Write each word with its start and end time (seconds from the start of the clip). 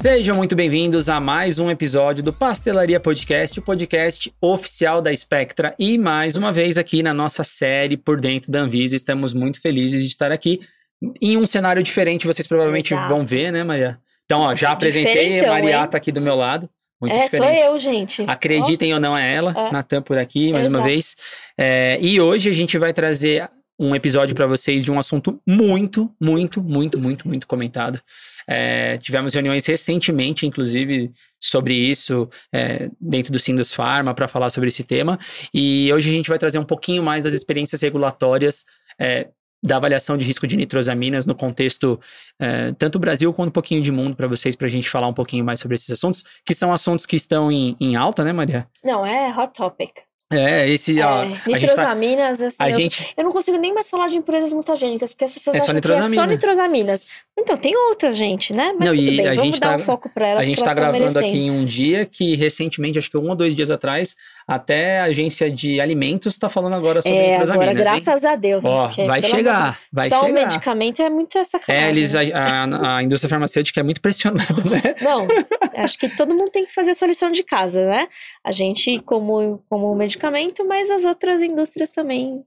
Sejam 0.00 0.34
muito 0.34 0.56
bem-vindos 0.56 1.10
a 1.10 1.20
mais 1.20 1.58
um 1.58 1.68
episódio 1.68 2.24
do 2.24 2.32
Pastelaria 2.32 2.98
Podcast, 2.98 3.58
o 3.58 3.62
podcast 3.62 4.32
oficial 4.40 5.02
da 5.02 5.14
Spectra. 5.14 5.74
E 5.78 5.98
mais 5.98 6.36
uma 6.36 6.50
vez 6.50 6.78
aqui 6.78 7.02
na 7.02 7.12
nossa 7.12 7.44
série 7.44 7.98
Por 7.98 8.18
Dentro 8.18 8.50
da 8.50 8.60
Anvisa. 8.60 8.96
Estamos 8.96 9.34
muito 9.34 9.60
felizes 9.60 10.00
de 10.00 10.06
estar 10.06 10.32
aqui 10.32 10.62
em 11.20 11.36
um 11.36 11.44
cenário 11.44 11.82
diferente. 11.82 12.26
Vocês 12.26 12.48
provavelmente 12.48 12.94
Exato. 12.94 13.10
vão 13.10 13.26
ver, 13.26 13.52
né, 13.52 13.62
Maria? 13.62 13.98
Então, 14.24 14.40
ó, 14.40 14.56
já 14.56 14.70
apresentei, 14.70 15.44
a 15.44 15.52
Maria 15.52 15.80
hein? 15.80 15.86
tá 15.86 15.98
aqui 15.98 16.10
do 16.10 16.20
meu 16.22 16.34
lado. 16.34 16.66
Muito 16.98 17.14
é, 17.14 17.24
diferente. 17.24 17.58
sou 17.58 17.66
eu, 17.66 17.78
gente. 17.78 18.24
Acreditem 18.26 18.94
ou 18.94 19.00
não, 19.00 19.14
é 19.14 19.34
ela, 19.34 19.54
É. 19.54 19.70
Natan 19.70 20.00
por 20.00 20.16
aqui, 20.16 20.50
mais 20.50 20.66
uma 20.66 20.78
Exato. 20.78 20.88
vez. 20.88 21.16
É, 21.58 21.98
e 22.00 22.18
hoje 22.18 22.48
a 22.48 22.54
gente 22.54 22.78
vai 22.78 22.94
trazer 22.94 23.50
um 23.78 23.94
episódio 23.94 24.34
para 24.34 24.46
vocês 24.46 24.82
de 24.82 24.92
um 24.92 24.98
assunto 24.98 25.40
muito, 25.46 26.10
muito, 26.20 26.62
muito, 26.62 26.98
muito, 26.98 27.26
muito 27.26 27.46
comentado. 27.46 27.98
É, 28.52 28.98
tivemos 28.98 29.32
reuniões 29.32 29.64
recentemente, 29.64 30.44
inclusive, 30.44 31.12
sobre 31.38 31.72
isso, 31.72 32.28
é, 32.52 32.90
dentro 33.00 33.32
do 33.32 33.38
Sindus 33.38 33.72
Pharma, 33.72 34.12
para 34.12 34.26
falar 34.26 34.50
sobre 34.50 34.68
esse 34.68 34.82
tema. 34.82 35.16
E 35.54 35.92
hoje 35.92 36.10
a 36.10 36.12
gente 36.12 36.28
vai 36.28 36.38
trazer 36.38 36.58
um 36.58 36.64
pouquinho 36.64 37.00
mais 37.00 37.22
das 37.22 37.32
experiências 37.32 37.80
regulatórias 37.80 38.64
é, 38.98 39.28
da 39.62 39.76
avaliação 39.76 40.16
de 40.16 40.24
risco 40.24 40.46
de 40.46 40.56
nitrosaminas 40.56 41.26
no 41.26 41.34
contexto 41.34 42.00
é, 42.40 42.72
tanto 42.72 42.98
Brasil 42.98 43.32
quanto 43.32 43.50
um 43.50 43.52
pouquinho 43.52 43.82
de 43.82 43.92
mundo 43.92 44.16
para 44.16 44.26
vocês, 44.26 44.56
para 44.56 44.66
a 44.66 44.70
gente 44.70 44.90
falar 44.90 45.06
um 45.06 45.14
pouquinho 45.14 45.44
mais 45.44 45.60
sobre 45.60 45.76
esses 45.76 45.90
assuntos, 45.90 46.24
que 46.44 46.54
são 46.54 46.72
assuntos 46.72 47.06
que 47.06 47.14
estão 47.14 47.52
em, 47.52 47.76
em 47.78 47.94
alta, 47.94 48.24
né, 48.24 48.32
Maria? 48.32 48.66
Não, 48.82 49.06
é 49.06 49.28
hot 49.38 49.52
topic. 49.52 50.09
É, 50.32 50.68
esse. 50.68 51.00
É, 51.00 51.04
ó, 51.04 51.22
a 51.22 51.26
gente 51.26 51.42
tá, 51.42 51.50
nitrosaminas, 51.58 52.40
assim, 52.40 52.56
a 52.62 52.70
eu, 52.70 52.74
gente, 52.76 53.12
eu 53.16 53.24
não 53.24 53.32
consigo 53.32 53.58
nem 53.58 53.74
mais 53.74 53.90
falar 53.90 54.06
de 54.06 54.16
impurezas 54.16 54.52
mutagênicas, 54.52 55.12
porque 55.12 55.24
as 55.24 55.32
pessoas 55.32 55.56
É 55.56 55.58
só 55.60 55.72
acham 55.72 55.80
que 55.80 55.88
é 55.88 55.90
só 55.90 55.98
nitrosamina. 55.98 56.26
nitrosaminas. 56.32 57.06
Então, 57.36 57.56
tem 57.56 57.74
outras, 57.76 58.16
gente, 58.16 58.52
né? 58.52 58.72
Mas 58.78 58.88
Não, 58.90 58.94
tudo 58.96 59.06
bem, 59.16 59.20
a 59.26 59.30
vamos 59.30 59.42
gente 59.44 59.60
dar 59.60 59.70
tá- 59.70 59.76
um 59.76 59.78
foco 59.80 60.08
pra 60.08 60.28
elas 60.28 60.44
a 60.44 60.46
gente 60.46 60.58
tá 60.58 60.66
tão 60.66 60.74
gravando 60.74 61.18
aqui 61.18 61.36
em 61.36 61.50
um 61.50 61.64
dia 61.64 62.06
que 62.06 62.36
recentemente, 62.36 62.98
acho 62.98 63.10
que 63.10 63.16
um 63.16 63.28
ou 63.28 63.34
dois 63.34 63.56
dias 63.56 63.70
atrás, 63.72 64.14
até 64.50 65.00
a 65.00 65.04
agência 65.04 65.50
de 65.50 65.80
alimentos 65.80 66.32
está 66.34 66.48
falando 66.48 66.74
agora 66.74 67.00
sobre 67.00 67.16
É, 67.16 67.36
agora, 67.36 67.70
hein? 67.70 67.76
graças 67.76 68.24
a 68.24 68.34
Deus. 68.34 68.64
Ó, 68.64 68.88
vai 69.06 69.22
chegar, 69.22 69.78
vai 69.92 70.08
Só 70.08 70.22
o 70.22 70.26
chegar. 70.26 70.46
medicamento 70.46 71.00
é 71.02 71.08
muito 71.08 71.42
sacanagem. 71.44 71.86
É, 71.86 71.90
eles, 71.90 72.14
né? 72.14 72.32
a, 72.32 72.64
a- 72.64 72.96
a 72.96 73.02
indústria 73.02 73.28
farmacêutica 73.30 73.80
é 73.80 73.82
muito 73.82 74.00
pressionada, 74.00 74.62
né? 74.64 74.82
Não, 75.00 75.26
acho 75.76 75.98
que 75.98 76.08
todo 76.08 76.34
mundo 76.34 76.50
tem 76.50 76.64
que 76.66 76.72
fazer 76.74 76.90
a 76.90 76.94
sua 76.94 77.08
lição 77.08 77.30
de 77.30 77.42
casa, 77.42 77.86
né? 77.86 78.08
A 78.44 78.50
gente 78.52 78.98
como, 79.00 79.62
como 79.68 79.94
medicamento, 79.94 80.66
mas 80.66 80.90
as 80.90 81.04
outras 81.04 81.40
indústrias 81.40 81.90
também. 81.90 82.42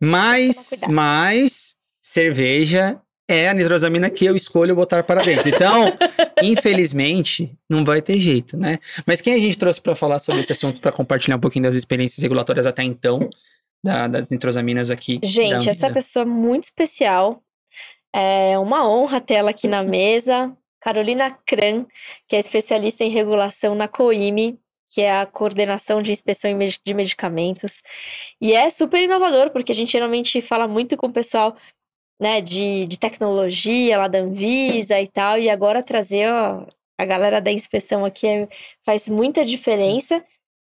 Mas, 0.00 0.82
mas, 0.88 1.74
cerveja 2.00 3.00
é 3.28 3.48
a 3.48 3.54
nitrosamina 3.54 4.08
que 4.10 4.24
eu 4.24 4.36
escolho 4.36 4.74
botar 4.74 5.02
para 5.02 5.22
dentro. 5.22 5.48
Então, 5.48 5.86
infelizmente, 6.42 7.52
não 7.68 7.84
vai 7.84 8.00
ter 8.00 8.18
jeito, 8.18 8.56
né? 8.56 8.78
Mas 9.06 9.20
quem 9.20 9.34
a 9.34 9.38
gente 9.38 9.58
trouxe 9.58 9.80
para 9.80 9.94
falar 9.94 10.18
sobre 10.18 10.40
esse 10.40 10.52
assunto, 10.52 10.80
para 10.80 10.92
compartilhar 10.92 11.36
um 11.36 11.40
pouquinho 11.40 11.64
das 11.64 11.74
experiências 11.74 12.22
regulatórias 12.22 12.66
até 12.66 12.82
então, 12.82 13.28
da- 13.82 14.06
das 14.08 14.30
nitrosaminas 14.30 14.90
aqui? 14.90 15.18
Gente, 15.22 15.68
essa 15.68 15.90
pessoa 15.92 16.22
é 16.22 16.26
muito 16.26 16.64
especial. 16.64 17.42
É 18.14 18.58
uma 18.58 18.88
honra 18.88 19.20
ter 19.20 19.34
ela 19.34 19.50
aqui 19.50 19.68
na 19.68 19.82
mesa. 19.82 20.56
Carolina 20.80 21.36
Kran, 21.44 21.84
que 22.28 22.36
é 22.36 22.38
especialista 22.38 23.02
em 23.02 23.10
regulação 23.10 23.74
na 23.74 23.88
COIME, 23.88 24.56
que 24.88 25.00
é 25.02 25.10
a 25.10 25.26
Coordenação 25.26 26.00
de 26.00 26.12
Inspeção 26.12 26.50
de 26.84 26.94
Medicamentos. 26.94 27.82
E 28.40 28.52
é 28.52 28.70
super 28.70 29.02
inovador, 29.02 29.50
porque 29.50 29.72
a 29.72 29.74
gente 29.74 29.90
geralmente 29.92 30.40
fala 30.40 30.68
muito 30.68 30.96
com 30.96 31.08
o 31.08 31.12
pessoal 31.12 31.56
né, 32.20 32.40
de, 32.40 32.84
de 32.86 32.98
tecnologia 32.98 33.98
lá 33.98 34.08
da 34.08 34.18
Anvisa 34.20 35.00
e 35.00 35.06
tal, 35.08 35.38
e 35.38 35.50
agora 35.50 35.82
trazer 35.82 36.28
ó, 36.30 36.64
a 36.98 37.04
galera 37.04 37.40
da 37.40 37.52
inspeção 37.52 38.04
aqui 38.04 38.26
é- 38.26 38.48
faz 38.84 39.08
muita 39.08 39.44
diferença. 39.44 40.24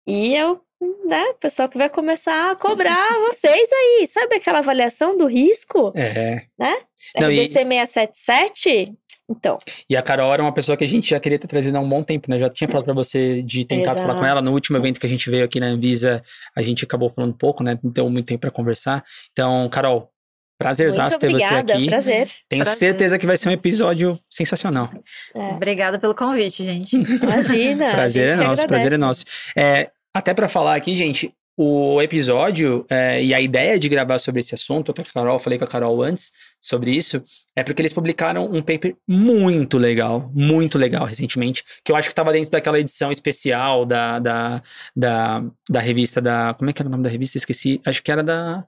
E 0.06 0.34
eu, 0.36 0.62
né, 1.06 1.24
o 1.32 1.34
pessoal 1.36 1.68
que 1.70 1.78
vai 1.78 1.90
começar 1.90 2.52
a 2.52 2.56
cobrar 2.56 2.96
vocês 3.32 3.70
aí, 3.72 4.08
sabe 4.08 4.36
aquela 4.36 4.60
avaliação 4.60 5.18
do 5.18 5.26
risco? 5.26 5.92
É. 5.96 6.44
Né? 6.58 6.76
Não, 7.20 7.32
e- 7.32 7.44
RDC 7.44 7.54
677? 7.66 8.94
Então, 9.30 9.58
E 9.90 9.98
a 9.98 10.02
Carol 10.02 10.34
era 10.34 10.42
uma 10.42 10.54
pessoa 10.54 10.78
que 10.78 10.86
a 10.86 10.88
gente 10.88 11.10
já 11.10 11.20
queria 11.20 11.38
ter 11.38 11.48
trazido 11.48 11.76
há 11.78 11.82
um 11.82 11.90
bom 11.90 12.02
tempo, 12.02 12.30
né? 12.32 12.40
Já 12.40 12.50
tinha 12.50 12.66
falado 12.70 12.86
pra 12.86 12.94
você 12.94 13.42
de 13.44 13.66
tentar 13.66 13.94
falar 13.94 14.06
com 14.08 14.12
Exato. 14.20 14.26
ela. 14.26 14.42
No 14.42 14.54
último 14.54 14.78
evento 14.78 15.02
que 15.02 15.06
a 15.06 15.10
gente 15.10 15.30
veio 15.30 15.44
aqui 15.44 15.60
na 15.60 15.66
Anvisa, 15.66 16.24
a 16.56 16.62
gente 16.62 16.86
acabou 16.86 17.10
falando 17.10 17.34
pouco, 17.34 17.62
né? 17.62 17.78
Não 17.84 17.92
deu 17.92 18.10
muito 18.10 18.26
tempo 18.26 18.40
pra 18.40 18.52
conversar. 18.52 19.04
Então, 19.34 19.68
Carol, 19.70 20.10
prazerzaço 20.58 21.20
ter 21.20 21.32
você 21.32 21.44
aqui. 21.46 21.88
prazer. 21.88 22.30
Tenho 22.50 22.64
Prazer. 22.64 22.80
certeza 22.80 23.20
que 23.20 23.26
vai 23.26 23.38
ser 23.38 23.50
um 23.50 23.52
episódio 23.52 24.20
sensacional. 24.30 24.90
É, 25.36 25.40
Obrigada 25.54 26.00
pelo 26.00 26.16
convite, 26.16 26.64
gente. 26.64 26.96
imagina. 26.96 27.92
prazer 27.92 28.24
é 28.24 28.28
gente 28.30 28.40
que 28.40 28.44
nosso, 28.44 28.68
prazer 28.68 28.94
é 28.94 28.98
nosso. 28.98 29.26
É, 29.56 29.90
até 30.14 30.34
pra 30.34 30.48
falar 30.48 30.76
aqui, 30.76 30.96
gente, 30.96 31.34
o 31.60 32.00
episódio 32.04 32.86
é, 32.88 33.24
e 33.24 33.34
a 33.34 33.42
ideia 33.42 33.80
de 33.80 33.90
gravar 33.90 34.20
sobre 34.20 34.42
esse 34.42 34.54
assunto, 34.54 34.92
até 34.92 35.02
que 35.02 35.10
a 35.10 35.14
Carol, 35.14 35.36
eu 35.36 35.40
falei 35.40 35.58
com 35.58 35.66
a 35.66 35.68
Carol 35.68 36.04
antes 36.04 36.32
sobre 36.62 36.92
isso, 36.92 37.24
é 37.56 37.64
porque 37.64 37.82
eles 37.82 37.94
publicaram 37.94 38.46
um 38.46 38.62
paper 38.62 38.96
muito 39.08 39.76
legal, 39.80 40.32
muito 40.36 40.78
legal 40.78 41.04
recentemente, 41.04 41.64
que 41.84 41.92
eu 41.92 41.96
acho 41.96 42.08
que 42.10 42.12
estava 42.12 42.32
dentro 42.32 42.52
daquela 42.52 42.80
edição 42.80 43.12
especial 43.12 43.88
da, 43.88 44.20
da, 44.20 44.62
da, 44.96 45.44
da 45.68 45.80
revista 45.80 46.22
da. 46.22 46.54
Como 46.54 46.70
é 46.70 46.74
que 46.74 46.80
era 46.80 46.88
o 46.88 46.92
nome 46.92 47.04
da 47.04 47.10
revista? 47.10 47.40
Esqueci. 47.40 47.82
Acho 47.84 48.04
que 48.04 48.12
era 48.12 48.24
da. 48.24 48.64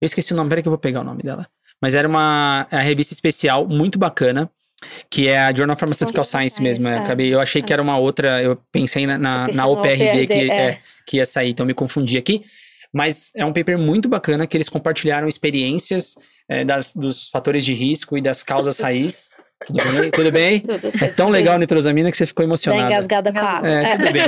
Eu 0.00 0.06
esqueci 0.06 0.32
o 0.32 0.36
nome, 0.36 0.48
peraí 0.48 0.62
que 0.62 0.68
eu 0.68 0.72
vou 0.72 0.78
pegar 0.78 1.00
o 1.00 1.04
nome 1.04 1.22
dela. 1.22 1.46
Mas 1.80 1.94
era 1.94 2.08
uma 2.08 2.66
a 2.70 2.78
revista 2.78 3.14
especial 3.14 3.66
muito 3.66 3.98
bacana. 3.98 4.50
Que 5.10 5.28
é 5.28 5.38
a 5.38 5.54
Journal 5.54 5.74
of 5.74 5.80
Pharmaceutical 5.80 6.24
Science 6.24 6.62
mesmo. 6.62 6.84
Science, 6.84 6.98
eu 6.98 7.02
é. 7.02 7.04
acabei, 7.04 7.34
eu 7.34 7.38
achei 7.38 7.60
que 7.60 7.70
era 7.70 7.82
uma 7.82 7.98
outra. 7.98 8.42
Eu 8.42 8.56
pensei 8.72 9.06
na, 9.06 9.18
na, 9.18 9.46
na 9.48 9.64
no 9.64 9.72
OPRD 9.72 10.26
que, 10.26 10.32
OPRD, 10.32 10.50
é, 10.50 10.62
é. 10.62 10.80
que 11.06 11.16
ia 11.18 11.26
sair, 11.26 11.50
então 11.50 11.66
me 11.66 11.74
confundi 11.74 12.16
aqui. 12.16 12.44
Mas 12.92 13.30
é 13.36 13.44
um 13.44 13.52
paper 13.52 13.78
muito 13.78 14.08
bacana 14.08 14.46
que 14.46 14.56
eles 14.56 14.70
compartilharam 14.70 15.28
experiências 15.28 16.16
é, 16.48 16.64
das, 16.64 16.94
dos 16.94 17.28
fatores 17.28 17.64
de 17.64 17.74
risco 17.74 18.16
e 18.16 18.22
das 18.22 18.42
causas 18.42 18.78
raiz. 18.80 19.28
Tudo 19.66 19.82
bem? 19.92 20.10
Tudo 20.10 20.32
bem? 20.32 20.60
Tudo, 20.64 21.04
É 21.04 21.08
tão 21.08 21.26
tudo. 21.26 21.34
legal 21.34 21.56
a 21.56 21.58
nitrosamina 21.58 22.10
que 22.10 22.16
você 22.16 22.24
ficou 22.24 22.42
emocionada. 22.44 22.86
engasgada 22.86 23.30
com 23.30 23.38
a 23.38 23.42
água. 23.42 23.68
É, 23.68 23.96
tudo 23.96 24.12
bem. 24.12 24.22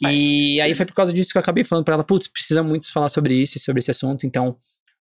E 0.10 0.60
aí 0.60 0.74
foi 0.76 0.86
por 0.86 0.94
causa 0.94 1.12
disso 1.12 1.32
que 1.32 1.38
eu 1.38 1.40
acabei 1.40 1.64
falando 1.64 1.84
pra 1.84 1.94
ela, 1.94 2.04
putz, 2.04 2.28
precisa 2.28 2.62
muito 2.62 2.90
falar 2.92 3.08
sobre 3.08 3.34
isso 3.34 3.56
e 3.56 3.60
sobre 3.60 3.80
esse 3.80 3.90
assunto, 3.90 4.26
então 4.26 4.56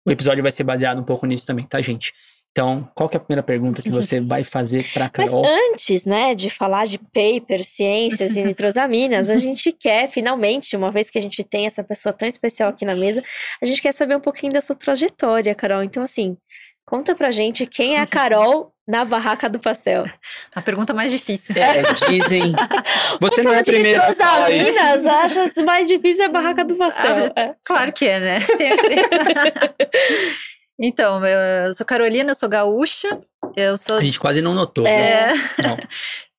o 0.05 0.11
episódio 0.11 0.41
vai 0.41 0.51
ser 0.51 0.63
baseado 0.63 0.99
um 0.99 1.03
pouco 1.03 1.25
nisso 1.25 1.45
também, 1.45 1.65
tá, 1.65 1.81
gente? 1.81 2.13
Então, 2.51 2.89
qual 2.95 3.07
que 3.07 3.15
é 3.15 3.19
a 3.19 3.21
primeira 3.21 3.43
pergunta 3.43 3.81
que 3.81 3.91
você 3.91 4.19
vai 4.19 4.43
fazer 4.43 4.83
pra 4.91 5.09
Mas 5.17 5.29
Carol? 5.29 5.45
antes, 5.45 6.03
né, 6.03 6.33
de 6.33 6.49
falar 6.49 6.87
de 6.87 6.97
paper, 6.97 7.63
ciências 7.63 8.35
e 8.35 8.41
nitrosaminas, 8.43 9.29
a 9.29 9.37
gente 9.37 9.71
quer, 9.71 10.09
finalmente, 10.09 10.75
uma 10.75 10.91
vez 10.91 11.09
que 11.09 11.19
a 11.19 11.21
gente 11.21 11.43
tem 11.43 11.67
essa 11.67 11.83
pessoa 11.83 12.11
tão 12.11 12.27
especial 12.27 12.69
aqui 12.69 12.85
na 12.85 12.95
mesa, 12.95 13.23
a 13.61 13.65
gente 13.65 13.81
quer 13.81 13.93
saber 13.93 14.15
um 14.15 14.19
pouquinho 14.19 14.51
da 14.51 14.61
sua 14.61 14.75
trajetória, 14.75 15.53
Carol. 15.53 15.83
Então, 15.83 16.01
assim, 16.01 16.35
conta 16.89 17.13
pra 17.13 17.29
gente 17.29 17.67
quem 17.67 17.97
é 17.97 18.01
a 18.01 18.07
Carol 18.07 18.73
na 18.87 19.05
barraca 19.05 19.47
do 19.47 19.59
pastel. 19.59 20.03
A 20.55 20.59
pergunta 20.59 20.91
mais 20.91 21.11
difícil. 21.11 21.53
É, 21.55 21.83
dizem. 22.09 22.55
Você 23.21 23.43
não 23.43 23.53
é 23.53 23.59
a 23.59 23.63
primeira 23.63 24.07
a 24.07 24.13
falar 24.13 24.49
isso. 24.49 24.71
nitrosaminas, 24.71 25.05
acha 25.05 25.63
mais 25.63 25.87
difícil 25.87 26.25
a 26.25 26.29
barraca 26.29 26.65
do 26.65 26.75
pastel. 26.75 27.31
É. 27.35 27.53
Claro 27.63 27.93
que 27.93 28.07
é, 28.07 28.19
né? 28.19 28.39
Sempre. 28.39 28.95
então, 30.81 31.21
eu 31.23 31.75
sou 31.75 31.85
Carolina, 31.85 32.31
eu 32.31 32.35
sou 32.35 32.49
gaúcha. 32.49 33.19
Eu 33.55 33.77
sou. 33.77 33.97
A 33.97 34.03
gente 34.03 34.19
quase 34.19 34.41
não 34.41 34.55
notou. 34.55 34.87
É. 34.87 35.33
né? 35.33 35.49
Não. 35.63 35.77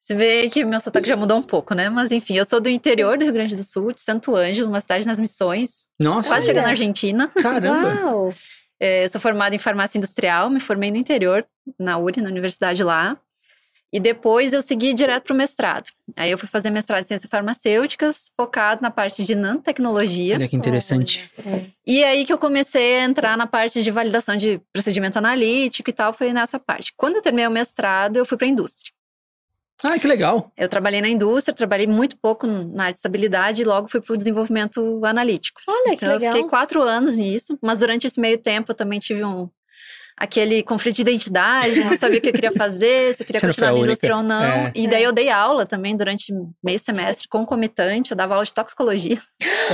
Se 0.01 0.15
vê 0.17 0.49
que 0.49 0.65
meu 0.65 0.81
sotaque 0.81 1.09
já 1.09 1.17
mudou 1.17 1.39
um 1.39 1.43
pouco, 1.43 1.73
né? 1.73 1.89
Mas 1.89 2.11
enfim, 2.11 2.37
eu 2.37 2.45
sou 2.45 2.61
do 2.61 2.69
interior 2.69 3.17
do 3.17 3.25
Rio 3.25 3.33
Grande 3.33 3.55
do 3.55 3.63
Sul, 3.63 3.93
de 3.93 4.01
Santo 4.01 4.35
Ângelo, 4.35 4.69
uma 4.69 4.81
cidade 4.81 5.07
nas 5.07 5.21
Missões, 5.21 5.85
Nossa, 6.01 6.31
quase 6.31 6.47
chegando 6.47 6.65
na. 6.65 6.71
Argentina. 6.71 7.29
caramba. 7.41 8.05
Uau! 8.05 8.35
Eu 8.81 9.09
sou 9.11 9.21
formada 9.21 9.55
em 9.55 9.59
farmácia 9.59 9.99
industrial, 9.99 10.49
me 10.49 10.59
formei 10.59 10.91
no 10.91 10.97
interior, 10.97 11.47
na 11.79 11.99
URI, 11.99 12.23
na 12.23 12.31
universidade 12.31 12.83
lá. 12.83 13.19
E 13.93 13.99
depois 13.99 14.53
eu 14.53 14.63
segui 14.63 14.95
direto 14.95 15.25
para 15.25 15.35
o 15.35 15.37
mestrado. 15.37 15.91
Aí 16.17 16.31
eu 16.31 16.39
fui 16.39 16.49
fazer 16.49 16.71
mestrado 16.71 17.01
em 17.01 17.05
ciências 17.05 17.29
farmacêuticas, 17.29 18.31
focado 18.37 18.81
na 18.81 18.91
parte 18.91 19.25
de 19.25 19.35
nanotecnologia. 19.35 20.37
Olha 20.37 20.49
que 20.49 20.55
interessante. 20.55 21.29
E 21.85 22.05
aí 22.05 22.25
que 22.25 22.33
eu 22.33 22.39
comecei 22.39 23.01
a 23.01 23.05
entrar 23.05 23.37
na 23.37 23.49
parte 23.49 23.83
de 23.83 23.91
validação 23.91 24.37
de 24.37 24.61
procedimento 24.73 25.19
analítico 25.19 25.91
e 25.91 25.93
tal, 25.93 26.13
foi 26.13 26.33
nessa 26.33 26.59
parte. 26.59 26.95
Quando 26.97 27.17
eu 27.17 27.23
terminei 27.23 27.49
o 27.49 27.51
mestrado, 27.51 28.17
eu 28.17 28.25
fui 28.25 28.39
para 28.39 28.47
a 28.47 28.51
indústria. 28.51 28.93
Ah, 29.83 29.99
que 29.99 30.07
legal. 30.07 30.51
Eu 30.57 30.69
trabalhei 30.69 31.01
na 31.01 31.09
indústria, 31.09 31.55
trabalhei 31.55 31.87
muito 31.87 32.17
pouco 32.17 32.47
na 32.47 32.85
área 32.85 32.93
de 32.93 32.99
estabilidade 32.99 33.63
e 33.63 33.65
logo 33.65 33.89
fui 33.89 34.01
para 34.01 34.15
o 34.15 34.17
desenvolvimento 34.17 35.01
analítico. 35.05 35.61
Olha 35.67 35.91
que 35.97 36.05
Então 36.05 36.11
eu 36.13 36.19
legal. 36.19 36.33
fiquei 36.35 36.49
quatro 36.49 36.83
anos 36.83 37.17
nisso, 37.17 37.59
mas 37.63 37.79
durante 37.79 38.07
esse 38.07 38.21
meio 38.21 38.39
tempo 38.39 38.71
eu 38.73 38.75
também 38.77 38.99
tive 38.99 39.25
um 39.25 39.49
aquele 40.21 40.63
conflito 40.63 40.97
de 40.97 41.01
identidade, 41.03 41.83
não 41.83 41.97
sabia 41.97 42.19
o 42.19 42.21
que 42.21 42.29
eu 42.29 42.33
queria 42.33 42.53
fazer, 42.53 43.15
se 43.15 43.23
eu 43.23 43.27
queria 43.27 43.41
Você 43.41 43.47
continuar 43.47 43.73
na 43.73 43.79
indústria 43.79 44.17
ou 44.19 44.23
não. 44.23 44.43
É. 44.43 44.73
E 44.75 44.87
daí 44.87 45.03
eu 45.03 45.13
dei 45.13 45.31
aula 45.31 45.65
também 45.65 45.97
durante 45.97 46.31
meio 46.63 46.79
semestre, 46.79 47.27
concomitante, 47.27 48.11
eu 48.11 48.17
dava 48.17 48.35
aula 48.35 48.45
de 48.45 48.53
toxicologia. 48.53 49.19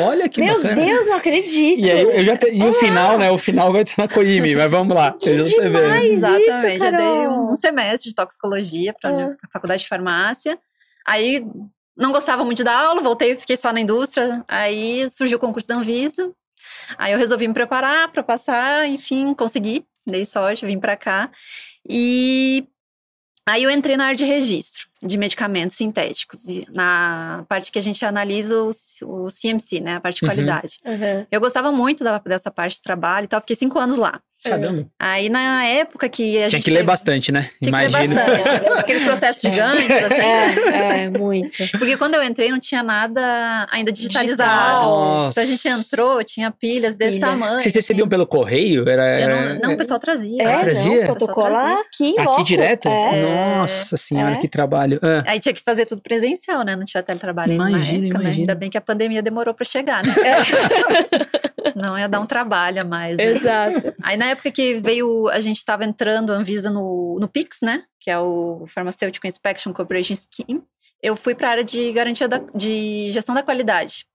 Olha 0.06 0.28
que 0.28 0.40
Meu 0.40 0.54
bacana. 0.62 0.86
Deus, 0.86 1.06
não 1.08 1.16
acredito. 1.16 1.80
E 1.80 1.90
aí, 1.90 2.00
eu 2.02 2.24
já 2.24 2.36
te- 2.36 2.50
e 2.52 2.62
o 2.62 2.72
final, 2.74 3.18
né? 3.18 3.28
O 3.30 3.38
final 3.38 3.72
vai 3.72 3.84
ter 3.84 3.94
na 3.98 4.06
Coime, 4.06 4.54
mas 4.54 4.70
vamos 4.70 4.94
lá. 4.94 5.12
Que 5.18 5.30
Eu 5.30 5.46
já 5.48 5.62
demais. 5.62 6.04
isso, 6.04 6.14
Exatamente, 6.26 6.84
eu 6.84 6.90
dei 6.92 7.00
Carol? 7.00 7.50
um 7.52 7.56
semestre 7.56 8.08
de 8.10 8.14
toxicologia 8.14 8.94
para 9.00 9.10
Ah. 9.10 9.34
a 9.44 9.48
faculdade 9.52 9.82
de 9.82 9.88
farmácia. 9.88 10.56
Aí 11.04 11.44
não 11.96 12.12
gostava 12.12 12.44
muito 12.44 12.62
da 12.62 12.72
aula, 12.72 13.00
voltei, 13.00 13.36
fiquei 13.36 13.56
só 13.56 13.72
na 13.72 13.80
indústria. 13.80 14.44
Aí 14.46 15.10
surgiu 15.10 15.38
o 15.38 15.40
concurso 15.40 15.66
da 15.66 15.74
Anvisa. 15.74 16.30
Aí 16.96 17.12
eu 17.12 17.18
resolvi 17.18 17.48
me 17.48 17.54
preparar 17.54 18.12
para 18.12 18.22
passar, 18.22 18.88
enfim, 18.88 19.34
consegui, 19.34 19.84
dei 20.06 20.24
sorte, 20.24 20.64
vim 20.66 20.78
para 20.78 20.96
cá. 20.96 21.30
E 21.88 22.66
aí 23.46 23.62
eu 23.62 23.70
entrei 23.70 23.96
na 23.96 24.04
área 24.06 24.16
de 24.16 24.24
registro 24.24 24.86
de 25.02 25.16
medicamentos 25.18 25.76
sintéticos, 25.76 26.46
e 26.48 26.66
na 26.72 27.44
parte 27.48 27.70
que 27.70 27.78
a 27.78 27.82
gente 27.82 28.04
analisa 28.04 28.60
o, 28.62 28.70
o 29.02 29.26
CMC, 29.30 29.78
né, 29.80 29.96
a 29.96 30.00
parte 30.00 30.16
de 30.18 30.24
Uhum. 30.24 30.28
qualidade. 30.30 30.78
Uhum. 30.84 31.26
Eu 31.30 31.38
gostava 31.40 31.70
muito 31.70 32.02
da- 32.02 32.18
dessa 32.18 32.50
parte 32.50 32.76
de 32.76 32.82
trabalho 32.82 33.26
e 33.26 33.28
tal, 33.28 33.40
fiquei 33.40 33.54
cinco 33.54 33.78
anos 33.78 33.98
lá. 33.98 34.20
Caramba. 34.48 34.86
Aí 34.98 35.28
na 35.28 35.64
época 35.64 36.08
que 36.08 36.36
a 36.36 36.48
Tinha 36.48 36.50
gente 36.50 36.64
que 36.64 36.70
ler 36.70 36.76
teve- 36.78 36.86
bastante, 36.86 37.32
né? 37.32 37.48
tinha 37.62 37.72
que 37.72 37.78
ler 37.78 37.88
Imagina. 37.88 38.22
bastante. 38.24 38.68
Aqueles 38.80 39.02
processos 39.04 39.40
gigantes, 39.42 39.90
assim. 39.90 40.14
É, 40.14 41.04
é, 41.04 41.10
muito. 41.10 41.56
Porque 41.78 41.96
quando 41.96 42.14
eu 42.14 42.22
entrei 42.22 42.50
não 42.50 42.60
tinha 42.60 42.82
nada 42.82 43.66
ainda 43.70 43.90
digitalizado. 43.92 44.86
Nossa. 44.86 45.40
Então 45.40 45.44
a 45.44 45.46
gente 45.56 45.68
entrou, 45.68 46.24
tinha 46.24 46.50
pilhas 46.50 46.96
desse 46.96 47.16
Pilha. 47.18 47.28
tamanho. 47.28 47.58
Vocês 47.60 47.74
recebiam 47.74 48.08
pelo 48.08 48.26
correio? 48.26 48.88
Era, 48.88 49.14
assim. 49.16 49.22
Era- 49.24 49.54
não, 49.54 49.60
não, 49.60 49.72
o 49.72 49.76
pessoal 49.76 49.98
trazia. 49.98 50.42
É, 50.42 50.58
trazia? 50.60 50.98
não, 50.98 51.04
protocolar 51.06 51.78
aqui, 51.80 52.10
em 52.10 52.20
Aqui 52.20 52.44
direto? 52.44 52.88
É. 52.88 53.22
Nossa 53.22 53.96
senhora, 53.96 54.34
É. 54.34 54.38
que 54.38 54.48
trabalho. 54.48 54.98
Ah, 55.02 55.24
Aí 55.26 55.38
tinha 55.40 55.52
que 55.52 55.62
fazer 55.62 55.86
tudo 55.86 56.00
presencial, 56.02 56.62
né? 56.64 56.76
Não 56.76 56.84
tinha 56.84 57.02
teletrabalho 57.02 57.52
ainda 57.52 57.68
Imagina, 57.68 57.98
na 58.00 58.04
época, 58.06 58.18
né? 58.18 58.24
imagina. 58.24 58.42
Ainda 58.42 58.54
bem 58.54 58.70
que 58.70 58.78
a 58.78 58.80
pandemia 58.80 59.22
demorou 59.22 59.54
pra 59.54 59.64
chegar, 59.64 60.02
né? 60.04 60.12
Senão 61.72 61.98
ia 61.98 62.08
dar 62.08 62.20
um 62.20 62.26
trabalho 62.26 62.80
a 62.80 62.84
mais, 62.84 63.16
né? 63.16 63.24
Exato. 63.24 63.94
Aí 64.02 64.16
na 64.16 64.26
época 64.26 64.50
que 64.50 64.74
veio, 64.80 65.28
a 65.28 65.40
gente 65.40 65.58
estava 65.58 65.84
entrando 65.84 66.32
a 66.32 66.36
Anvisa 66.36 66.70
no, 66.70 67.16
no 67.20 67.28
PIX, 67.28 67.58
né? 67.62 67.84
Que 68.00 68.10
é 68.10 68.18
o 68.18 68.64
Pharmaceutical 68.68 69.28
Inspection 69.28 69.72
Cooperation 69.72 70.14
Scheme. 70.14 70.62
Eu 71.02 71.14
fui 71.16 71.34
para 71.34 71.48
a 71.48 71.50
área 71.52 71.64
de 71.64 71.92
garantia 71.92 72.26
da, 72.28 72.38
de 72.54 73.10
gestão 73.12 73.34
da 73.34 73.42
qualidade 73.42 74.06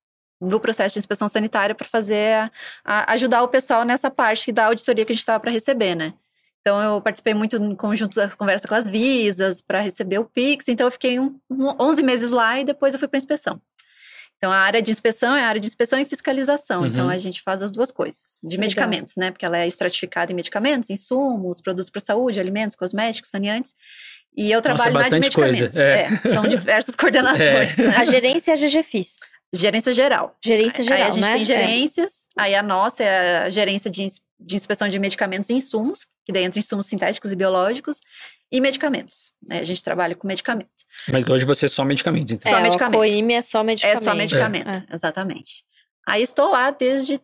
do 0.42 0.60
processo 0.60 0.94
de 0.94 1.00
inspeção 1.00 1.30
sanitária 1.30 1.76
para 1.76 1.88
fazer 1.88 2.34
a- 2.36 2.52
a- 2.84 3.14
ajudar 3.14 3.44
o 3.44 3.48
pessoal 3.48 3.86
nessa 3.86 4.10
parte 4.10 4.52
da 4.52 4.66
auditoria 4.66 5.06
que 5.06 5.12
a 5.12 5.16
gente 5.16 5.22
estava 5.22 5.40
para 5.40 5.52
receber, 5.52 5.94
né? 5.94 6.14
Então 6.62 6.80
eu 6.82 7.02
participei 7.02 7.34
muito 7.34 7.60
no 7.60 7.76
conjunto 7.76 8.16
da 8.16 8.30
conversa 8.30 8.68
com 8.68 8.76
as 8.76 8.88
visas 8.90 9.62
para 9.62 9.80
receber 9.80 10.20
o 10.20 10.26
Pix. 10.26 10.68
Então 10.68 10.88
eu 10.88 10.92
fiquei 10.92 11.20
um, 11.20 11.36
um, 11.50 11.70
11 11.80 12.04
meses 12.04 12.30
lá 12.32 12.60
e 12.60 12.64
depois 12.64 12.94
eu 12.94 13.00
fui 13.00 13.08
para 13.08 13.18
inspeção. 13.18 13.60
Então 14.42 14.52
a 14.52 14.58
área 14.58 14.82
de 14.82 14.90
inspeção 14.90 15.36
é 15.36 15.44
a 15.44 15.48
área 15.48 15.62
de 15.62 15.68
inspeção 15.68 16.00
e 16.00 16.06
fiscalização. 16.06 16.82
Uhum. 16.82 16.88
Então 16.88 17.08
a 17.08 17.18
gente 17.20 17.44
faz 17.44 17.62
as 17.62 17.72
duas 17.72 17.92
coisas. 17.92 18.40
De 18.42 18.58
Legal. 18.58 18.62
medicamentos, 18.62 19.16
né? 19.16 19.30
Porque 19.30 19.46
ela 19.46 19.60
é 19.60 19.68
estratificada 19.68 20.32
em 20.32 20.36
medicamentos, 20.36 20.90
insumos, 20.90 21.62
produtos 21.62 21.92
para 21.92 22.02
saúde, 22.02 22.40
alimentos, 22.40 22.76
cosméticos, 22.76 23.30
saneantes. 23.30 23.76
E 24.36 24.50
eu 24.50 24.60
trabalho 24.60 24.94
na 24.94 25.04
de 25.04 25.10
bastante 25.10 25.36
coisa, 25.36 25.66
medicamentos. 25.66 25.78
é. 25.78 26.28
É, 26.28 26.30
são 26.34 26.48
diversas 26.48 26.96
coordenações. 26.98 27.78
É. 27.78 27.88
né? 27.88 27.96
A 27.98 28.04
gerência 28.04 28.50
é 28.50 28.54
a 28.56 28.58
GGFIS. 28.58 29.20
Gerência 29.54 29.92
geral. 29.92 30.38
Gerência 30.44 30.84
geral, 30.84 30.98
aí 31.00 31.04
a 31.04 31.12
gente 31.12 31.22
né? 31.24 31.34
tem 31.34 31.46
gerências, 31.46 32.30
aí 32.38 32.56
a 32.56 32.64
nossa 32.64 33.04
é 33.04 33.38
a 33.40 33.50
gerência 33.50 33.92
de, 33.92 34.04
ins- 34.04 34.22
de 34.40 34.56
inspeção 34.56 34.88
de 34.88 34.98
medicamentos 34.98 35.50
e 35.50 35.54
insumos, 35.54 36.08
que 36.26 36.32
daí 36.32 36.44
entra 36.46 36.58
insumos 36.60 36.86
sintéticos 36.86 37.32
e 37.32 37.36
biológicos, 37.36 38.00
e 38.52 38.62
medicamentos. 38.62 39.34
né? 39.46 39.60
A 39.60 39.64
gente 39.64 39.84
trabalha 39.84 40.16
com 40.16 40.26
medicamento. 40.28 40.70
mas 41.10 41.30
hoje 41.30 41.46
você 41.46 41.66
é 41.66 41.70
só 41.70 41.84
medicamento, 41.84 42.34
então. 42.34 42.50
É, 42.50 42.56
Só 42.56 42.60
é, 42.60 42.64
medicamento. 42.64 42.96
O 42.96 43.00
COIME 43.00 43.34
é 43.34 43.42
só 43.42 43.64
medicamento. 43.64 43.98
É 44.00 44.02
só 44.02 44.14
medicamento, 44.16 44.84
exatamente. 44.94 45.64
Aí 46.08 46.22
estou 46.24 46.50
lá 46.50 46.72
desde 46.72 47.20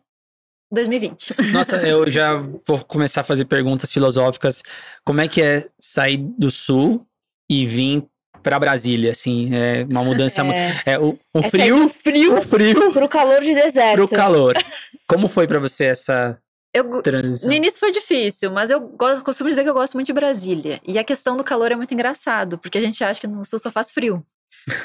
2020. 0.70 1.34
Nossa, 1.52 1.76
eu 1.78 2.10
já 2.10 2.34
vou 2.66 2.84
começar 2.84 3.22
a 3.22 3.24
fazer 3.24 3.46
perguntas 3.46 3.90
filosóficas. 3.92 4.62
Como 5.04 5.20
é 5.20 5.28
que 5.28 5.40
é 5.42 5.66
sair 5.80 6.18
do 6.18 6.50
sul 6.50 7.06
e 7.48 7.66
vir 7.66 8.04
pra 8.42 8.58
Brasília, 8.58 9.12
assim? 9.12 9.50
É 9.54 9.84
uma 9.88 10.02
mudança... 10.04 10.42
mu- 10.44 10.52
É. 10.52 10.82
É, 10.86 10.98
o, 10.98 11.18
o 11.34 11.38
É 11.40 11.48
frio, 11.50 11.80
do 11.84 11.88
frio 11.88 12.36
o 12.38 12.40
frio 12.42 12.92
pro 12.92 13.08
calor 13.08 13.40
de 13.40 13.54
deserto. 13.54 13.94
pro 13.96 14.08
calor. 14.08 14.54
Como 15.08 15.28
foi 15.28 15.46
pra 15.46 15.58
você 15.58 15.86
essa 15.86 16.38
Eu, 16.74 17.00
transição? 17.02 17.48
no 17.48 17.54
início 17.54 17.80
foi 17.80 17.90
difícil, 17.90 18.50
mas 18.50 18.70
eu 18.70 18.80
gosto- 18.80 19.24
costumo 19.24 19.48
dizer 19.50 19.62
que 19.62 19.68
eu 19.70 19.74
gosto 19.74 19.94
muito 19.94 20.06
de 20.06 20.12
Brasília. 20.12 20.80
E 20.86 20.98
a 20.98 21.04
questão 21.04 21.36
do 21.36 21.44
calor 21.44 21.72
é 21.72 21.76
muito 21.76 21.92
engraçado, 21.94 22.58
porque 22.58 22.78
a 22.78 22.80
gente 22.80 23.02
acha 23.02 23.20
que 23.20 23.26
no 23.26 23.44
sul 23.44 23.58
só 23.58 23.70
faz 23.70 23.90
frio. 23.90 24.24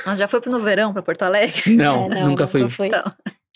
Mas 0.06 0.20
já 0.20 0.28
foi 0.28 0.42
no 0.48 0.60
verão, 0.60 0.94
para 0.94 1.02
Porto 1.02 1.24
Alegre? 1.24 1.72
Não, 1.76 2.06
É, 2.12 2.22
nunca 2.24 2.48
fui. 2.48 2.70
foi. 2.70 2.88
Então, 2.88 3.04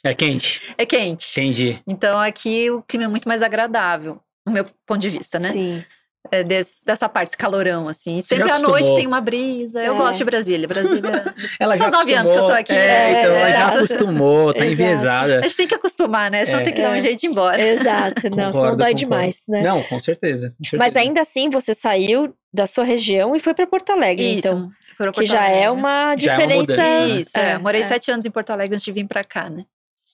É 0.03 0.13
quente? 0.13 0.61
é 0.77 0.85
quente. 0.85 1.27
Entendi. 1.39 1.79
Então 1.87 2.19
aqui 2.19 2.69
o 2.71 2.81
clima 2.81 3.05
é 3.05 3.07
muito 3.07 3.27
mais 3.27 3.41
agradável, 3.41 4.19
no 4.45 4.51
meu 4.53 4.65
ponto 4.85 4.99
de 4.99 5.09
vista, 5.09 5.37
né? 5.39 5.51
Sim. 5.51 5.83
É 6.31 6.43
desse- 6.43 6.83
dessa 6.85 7.07
parte, 7.09 7.29
esse 7.29 7.37
calorão, 7.37 7.87
assim. 7.87 8.17
E 8.17 8.21
sempre 8.21 8.49
à 8.51 8.59
noite 8.59 8.93
tem 8.95 9.05
uma 9.07 9.19
brisa. 9.21 9.79
Eu 9.83 9.93
É. 9.95 9.97
gosto 9.97 10.17
de 10.19 10.23
Brasília. 10.25 10.67
Brasília. 10.67 11.01
Ela 11.59 11.77
Faz 11.77 11.91
já 11.91 11.97
nove 11.97 12.13
anos 12.13 12.31
que 12.31 12.37
eu 12.37 12.45
tô 12.45 12.51
aqui. 12.51 12.73
É, 12.73 12.75
É, 12.77 13.11
então 13.21 13.33
ela 13.35 13.49
já 13.49 13.57
exato. 13.59 13.77
acostumou, 13.77 14.53
tá 14.53 14.65
enviesada. 14.65 15.39
A 15.39 15.41
gente 15.43 15.57
tem 15.57 15.67
que 15.67 15.75
acostumar, 15.75 16.29
né? 16.31 16.45
Só 16.45 16.57
É. 16.57 16.63
tem 16.63 16.73
que 16.73 16.81
dar 16.81 16.91
um 16.91 16.95
É. 16.95 16.99
jeito 17.01 17.19
de 17.19 17.27
ir 17.27 17.29
embora. 17.29 17.61
Exato. 17.61 18.23
Não, 18.25 18.31
senão 18.35 18.51
Concordo, 18.51 18.77
dói 18.77 18.87
concordo. 18.91 18.95
demais, 18.95 19.37
né? 19.47 19.61
Não, 19.61 19.83
com 19.83 19.99
certeza. 19.99 20.49
com 20.49 20.77
Mas 20.77 20.87
certeza. 20.93 20.99
ainda 20.99 21.21
assim, 21.21 21.49
você 21.49 21.73
saiu 21.73 22.33
da 22.53 22.65
sua 22.67 22.83
região 22.83 23.35
e 23.35 23.39
foi 23.39 23.53
pra 23.53 23.67
Porto 23.67 23.91
Alegre, 23.91 24.25
Isso. 24.29 24.39
então. 24.39 24.69
Foi 24.95 25.05
pra 25.05 25.11
Que 25.11 25.19
Porto 25.19 25.27
já 25.29 25.43
é 25.47 25.65
Alegre. 25.65 25.69
uma 25.69 26.15
Já 26.17 26.33
é 26.33 26.35
uma 26.35 26.47
diferença. 26.47 26.59
mudança, 26.61 26.83
né? 26.83 27.07
Isso, 27.21 27.37
é. 27.37 27.57
Morei 27.59 27.83
sete 27.83 28.09
anos 28.11 28.25
em 28.25 28.31
Porto 28.31 28.49
Alegre 28.51 28.75
antes 28.75 28.85
de 28.85 28.91
vir 28.91 29.05
pra 29.05 29.23
cá, 29.23 29.49
né? 29.49 29.63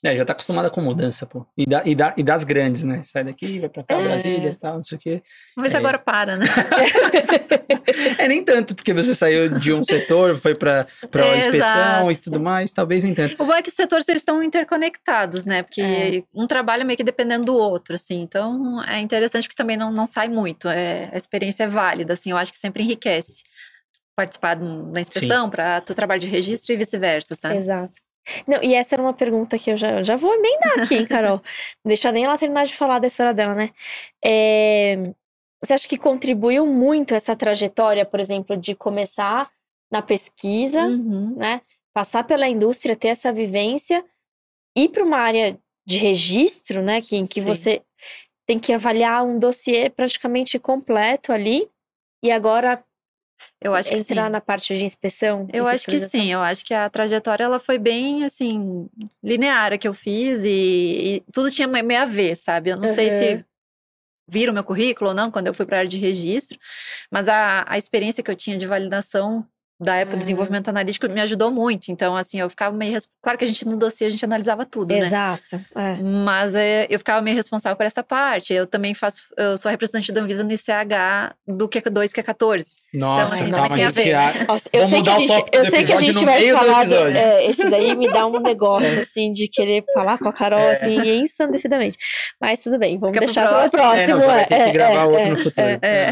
É, 0.03 0.15
já 0.17 0.25
tá 0.25 0.33
acostumada 0.33 0.69
com 0.69 0.81
mudança, 0.81 1.25
pô. 1.25 1.45
E, 1.57 1.65
da, 1.65 1.81
e, 1.85 1.95
da, 1.95 2.13
e 2.17 2.23
das 2.23 2.43
grandes, 2.43 2.83
né? 2.83 3.01
Sai 3.03 3.23
daqui, 3.23 3.59
vai 3.59 3.69
pra 3.69 3.83
cá, 3.83 3.95
É. 3.95 4.03
Brasília 4.03 4.49
e 4.49 4.55
tal, 4.55 4.75
não 4.75 4.83
sei 4.83 4.97
o 4.97 4.99
quê. 5.01 5.23
Vamos 5.55 5.67
ver 5.67 5.69
se 5.71 5.75
É. 5.77 5.79
agora 5.79 5.97
para, 5.97 6.35
né? 6.37 6.45
É, 8.17 8.27
nem 8.27 8.43
tanto, 8.43 8.75
porque 8.75 8.93
você 8.93 9.13
saiu 9.13 9.59
de 9.59 9.73
um 9.73 9.83
setor, 9.83 10.37
foi 10.37 10.55
pra, 10.55 10.87
pra 11.11 11.25
É, 11.25 11.37
inspeção 11.39 12.09
e 12.09 12.11
exato. 12.13 12.23
tudo 12.23 12.39
mais, 12.39 12.71
talvez 12.71 13.03
nem 13.03 13.13
tanto. 13.13 13.35
O 13.41 13.45
bom 13.45 13.53
é 13.53 13.61
que 13.61 13.69
os 13.69 13.75
setores 13.75 14.07
eles 14.07 14.21
estão 14.21 14.41
interconectados, 14.41 15.45
né? 15.45 15.63
Porque 15.63 15.81
É. 15.81 16.23
um 16.35 16.47
trabalha 16.47 16.83
meio 16.83 16.97
que 16.97 17.03
dependendo 17.03 17.45
do 17.45 17.55
outro, 17.55 17.95
assim. 17.95 18.21
Então 18.21 18.81
é 18.83 18.99
interessante 18.99 19.47
que 19.49 19.55
também 19.55 19.77
não, 19.77 19.91
não 19.91 20.05
sai 20.05 20.27
muito. 20.29 20.67
É, 20.67 21.09
a 21.13 21.17
experiência 21.17 21.63
é 21.63 21.67
válida, 21.67 22.13
assim. 22.13 22.31
Eu 22.31 22.37
acho 22.37 22.51
que 22.51 22.57
sempre 22.57 22.83
enriquece 22.83 23.43
participar 24.15 24.55
do- 24.55 24.91
da 24.91 25.01
inspeção 25.01 25.49
para 25.49 25.83
o 25.89 25.93
trabalho 25.93 26.21
de 26.21 26.27
registro 26.27 26.73
e 26.73 26.77
vice-versa, 26.77 27.35
sabe? 27.35 27.57
Exato. 27.57 27.93
Não, 28.47 28.61
e 28.63 28.73
essa 28.73 28.95
era 28.95 29.01
uma 29.01 29.13
pergunta 29.13 29.57
que 29.59 29.71
eu 29.71 29.77
já, 29.77 30.01
já 30.03 30.15
vou 30.15 30.33
emendar 30.33 30.79
aqui, 30.79 31.05
Carol. 31.07 31.37
Não 31.83 31.87
deixa 31.89 32.11
nem 32.11 32.23
ela 32.25 32.37
terminar 32.37 32.65
de 32.65 32.75
falar 32.75 32.99
da 32.99 33.07
história 33.07 33.33
dela, 33.33 33.53
né? 33.55 33.71
É, 34.23 35.11
você 35.63 35.73
acha 35.73 35.87
que 35.87 35.97
contribuiu 35.97 36.65
muito 36.65 37.13
essa 37.13 37.35
trajetória, 37.35 38.05
por 38.05 38.19
exemplo, 38.19 38.55
de 38.57 38.75
começar 38.75 39.49
na 39.91 40.01
pesquisa, 40.01 40.81
Uhum. 40.81 41.35
né? 41.35 41.61
Passar 41.93 42.23
pela 42.23 42.47
indústria, 42.47 42.95
ter 42.95 43.09
essa 43.09 43.31
vivência, 43.31 44.03
ir 44.75 44.89
para 44.89 45.03
uma 45.03 45.17
área 45.17 45.57
de 45.85 45.97
registro, 45.97 46.81
né? 46.81 47.01
Que, 47.01 47.17
em 47.17 47.25
que 47.25 47.41
Sim. 47.41 47.45
você 47.47 47.81
tem 48.47 48.57
que 48.59 48.73
avaliar 48.73 49.23
um 49.23 49.37
dossiê 49.39 49.89
praticamente 49.89 50.57
completo 50.59 51.31
ali, 51.31 51.69
e 52.23 52.31
agora 52.31 52.83
Eu 53.61 53.73
acho 53.73 53.89
que 53.89 53.95
sim. 53.95 54.01
entrar 54.13 54.29
na 54.29 54.41
parte 54.41 54.75
de 54.75 54.83
inspeção. 54.83 55.47
Eu 55.53 55.67
acho 55.67 55.85
que 55.87 55.99
sim, 55.99 56.31
eu 56.31 56.39
acho 56.39 56.65
que 56.65 56.73
a 56.73 56.89
trajetória 56.89 57.43
ela 57.43 57.59
foi 57.59 57.77
bem 57.77 58.23
assim 58.25 58.87
linear 59.23 59.73
a 59.73 59.77
que 59.77 59.87
eu 59.87 59.93
fiz 59.93 60.43
e, 60.43 60.49
e 60.49 61.23
tudo 61.31 61.49
tinha 61.49 61.67
meio 61.67 62.01
a 62.01 62.05
ver, 62.05 62.35
sabe? 62.35 62.69
Eu 62.71 62.77
não 62.77 62.87
sei 62.87 63.05
Uhum. 63.09 63.11
se 63.17 63.45
viram 64.27 64.53
meu 64.53 64.63
currículo 64.63 65.09
ou 65.09 65.15
não 65.15 65.29
quando 65.29 65.47
eu 65.47 65.53
fui 65.53 65.65
para 65.65 65.77
a 65.77 65.79
área 65.79 65.89
de 65.89 65.97
registro, 65.97 66.57
mas 67.11 67.27
a, 67.27 67.65
a 67.67 67.77
experiência 67.77 68.23
que 68.23 68.31
eu 68.31 68.35
tinha 68.35 68.57
de 68.57 68.65
validação 68.65 69.45
da 69.79 69.95
época 69.95 70.15
do 70.17 70.19
desenvolvimento 70.19 70.69
analítico 70.69 71.09
me 71.09 71.19
ajudou 71.21 71.51
muito. 71.51 71.89
Então, 71.91 72.15
assim, 72.15 72.39
eu 72.39 72.49
ficava 72.49 72.75
meio. 72.75 72.97
Claro 73.21 73.37
que 73.37 73.43
a 73.43 73.47
gente 73.47 73.67
no 73.67 73.75
dossiê 73.75 74.07
a 74.07 74.09
gente 74.09 74.23
analisava 74.23 74.65
tudo, 74.65 74.89
né? 74.93 74.99
Exato. 74.99 75.59
é. 75.75 76.01
Mas 76.01 76.55
é, 76.55 76.87
eu 76.89 76.97
ficava 76.99 77.21
meio 77.21 77.35
responsável 77.35 77.75
por 77.75 77.85
essa 77.85 78.01
parte. 78.03 78.53
Eu 78.53 78.65
também 78.67 78.93
faço, 78.93 79.23
eu 79.37 79.57
sou 79.57 79.69
representante 79.69 80.11
da 80.11 80.21
Anvisa 80.21 80.43
no 80.43 80.51
ICH 80.51 81.35
do 81.47 81.67
Q2, 81.67 82.11
Q14. 82.11 82.65
Nossa, 82.93 83.35
assim, 83.35 83.49
calma, 83.49 83.75
a 83.75 84.29
a. 84.29 84.45
Nossa, 84.45 84.69
eu 84.71 84.85
Vamos 84.85 84.89
sei 84.89 85.01
que 85.01 85.09
mudar 85.09 85.11
a 85.11 85.15
o 85.17 85.19
gente, 85.27 85.45
eu 85.51 85.65
sei 85.65 85.83
que 85.83 85.93
a 85.93 85.97
gente 85.97 86.25
vai 86.25 86.51
falar. 86.51 86.85
do- 86.85 86.95
é, 87.07 87.45
esse 87.45 87.69
daí 87.69 87.95
me 87.95 88.11
dá 88.11 88.25
um 88.27 88.39
negócio, 88.39 88.99
assim, 88.99 89.31
de 89.33 89.47
querer 89.47 89.83
falar 89.93 90.17
com 90.19 90.29
a 90.29 90.33
Carol, 90.33 90.59
É. 90.59 90.73
assim, 90.73 90.97
ensandecidamente. 91.19 91.97
Mas 92.39 92.61
tudo 92.61 92.77
bem, 92.77 92.97
vamos 92.97 93.13
Fica 93.15 93.25
deixar 93.25 93.47
para 93.47 93.67
o 93.67 93.71
próximo. 93.71 94.01
É, 94.01 94.07
não, 94.07 94.19
vai 94.27 94.45
ter 94.45 94.55
que 94.55 94.61
é, 94.61 94.71
gravar 94.71 94.93
é, 95.01 95.05
outro 95.05 95.19
é, 95.19 95.29
no 95.29 95.37
futuro. 95.37 95.67
é. 95.81 96.11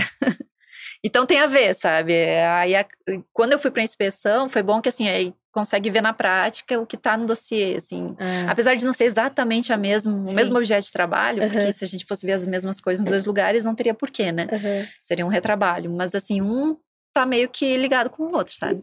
É. 1.04 1.08
Então 1.08 1.26
tem 1.26 1.40
a 1.40 1.48
ver, 1.48 1.74
sabe? 1.76 2.14
Aí 2.14 2.76
a- 2.76 2.86
quando 3.34 3.54
eu 3.54 3.60
fui 3.60 3.72
para 3.72 3.84
inspeção, 3.84 4.48
foi 4.50 4.62
bom 4.64 4.82
que 4.82 4.90
assim, 4.90 5.08
aí 5.10 5.34
consegue 5.52 5.90
ver 5.90 6.02
na 6.02 6.14
prática 6.14 6.80
o 6.80 6.86
que 6.86 6.96
está 6.96 7.18
no 7.18 7.26
dossiê, 7.26 7.76
assim. 7.78 8.16
É. 8.20 8.50
Apesar 8.50 8.76
de 8.76 8.86
não 8.86 8.94
ser 8.94 9.04
exatamente 9.06 9.74
a 9.74 9.78
mesmo, 9.78 10.24
o 10.26 10.34
mesmo 10.34 10.56
objeto 10.58 10.86
de 10.86 10.92
trabalho, 10.94 11.44
Uhum. 11.44 11.50
porque 11.50 11.72
se 11.74 11.84
a 11.84 11.88
gente 11.88 12.06
fosse 12.06 12.26
ver 12.26 12.34
as 12.34 12.46
mesmas 12.48 12.80
coisas 12.80 13.04
nos 13.04 13.12
dois 13.12 13.26
lugares, 13.26 13.66
não 13.66 13.76
teria 13.76 13.94
porquê, 13.94 14.32
né? 14.32 14.48
Aham. 14.52 14.88
Seria 15.02 15.26
um 15.26 15.30
retrabalho. 15.30 15.92
Mas, 15.92 16.16
assim, 16.16 16.42
um 16.42 16.78
tá 17.14 17.26
meio 17.26 17.50
que 17.50 17.76
ligado 17.76 18.10
com 18.10 18.24
o 18.24 18.34
outro, 18.36 18.54
sabe? 18.56 18.82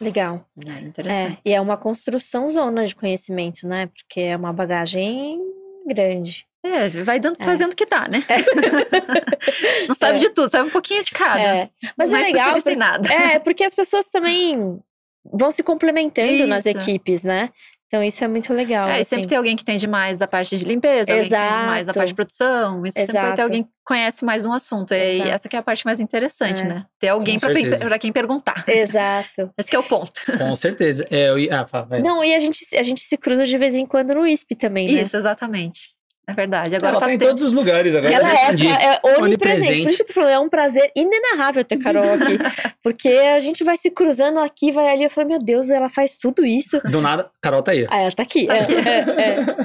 Legal. 0.00 0.46
É 0.66 0.70
É, 0.70 0.80
interessante. 0.80 1.40
e 1.44 1.52
é 1.52 1.60
uma 1.60 1.76
construção 1.76 2.48
zona 2.48 2.86
de 2.86 2.94
conhecimento, 2.96 3.68
né? 3.68 3.88
Porque 3.88 4.20
é 4.20 4.36
uma 4.36 4.52
bagagem 4.54 5.38
grande. 5.86 6.46
É, 6.64 6.88
vai 7.02 7.18
dando, 7.18 7.36
É. 7.40 7.44
fazendo 7.44 7.72
o 7.72 7.76
que 7.76 7.86
dá, 7.86 8.06
né? 8.08 8.22
não 9.88 9.94
sabe 9.94 10.16
É. 10.16 10.20
de 10.20 10.30
tudo, 10.30 10.50
sabe 10.50 10.68
um 10.68 10.72
pouquinho 10.72 11.02
de 11.02 11.10
cada. 11.12 11.40
É. 11.40 11.68
Mas 11.96 12.10
não 12.10 12.18
é 12.18 12.22
legal. 12.22 12.56
especialista 12.56 12.72
em 12.72 12.76
nada. 12.76 13.12
É, 13.12 13.38
porque 13.38 13.64
as 13.64 13.74
pessoas 13.74 14.06
também 14.06 14.78
vão 15.24 15.50
se 15.50 15.62
complementando 15.62 16.46
nas 16.46 16.66
Isso. 16.66 16.76
equipes, 16.78 17.22
né? 17.22 17.50
Então 17.86 18.04
isso 18.04 18.22
é 18.22 18.28
muito 18.28 18.54
legal. 18.54 18.88
É, 18.88 18.92
e 18.98 19.00
assim. 19.00 19.04
sempre 19.16 19.26
tem 19.26 19.36
alguém 19.36 19.56
que 19.56 19.62
entende 19.62 19.88
mais 19.88 20.16
da 20.16 20.28
parte 20.28 20.56
de 20.56 20.64
limpeza, 20.64 21.10
alguém 21.10 21.28
que 21.28 21.34
entende 21.34 21.40
mais 21.66 21.86
da 21.86 21.90
Exato. 21.90 21.98
parte 21.98 22.08
de 22.10 22.14
produção. 22.14 22.86
E 22.86 22.92
sempre 22.92 23.12
vai 23.14 23.22
ter 23.22 23.26
Exato. 23.26 23.42
alguém 23.42 23.62
que 23.64 23.70
conhece 23.84 24.24
mais 24.24 24.46
um 24.46 24.52
assunto. 24.52 24.94
E 24.94 25.16
Exato. 25.16 25.28
essa 25.30 25.48
que 25.48 25.56
é 25.56 25.58
a 25.58 25.62
parte 25.62 25.84
mais 25.84 25.98
interessante, 25.98 26.62
É. 26.62 26.66
né? 26.66 26.84
Ter 27.00 27.08
alguém 27.08 27.36
para 27.40 27.98
quem 27.98 28.12
perguntar. 28.12 28.62
Exato. 28.68 29.50
Esse 29.58 29.68
que 29.68 29.74
é 29.74 29.78
o 29.78 29.82
ponto. 29.82 30.12
Com 30.38 30.54
certeza. 30.54 31.04
É, 31.10 31.30
eu 31.30 31.36
ah, 31.52 31.66
fala. 31.66 31.98
Não, 31.98 32.22
e 32.22 32.32
a 32.32 32.38
gente, 32.38 32.64
a 32.76 32.82
gente 32.84 33.00
se 33.00 33.16
cruza 33.16 33.44
de 33.44 33.58
vez 33.58 33.74
em 33.74 33.84
quando 33.84 34.14
no 34.14 34.24
ISP 34.24 34.54
também, 34.54 34.86
né? 34.86 35.02
Isso, 35.02 35.16
exatamente. 35.16 35.88
É 36.30 36.34
verdade. 36.34 36.76
Agora 36.76 36.92
Ela 36.92 37.00
tá 37.00 37.12
em 37.12 37.18
tempo. 37.18 37.30
todos 37.30 37.44
os 37.44 37.52
lugares 37.52 37.94
agora. 37.94 38.14
Ela 38.14 38.30
é, 38.30 38.44
entendi. 38.44 38.68
é 38.68 39.00
onipresente. 39.18 39.82
Por 39.82 39.88
isso 39.88 39.96
que 39.96 40.02
eu 40.02 40.06
tô 40.06 40.12
falando, 40.12 40.30
é 40.30 40.38
um 40.38 40.48
prazer 40.48 40.90
inenarrável 40.94 41.64
ter 41.64 41.78
Carol 41.78 42.14
aqui. 42.14 42.38
porque 42.82 43.08
a 43.08 43.40
gente 43.40 43.64
vai 43.64 43.76
se 43.76 43.90
cruzando 43.90 44.38
aqui, 44.38 44.70
vai 44.70 44.88
ali. 44.88 45.04
Eu 45.04 45.10
falo, 45.10 45.28
meu 45.28 45.38
Deus, 45.38 45.70
ela 45.70 45.88
faz 45.88 46.16
tudo 46.16 46.44
isso. 46.44 46.80
Do 46.90 47.00
nada, 47.00 47.28
Carol 47.42 47.62
tá 47.62 47.72
aí. 47.72 47.86
Ah, 47.90 48.00
ela 48.00 48.12
tá 48.12 48.22
aqui. 48.22 48.46
Tá 48.46 48.56
é, 48.56 48.60
aqui. 48.60 48.74
é, 48.74 48.98
é. 49.20 49.60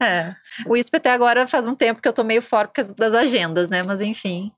É. 0.02 0.34
O 0.66 0.76
ISP 0.76 0.96
até 0.96 1.10
agora 1.10 1.46
faz 1.46 1.66
um 1.66 1.74
tempo 1.74 2.00
que 2.00 2.08
eu 2.08 2.12
tô 2.12 2.24
meio 2.24 2.40
fora 2.40 2.66
por 2.66 2.74
causa 2.74 2.94
das 2.94 3.14
agendas, 3.14 3.68
né? 3.68 3.82
Mas 3.82 4.00
enfim. 4.00 4.50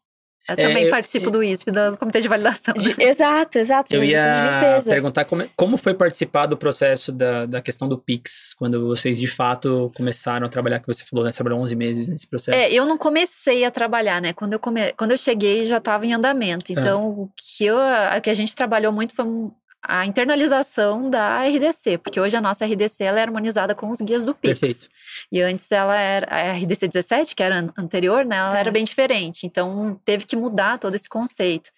Eu 0.49 0.55
É, 0.55 0.57
também 0.57 0.85
eu- 0.85 0.91
participo 0.91 1.31
do 1.31 1.43
ISP, 1.43 1.71
do 1.71 1.97
Comitê 1.97 2.21
de 2.21 2.27
Validação. 2.29 2.75
De- 2.75 3.01
exato, 3.01 3.59
exato. 3.59 3.95
Eu 3.95 4.01
de 4.01 4.07
ia 4.09 4.81
perguntar 4.85 5.25
como, 5.25 5.49
como 5.57 5.77
foi 5.77 5.95
participar 5.95 6.47
do 6.47 6.57
processo 6.57 7.13
da, 7.13 7.47
da 7.47 7.61
questão 7.63 7.89
do 7.89 7.97
Pix, 7.97 8.53
quando 8.59 8.87
vocês 8.87 9.21
de 9.21 9.29
fato 9.29 9.91
começaram 9.97 10.45
a 10.47 10.49
trabalhar, 10.51 10.81
que 10.81 10.87
você 10.87 11.05
falou, 11.05 11.25
né? 11.25 11.31
Você 11.31 11.37
trabalhou 11.37 11.61
11 11.61 11.77
meses 11.77 12.09
nesse 12.09 12.27
processo. 12.29 12.59
É, 12.59 12.73
eu 12.73 12.85
não 12.87 12.99
comecei 12.99 13.65
a 13.65 13.71
trabalhar, 13.71 14.21
né? 14.21 14.33
Quando 14.33 14.55
eu, 14.55 14.59
come... 14.59 14.93
Quando 14.95 15.13
eu 15.13 15.17
cheguei, 15.17 15.65
já 15.65 15.77
estava 15.79 16.05
em 16.07 16.13
andamento. 16.13 16.73
Então, 16.73 17.09
o 17.09 17.31
que, 17.37 17.65
eu... 17.65 17.77
o 17.77 18.21
que 18.21 18.31
a 18.31 18.35
gente 18.35 18.57
trabalhou 18.57 18.93
muito 18.93 19.15
foi 19.15 19.25
um- 19.25 19.51
a 19.85 20.07
internalização 20.07 21.11
da 21.11 21.43
RDC, 21.45 21.99
porque 21.99 22.21
hoje 22.21 22.37
a 22.37 22.41
nossa 22.41 22.65
RDC 22.65 23.03
ela 23.03 23.19
é 23.19 23.23
harmonizada 23.23 23.75
com 23.75 23.91
os 23.91 24.01
guias 24.01 24.25
do 24.25 24.33
PIX. 24.35 24.61
Perfeito. 24.61 24.89
E 25.31 25.41
antes 25.43 25.71
ela 25.73 25.97
era 25.99 26.27
a 26.33 26.53
RDC 26.53 26.87
17, 26.89 27.35
que 27.35 27.43
era 27.43 27.59
an- 27.59 27.73
anterior, 27.77 28.25
né? 28.25 28.37
Ela 28.37 28.57
É. 28.57 28.61
era 28.61 28.71
bem 28.71 28.85
diferente. 28.85 29.45
Então 29.45 30.01
teve 30.05 30.25
que 30.25 30.37
mudar 30.37 30.79
todo 30.79 30.95
esse 30.95 31.09
conceito. 31.09 31.71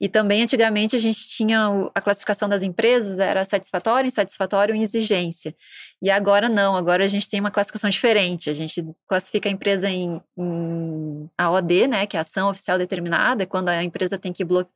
E 0.00 0.08
também 0.08 0.42
antigamente 0.42 0.96
a 0.96 0.98
gente 0.98 1.28
tinha 1.28 1.88
a 1.94 2.00
classificação 2.00 2.48
das 2.48 2.62
empresas 2.64 3.18
era 3.20 3.44
satisfatório, 3.44 4.08
insatisfatório 4.08 4.74
e 4.74 4.82
exigência. 4.82 5.54
E 6.02 6.10
agora 6.10 6.48
não, 6.48 6.76
agora 6.76 7.04
a 7.04 7.08
gente 7.08 7.30
tem 7.30 7.38
uma 7.40 7.50
classificação 7.52 7.88
diferente. 7.88 8.50
A 8.50 8.52
gente 8.52 8.84
classifica 9.08 9.48
a 9.48 9.52
empresa 9.52 9.88
em, 9.88 10.20
em 10.36 11.30
AOD, 11.38 11.86
né? 11.88 12.06
Que 12.06 12.16
é 12.16 12.20
ação 12.20 12.50
oficial 12.50 12.76
determinada, 12.78 13.46
quando 13.46 13.68
a 13.68 13.82
empresa 13.82 14.18
tem 14.18 14.32
que 14.32 14.44
bloquear 14.44 14.74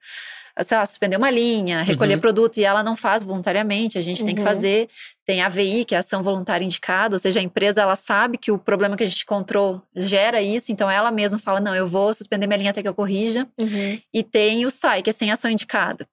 sei 0.64 0.76
lá, 0.76 0.84
suspender 0.86 1.16
uma 1.16 1.30
linha, 1.30 1.82
recolher 1.82 2.14
Uhum. 2.14 2.20
produto 2.20 2.58
e 2.58 2.64
ela 2.64 2.82
não 2.82 2.96
faz 2.96 3.24
voluntariamente, 3.24 3.96
a 3.98 4.00
gente 4.00 4.24
tem 4.24 4.34
que 4.34 4.40
Uhum. 4.40 4.46
fazer. 4.46 4.88
Tem 5.24 5.42
AVI, 5.42 5.84
que 5.84 5.94
é 5.94 5.98
ação 5.98 6.22
voluntária 6.22 6.64
indicada, 6.64 7.14
ou 7.14 7.20
seja, 7.20 7.38
a 7.40 7.42
empresa 7.42 7.82
ela 7.82 7.96
sabe 7.96 8.38
que 8.38 8.50
o 8.50 8.58
problema 8.58 8.96
que 8.96 9.04
a 9.04 9.06
gente 9.06 9.22
encontrou 9.22 9.82
gera 9.94 10.40
isso, 10.40 10.72
então 10.72 10.90
ela 10.90 11.10
mesma 11.10 11.38
fala: 11.38 11.60
não, 11.60 11.74
eu 11.74 11.86
vou 11.86 12.12
suspender 12.14 12.46
minha 12.46 12.56
linha 12.58 12.70
até 12.70 12.80
que 12.82 12.88
eu 12.88 12.94
corrija. 12.94 13.46
Uhum. 13.58 14.00
E 14.12 14.22
tem 14.22 14.64
o 14.64 14.70
SAI, 14.70 15.02
que 15.02 15.10
é 15.10 15.12
sem 15.12 15.30
ação 15.30 15.50
indicada. 15.50 16.06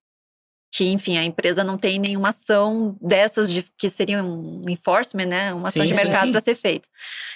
Que, 0.77 0.89
enfim, 0.91 1.17
a 1.17 1.23
empresa 1.23 1.63
não 1.63 1.77
tem 1.77 1.97
nenhuma 1.97 2.29
ação 2.29 2.97
dessas 3.01 3.49
de, 3.49 3.63
que 3.77 3.89
seria 3.89 4.21
um 4.21 4.65
enforcement, 4.67 5.25
né? 5.25 5.53
Uma 5.53 5.69
ação 5.69 5.83
Sim, 5.87 5.93
de 5.93 5.93
mercado 5.93 6.31
para 6.31 6.41
ser 6.41 6.53
feita. 6.53 6.89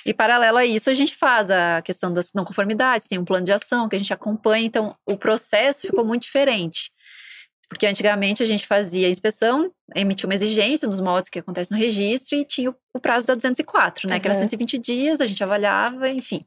E 0.05 0.13
paralelo 0.13 0.57
a 0.57 0.65
isso, 0.65 0.89
a 0.89 0.93
gente 0.93 1.15
faz 1.15 1.49
a 1.49 1.81
questão 1.81 2.11
das 2.11 2.33
não 2.33 2.43
conformidades, 2.43 3.07
tem 3.07 3.17
um 3.17 3.23
plano 3.23 3.45
de 3.45 3.53
ação 3.53 3.87
que 3.87 3.95
a 3.95 3.99
gente 3.99 4.11
acompanha, 4.11 4.65
então 4.65 4.93
o 5.05 5.15
processo 5.15 5.87
ficou 5.87 6.03
muito 6.03 6.23
diferente. 6.23 6.91
Porque 7.69 7.85
antigamente 7.85 8.41
a 8.41 8.45
gente 8.47 8.65
fazia 8.65 9.07
a 9.07 9.11
inspeção, 9.11 9.71
emitia 9.95 10.27
uma 10.27 10.33
exigência 10.33 10.88
dos 10.88 10.99
moldes 10.99 11.29
que 11.29 11.38
acontece 11.38 11.71
no 11.71 11.77
registro 11.77 12.35
e 12.35 12.43
tinha 12.43 12.73
o, 12.93 12.99
prazo 12.99 13.27
da 13.27 13.35
204, 13.35 14.09
né? 14.09 14.19
Que 14.19 14.27
era 14.27 14.33
Uhum. 14.33 14.39
120 14.41 14.77
dias, 14.79 15.21
a 15.21 15.27
gente 15.27 15.43
avaliava, 15.43 16.09
enfim. 16.09 16.43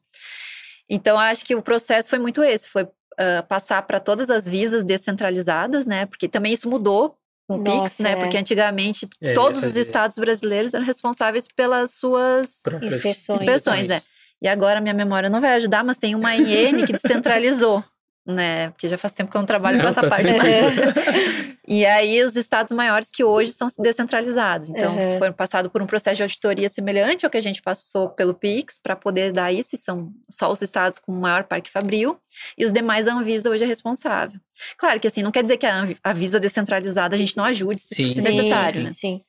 Então, 0.91 1.17
acho 1.19 1.45
que 1.45 1.55
o 1.55 1.63
processo 1.63 2.11
foi 2.11 2.19
muito 2.19 2.43
esse, 2.43 2.69
foi 2.69 2.89
ah, 3.19 3.43
passar 3.49 3.83
para 3.83 4.01
todas 4.01 4.31
as 4.31 4.49
visas 4.49 4.83
descentralizadas, 4.85 5.87
né? 5.87 6.07
Porque 6.07 6.29
também 6.29 6.53
isso 6.53 6.69
mudou 6.69 7.17
com 7.49 7.57
o 7.57 7.63
Pix, 7.63 7.77
Nossa, 7.79 8.03
né? 8.03 8.13
é. 8.13 8.17
Porque 8.17 8.37
antigamente 8.37 9.09
É, 9.21 9.33
todos 9.33 9.63
os 9.63 9.77
estados 9.77 10.17
brasileiros 10.19 10.75
eram 10.75 10.85
responsáveis 10.85 11.47
pelas 11.55 11.93
suas 11.95 12.63
Inspeções. 12.83 13.41
inspeções, 13.43 13.91
é. 13.91 14.01
E 14.41 14.49
agora 14.49 14.81
minha 14.81 14.95
memória 14.95 15.31
não 15.31 15.41
vai 15.41 15.55
ajudar, 15.55 15.85
mas 15.85 15.99
tem 15.99 16.17
uma 16.17 16.35
IN 16.35 16.85
que 16.85 16.93
descentralizou, 16.95 17.83
né? 18.27 18.71
Porque 18.71 18.89
já 18.89 18.97
faz 18.99 19.13
tempo 19.13 19.31
que 19.31 19.37
eu 19.37 19.41
não 19.41 19.47
trabalho 19.47 19.79
com 19.79 19.83
Não, 19.85 19.91
essa 19.91 20.01
tá 20.03 20.09
parte. 20.09 20.33
Mas... 20.33 21.53
E 21.67 21.87
aí 21.87 22.21
os 22.25 22.35
estados 22.35 22.73
maiores 22.73 23.09
que 23.09 23.23
hoje 23.23 23.53
são 23.53 23.69
descentralizados. 23.79 24.69
Então 24.69 24.97
Uhum. 24.97 25.19
foram 25.19 25.33
passados 25.33 25.71
por 25.71 25.81
um 25.81 25.87
processo 25.87 26.17
de 26.17 26.23
auditoria 26.25 26.69
semelhante 26.69 27.25
ao 27.25 27.31
que 27.31 27.39
a 27.39 27.41
gente 27.41 27.63
passou 27.63 28.11
pelo 28.11 28.35
Pix 28.35 28.81
para 28.83 28.97
poder 28.97 29.31
dar 29.33 29.53
isso. 29.53 29.77
E 29.77 29.79
são 29.79 30.13
só 30.29 30.51
os 30.51 30.61
estados 30.61 30.99
com 30.99 31.13
o 31.13 31.21
maior 31.21 31.45
parque 31.45 31.71
fabril 31.71 32.19
e 32.59 32.65
os 32.65 32.73
demais 32.73 33.07
a 33.07 33.15
Anvisa 33.15 33.49
hoje 33.49 33.63
é 33.63 33.67
responsável. 33.67 34.39
Claro 34.77 34.99
que 34.99 35.07
assim 35.07 35.23
não 35.23 35.31
quer 35.31 35.43
dizer 35.43 35.57
que 35.57 35.65
a 35.65 35.75
Anvi- 35.83 35.97
a 36.03 36.11
Anvisa 36.11 36.41
descentralizada 36.41 37.15
a 37.15 37.19
gente 37.19 37.37
não 37.37 37.45
ajude 37.45 37.81
se 37.81 37.95
Sim, 37.95 38.09
sim, 38.09 38.21
necessário, 38.23 38.73
sim. 38.81 38.83
né? 38.83 38.93
sim. 38.93 39.21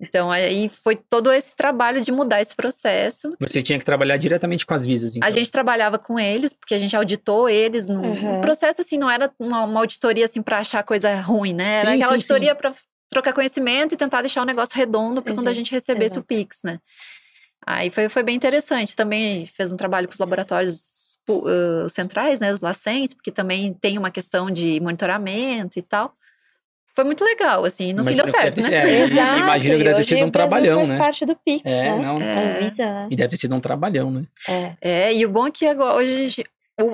Então 0.00 0.30
aí 0.30 0.68
foi 0.68 0.96
todo 0.96 1.30
esse 1.30 1.54
trabalho 1.54 2.00
de 2.00 2.10
mudar 2.10 2.40
esse 2.40 2.54
processo. 2.56 3.34
Você 3.38 3.60
tinha 3.62 3.78
que 3.78 3.84
trabalhar 3.84 4.16
diretamente 4.16 4.64
com 4.64 4.72
as 4.72 4.84
visas, 4.84 5.14
então. 5.14 5.28
A 5.28 5.30
gente 5.30 5.52
trabalhava 5.52 5.98
com 5.98 6.18
eles, 6.18 6.54
porque 6.54 6.74
a 6.74 6.78
gente 6.78 6.96
auditou 6.96 7.48
eles. 7.48 7.86
No, 7.86 8.00
Uhum. 8.00 8.38
O 8.38 8.40
processo, 8.40 8.80
assim, 8.80 8.98
não 8.98 9.10
era 9.10 9.30
uma, 9.38 9.64
uma 9.64 9.80
auditoria, 9.80 10.24
assim, 10.24 10.42
pra 10.42 10.58
achar 10.58 10.82
coisa 10.82 11.20
ruim, 11.20 11.52
né? 11.52 11.80
Era 11.80 11.90
Sim, 11.90 11.96
aquela 11.96 12.12
sim, 12.12 12.14
auditoria 12.14 12.54
pra 12.54 12.74
trocar 13.10 13.32
conhecimento 13.32 13.94
e 13.94 13.96
tentar 13.96 14.22
deixar 14.22 14.42
o 14.42 14.44
negócio 14.46 14.76
redondo 14.76 15.20
para 15.20 15.34
quando 15.34 15.48
a 15.48 15.52
gente 15.52 15.70
recebesse 15.70 16.14
exato. 16.14 16.20
o 16.20 16.24
Pix, 16.24 16.60
né? 16.64 16.78
Aí 17.66 17.90
foi, 17.90 18.08
foi 18.08 18.22
bem 18.22 18.36
interessante. 18.36 18.96
Também 18.96 19.46
fez 19.46 19.70
um 19.72 19.76
trabalho 19.76 20.08
com 20.08 20.14
os 20.14 20.18
laboratórios 20.18 21.18
uh, 21.28 21.88
centrais, 21.88 22.40
né? 22.40 22.52
Os 22.52 22.60
LACENS, 22.60 23.14
porque 23.14 23.30
também 23.30 23.74
tem 23.74 23.98
uma 23.98 24.10
questão 24.10 24.50
de 24.50 24.80
monitoramento 24.80 25.78
e 25.78 25.82
tal. 25.82 26.14
Foi 26.94 27.04
muito 27.04 27.24
legal, 27.24 27.64
assim. 27.64 27.92
No 27.92 28.04
fim 28.04 28.14
deu 28.14 28.24
que 28.24 28.30
certo, 28.30 28.60
né? 28.60 28.74
é, 28.74 29.02
Exato. 29.02 29.38
imagino 29.38 29.78
que 29.78 29.84
deve 29.84 29.96
ter 29.96 30.04
sido 30.04 30.22
a 30.22 30.26
um 30.26 30.30
trabalhão, 30.30 30.76
faz 30.78 30.88
né? 30.88 30.98
parte 30.98 31.26
do 31.26 31.36
Pix, 31.36 31.62
É, 31.64 31.82
né? 31.82 31.98
não. 31.98 32.20
É. 32.20 32.58
Anvisa, 32.58 32.84
né? 32.84 33.08
E 33.10 33.16
deve 33.16 33.28
ter 33.30 33.36
sido 33.36 33.54
um 33.54 33.60
trabalhão, 33.60 34.10
né? 34.10 34.24
É. 34.48 34.72
É, 34.80 35.14
e 35.14 35.24
o 35.24 35.28
bom 35.28 35.46
é 35.46 35.50
que 35.50 35.66
agora, 35.66 35.94
hoje 35.96 36.44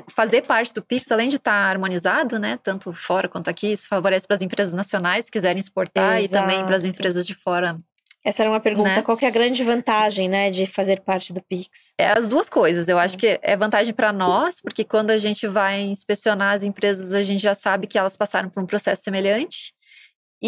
fazer 0.08 0.42
parte 0.42 0.72
do 0.74 0.82
Pix, 0.82 1.10
além 1.12 1.28
de 1.28 1.36
estar 1.36 1.70
harmonizado, 1.70 2.38
né, 2.38 2.58
tanto 2.62 2.92
fora 2.92 3.28
quanto 3.28 3.48
aqui, 3.48 3.72
isso 3.72 3.86
favorece 3.88 4.26
para 4.26 4.36
as 4.36 4.42
empresas 4.42 4.74
nacionais 4.74 5.26
que 5.26 5.32
quiserem 5.32 5.60
exportar 5.60 6.20
e 6.20 6.28
também 6.28 6.64
para 6.64 6.76
as 6.76 6.82
Exato. 6.82 6.98
empresas 6.98 7.26
de 7.26 7.34
fora. 7.34 7.78
Essa 8.24 8.42
era 8.42 8.50
uma 8.50 8.58
pergunta. 8.58 8.88
Né? 8.88 9.02
Qual 9.02 9.16
que 9.16 9.24
é 9.24 9.28
a 9.28 9.30
grande 9.30 9.62
vantagem, 9.62 10.28
né, 10.28 10.50
de 10.50 10.66
fazer 10.66 10.98
parte 11.00 11.32
do 11.32 11.40
Pix? 11.40 11.94
É 11.96 12.08
as 12.08 12.26
duas 12.26 12.48
coisas. 12.48 12.88
Eu 12.88 12.98
acho 12.98 13.16
que 13.16 13.38
é 13.40 13.56
vantagem 13.56 13.94
para 13.94 14.12
nós, 14.12 14.60
porque 14.60 14.82
quando 14.82 15.10
a 15.10 15.16
gente 15.16 15.46
vai 15.46 15.82
inspecionar 15.82 16.54
as 16.54 16.64
empresas, 16.64 17.14
a 17.14 17.22
gente 17.22 17.40
já 17.40 17.54
sabe 17.54 17.86
que 17.86 17.96
elas 17.96 18.16
passaram 18.16 18.48
por 18.50 18.60
um 18.60 18.66
processo 18.66 19.04
semelhante. 19.04 19.72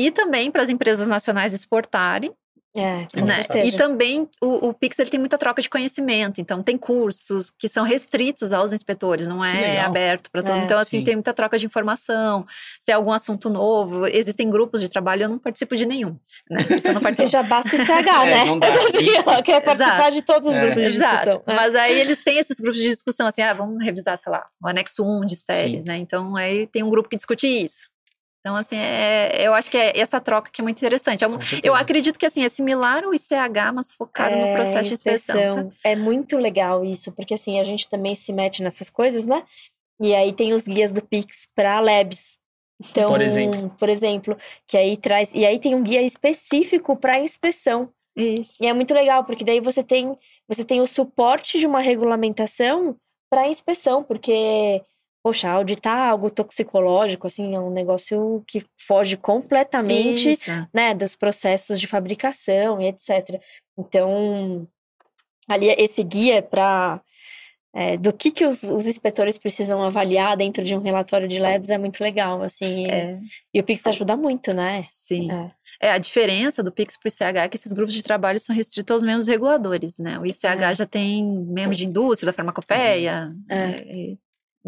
E 0.07 0.11
também 0.11 0.51
para 0.51 0.63
as 0.63 0.69
empresas 0.71 1.09
nacionais 1.09 1.53
exportarem. 1.53 2.33
É, 2.77 3.07
É 3.15 3.23
né? 3.23 3.35
E 3.65 3.73
também 3.73 4.29
o, 4.43 4.69
o 4.69 4.75
Pix 4.75 4.99
ele 4.99 5.09
tem 5.11 5.19
muita 5.19 5.39
troca 5.39 5.61
de 5.61 5.71
conhecimento, 5.71 6.39
então 6.41 6.63
tem 6.63 6.77
cursos 6.77 7.51
que 7.51 7.67
são 7.67 7.83
restritos 7.83 8.53
aos 8.53 8.73
inspetores, 8.75 9.27
não 9.27 9.43
é 9.45 9.81
aberto 9.81 10.31
para 10.31 10.43
todo 10.43 10.53
É. 10.53 10.55
mundo. 10.57 10.65
Então, 10.67 10.79
assim, 10.79 10.99
Sim. 10.99 11.05
tem 11.05 11.15
muita 11.17 11.33
troca 11.33 11.59
de 11.59 11.65
informação. 11.67 12.47
Se 12.79 12.93
é 12.93 12.95
algum 12.95 13.11
assunto 13.11 13.49
novo, 13.49 14.07
existem 14.07 14.49
grupos 14.51 14.81
de 14.83 14.89
trabalho, 14.89 15.25
eu 15.25 15.29
não 15.31 15.39
participo 15.39 15.75
de 15.75 15.87
nenhum. 15.87 16.17
Né? 16.49 16.61
Isso 16.77 16.89
eu 16.89 16.93
não 16.95 17.01
participo. 17.01 17.31
já 17.31 17.43
basta 17.43 17.75
o 17.75 17.79
CH, 17.79 17.89
É, 18.23 18.25
né? 18.27 18.45
não 18.45 18.59
dá. 18.59 18.69
Assim, 18.69 19.09
ela 19.17 19.43
quer 19.43 19.61
participar 19.63 19.97
Exato. 19.99 20.13
de 20.13 20.23
todos 20.23 20.49
os 20.51 20.57
É. 20.57 20.61
grupos 20.61 20.83
de 20.85 20.91
discussão. 20.99 21.19
Exato. 21.33 21.43
né? 21.47 21.55
Mas 21.57 21.75
aí 21.75 21.99
eles 21.99 22.23
têm 22.23 22.39
esses 22.39 22.61
grupos 22.61 22.79
de 22.79 22.87
discussão, 22.89 23.27
assim, 23.27 23.41
ah, 23.43 23.55
vamos 23.55 23.83
revisar, 23.85 24.17
sei 24.19 24.31
lá, 24.31 24.45
o 24.63 24.69
anexo 24.69 25.03
1 25.03 25.25
de 25.27 25.37
séries, 25.37 25.81
Sim. 25.81 25.89
né? 25.89 25.97
Então 25.97 26.37
aí 26.37 26.67
tem 26.69 26.83
um 26.85 26.91
grupo 26.91 27.09
que 27.09 27.17
discute 27.17 27.47
isso. 27.49 27.89
Então, 28.49 28.57
assim, 28.57 28.77
é, 28.79 29.47
eu 29.47 29.53
acho 29.53 29.71
que 29.71 29.77
é 29.77 30.01
essa 30.01 30.19
troca 30.23 30.51
que 30.51 30.63
é 30.63 30.65
muito 30.65 30.79
interessante. 30.79 31.23
É 31.23 31.29
um- 31.29 31.39
eu 31.63 31.75
acredito 31.75 32.19
que, 32.19 32.25
assim, 32.25 32.43
é 32.43 32.49
similar 32.49 33.05
ao 33.05 33.13
ICH, 33.13 33.73
mas 33.75 33.93
focado 33.93 34.35
no 34.37 34.47
É, 34.47 34.53
processo 34.55 34.89
de 34.89 34.95
inspeção. 34.95 35.57
sabe? 35.57 35.75
É 35.85 35.95
muito 35.95 36.39
legal 36.39 36.83
isso, 36.83 37.13
porque 37.13 37.35
assim, 37.35 37.61
a 37.61 37.65
gente 37.65 37.91
também 37.91 38.15
se 38.15 38.33
mete 38.33 38.63
nessas 38.63 38.89
coisas, 38.89 39.27
né? 39.27 39.45
E 40.01 40.15
aí 40.15 40.33
tem 40.33 40.55
os 40.55 40.67
guias 40.67 40.91
do 40.93 41.03
Pix 41.03 41.47
para 41.55 41.79
labs. 41.79 42.39
Então, 42.81 43.11
Por 43.11 43.21
exemplo. 43.21 43.69
por 43.79 43.89
exemplo, 43.91 44.35
que 44.67 44.79
aí 44.79 44.97
traz. 44.97 45.31
E 45.35 45.45
aí 45.45 45.59
tem 45.59 45.75
um 45.75 45.83
guia 45.83 46.01
específico 46.01 46.97
para 46.97 47.19
inspeção. 47.21 47.91
Isso. 48.17 48.55
E 48.63 48.67
é 48.67 48.73
muito 48.73 48.95
legal, 48.95 49.25
porque 49.25 49.45
daí 49.45 49.61
você 49.61 49.83
tem, 49.85 50.17
você 50.49 50.65
tem 50.65 50.81
o 50.81 50.87
suporte 50.87 51.59
de 51.59 51.67
uma 51.67 51.81
regulamentação 51.81 52.97
para 53.31 53.47
inspeção, 53.49 54.03
porque, 54.03 54.81
poxa, 55.23 55.51
auditar 55.51 56.09
algo 56.11 56.31
toxicológico, 56.31 57.27
assim, 57.27 57.55
é 57.55 57.61
um 57.61 57.71
negócio 57.71 58.43
que 58.47 58.65
foge 58.77 59.17
completamente 59.17 60.33
Isso. 60.33 60.51
né, 60.73 60.95
dos 60.95 61.15
processos 61.17 61.81
de 61.81 61.87
fabricação 61.87 62.81
e 62.81 62.87
etc. 62.89 63.41
Então, 63.77 64.67
ali 65.49 65.69
esse 65.71 66.03
guia 66.03 66.43
para 66.43 67.01
do 68.01 68.13
que, 68.13 68.33
que 68.33 68.45
os, 68.45 68.65
os 68.65 68.89
inspetores 68.89 69.39
precisam 69.39 69.81
avaliar 69.85 70.37
dentro 70.37 70.65
de 70.65 70.75
um 70.75 70.81
relatório 70.81 71.29
de 71.29 71.39
labs 71.39 71.71
é 71.71 71.79
muito 71.79 72.03
legal, 72.03 72.43
assim. 72.43 72.91
É, 72.91 73.21
E 73.55 73.61
o 73.61 73.63
Pix 73.63 73.87
ajuda 73.87 74.17
muito, 74.17 74.53
né? 74.53 74.85
sim. 74.91 75.31
É. 75.31 75.51
É, 75.81 75.93
a 75.93 75.99
diferença 75.99 76.61
do 76.61 76.73
PIX 76.73 76.97
para 76.97 77.07
o 77.07 77.09
ICH 77.09 77.37
é 77.39 77.49
que 77.49 77.57
esses 77.57 77.73
grupos 77.73 77.95
de 77.95 78.03
trabalho 78.03 78.41
são 78.41 78.57
restritos 78.57 78.93
aos 78.95 79.05
membros 79.05 79.29
reguladores, 79.29 79.99
né? 79.99 80.19
O 80.19 80.27
ICH 80.27 80.45
É. 80.45 80.75
já 80.75 80.87
tem 80.87 81.25
membros 81.25 81.79
de 81.79 81.87
indústria, 81.87 82.27
da 82.27 82.33
farmacopeia, 82.33 83.33
É. 83.49 83.57
é, 83.57 84.11
é, 84.13 84.17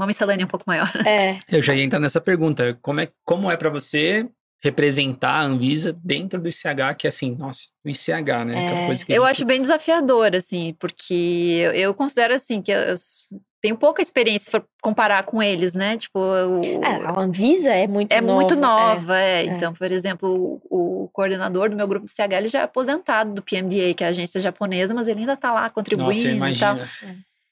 uma 0.01 0.07
miscelânea 0.07 0.45
um 0.45 0.49
pouco 0.49 0.65
maior. 0.67 0.91
É, 1.07 1.39
Eu 1.51 1.63
já 1.63 1.75
ia 1.75 1.85
entrar 1.85 2.01
nessa 2.01 2.21
pergunta. 2.21 2.79
Como 2.83 3.01
é, 3.01 3.09
como 3.25 3.51
é 3.51 3.57
para 3.57 3.71
você 3.71 4.29
representar 4.63 5.31
a 5.37 5.43
Anvisa 5.43 5.99
dentro 6.05 6.39
do 6.39 6.47
ICH, 6.49 6.95
que 6.99 7.07
é 7.07 7.09
assim, 7.09 7.35
nossa, 7.35 7.63
o 7.85 7.89
ICH, 7.89 8.45
né? 8.45 8.83
É, 8.83 8.87
coisa 8.87 9.07
que 9.07 9.13
a 9.13 9.17
Eu 9.17 9.23
gente- 9.23 9.31
acho 9.33 9.45
bem 9.47 9.61
desafiador, 9.61 10.35
assim, 10.37 10.77
porque 10.79 11.15
eu, 11.65 11.73
eu 11.73 11.95
considero, 11.95 12.35
assim, 12.35 12.61
que 12.61 12.71
eu, 12.71 12.77
eu 12.79 12.95
tenho 13.63 13.75
pouca 13.79 14.03
experiência 14.03 14.45
se 14.47 14.51
for 14.51 14.63
comparar 14.83 15.23
com 15.25 15.43
eles, 15.43 15.73
né? 15.75 15.97
Tipo, 15.97 16.19
o, 16.19 16.61
É, 16.85 17.07
a 17.07 17.21
Anvisa 17.21 17.71
é 17.71 17.87
muito 17.87 18.13
é 18.13 18.21
nova. 18.21 18.35
muito 18.35 18.53
é. 18.53 18.57
nova, 18.59 19.19
é. 19.19 19.45
Então, 19.47 19.73
por 19.73 19.91
exemplo, 19.91 20.61
o, 20.71 21.05
o 21.05 21.09
coordenador 21.09 21.71
do 21.71 21.77
meu 21.77 21.89
grupo 21.89 22.05
de 22.05 22.13
CH, 22.13 22.33
ele 22.37 22.49
já 22.49 22.61
é 22.61 22.63
aposentado 22.65 23.33
do 23.33 23.43
PMDA, 23.43 23.95
que 23.95 24.05
é 24.05 24.09
a 24.09 24.11
agência 24.11 24.39
japonesa, 24.41 24.93
mas 24.93 25.09
ele 25.09 25.21
ainda 25.21 25.39
tá 25.39 25.53
lá 25.55 25.71
contribuindo 25.71 26.37
Nossa, 26.39 26.53
e 26.53 26.59
tal. 26.59 26.79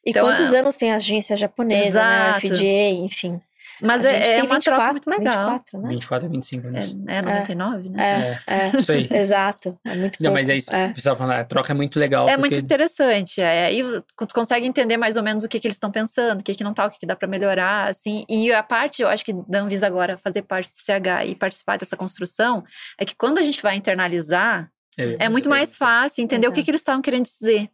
E 0.08 0.10
Então, 0.10 0.26
quantos 0.26 0.52
é- 0.54 0.58
anos 0.58 0.76
tem 0.76 0.90
a 0.90 0.96
agência 0.96 1.36
japonesa, 1.36 1.86
Exato. 1.86 2.48
né? 2.48 2.54
FDA, 2.56 3.04
enfim. 3.04 3.40
Mas 3.80 4.04
a 4.04 4.08
gente 4.08 4.22
é, 4.24 4.28
é 4.30 4.34
tem 4.40 4.44
uma 4.44 4.58
troca 4.58 4.90
muito 4.90 5.10
legal. 5.10 5.50
24, 5.50 5.80
né? 5.82 5.88
24 5.90 6.26
a 6.26 6.30
25 6.30 6.66
anos. 6.66 6.96
É, 7.06 7.16
é 7.18 7.22
99, 7.22 7.88
né? 7.90 8.40
É, 8.46 8.54
é, 8.54 8.76
Isso 8.76 8.90
aí. 8.90 9.06
exato. 9.12 9.78
É 9.84 9.94
muito 9.94 10.18
Não, 10.20 10.30
pouco. 10.30 10.34
mas 10.34 10.48
é 10.48 10.56
isso. 10.56 10.74
É. 10.74 10.86
Você 10.88 10.94
estava 10.98 11.16
falando, 11.16 11.36
a 11.38 11.44
troca 11.44 11.72
é 11.72 11.76
muito 11.76 11.96
legal. 12.00 12.24
É 12.26 12.32
porque... 12.32 12.40
muito 12.40 12.58
interessante. 12.58 13.40
É, 13.40 13.66
aí 13.66 13.84
tu 14.16 14.34
consegue 14.34 14.66
entender 14.66 14.96
mais 14.96 15.16
ou 15.16 15.22
menos 15.22 15.44
o 15.44 15.48
que, 15.48 15.60
que 15.60 15.66
eles 15.68 15.76
estão 15.76 15.92
pensando, 15.92 16.40
o 16.40 16.42
que, 16.42 16.54
que 16.54 16.64
não 16.64 16.74
tá, 16.74 16.86
o 16.86 16.90
que, 16.90 16.98
que 16.98 17.06
dá 17.06 17.14
para 17.14 17.28
melhorar, 17.28 17.88
assim. 17.88 18.24
E 18.28 18.50
a 18.52 18.62
parte, 18.64 19.02
eu 19.02 19.08
acho 19.08 19.24
que 19.24 19.32
da 19.46 19.60
Anvisa 19.60 19.86
agora 19.86 20.16
fazer 20.16 20.42
parte 20.42 20.70
do 20.70 20.76
CH 20.76 21.26
e 21.26 21.34
participar 21.36 21.76
dessa 21.78 21.96
construção, 21.96 22.64
é 22.98 23.04
que 23.04 23.14
quando 23.14 23.38
a 23.38 23.42
gente 23.42 23.62
vai 23.62 23.76
internalizar, 23.76 24.68
é 24.96 25.28
muito 25.28 25.48
mais 25.48 25.76
fácil 25.76 26.24
entender 26.24 26.48
o 26.48 26.50
que, 26.50 26.58
Exato. 26.58 26.64
que 26.64 26.70
eles 26.72 26.80
estavam 26.80 27.00
querendo 27.00 27.26
dizer. 27.26 27.70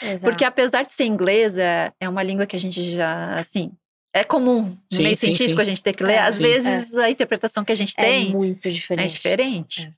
Exato. 0.00 0.22
Porque 0.22 0.44
apesar 0.44 0.84
de 0.84 0.92
ser 0.92 1.04
inglês, 1.04 1.56
é, 1.58 1.92
é 2.00 2.08
uma 2.08 2.22
língua 2.22 2.46
que 2.46 2.56
a 2.56 2.58
gente 2.58 2.82
já, 2.82 3.38
assim, 3.38 3.70
é 4.14 4.24
comum 4.24 4.62
no 4.62 4.96
Sim, 4.96 5.02
meio 5.02 5.14
sim, 5.16 5.26
científico 5.26 5.56
sim. 5.56 5.62
a 5.62 5.64
gente 5.64 5.82
ter 5.82 5.94
que 5.94 6.04
ler. 6.04 6.14
É, 6.14 6.18
Às 6.20 6.36
sim. 6.36 6.42
vezes 6.42 6.96
a 6.96 7.10
interpretação 7.10 7.64
que 7.64 7.72
a 7.72 7.74
gente 7.74 7.94
é 7.96 8.02
tem 8.02 8.30
muito 8.30 8.68
é 8.68 8.70
diferente. 8.70 9.12
diferente. 9.12 9.92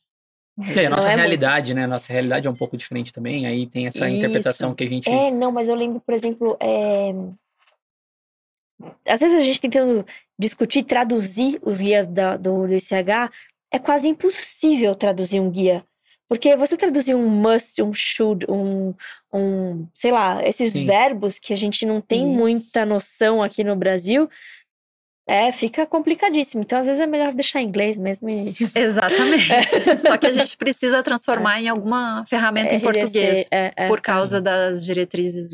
É, 0.76 0.86
a 0.86 0.90
nossa 0.90 1.08
é 1.08 1.10
muito. 1.10 1.20
realidade, 1.20 1.74
né? 1.74 1.84
A 1.84 1.88
nossa 1.88 2.12
realidade 2.12 2.46
é 2.46 2.50
um 2.50 2.54
pouco 2.54 2.76
diferente 2.76 3.12
também. 3.12 3.44
Aí 3.44 3.66
tem 3.66 3.88
essa 3.88 4.08
Isso. 4.08 4.18
interpretação 4.18 4.72
que 4.72 4.84
a 4.84 4.86
gente. 4.86 5.08
É, 5.10 5.30
não, 5.30 5.50
mas 5.50 5.68
eu 5.68 5.74
lembro, 5.74 6.00
por 6.00 6.14
exemplo, 6.14 6.56
é... 6.60 7.12
às 9.08 9.20
vezes 9.20 9.36
a 9.40 9.42
gente 9.42 9.60
tentando 9.60 10.06
discutir, 10.38 10.84
traduzir 10.84 11.58
os 11.62 11.80
guias 11.80 12.06
da- 12.06 12.36
do, 12.36 12.68
do 12.68 12.74
ICH, 12.74 13.30
é 13.72 13.78
quase 13.80 14.08
impossível 14.08 14.94
traduzir 14.94 15.40
um 15.40 15.50
guia. 15.50 15.84
Porque 16.28 16.56
você 16.56 16.76
traduzir 16.76 17.14
um 17.14 17.28
must, 17.28 17.82
um 17.82 17.92
should, 17.92 18.46
um, 18.48 18.94
um 19.32 19.86
sei 19.92 20.10
lá, 20.10 20.42
esses 20.46 20.72
Sim. 20.72 20.86
verbos 20.86 21.38
que 21.38 21.52
a 21.52 21.56
gente 21.56 21.84
não 21.84 22.00
tem 22.00 22.22
Isso. 22.22 22.38
muita 22.38 22.86
noção 22.86 23.42
aqui 23.42 23.62
no 23.62 23.76
Brasil, 23.76 24.28
é, 25.26 25.50
fica 25.52 25.86
complicadíssimo. 25.86 26.62
Então, 26.62 26.78
às 26.78 26.86
vezes 26.86 27.00
é 27.00 27.06
melhor 27.06 27.32
deixar 27.32 27.60
em 27.60 27.66
inglês 27.66 27.96
mesmo 27.96 28.28
e... 28.28 28.54
Exatamente. 28.74 29.48
Só 30.00 30.16
que 30.16 30.26
a 30.26 30.32
gente 30.32 30.56
precisa 30.56 31.02
transformar 31.02 31.60
em 31.60 31.68
alguma 31.68 32.24
ferramenta 32.26 32.74
em 32.74 32.78
RDC, 32.78 32.92
português. 32.92 33.46
é, 33.50 33.72
é, 33.76 33.86
Por 33.88 34.00
causa 34.00 34.40
das 34.40 34.84
diretrizes 34.84 35.52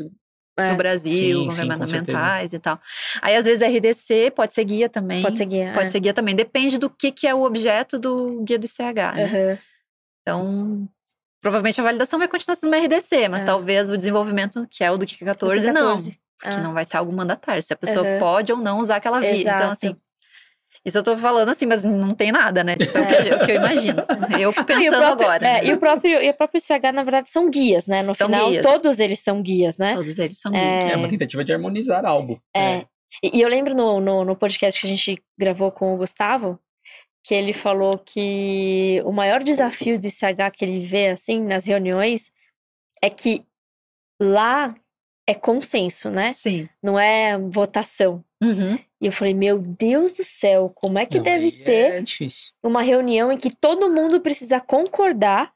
é. 0.57 0.69
do 0.69 0.75
Brasil, 0.75 1.43
Sim, 1.43 1.49
sim, 1.51 1.61
governamentais 1.63 2.51
e 2.51 2.59
tal. 2.59 2.79
Aí, 3.21 3.35
às 3.35 3.45
vezes, 3.45 3.65
RDC 3.65 4.31
pode 4.31 4.53
ser 4.53 4.65
guia 4.65 4.89
também. 4.89 5.21
Pode 5.21 5.37
ser 5.37 5.45
guia. 5.45 5.71
Pode 5.73 5.85
é. 5.85 5.89
ser 5.89 5.99
guia 6.01 6.13
também. 6.13 6.35
Depende 6.35 6.77
do 6.77 6.89
que, 6.89 7.11
que 7.11 7.25
é 7.25 7.33
o 7.33 7.43
objeto 7.43 7.97
do 7.97 8.41
guia 8.41 8.59
do 8.59 8.65
ICH, 8.65 9.15
né? 9.15 9.23
Aham. 9.23 9.70
Então, 10.21 10.87
provavelmente 11.41 11.79
a 11.79 11.83
validação 11.83 12.19
vai 12.19 12.27
continuar 12.27 12.55
sendo 12.55 12.69
uma 12.73 12.77
RDC, 12.77 13.27
mas 13.29 13.41
É. 13.43 13.45
talvez 13.45 13.89
o 13.89 13.97
desenvolvimento, 13.97 14.67
que 14.69 14.83
é 14.83 14.91
o 14.91 14.97
do 14.97 15.05
QK 15.05 15.25
14, 15.25 15.67
Do 15.67 15.73
não. 15.73 15.81
14. 15.81 16.19
Porque 16.39 16.55
Ah. 16.55 16.61
não 16.61 16.73
vai 16.73 16.85
ser 16.85 16.97
algo 16.97 17.11
mandatário. 17.13 17.61
Se 17.61 17.71
a 17.73 17.75
pessoa 17.75 18.05
Aham. 18.07 18.19
pode 18.19 18.51
ou 18.51 18.57
não 18.57 18.79
usar 18.79 18.95
aquela 18.97 19.19
via. 19.19 19.31
Então, 19.31 19.41
Exato. 19.53 19.71
assim. 19.71 19.95
Isso 20.83 20.97
eu 20.97 21.03
tô 21.03 21.15
falando 21.15 21.49
assim, 21.49 21.67
mas 21.67 21.83
não 21.83 22.15
tem 22.15 22.31
nada, 22.31 22.63
né? 22.63 22.75
Tipo, 22.75 22.97
é 22.97 23.01
o 23.01 23.07
que, 23.07 23.29
eu- 23.29 23.37
o 23.37 23.45
que 23.45 23.51
eu 23.51 23.55
imagino. 23.57 24.03
Eu 24.39 24.51
fico 24.51 24.71
e 24.71 24.75
pensando 24.75 24.97
próprio- 25.05 25.27
agora. 25.27 25.47
é, 25.47 25.61
né? 25.61 25.65
e 25.65 25.73
o 25.73 25.77
próprio 25.79 26.19
e 26.23 26.29
o 26.29 26.33
próprio 26.33 26.59
CH, 26.59 26.91
na 26.91 27.03
verdade, 27.03 27.29
são 27.29 27.51
guias, 27.51 27.85
né? 27.85 28.01
No 28.01 28.15
São 28.15 28.27
final, 28.27 28.49
guias. 28.49 28.65
todos 28.65 28.97
eles 28.99 29.19
são 29.19 29.41
guias, 29.43 29.77
né? 29.77 29.93
Todos 29.93 30.17
eles 30.17 30.39
são 30.39 30.51
É. 30.55 30.79
guias. 30.79 30.93
É 30.93 30.97
uma 30.97 31.07
tentativa 31.07 31.43
de 31.43 31.53
harmonizar 31.53 32.03
algo. 32.03 32.41
É. 32.55 32.85
E, 33.21 33.37
e 33.37 33.41
eu 33.41 33.47
lembro 33.49 33.75
no, 33.75 33.99
no, 33.99 34.25
no 34.25 34.35
podcast 34.35 34.81
que 34.81 34.87
a 34.87 34.89
gente 34.89 35.21
gravou 35.37 35.71
com 35.71 35.93
o 35.93 35.97
Gustavo, 35.97 36.57
que 37.23 37.33
ele 37.35 37.53
falou 37.53 37.97
que 37.97 39.01
o 39.05 39.11
maior 39.11 39.43
desafio 39.43 39.99
do 39.99 40.09
CH 40.09 40.51
que 40.53 40.65
ele 40.65 40.79
vê, 40.79 41.09
assim, 41.09 41.39
nas 41.41 41.65
reuniões, 41.65 42.31
é 43.01 43.09
que 43.09 43.45
lá 44.21 44.75
é 45.27 45.33
consenso, 45.35 46.09
né? 46.09 46.31
Sim. 46.31 46.67
Não 46.81 46.99
é 46.99 47.37
votação. 47.37 48.23
Uhum. 48.41 48.75
E 48.99 49.05
eu 49.05 49.11
falei, 49.11 49.33
meu 49.33 49.59
Deus 49.59 50.13
do 50.13 50.23
céu, 50.23 50.71
como 50.75 50.97
é 50.97 51.05
que 51.05 51.17
Não, 51.17 51.23
deve 51.23 51.49
ser 51.49 51.93
É 51.93 52.01
difícil. 52.01 52.53
uma 52.63 52.81
reunião 52.81 53.31
em 53.31 53.37
que 53.37 53.55
todo 53.55 53.91
mundo 53.91 54.19
precisa 54.21 54.59
concordar, 54.59 55.53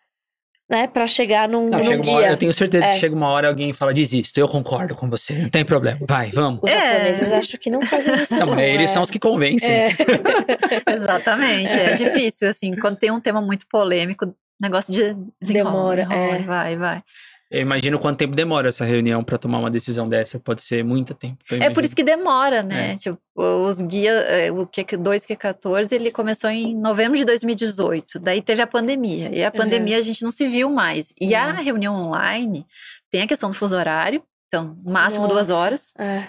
né, 0.70 0.88
para 0.88 1.06
chegar 1.08 1.48
num, 1.48 1.70
Não, 1.70 1.78
num 1.78 1.84
chega 1.84 1.96
uma 1.98 2.04
guia. 2.04 2.14
hora, 2.16 2.28
eu 2.30 2.38
tenho 2.38 2.52
certeza 2.54 2.86
É. 2.86 2.94
que 2.94 3.00
chega 3.00 3.16
uma 3.16 3.28
hora 3.30 3.48
alguém 3.48 3.72
fala, 3.74 3.94
desisto, 3.94 4.40
eu 4.40 4.48
concordo 4.48 4.96
com 4.96 5.10
você, 5.10 5.34
não 5.34 5.50
tem 5.50 5.64
problema, 5.64 6.00
vai, 6.08 6.32
vamos. 6.32 6.60
Os 6.64 6.70
É. 6.72 6.94
japoneses 6.94 7.32
acho 7.32 7.58
que 7.58 7.70
não 7.70 7.82
fazem 7.84 8.16
isso. 8.16 8.36
Não, 8.36 8.48
mas 8.48 8.60
eles 8.66 8.90
é. 8.90 8.94
são 8.94 9.04
os 9.04 9.12
que 9.12 9.20
convencem. 9.20 9.72
É. 9.74 9.90
Exatamente. 10.96 11.78
É 11.78 11.94
difícil, 11.94 12.50
assim, 12.50 12.76
quando 12.76 12.98
tem 12.98 13.12
um 13.12 13.20
tema 13.20 13.42
muito 13.42 13.66
polêmico, 13.70 14.34
negócio 14.60 14.94
de 14.94 15.16
desenrola, 15.42 15.96
Demora, 15.96 16.02
enrola, 16.04 16.36
é. 16.38 16.40
vai, 16.40 16.76
vai. 16.76 17.04
Eu 17.56 17.62
imagino 17.62 17.98
quanto 17.98 18.18
tempo 18.18 18.36
demora 18.36 18.68
essa 18.68 18.84
reunião 18.84 19.24
pra 19.24 19.38
tomar 19.38 19.60
uma 19.60 19.72
decisão 19.72 20.10
dessa. 20.10 20.38
Pode 20.40 20.62
ser 20.62 20.84
muito 20.84 21.14
tempo. 21.14 21.38
É 21.52 21.70
por 21.70 21.86
isso 21.86 21.96
que 21.96 22.04
demora, 22.04 22.62
né? 22.62 22.92
É. 22.94 22.98
Tipo, 22.98 23.18
os 23.38 23.82
guias, 23.82 24.24
é, 24.28 24.52
o 24.52 24.66
Q, 24.68 24.98
2 24.98 25.26
Q14, 25.26 25.92
ele 25.94 26.12
começou 26.12 26.50
em 26.50 26.76
novembro 26.76 27.18
de 27.18 27.24
2018. 27.24 28.20
Daí 28.20 28.42
teve 28.42 28.62
a 28.62 28.68
pandemia. 28.68 29.30
E 29.34 29.44
a 29.44 29.52
pandemia 29.52 29.98
a 29.98 30.02
gente 30.02 30.22
não 30.24 30.32
se 30.32 30.48
viu 30.48 30.70
mais. 30.70 31.14
E 31.20 31.34
a 31.34 31.48
Uhum. 31.48 31.64
reunião 31.64 31.96
online 31.96 32.66
tem 33.10 33.22
a 33.22 33.28
questão 33.28 33.50
do 33.50 33.56
fuso 33.56 33.76
horário. 33.76 34.22
Então, 34.48 34.78
máximo 34.86 35.28
duas 35.28 35.48
Nossa. 35.48 35.62
horas. 35.62 35.94
É, 35.98 36.24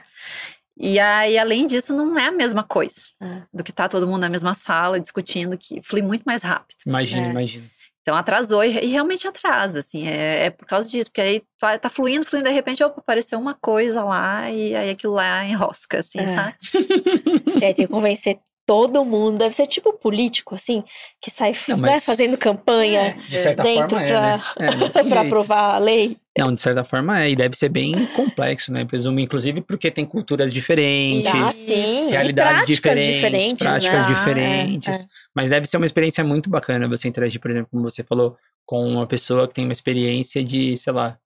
E 0.78 0.98
aí, 1.00 1.38
além 1.38 1.66
disso, 1.66 1.96
não 1.96 2.18
é 2.18 2.26
a 2.26 2.30
mesma 2.30 2.62
coisa 2.62 3.00
é. 3.22 3.42
do 3.52 3.64
que 3.64 3.72
tá 3.72 3.88
todo 3.88 4.06
mundo 4.06 4.20
na 4.20 4.28
mesma 4.28 4.54
sala 4.54 5.00
discutindo, 5.00 5.56
que 5.56 5.80
flui 5.82 6.02
muito 6.02 6.22
mais 6.24 6.42
rápido. 6.42 6.76
Imagina, 6.86 7.28
É. 7.28 7.30
imagina. 7.30 7.64
Então 8.06 8.16
atrasou 8.16 8.62
e, 8.62 8.68
e 8.68 8.86
realmente 8.86 9.26
atrasa, 9.26 9.80
assim, 9.80 10.06
é, 10.06 10.44
é 10.44 10.50
por 10.50 10.64
causa 10.64 10.88
disso, 10.88 11.10
porque 11.10 11.20
aí 11.20 11.42
tá, 11.58 11.76
tá 11.76 11.90
fluindo, 11.90 12.24
fluindo, 12.24 12.48
de 12.48 12.54
repente, 12.54 12.84
opa, 12.84 13.00
apareceu 13.00 13.36
uma 13.36 13.52
coisa 13.52 14.04
lá 14.04 14.48
e 14.48 14.76
aí 14.76 14.90
aquilo 14.90 15.14
lá 15.14 15.44
enrosca, 15.44 15.98
assim, 15.98 16.20
É. 16.20 16.26
sabe? 16.28 16.54
E 17.60 17.64
aí 17.64 17.74
tem 17.74 17.84
que 17.86 17.92
convencer 17.92 18.38
todo 18.66 19.04
mundo. 19.04 19.38
Deve 19.38 19.54
ser 19.54 19.66
tipo 19.66 19.92
político, 19.92 20.54
assim, 20.54 20.82
que 21.22 21.30
sai 21.30 21.54
Não, 21.68 21.76
né, 21.78 22.00
fazendo 22.00 22.36
campanha 22.36 23.16
De 23.28 23.38
certa 23.38 23.62
dentro 23.62 23.90
forma 23.90 24.04
é, 24.04 24.20
né? 24.20 24.42
É, 25.16 25.18
aprovar 25.18 25.76
a 25.76 25.78
lei. 25.78 26.16
Não, 26.38 26.52
de 26.52 26.60
certa 26.60 26.84
forma 26.84 27.22
é, 27.22 27.30
e 27.30 27.36
deve 27.36 27.56
ser 27.56 27.70
bem 27.70 28.06
complexo, 28.14 28.70
né? 28.70 28.84
Presumo, 28.84 29.18
inclusive, 29.20 29.62
porque 29.62 29.90
tem 29.90 30.04
culturas 30.04 30.52
diferentes, 30.52 31.30
Ah, 31.32 31.48
sim. 31.48 32.08
e 32.08 32.10
realidades 32.10 32.78
práticas 32.78 33.00
diferentes, 33.00 33.14
diferentes, 33.14 33.58
práticas 33.58 34.06
né? 34.06 34.14
diferentes. 34.14 35.04
É, 35.04 35.08
Mas 35.34 35.48
deve 35.48 35.66
ser 35.66 35.78
uma 35.78 35.86
experiência 35.86 36.22
muito 36.22 36.50
bacana 36.50 36.86
você 36.88 37.08
interagir, 37.08 37.40
por 37.40 37.50
exemplo, 37.50 37.68
como 37.70 37.82
você 37.82 38.02
falou, 38.02 38.36
com 38.66 38.86
uma 38.86 39.06
pessoa 39.06 39.48
que 39.48 39.54
tem 39.54 39.64
uma 39.64 39.72
experiência 39.72 40.44
de, 40.44 40.76
sei 40.76 40.92
lá, 40.92 41.16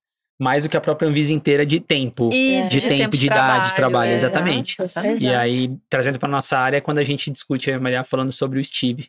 mais 0.40 0.62
do 0.62 0.68
que 0.70 0.76
a 0.76 0.80
própria 0.80 1.06
Anvisa 1.08 1.32
inteira 1.32 1.66
de 1.66 1.78
tempo. 1.78 2.30
Isso, 2.32 2.70
De 2.70 2.80
tempo, 2.80 3.16
de 3.16 3.26
idade, 3.26 3.68
de 3.68 3.74
trabalho, 3.74 4.10
exato, 4.12 4.32
exatamente. 4.34 4.76
exatamente. 4.80 5.22
E 5.24 5.28
aí, 5.34 5.70
trazendo 5.88 6.18
para 6.18 6.28
nossa 6.28 6.56
área, 6.58 6.80
quando 6.80 6.98
a 6.98 7.04
gente 7.04 7.30
discute, 7.30 7.70
a 7.70 7.78
Maria 7.78 8.02
falando 8.02 8.32
sobre 8.32 8.58
o 8.58 8.64
Steve. 8.64 9.08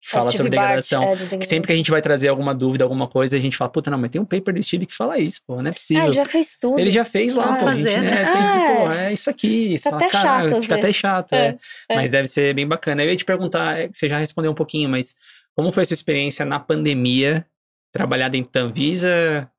que 0.00 0.08
fala 0.08 0.26
Steve 0.30 0.36
sobre 0.36 0.50
Barth, 0.56 0.66
degradação. 0.68 1.02
é, 1.02 1.16
de 1.16 1.38
Que 1.38 1.44
sempre 1.46 1.66
que 1.66 1.72
a 1.72 1.76
gente 1.76 1.90
vai 1.90 2.00
trazer 2.00 2.28
alguma 2.28 2.54
dúvida, 2.54 2.84
alguma 2.84 3.08
coisa, 3.08 3.36
a 3.36 3.40
gente 3.40 3.56
fala, 3.56 3.68
puta, 3.68 3.90
não, 3.90 3.98
mas 3.98 4.10
tem 4.10 4.20
um 4.20 4.24
paper 4.24 4.54
do 4.54 4.62
Steve 4.62 4.86
que 4.86 4.94
fala 4.94 5.18
isso, 5.18 5.40
pô, 5.44 5.56
não 5.56 5.66
é 5.66 5.70
Ah, 5.70 5.72
possível. 5.72 6.04
ele 6.04 6.12
já 6.12 6.24
fez 6.24 6.56
tudo. 6.60 6.78
Ele 6.78 6.90
já 6.92 7.04
fez 7.04 7.34
lá, 7.34 7.44
Vamos 7.44 7.58
pô, 7.60 7.66
fazer, 7.66 7.88
gente, 7.88 8.00
né? 8.02 8.10
né? 8.10 8.16
Tem 8.16 8.26
Ah, 8.42 8.84
pô, 8.86 8.92
é 8.92 9.12
isso 9.12 9.28
aqui. 9.28 9.76
Fica 9.76 9.90
fala, 9.90 9.96
até 10.06 10.08
chato 10.10 10.62
Fica 10.62 10.74
até 10.76 10.92
chato, 10.92 11.32
É, 11.32 11.58
é. 11.88 11.94
Mas 11.96 12.12
deve 12.12 12.28
ser 12.28 12.54
bem 12.54 12.66
bacana. 12.68 13.02
Eu 13.02 13.10
ia 13.10 13.16
te 13.16 13.24
perguntar, 13.24 13.76
é, 13.80 13.88
você 13.92 14.08
já 14.08 14.16
respondeu 14.18 14.52
um 14.52 14.54
pouquinho, 14.54 14.88
mas 14.88 15.16
como 15.56 15.72
foi 15.72 15.82
a 15.82 15.86
sua 15.86 15.94
experiência 15.94 16.44
na 16.44 16.60
pandemia, 16.60 17.44
trabalhar 17.92 18.28
dentro 18.28 18.52
da 18.52 18.60
Anvisa? 18.60 19.50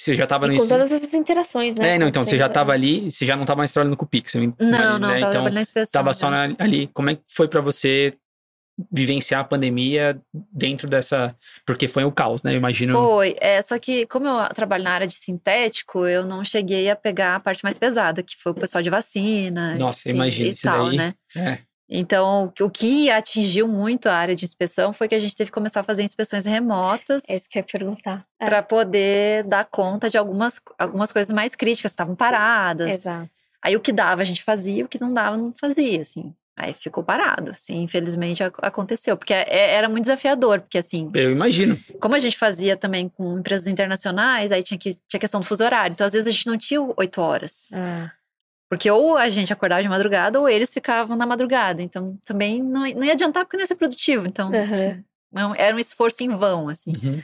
Você 0.00 0.14
já 0.14 0.26
tava 0.26 0.46
E 0.46 0.48
no 0.48 0.54
com 0.54 0.62
ensino- 0.62 0.78
todas 0.78 0.90
essas 0.92 1.12
interações, 1.12 1.74
né? 1.76 1.94
É, 1.94 1.98
não, 1.98 2.08
então, 2.08 2.22
você 2.24 2.38
já 2.38 2.44
acontecendo, 2.46 2.54
tava 2.54 2.72
é. 2.72 2.74
ali, 2.74 3.10
você 3.10 3.26
já 3.26 3.36
não 3.36 3.44
tava 3.44 3.58
mais 3.58 3.70
trabalhando 3.70 3.96
com 3.98 4.04
o 4.06 4.08
Pix. 4.08 4.34
eu 4.34 4.40
Não, 4.40 4.54
imagino, 4.58 4.98
não, 4.98 5.08
né? 5.08 5.20
tava 5.20 5.32
Então, 5.40 5.50
na 5.52 5.60
inspeção. 5.60 5.92
tava 5.92 6.14
só 6.14 6.30
já. 6.30 6.48
na- 6.48 6.56
ali. 6.58 6.86
Como 6.88 7.10
é 7.10 7.16
que 7.16 7.22
foi 7.28 7.48
pra 7.48 7.60
você 7.60 8.14
vivenciar 8.90 9.42
a 9.42 9.44
pandemia 9.44 10.18
dentro 10.50 10.88
dessa... 10.88 11.36
Porque 11.66 11.86
foi 11.86 12.02
o 12.04 12.10
caos, 12.10 12.42
né? 12.42 12.52
Eu 12.52 12.56
imagino... 12.56 12.94
Foi, 12.94 13.36
é, 13.38 13.60
só 13.60 13.78
que 13.78 14.06
como 14.06 14.26
eu 14.26 14.48
trabalho 14.54 14.84
na 14.84 14.92
área 14.92 15.06
de 15.06 15.12
sintético, 15.14 16.06
eu 16.06 16.24
não 16.24 16.42
cheguei 16.42 16.88
a 16.88 16.96
pegar 16.96 17.36
a 17.36 17.40
parte 17.40 17.62
mais 17.62 17.78
pesada, 17.78 18.22
que 18.22 18.34
foi 18.36 18.52
o 18.52 18.54
pessoal 18.54 18.80
de 18.80 18.88
vacina. 18.88 19.74
Nossa, 19.76 20.00
sim, 20.04 20.10
imagina, 20.14 20.48
E 20.48 20.54
tal, 20.54 20.86
daí- 20.86 20.96
né? 20.96 21.14
É. 21.36 21.58
Então, 21.92 22.52
o 22.60 22.70
que- 22.70 23.10
atingiu 23.10 23.66
muito 23.66 24.08
a 24.08 24.14
área 24.14 24.36
de 24.36 24.44
inspeção 24.44 24.92
foi 24.92 25.08
que 25.08 25.14
a 25.14 25.18
gente 25.18 25.34
teve 25.34 25.50
que 25.50 25.54
começar 25.54 25.80
a 25.80 25.82
fazer 25.82 26.02
inspeções 26.04 26.44
remotas 26.44 27.28
É 27.28 27.34
isso 27.34 27.48
que 27.50 27.58
eu 27.58 27.60
ia 27.60 27.66
perguntar. 27.70 28.24
É, 28.38 28.44
para 28.46 28.62
poder 28.62 29.42
dar 29.44 29.64
conta 29.64 30.08
de 30.08 30.16
algumas, 30.16 30.60
algumas 30.78 31.12
coisas 31.12 31.32
mais 31.32 31.56
críticas 31.56 31.90
estavam 31.92 32.14
paradas. 32.14 32.88
Exato. 32.94 33.28
Aí 33.62 33.74
o 33.76 33.80
que 33.80 33.92
dava 33.92 34.22
a 34.22 34.24
gente 34.24 34.42
fazia, 34.42 34.84
o 34.84 34.88
que 34.88 35.00
não 35.00 35.12
dava 35.12 35.36
não 35.36 35.52
fazia, 35.52 36.00
assim. 36.00 36.32
Aí 36.56 36.74
ficou 36.74 37.02
parado, 37.02 37.52
assim, 37.52 37.82
infelizmente 37.82 38.42
ac- 38.44 38.58
aconteceu, 38.60 39.16
porque 39.16 39.32
é- 39.32 39.72
era 39.74 39.88
muito 39.88 40.02
desafiador, 40.02 40.60
porque 40.60 40.76
assim, 40.78 41.10
Eu 41.14 41.30
imagino. 41.32 41.76
como 42.00 42.14
a 42.14 42.18
gente 42.18 42.36
fazia 42.36 42.76
também 42.76 43.08
com 43.08 43.38
empresas 43.38 43.66
internacionais, 43.66 44.52
aí 44.52 44.62
tinha 44.62 44.76
que 44.78 44.94
tinha 45.08 45.18
questão 45.20 45.40
do 45.40 45.46
fuso 45.46 45.64
horário, 45.64 45.92
então 45.94 46.06
às 46.06 46.12
vezes 46.12 46.28
a 46.28 46.30
gente 46.30 46.46
não 46.46 46.58
tinha 46.58 46.80
oito 46.98 47.20
horas, 47.20 47.68
Ah, 47.72 48.10
porque 48.70 48.88
ou 48.90 49.18
a 49.18 49.28
gente 49.28 49.52
acordava 49.52 49.82
de 49.82 49.88
madrugada 49.88 50.40
ou 50.40 50.48
eles 50.48 50.72
ficavam 50.72 51.16
na 51.16 51.26
madrugada, 51.26 51.82
então 51.82 52.16
também 52.24 52.62
não, 52.62 52.82
não 52.82 53.04
ia 53.04 53.12
adiantar 53.12 53.44
porque 53.44 53.56
não 53.56 53.62
ia 53.62 53.66
ser 53.66 53.74
produtivo, 53.74 54.26
então 54.28 54.48
assim, 54.54 55.04
não- 55.30 55.54
era 55.56 55.74
um 55.76 55.78
esforço 55.78 56.22
em 56.22 56.28
vão, 56.30 56.68
assim. 56.68 56.92
Uhum. 56.92 57.20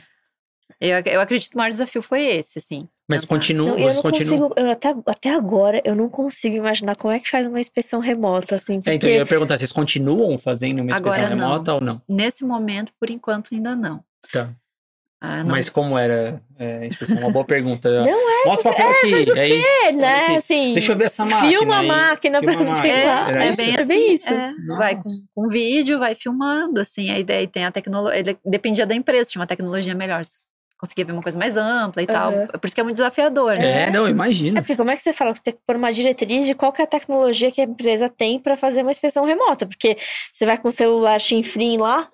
Eu, 0.79 0.97
eu 1.05 1.21
acredito 1.21 1.49
que 1.49 1.55
o 1.55 1.57
maior 1.57 1.69
desafio 1.69 2.01
foi 2.03 2.21
esse, 2.23 2.59
assim. 2.59 2.87
Mas 3.09 3.21
tentar. 3.21 3.33
continua, 3.35 3.67
Então, 3.69 3.77
eu 3.79 3.83
vocês 3.89 3.95
não 3.95 4.01
continuam... 4.11 4.49
consigo, 4.49 4.67
eu 4.67 4.69
até, 4.71 4.95
até 5.07 5.29
agora, 5.33 5.81
eu 5.85 5.95
não 5.95 6.09
consigo 6.09 6.55
imaginar 6.57 6.95
como 6.97 7.13
é 7.13 7.19
que 7.19 7.29
faz 7.29 7.47
uma 7.47 7.59
inspeção 7.59 7.99
remota, 8.01 8.55
assim, 8.55 8.75
É, 8.75 8.81
porque... 8.81 8.93
então, 8.95 9.09
eu 9.09 9.15
ia 9.15 9.25
perguntar, 9.25 9.57
vocês 9.57 9.71
continuam 9.71 10.37
fazendo 10.37 10.81
uma 10.81 10.91
inspeção 10.91 11.13
Agora 11.23 11.35
não. 11.35 11.47
remota 11.49 11.73
ou 11.75 11.81
não? 11.81 12.01
Nesse 12.07 12.43
momento, 12.43 12.91
por 12.99 13.09
enquanto, 13.09 13.55
ainda 13.55 13.75
não. 13.75 14.03
Tá. 14.31 14.49
Ah, 15.19 15.43
não 15.43 15.49
Mas 15.51 15.67
como 15.67 15.97
era 15.97 16.39
é, 16.59 16.85
inspeção? 16.85 17.17
Uma 17.17 17.31
boa 17.31 17.43
pergunta. 17.43 17.89
Não 18.05 18.45
Mostra 18.45 18.69
o 18.69 18.75
papel 18.75 18.91
aqui. 18.91 19.31
aí, 19.39 19.63
É, 19.87 19.91
né, 19.91 20.13
Olha 20.15 20.25
aqui. 20.27 20.35
assim... 20.37 20.73
Deixa 20.73 20.91
eu 20.91 20.97
ver 20.97 21.05
essa 21.05 21.25
máquina. 21.25 21.49
Filma 21.49 21.75
a 21.75 21.79
aí. 21.79 21.87
máquina 21.87 22.39
Filma 22.39 22.55
pra 22.55 22.71
a 22.71 22.75
sei 22.75 22.91
máquina. 22.91 23.05
lá. 23.05 23.29
Era 23.29 23.45
é 23.45 23.51
bem 23.55 23.75
É 23.75 23.79
assim. 23.79 23.87
bem 23.87 24.13
isso. 24.13 24.31
é. 24.31 24.53
vai 24.77 24.95
com, 24.95 25.01
com 25.33 25.47
vídeo, 25.49 25.97
vai 25.97 26.13
filmando, 26.13 26.79
assim. 26.79 27.09
A 27.09 27.17
ideia 27.17 27.47
tem 27.47 27.65
a 27.65 27.71
tecnologia. 27.71 28.37
Dependia 28.45 28.85
da 28.85 28.93
empresa, 28.93 29.31
tinha 29.31 29.39
uma 29.41 29.47
tecnologia 29.47 29.95
melhor. 29.95 30.21
Conseguia 30.79 31.05
ver 31.05 31.11
uma 31.11 31.23
coisa 31.23 31.39
mais 31.39 31.57
ampla 31.57 32.03
e 32.03 32.05
tal. 32.05 32.31
Aham. 32.31 32.47
Por 32.47 32.65
isso 32.65 32.75
que 32.75 32.79
é 32.81 32.83
muito 32.83 32.95
desafiador, 32.97 33.55
né? 33.55 33.87
É, 33.87 33.89
não, 33.91 34.07
imagina. 34.07 34.59
É 34.59 34.61
porque 34.61 34.75
como 34.75 34.91
é 34.91 34.95
que 34.95 35.01
você 35.01 35.11
fala? 35.11 35.33
Tem 35.33 35.53
que 35.53 35.59
pôr 35.65 35.75
uma 35.75 35.91
diretriz 35.91 36.45
de 36.45 36.53
qual 36.53 36.71
que 36.71 36.81
é 36.81 36.85
a 36.85 36.87
tecnologia 36.87 37.49
que 37.51 37.59
a 37.59 37.63
empresa 37.63 38.07
tem 38.07 38.39
pra 38.39 38.55
fazer 38.55 38.83
uma 38.83 38.91
inspeção 38.91 39.25
remota. 39.25 39.65
Porque 39.65 39.97
você 40.31 40.45
vai 40.45 40.55
com 40.57 40.67
o 40.67 40.71
celular 40.71 41.19
chinfrim 41.19 41.77
lá, 41.77 42.07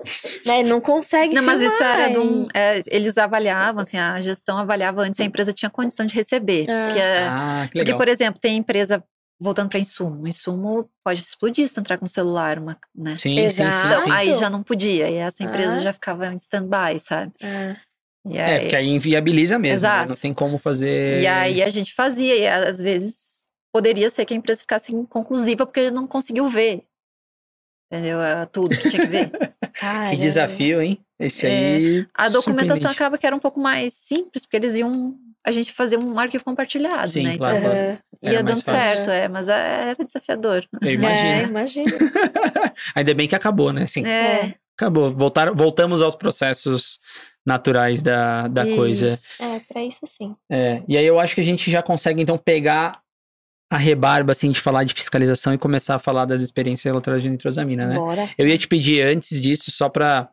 né? 0.45 0.63
Não 0.63 0.79
consegue 0.79 1.33
Não, 1.35 1.43
mas 1.43 1.59
filmar, 1.59 1.73
isso 1.75 1.83
era 1.83 2.07
de 2.07 2.15
e- 2.15 2.19
um. 2.19 2.47
é, 2.53 2.81
eles 2.89 3.17
avaliavam, 3.17 3.81
assim, 3.81 3.97
a 3.97 4.21
gestão 4.21 4.57
avaliava 4.57 5.01
antes 5.01 5.17
se 5.17 5.23
a 5.23 5.25
empresa 5.25 5.51
tinha 5.51 5.69
condição 5.69 6.05
de 6.05 6.15
receber. 6.15 6.65
Ah. 6.69 6.85
Porque, 6.85 6.99
é- 6.99 7.27
Ah, 7.27 7.61
que 7.63 7.71
porque, 7.79 7.83
legal. 7.85 7.97
por 7.97 8.07
exemplo, 8.07 8.39
tem 8.39 8.55
empresa. 8.57 9.03
Voltando 9.41 9.67
para 9.67 9.79
insumo, 9.79 10.21
o 10.23 10.27
insumo 10.27 10.89
pode 11.03 11.19
explodir 11.19 11.67
se 11.67 11.77
entrar 11.77 11.97
com 11.97 12.05
o 12.05 12.07
celular, 12.07 12.59
uma, 12.59 12.77
né? 12.95 13.17
Sim, 13.19 13.35
sim, 13.35 13.49
sim, 13.49 13.63
Exato. 13.63 13.87
Então, 13.87 14.01
sim. 14.01 14.11
aí 14.11 14.33
já 14.35 14.49
não 14.49 14.63
podia, 14.63 15.09
e 15.09 15.15
essa 15.15 15.43
empresa 15.43 15.73
Ah. 15.73 15.79
já 15.79 15.91
ficava 15.91 16.27
em 16.27 16.37
stand-by, 16.37 16.97
sabe? 16.99 17.33
Ah, 17.43 17.75
É, 18.25 18.31
E 18.35 18.39
aí, 18.39 18.59
porque 18.61 18.75
aí 18.75 18.87
inviabiliza 18.89 19.59
mesmo, 19.59 19.83
né? 19.87 19.89
Exato. 19.93 20.09
Não 20.09 20.15
tem 20.15 20.33
como 20.33 20.57
fazer... 20.57 21.21
E 21.21 21.27
aí 21.27 21.61
a 21.61 21.69
gente 21.69 21.93
fazia, 21.93 22.35
e 22.35 22.47
às 22.47 22.81
vezes 22.81 23.45
poderia 23.73 24.09
ser 24.09 24.23
que 24.25 24.33
a 24.33 24.37
empresa 24.37 24.61
ficasse 24.61 24.93
inconclusiva 24.95 25.65
porque 25.65 25.91
não 25.91 26.07
conseguiu 26.07 26.47
ver. 26.47 26.83
Entendeu? 27.91 28.19
É 28.21 28.45
Tudo 28.47 28.75
que 28.77 28.89
tinha 28.89 29.01
que 29.01 29.07
ver. 29.07 29.31
cara, 29.73 30.09
Que 30.11 30.17
desafio, 30.17 30.81
hein? 30.81 30.99
Esse 31.19 31.45
É, 31.45 31.49
aí... 31.49 32.07
A 32.13 32.29
documentação 32.29 32.89
acaba 32.89 33.17
que 33.17 33.25
era 33.27 33.35
um 33.35 33.39
pouco 33.39 33.59
mais 33.59 33.93
simples, 33.93 34.45
porque 34.45 34.57
eles 34.57 34.75
iam. 34.75 35.15
A 35.45 35.51
gente 35.51 35.73
fazia 35.73 35.99
um 35.99 36.17
arquivo 36.17 36.43
compartilhado, 36.43 37.11
Sim, 37.11 37.23
né? 37.23 37.37
claro. 37.37 37.57
Então 37.57 38.31
ia 38.31 38.41
dando 38.41 38.63
fácil. 38.63 38.71
certo, 38.81 39.09
é, 39.11 39.27
mas 39.27 39.49
é- 39.49 39.89
era 39.91 40.05
desafiador. 40.05 40.65
Eu 40.81 40.89
É, 40.89 40.93
imagino. 40.93 41.49
imagina. 41.49 41.91
Ainda 42.95 43.13
bem 43.13 43.27
que 43.27 43.35
acabou, 43.35 43.73
né? 43.73 43.83
Assim, 43.83 44.05
É, 44.05 44.55
acabou. 44.77 45.13
Voltaram, 45.13 45.53
voltamos 45.53 46.01
aos 46.01 46.15
processos 46.15 46.99
naturais 47.45 48.01
da, 48.01 48.47
da 48.47 48.65
coisa. 48.65 49.07
isso. 49.07 49.41
É, 49.41 49.59
pra 49.59 49.83
isso 49.83 50.05
sim. 50.05 50.35
É, 50.49 50.81
e 50.87 50.97
aí 50.97 51.05
eu 51.05 51.19
acho 51.19 51.35
que 51.35 51.41
a 51.41 51.43
gente 51.43 51.69
já 51.69 51.81
consegue, 51.81 52.21
então, 52.21 52.37
pegar 52.37 53.01
a 53.69 53.77
rebarba, 53.77 54.31
assim, 54.31 54.51
de 54.51 54.59
falar 54.59 54.83
de 54.83 54.93
fiscalização 54.93 55.53
e 55.53 55.57
começar 55.57 55.95
a 55.95 55.99
falar 55.99 56.25
das 56.25 56.41
experiências 56.41 56.85
relatórias 56.85 57.23
de 57.23 57.29
nitrosamina, 57.29 57.87
né? 57.87 57.95
Bora. 57.95 58.29
Eu 58.37 58.47
ia 58.47 58.57
te 58.57 58.67
pedir 58.67 59.01
antes 59.01 59.41
disso, 59.41 59.71
só 59.71 59.89
pra... 59.89 60.29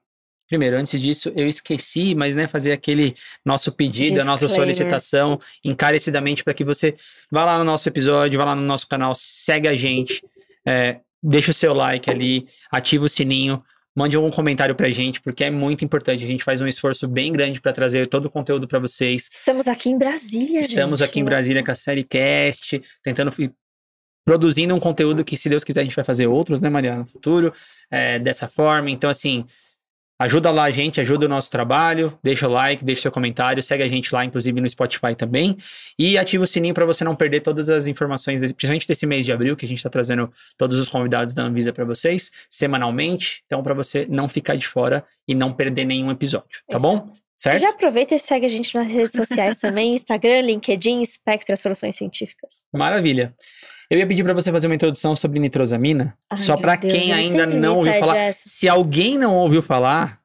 Primeiro, 0.46 0.76
antes 0.76 1.00
disso, 1.00 1.32
eu 1.36 1.46
esqueci, 1.46 2.12
mas, 2.12 2.34
né, 2.34 2.48
fazer 2.48 2.72
aquele 2.72 3.14
nosso 3.44 3.70
pedido, 3.70 4.20
a 4.20 4.24
nossa 4.24 4.46
Disclaimer. 4.46 4.74
solicitação, 4.74 5.40
encarecidamente, 5.64 6.42
para 6.42 6.52
que 6.52 6.64
você 6.64 6.96
vá 7.30 7.44
lá 7.44 7.56
no 7.56 7.64
nosso 7.64 7.88
episódio, 7.88 8.36
vá 8.36 8.44
lá 8.44 8.54
no 8.56 8.62
nosso 8.62 8.88
canal, 8.88 9.14
segue 9.14 9.68
a 9.68 9.76
gente, 9.76 10.20
é, 10.66 10.98
deixa 11.22 11.52
o 11.52 11.54
seu 11.54 11.72
like 11.72 12.10
ali, 12.10 12.48
ativa 12.68 13.04
o 13.04 13.08
sininho, 13.08 13.62
mande 13.94 14.16
algum 14.16 14.30
comentário 14.30 14.74
pra 14.74 14.90
gente, 14.90 15.20
porque 15.20 15.44
é 15.44 15.50
muito 15.50 15.84
importante. 15.84 16.24
A 16.24 16.26
gente 16.26 16.44
faz 16.44 16.60
um 16.60 16.66
esforço 16.66 17.08
bem 17.08 17.32
grande 17.32 17.60
para 17.60 17.72
trazer 17.72 18.06
todo 18.06 18.26
o 18.26 18.30
conteúdo 18.30 18.66
para 18.68 18.78
vocês. 18.78 19.28
Estamos 19.32 19.66
aqui 19.66 19.90
em 19.90 19.98
Brasília, 19.98 20.60
Estamos 20.60 21.00
gente. 21.00 21.08
aqui 21.08 21.20
em 21.20 21.24
Brasília 21.24 21.64
com 21.64 21.70
a 21.70 21.74
série 21.74 22.04
Cast, 22.04 22.80
tentando 23.02 23.32
produzindo 24.24 24.74
um 24.74 24.80
conteúdo 24.80 25.24
que, 25.24 25.36
se 25.36 25.48
Deus 25.48 25.64
quiser, 25.64 25.80
a 25.80 25.84
gente 25.84 25.96
vai 25.96 26.04
fazer 26.04 26.26
outros, 26.26 26.60
né, 26.60 26.68
Maria, 26.68 26.96
no 26.96 27.06
futuro, 27.06 27.52
é, 27.90 28.18
dessa 28.18 28.48
forma. 28.48 28.90
Então, 28.90 29.10
assim, 29.10 29.44
ajuda 30.20 30.50
lá 30.50 30.64
a 30.64 30.70
gente, 30.70 31.00
ajuda 31.00 31.24
o 31.24 31.28
nosso 31.28 31.50
trabalho, 31.50 32.16
deixa 32.22 32.46
o 32.46 32.50
like, 32.50 32.84
deixa 32.84 33.02
seu 33.02 33.10
comentário, 33.10 33.62
segue 33.62 33.82
a 33.82 33.88
gente 33.88 34.14
lá, 34.14 34.22
inclusive 34.22 34.60
no 34.60 34.68
Spotify 34.68 35.14
também, 35.16 35.56
e 35.98 36.18
ativa 36.18 36.44
o 36.44 36.46
sininho 36.46 36.74
para 36.74 36.84
você 36.84 37.02
não 37.02 37.16
perder 37.16 37.40
todas 37.40 37.70
as 37.70 37.86
informações, 37.86 38.40
principalmente 38.52 38.86
desse 38.86 39.06
mês 39.06 39.24
de 39.24 39.32
abril, 39.32 39.56
que 39.56 39.64
a 39.64 39.68
gente 39.68 39.78
está 39.78 39.88
trazendo 39.88 40.30
todos 40.58 40.76
os 40.76 40.90
convidados 40.90 41.32
da 41.32 41.42
Anvisa 41.42 41.72
para 41.72 41.86
vocês, 41.86 42.30
semanalmente, 42.50 43.42
então 43.46 43.62
para 43.62 43.72
você 43.72 44.06
não 44.10 44.28
ficar 44.28 44.56
de 44.56 44.66
fora 44.66 45.02
e 45.26 45.34
não 45.34 45.54
perder 45.54 45.86
nenhum 45.86 46.10
episódio, 46.10 46.60
tá 46.68 46.78
bom? 46.78 46.96
Exato. 46.96 47.20
Certo? 47.40 47.62
Já 47.62 47.70
aproveita 47.70 48.14
e 48.14 48.18
segue 48.18 48.44
a 48.44 48.50
gente 48.50 48.74
nas 48.74 48.92
redes 48.92 49.12
sociais 49.16 49.56
também, 49.56 49.94
Instagram, 49.94 50.42
LinkedIn, 50.42 51.02
Spectra 51.06 51.56
Soluções 51.56 51.96
Científicas. 51.96 52.66
Maravilha. 52.70 53.34
Eu 53.90 53.98
ia 53.98 54.06
pedir 54.06 54.22
para 54.22 54.32
você 54.34 54.52
fazer 54.52 54.68
uma 54.68 54.74
introdução 54.76 55.16
sobre 55.16 55.40
nitrosamina, 55.40 56.16
Ai, 56.30 56.38
só 56.38 56.56
para 56.56 56.76
quem 56.76 57.12
ainda 57.12 57.44
não 57.44 57.78
ouviu 57.78 57.94
falar. 57.98 58.16
essa. 58.16 58.42
Se 58.46 58.68
alguém 58.68 59.18
não 59.18 59.34
ouviu 59.34 59.60
falar 59.60 60.20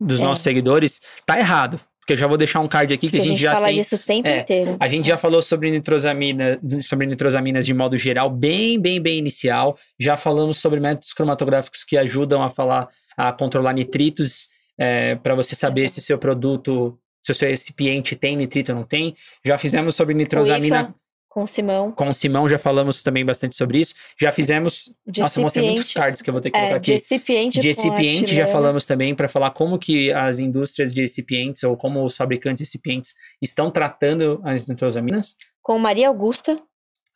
dos 0.00 0.20
É. 0.20 0.22
nossos 0.22 0.44
seguidores, 0.44 1.00
tá 1.26 1.36
errado, 1.38 1.80
porque 1.98 2.12
eu 2.12 2.16
já 2.16 2.26
vou 2.28 2.36
deixar 2.38 2.60
um 2.60 2.68
card 2.68 2.94
aqui 2.94 3.08
que 3.08 3.16
Porque 3.16 3.22
a 3.22 3.28
gente, 3.28 3.40
já 3.42 3.52
fala 3.54 3.66
tem. 3.66 3.74
disso 3.76 3.96
o 3.96 3.98
tempo 3.98 4.28
é, 4.28 4.40
inteiro. 4.40 4.76
A 4.78 4.86
gente 4.86 5.08
já 5.08 5.16
falou 5.16 5.42
sobre 5.42 5.72
nitrosamina, 5.72 6.60
sobre 6.82 7.06
nitrosaminas 7.06 7.66
de 7.66 7.74
modo 7.74 7.98
geral, 7.98 8.30
bem, 8.30 8.78
bem, 8.78 9.00
bem 9.00 9.18
inicial. 9.18 9.76
Já 9.98 10.16
falamos 10.16 10.58
sobre 10.58 10.78
métodos 10.78 11.12
cromatográficos 11.12 11.82
que 11.82 11.96
ajudam 11.96 12.42
a 12.44 12.50
falar, 12.50 12.88
a 13.16 13.32
controlar 13.32 13.72
nitritos, 13.72 14.50
para 15.22 15.34
você 15.34 15.56
saber 15.56 15.88
se 15.88 15.98
Exato. 15.98 16.06
seu 16.06 16.18
produto, 16.18 16.96
se 17.24 17.32
o 17.32 17.34
seu 17.34 17.48
recipiente 17.48 18.14
tem 18.14 18.36
nitrito 18.36 18.70
ou 18.72 18.78
não 18.78 18.84
tem. 18.84 19.16
Já 19.44 19.56
fizemos 19.58 19.96
sobre 19.96 20.14
nitrosamina 20.14 20.94
com 21.34 21.42
o 21.42 21.48
Simão, 21.48 21.90
com 21.90 22.08
o 22.08 22.14
Simão, 22.14 22.48
já 22.48 22.58
falamos 22.60 23.02
também 23.02 23.24
bastante 23.24 23.56
sobre 23.56 23.80
isso. 23.80 23.92
Já 24.16 24.30
fizemos. 24.30 24.94
de 25.04 25.20
Nossa, 25.20 25.40
mostrei 25.40 25.66
muitos 25.66 25.92
cards 25.92 26.22
que 26.22 26.30
eu 26.30 26.32
vou 26.32 26.40
ter 26.40 26.52
que 26.52 26.56
colocar 26.56 26.76
É, 26.76 26.78
de 26.78 26.92
aqui. 26.92 27.02
recipiente 27.02 27.58
De 27.58 27.66
recipiente 27.66 28.32
já 28.36 28.46
falamos 28.46 28.86
também 28.86 29.16
para 29.16 29.26
falar 29.28 29.50
como 29.50 29.76
que 29.76 30.12
as 30.12 30.38
indústrias 30.38 30.94
de 30.94 31.00
recipientes 31.00 31.64
ou 31.64 31.76
como 31.76 32.04
os 32.04 32.16
fabricantes 32.16 32.58
de 32.58 32.64
recipientes 32.64 33.14
estão 33.42 33.68
tratando 33.68 34.40
as 34.44 34.68
nitrosaminas. 34.68 35.34
Com 35.60 35.76
Maria 35.76 36.06
Augusta, 36.06 36.56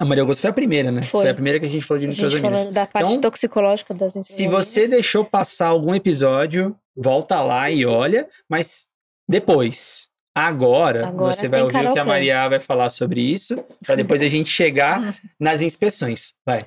A 0.01 0.05
Maria 0.05 0.23
Augusta 0.25 0.41
foi 0.41 0.51
a 0.51 0.53
primeira, 0.53 0.91
né? 0.91 1.03
Foi. 1.03 1.29
a 1.29 1.35
primeira 1.35 1.61
que 1.61 1.67
a 1.67 1.71
gente 1.71 1.85
falou 1.85 2.01
de 2.01 2.09
nitrosaminas. 2.09 2.61
falando 2.63 2.75
da 2.75 2.87
parte 2.89 3.11
Então, 3.13 3.21
toxicológica 3.31 3.95
das 3.95 4.15
Se 4.15 4.19
nitrosaminas. 4.19 4.65
você 4.65 4.89
deixou 4.89 5.25
passar 5.25 5.69
algum 5.69 5.95
episódio, 5.95 6.75
volta 6.97 7.41
lá 7.41 7.71
e 7.71 7.87
olha, 7.87 8.29
mas 8.51 8.89
depois. 9.29 10.08
Agora, 10.47 11.09
Agora 11.09 11.33
você 11.33 11.49
vai 11.49 11.63
ouvir 11.63 11.87
o 11.89 11.93
que 11.93 11.99
a. 11.99 12.05
Maria 12.05 12.49
vai 12.49 12.61
falar 12.61 12.89
sobre 12.91 13.21
isso, 13.21 13.57
para 13.85 13.95
depois 13.97 14.23
a 14.23 14.29
gente 14.29 14.49
chegar 14.49 15.15
nas 15.39 15.63
inspeções. 15.63 16.35
Vai. 16.47 16.61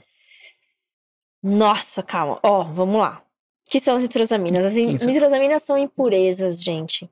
Nossa, 1.43 2.03
calma. 2.03 2.39
Ó, 2.43 2.63
vamos 2.63 2.99
lá. 2.99 3.23
que 3.69 3.79
são 3.79 3.95
as 3.95 4.03
nitrosaminas? 4.03 4.65
As 4.65 4.77
in- 4.77 4.93
nitrosaminas 5.05 5.63
são 5.63 5.77
impurezas, 5.77 6.61
gente, 6.61 7.09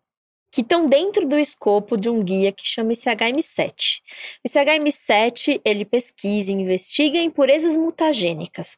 que 0.51 0.61
estão 0.61 0.87
dentro 0.89 1.25
do 1.27 1.39
escopo 1.39 1.95
de 1.95 2.09
um 2.09 2.21
guia 2.23 2.51
que 2.51 2.65
chama 2.67 2.91
ICHM7. 2.91 4.01
O 4.45 4.47
ICHM7, 4.49 5.61
ele 5.63 5.85
pesquisa 5.85 6.51
e 6.51 6.55
investiga 6.55 7.17
impurezas 7.19 7.77
mutagênicas, 7.77 8.75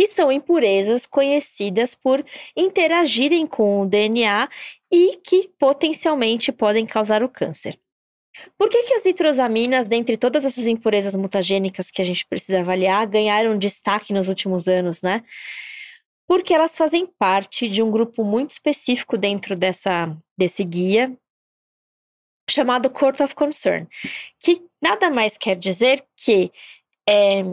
que 0.00 0.06
são 0.06 0.32
impurezas 0.32 1.04
conhecidas 1.04 1.94
por 1.94 2.24
interagirem 2.56 3.46
com 3.46 3.82
o 3.82 3.86
DNA 3.86 4.48
e 4.90 5.18
que 5.22 5.46
potencialmente 5.58 6.50
podem 6.50 6.86
causar 6.86 7.22
o 7.22 7.28
câncer. 7.28 7.78
Por 8.56 8.70
que, 8.70 8.82
que 8.82 8.94
as 8.94 9.04
nitrosaminas, 9.04 9.88
dentre 9.88 10.16
todas 10.16 10.46
essas 10.46 10.66
impurezas 10.66 11.14
mutagênicas 11.14 11.90
que 11.90 12.00
a 12.00 12.04
gente 12.06 12.24
precisa 12.24 12.60
avaliar, 12.60 13.06
ganharam 13.06 13.58
destaque 13.58 14.14
nos 14.14 14.26
últimos 14.26 14.68
anos, 14.68 15.02
né? 15.02 15.22
Porque 16.26 16.54
elas 16.54 16.74
fazem 16.74 17.06
parte 17.06 17.68
de 17.68 17.82
um 17.82 17.90
grupo 17.90 18.24
muito 18.24 18.52
específico 18.52 19.18
dentro 19.18 19.54
dessa, 19.54 20.16
desse 20.34 20.64
guia, 20.64 21.14
chamado 22.48 22.88
Court 22.88 23.20
of 23.20 23.34
Concern, 23.34 23.86
que 24.38 24.62
nada 24.80 25.10
mais 25.10 25.36
quer 25.36 25.56
dizer 25.56 26.02
que 26.16 26.50
é, 27.06 27.44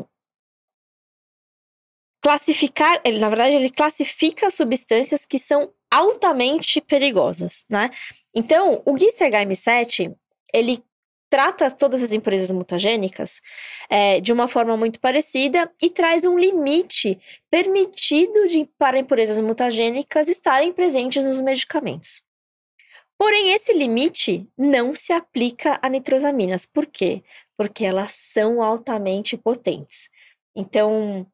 classificar, 2.21 2.99
ele, 3.03 3.19
na 3.19 3.29
verdade, 3.29 3.55
ele 3.55 3.69
classifica 3.69 4.49
substâncias 4.49 5.25
que 5.25 5.39
são 5.39 5.71
altamente 5.89 6.81
perigosas, 6.81 7.65
né? 7.69 7.89
Então, 8.35 8.81
o 8.85 8.93
GUI 8.93 9.09
CHM7, 9.11 10.13
ele 10.53 10.83
trata 11.29 11.69
todas 11.69 12.01
as 12.01 12.13
impurezas 12.13 12.51
mutagênicas 12.51 13.41
é, 13.89 14.19
de 14.21 14.31
uma 14.31 14.47
forma 14.47 14.77
muito 14.77 14.99
parecida 14.99 15.71
e 15.81 15.89
traz 15.89 16.25
um 16.25 16.37
limite 16.37 17.19
permitido 17.49 18.47
de, 18.47 18.69
para 18.77 18.99
impurezas 18.99 19.39
mutagênicas 19.39 20.27
estarem 20.29 20.71
presentes 20.71 21.23
nos 21.23 21.41
medicamentos. 21.41 22.23
Porém, 23.17 23.51
esse 23.51 23.73
limite 23.73 24.47
não 24.57 24.93
se 24.93 25.11
aplica 25.11 25.79
a 25.81 25.89
nitrosaminas. 25.89 26.65
Por 26.65 26.85
quê? 26.85 27.23
Porque 27.57 27.83
elas 27.83 28.11
são 28.11 28.61
altamente 28.61 29.35
potentes. 29.35 30.07
Então, 30.55 31.25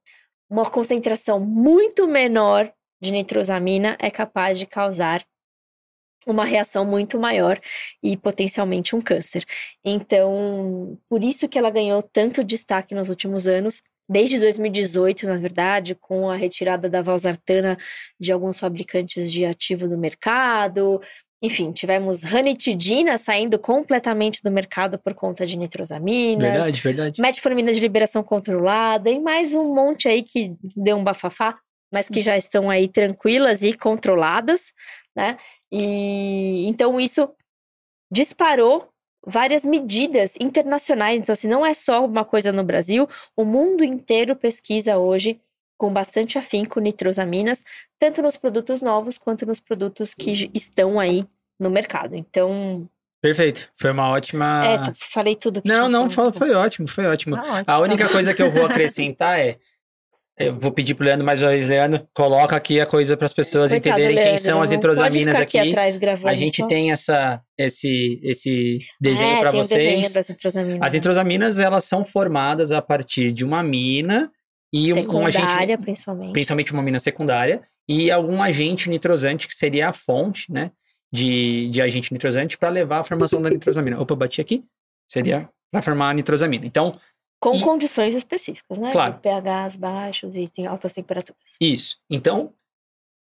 uma 0.50 0.70
concentração 0.70 1.40
muito 1.40 2.08
menor 2.08 2.72
de 3.02 3.12
nitrosamina 3.12 3.98
é 4.00 4.10
capaz 4.10 4.58
de 4.58 4.66
causar 4.66 5.26
uma 6.26 6.46
reação 6.46 6.86
muito 6.86 7.20
maior 7.20 7.58
e 8.02 8.16
potencialmente 8.16 8.96
um 8.96 9.02
câncer. 9.02 9.46
Então, 9.84 10.98
por 11.10 11.24
isso 11.24 11.50
que 11.50 11.58
ela 11.58 11.70
ganhou 11.70 12.02
tanto 12.02 12.44
destaque 12.44 12.96
nos 12.96 13.10
últimos 13.10 13.48
anos, 13.48 13.82
desde 14.08 14.40
2018, 14.40 15.28
na 15.28 15.38
verdade, 15.38 15.96
com 15.96 16.30
a 16.30 16.36
retirada 16.36 16.90
da 16.90 17.02
valsartana 17.02 17.78
de 18.20 18.32
alguns 18.32 18.60
fabricantes 18.60 19.32
de 19.32 19.46
ativo 19.46 19.88
do 19.88 19.98
mercado. 19.98 21.02
Enfim, 21.44 21.74
tivemos 21.74 22.24
ranitidina 22.24 23.18
saindo 23.18 23.60
completamente 23.60 24.42
do 24.42 24.50
mercado 24.50 24.98
por 24.98 25.14
conta 25.14 25.46
de 25.46 25.58
nitrosaminas 25.58 26.52
Verdade, 26.52 26.82
verdade. 26.82 27.22
metformina 27.22 27.74
de 27.74 27.82
liberação 27.82 28.24
controlada 28.24 29.10
e 29.10 29.20
mais 29.20 29.54
um 29.54 29.74
monte 29.76 30.08
aí 30.08 30.24
que 30.24 30.56
deu 30.74 30.96
um 30.96 31.04
bafafá, 31.04 31.60
mas 31.92 32.08
que 32.08 32.22
já 32.22 32.38
estão 32.38 32.70
aí 32.70 32.88
tranquilas 32.88 33.62
e 33.62 33.74
controladas, 33.74 34.74
né? 35.14 35.38
E 35.70 36.66
então 36.66 36.98
isso 36.98 37.30
disparou 38.10 38.88
várias 39.26 39.66
medidas 39.66 40.36
internacionais. 40.40 41.20
Então, 41.20 41.36
se 41.36 41.48
não 41.48 41.66
é 41.66 41.74
só 41.74 42.06
uma 42.06 42.24
coisa 42.24 42.54
no 42.54 42.64
Brasil, 42.64 43.08
o 43.36 43.44
mundo 43.44 43.84
inteiro 43.84 44.34
pesquisa 44.34 44.98
hoje 44.98 45.42
com 45.84 45.92
bastante 45.92 46.38
afinco 46.38 46.80
nitrosaminas, 46.80 47.62
tanto 48.00 48.22
nos 48.22 48.38
produtos 48.38 48.82
novos 48.82 49.18
quanto 49.18 49.46
nos 49.46 49.60
produtos 49.60 50.14
que 50.14 50.50
estão 50.54 50.98
aí 50.98 51.26
no 51.60 51.70
mercado. 51.70 52.16
Então, 52.16 52.88
Perfeito. 53.22 53.70
Foi 53.76 53.92
uma 53.92 54.10
ótima. 54.10 54.64
é, 54.66 54.78
t- 54.78 54.94
falei 54.96 55.36
tudo 55.36 55.62
que 55.62 55.68
Não, 55.68 55.90
não, 55.90 56.10
foi, 56.10 56.32
foi 56.32 56.52
ótimo, 56.54 56.88
foi 56.88 57.06
ótimo. 57.06 57.36
Tá 57.36 57.42
ótimo, 57.42 57.64
A 57.68 57.80
única 57.80 58.06
tá. 58.06 58.12
coisa 58.14 58.34
que 58.34 58.42
eu 58.42 58.50
vou 58.50 58.64
acrescentar 58.66 59.38
é. 59.38 59.58
Eu 60.40 60.58
vou 60.58 60.72
pedir 60.72 60.96
pro 60.96 61.06
Leandro 61.06 61.26
mais 61.26 61.42
uma 61.42 61.50
vez, 61.52 61.68
Leandro, 61.68 62.08
coloca 62.14 62.56
aqui 62.56 62.80
a 62.80 62.86
coisa 62.86 63.18
para 63.18 63.26
as 63.26 63.34
pessoas 63.34 63.70
Coitado, 63.72 63.90
entenderem 64.00 64.16
quem 64.16 64.26
Leandro, 64.26 64.42
são 64.42 64.62
as 64.62 64.70
pode 64.70 65.44
aqui. 65.44 65.60
aqui 65.60 65.70
atrás 65.72 65.98
gravando 65.98 66.30
A 66.30 66.34
gente 66.36 66.62
só. 66.62 66.68
tem 66.68 66.94
essa, 66.94 67.42
esse, 67.58 68.22
esse 68.24 68.78
desenho 69.02 69.36
é, 69.36 69.40
para 69.42 69.50
o 69.50 69.62
desenho 69.62 70.00
vocês. 70.02 70.14
das 70.14 70.30
nitrosaminas. 70.30 70.80
As 70.82 70.94
nitrosaminas, 70.94 71.60
elas 71.60 71.84
são 71.84 72.06
formadas 72.06 72.72
a 72.72 72.82
partir 72.82 73.34
de 73.34 73.44
uma 73.44 73.62
mina 73.62 74.32
e 74.74 74.92
um, 74.92 74.98
um 74.98 75.02
secundária, 75.02 75.76
agente, 75.76 75.78
principalmente. 75.84 76.34
principalmente 76.34 76.74
uma 76.74 76.82
mina 76.82 77.00
secundária, 77.00 77.62
e 77.88 78.10
algum 78.10 78.42
agente 78.42 78.90
nitrosante, 78.90 79.48
que 79.48 79.54
seria 79.54 79.90
a 79.90 79.94
fonte, 79.94 80.52
né, 80.52 80.72
de, 81.12 81.70
de 81.70 81.82
agente 81.82 82.12
nitrosante 82.12 82.58
para 82.58 82.70
levar 82.70 83.00
à 83.00 83.04
formação 83.04 83.40
da 83.42 83.50
nitrosamina. 83.50 84.02
Opa, 84.02 84.16
bati 84.16 84.42
aqui. 84.42 84.66
Seria 85.08 85.48
para 85.72 85.82
formar 85.82 86.10
a 86.10 86.14
nitrosamina. 86.14 86.66
Então, 86.66 87.00
Com 87.40 87.56
E- 87.58 87.62
condições 87.62 88.16
específicas, 88.16 88.78
né? 88.80 88.92
Claro. 88.92 89.14
De 89.16 89.20
pHs 89.20 89.76
baixos 89.76 90.36
e 90.38 90.48
tem 90.48 90.66
altas 90.66 90.94
temperaturas. 90.94 91.56
Isso. 91.62 92.00
Então, 92.10 92.54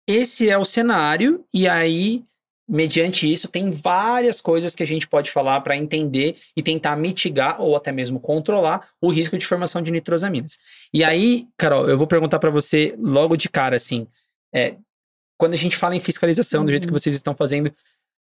esse 0.07 0.49
é 0.49 0.57
o 0.57 0.63
cenário, 0.63 1.43
e 1.53 1.67
aí, 1.67 2.23
mediante 2.71 3.29
isso, 3.31 3.49
tem 3.49 3.69
várias 3.69 4.39
coisas 4.39 4.73
que 4.73 4.81
a 4.81 4.87
gente 4.87 5.05
pode 5.05 5.29
falar 5.29 5.59
para 5.59 5.75
entender 5.75 6.37
e 6.55 6.63
tentar 6.63 6.95
mitigar 6.95 7.61
ou 7.61 7.75
até 7.75 7.91
mesmo 7.91 8.17
controlar 8.17 8.87
o 9.01 9.11
risco 9.11 9.37
de 9.37 9.45
formação 9.45 9.81
de 9.81 9.91
nitrosaminas. 9.91 10.57
E 10.93 11.03
aí, 11.03 11.47
Carol, 11.57 11.89
eu 11.89 11.97
vou 11.97 12.07
perguntar 12.07 12.39
para 12.39 12.49
você 12.49 12.95
logo 12.97 13.35
de 13.35 13.49
cara, 13.49 13.75
assim, 13.75 14.07
é, 14.55 14.77
quando 15.37 15.53
a 15.53 15.57
gente 15.57 15.75
fala 15.75 15.97
em 15.97 15.99
fiscalização, 15.99 16.63
do 16.63 16.71
jeito 16.71 16.87
que 16.87 16.93
Uhum. 16.93 16.97
vocês 16.97 17.13
estão 17.13 17.35
fazendo, 17.35 17.73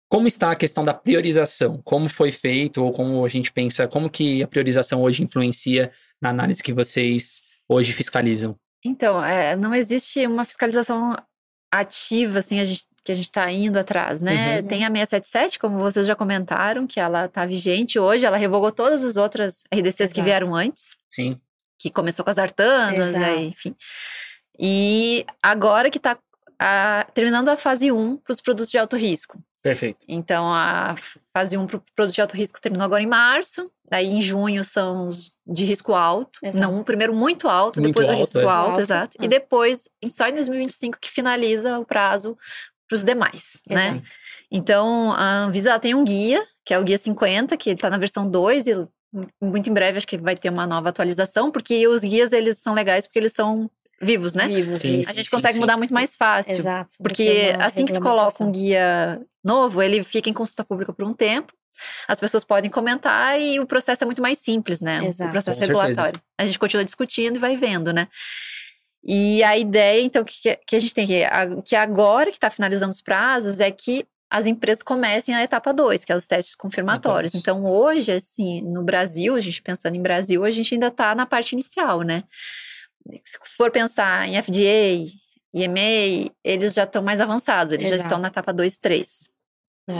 como 0.09 0.29
está 0.29 0.51
a 0.51 0.55
questão 0.55 0.85
da 0.85 0.93
priorização? 0.93 1.81
Como 1.83 2.07
foi 2.07 2.31
feito, 2.31 2.81
ou 2.81 2.93
como 2.93 3.25
a 3.25 3.27
gente 3.27 3.51
pensa, 3.51 3.85
como 3.85 4.09
que 4.09 4.41
a 4.41 4.47
priorização 4.47 5.01
hoje 5.01 5.23
influencia 5.23 5.91
na 6.21 6.29
análise 6.29 6.63
que 6.63 6.71
vocês 6.71 7.41
hoje 7.67 7.91
fiscalizam? 7.91 8.57
Então, 8.85 9.21
é, 9.21 9.57
não 9.57 9.75
existe 9.75 10.25
uma 10.25 10.45
fiscalização 10.45 11.17
ativa, 11.69 12.39
assim, 12.39 12.61
a 12.61 12.63
gente, 12.65 12.85
que 13.07 13.11
a 13.13 13.15
gente 13.15 13.23
está 13.25 13.49
indo 13.49 13.79
atrás, 13.79 14.21
né? 14.21 14.59
Uhum. 14.59 14.67
Tem 14.67 14.83
a 14.83 14.89
677, 14.89 15.59
como 15.59 15.79
vocês 15.79 16.05
já 16.05 16.13
comentaram, 16.13 16.85
que 16.85 16.99
ela 16.99 17.23
está 17.23 17.45
vigente 17.45 17.97
hoje, 17.97 18.25
ela 18.25 18.35
revogou 18.35 18.69
todas 18.69 19.01
as 19.01 19.15
outras 19.15 19.63
RDCs 19.73 19.95
que 20.11 20.19
Exato. 20.19 20.23
vieram 20.23 20.53
antes, 20.53 20.97
Sim. 21.09 21.39
que 21.79 21.89
começou 21.89 22.25
com 22.25 22.31
as 22.31 22.37
artanas, 22.37 23.13
né, 23.13 23.37
enfim. 23.43 23.73
E 24.59 25.25
agora 25.41 25.89
que 25.89 25.97
está 25.97 26.17
terminando 27.13 27.47
a 27.47 27.55
fase 27.55 27.93
1 27.93 28.17
para 28.17 28.33
os 28.33 28.41
produtos 28.41 28.69
de 28.69 28.77
alto 28.77 28.97
risco. 28.97 29.41
Perfeito. 29.61 29.99
Então, 30.05 30.45
a 30.53 30.95
fase 31.33 31.57
1 31.57 31.65
para 31.65 31.77
o 31.77 31.83
produto 31.95 32.15
de 32.15 32.21
alto 32.21 32.35
risco 32.35 32.59
terminou 32.59 32.83
agora 32.83 33.01
em 33.03 33.07
março. 33.07 33.71
Daí, 33.89 34.07
em 34.07 34.21
junho, 34.21 34.65
são 34.65 35.07
os 35.07 35.37
de 35.45 35.63
risco 35.63 35.93
alto. 35.93 36.39
Exato. 36.43 36.59
Não, 36.59 36.77
o 36.79 36.83
primeiro 36.83 37.15
muito 37.15 37.47
alto, 37.47 37.79
Muito 37.79 37.93
depois 37.93 38.09
o 38.09 38.11
alto, 38.11 38.19
risco 38.19 38.39
é. 38.39 38.43
alto, 38.43 38.69
Alto, 38.69 38.79
exato. 38.81 39.17
é. 39.21 39.25
E 39.25 39.27
depois, 39.29 39.87
só 40.09 40.27
em 40.27 40.33
2025, 40.33 40.97
que 40.99 41.09
finaliza 41.09 41.79
o 41.79 41.85
prazo 41.85 42.37
para 42.87 42.95
os 42.95 43.03
demais, 43.03 43.61
né? 43.69 43.87
Exato. 43.87 44.03
Então, 44.51 45.11
a 45.11 45.45
Anvisa 45.45 45.77
tem 45.79 45.93
um 45.93 46.03
guia, 46.03 46.43
que 46.65 46.73
é 46.73 46.79
o 46.79 46.83
guia 46.83 46.97
50, 46.97 47.57
que 47.57 47.71
está 47.71 47.89
na 47.89 47.97
versão 47.97 48.29
2 48.29 48.67
e 48.67 48.87
muito 49.41 49.69
em 49.69 49.73
breve 49.73 49.97
acho 49.97 50.07
que 50.07 50.17
vai 50.17 50.35
ter 50.35 50.49
uma 50.49 50.67
nova 50.67 50.89
atualização, 50.89 51.51
porque 51.51 51.87
os 51.87 52.01
guias, 52.01 52.31
eles 52.31 52.59
são 52.59 52.73
legais 52.73 53.07
porque 53.07 53.19
eles 53.19 53.33
são 53.33 53.69
vivos, 54.01 54.33
né? 54.33 54.47
Vivos, 54.47 54.79
Sim, 54.79 54.99
isso. 54.99 55.09
A 55.09 55.13
gente 55.13 55.29
sim, 55.29 55.35
consegue 55.35 55.55
sim. 55.55 55.59
mudar 55.59 55.77
muito 55.77 55.93
mais 55.93 56.15
fácil. 56.15 56.57
Exato. 56.57 56.93
Porque 57.01 57.25
que 57.25 57.55
uma 57.55 57.65
assim 57.65 57.85
que 57.85 57.93
se 57.93 57.99
coloca 57.99 58.43
um 58.43 58.51
guia 58.51 59.21
novo, 59.43 59.81
ele 59.81 60.03
fica 60.03 60.29
em 60.29 60.33
consulta 60.33 60.63
pública 60.63 60.93
por 60.93 61.05
um 61.05 61.13
tempo. 61.13 61.53
As 62.07 62.19
pessoas 62.19 62.43
podem 62.43 62.69
comentar 62.71 63.39
e 63.39 63.59
o 63.59 63.65
processo 63.65 64.03
é 64.03 64.05
muito 64.05 64.21
mais 64.21 64.39
simples, 64.39 64.81
né? 64.81 65.05
Exato. 65.05 65.29
O 65.29 65.31
processo 65.31 65.57
Com 65.59 65.65
certeza. 65.65 65.87
regulatório. 65.87 66.21
A 66.37 66.45
gente 66.45 66.59
continua 66.59 66.83
discutindo 66.83 67.37
e 67.37 67.39
vai 67.39 67.55
vendo, 67.55 67.93
né? 67.93 68.07
E 69.03 69.43
a 69.43 69.57
ideia, 69.57 70.01
então, 70.01 70.23
que, 70.23 70.55
que 70.55 70.75
a 70.75 70.79
gente 70.79 70.93
tem 70.93 71.05
que, 71.05 71.23
que 71.63 71.75
agora 71.75 72.29
que 72.29 72.37
está 72.37 72.49
finalizando 72.49 72.91
os 72.91 73.01
prazos, 73.01 73.59
é 73.59 73.71
que 73.71 74.05
as 74.29 74.45
empresas 74.45 74.83
comecem 74.83 75.33
a 75.33 75.43
etapa 75.43 75.73
2, 75.73 76.03
que 76.03 76.11
é 76.11 76.15
os 76.15 76.27
testes 76.27 76.55
confirmatórios. 76.55 77.33
Então, 77.33 77.59
Então, 77.59 77.71
hoje, 77.71 78.11
assim, 78.11 78.61
no 78.61 78.83
Brasil, 78.83 79.35
a 79.35 79.39
gente 79.39 79.61
pensando 79.61 79.95
em 79.95 80.01
Brasil, 80.01 80.43
a 80.43 80.51
gente 80.51 80.73
ainda 80.73 80.87
está 80.87 81.15
na 81.15 81.25
parte 81.25 81.53
inicial, 81.53 82.01
né? 82.01 82.23
Se 83.23 83.37
for 83.55 83.71
pensar 83.71 84.27
em 84.27 84.41
FDA, 84.41 85.09
EMA, 85.53 86.29
eles 86.43 86.73
já 86.73 86.83
estão 86.83 87.01
mais 87.01 87.21
avançados, 87.21 87.71
eles 87.71 87.87
já 87.87 87.95
Exato. 87.95 88.07
estão 88.07 88.19
na 88.19 88.27
etapa 88.27 88.51
2, 88.51 88.77
3. 88.77 89.29
É. 89.89 89.93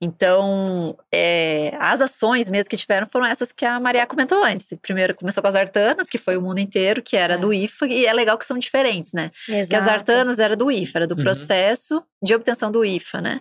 Então, 0.00 0.96
é, 1.12 1.74
as 1.78 2.00
ações 2.00 2.48
mesmo 2.48 2.70
que 2.70 2.76
tiveram 2.76 3.06
foram 3.06 3.26
essas 3.26 3.52
que 3.52 3.66
a 3.66 3.78
Maria 3.78 4.06
comentou 4.06 4.42
antes. 4.42 4.70
Primeiro 4.80 5.14
começou 5.14 5.42
com 5.42 5.48
as 5.48 5.54
artanas, 5.54 6.08
que 6.08 6.16
foi 6.16 6.36
o 6.38 6.42
mundo 6.42 6.58
inteiro, 6.58 7.02
que 7.02 7.16
era 7.16 7.34
É. 7.34 7.38
do 7.38 7.52
IFA, 7.52 7.86
e 7.86 8.06
é 8.06 8.12
legal 8.12 8.38
que 8.38 8.46
são 8.46 8.56
diferentes, 8.58 9.12
né? 9.12 9.30
Porque 9.46 9.52
as 9.76 9.82
Exato. 9.82 9.90
artanas 9.90 10.38
era 10.38 10.56
do 10.56 10.70
IFA, 10.70 10.98
era 11.00 11.06
do 11.06 11.14
Uhum. 11.16 11.22
processo 11.22 12.02
de 12.22 12.34
obtenção 12.34 12.70
do 12.72 12.84
IFA, 12.84 13.20
né? 13.20 13.40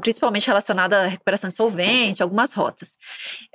principalmente 0.00 0.46
relacionada 0.46 1.00
à 1.02 1.06
recuperação 1.08 1.48
de 1.48 1.54
solvente, 1.56 2.22
algumas 2.22 2.52
rotas. 2.52 2.96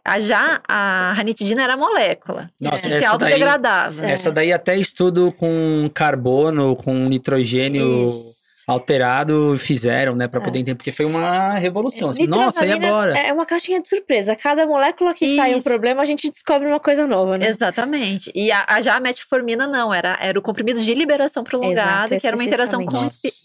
A, 0.03 0.19
já 0.19 0.59
a 0.67 1.13
ranitidina 1.15 1.63
era 1.63 1.77
molécula, 1.77 2.51
Nossa, 2.61 2.79
se 2.79 2.87
essa 2.87 2.99
daí- 2.99 3.05
autodegradava. 3.05 4.05
Essa 4.05 4.29
daí 4.29 4.51
até 4.51 4.75
estudo 4.75 5.31
com 5.31 5.89
carbono, 5.93 6.75
com 6.75 6.93
nitrogênio 7.07 8.07
Isso. 8.09 8.33
Alterado 8.69 9.55
fizeram, 9.57 10.15
né, 10.15 10.27
para 10.27 10.39
É. 10.39 10.43
poder 10.43 10.59
entender, 10.59 10.75
porque 10.75 10.91
foi 10.91 11.05
uma 11.05 11.53
revolução. 11.55 12.09
Assim, 12.09 12.25
nossa, 12.27 12.65
e 12.65 12.71
agora? 12.71 13.17
É 13.17 13.33
uma 13.33 13.45
caixinha 13.45 13.81
de 13.81 13.87
surpresa. 13.89 14.35
Cada 14.35 14.65
molécula 14.67 15.13
que 15.13 15.35
sai 15.35 15.53
um 15.55 15.57
Isso. 15.57 15.63
problema, 15.67 16.01
a 16.01 16.05
gente 16.05 16.29
descobre 16.29 16.67
uma 16.67 16.79
coisa 16.79 17.07
nova, 17.07 17.37
né? 17.37 17.47
Exatamente. 17.47 18.31
E 18.35 18.51
a, 18.51 18.65
a 18.67 18.81
já 18.81 18.95
a 18.95 18.99
metformina 18.99 19.65
não, 19.67 19.93
era, 19.93 20.17
era 20.21 20.37
o 20.37 20.41
comprimido 20.41 20.81
de 20.81 20.93
liberação 20.93 21.43
prolongada, 21.43 22.05
Exato, 22.13 22.21
que 22.21 22.27
era 22.27 22.35
uma 22.35 22.43
interação 22.43 22.85
com 22.85 22.97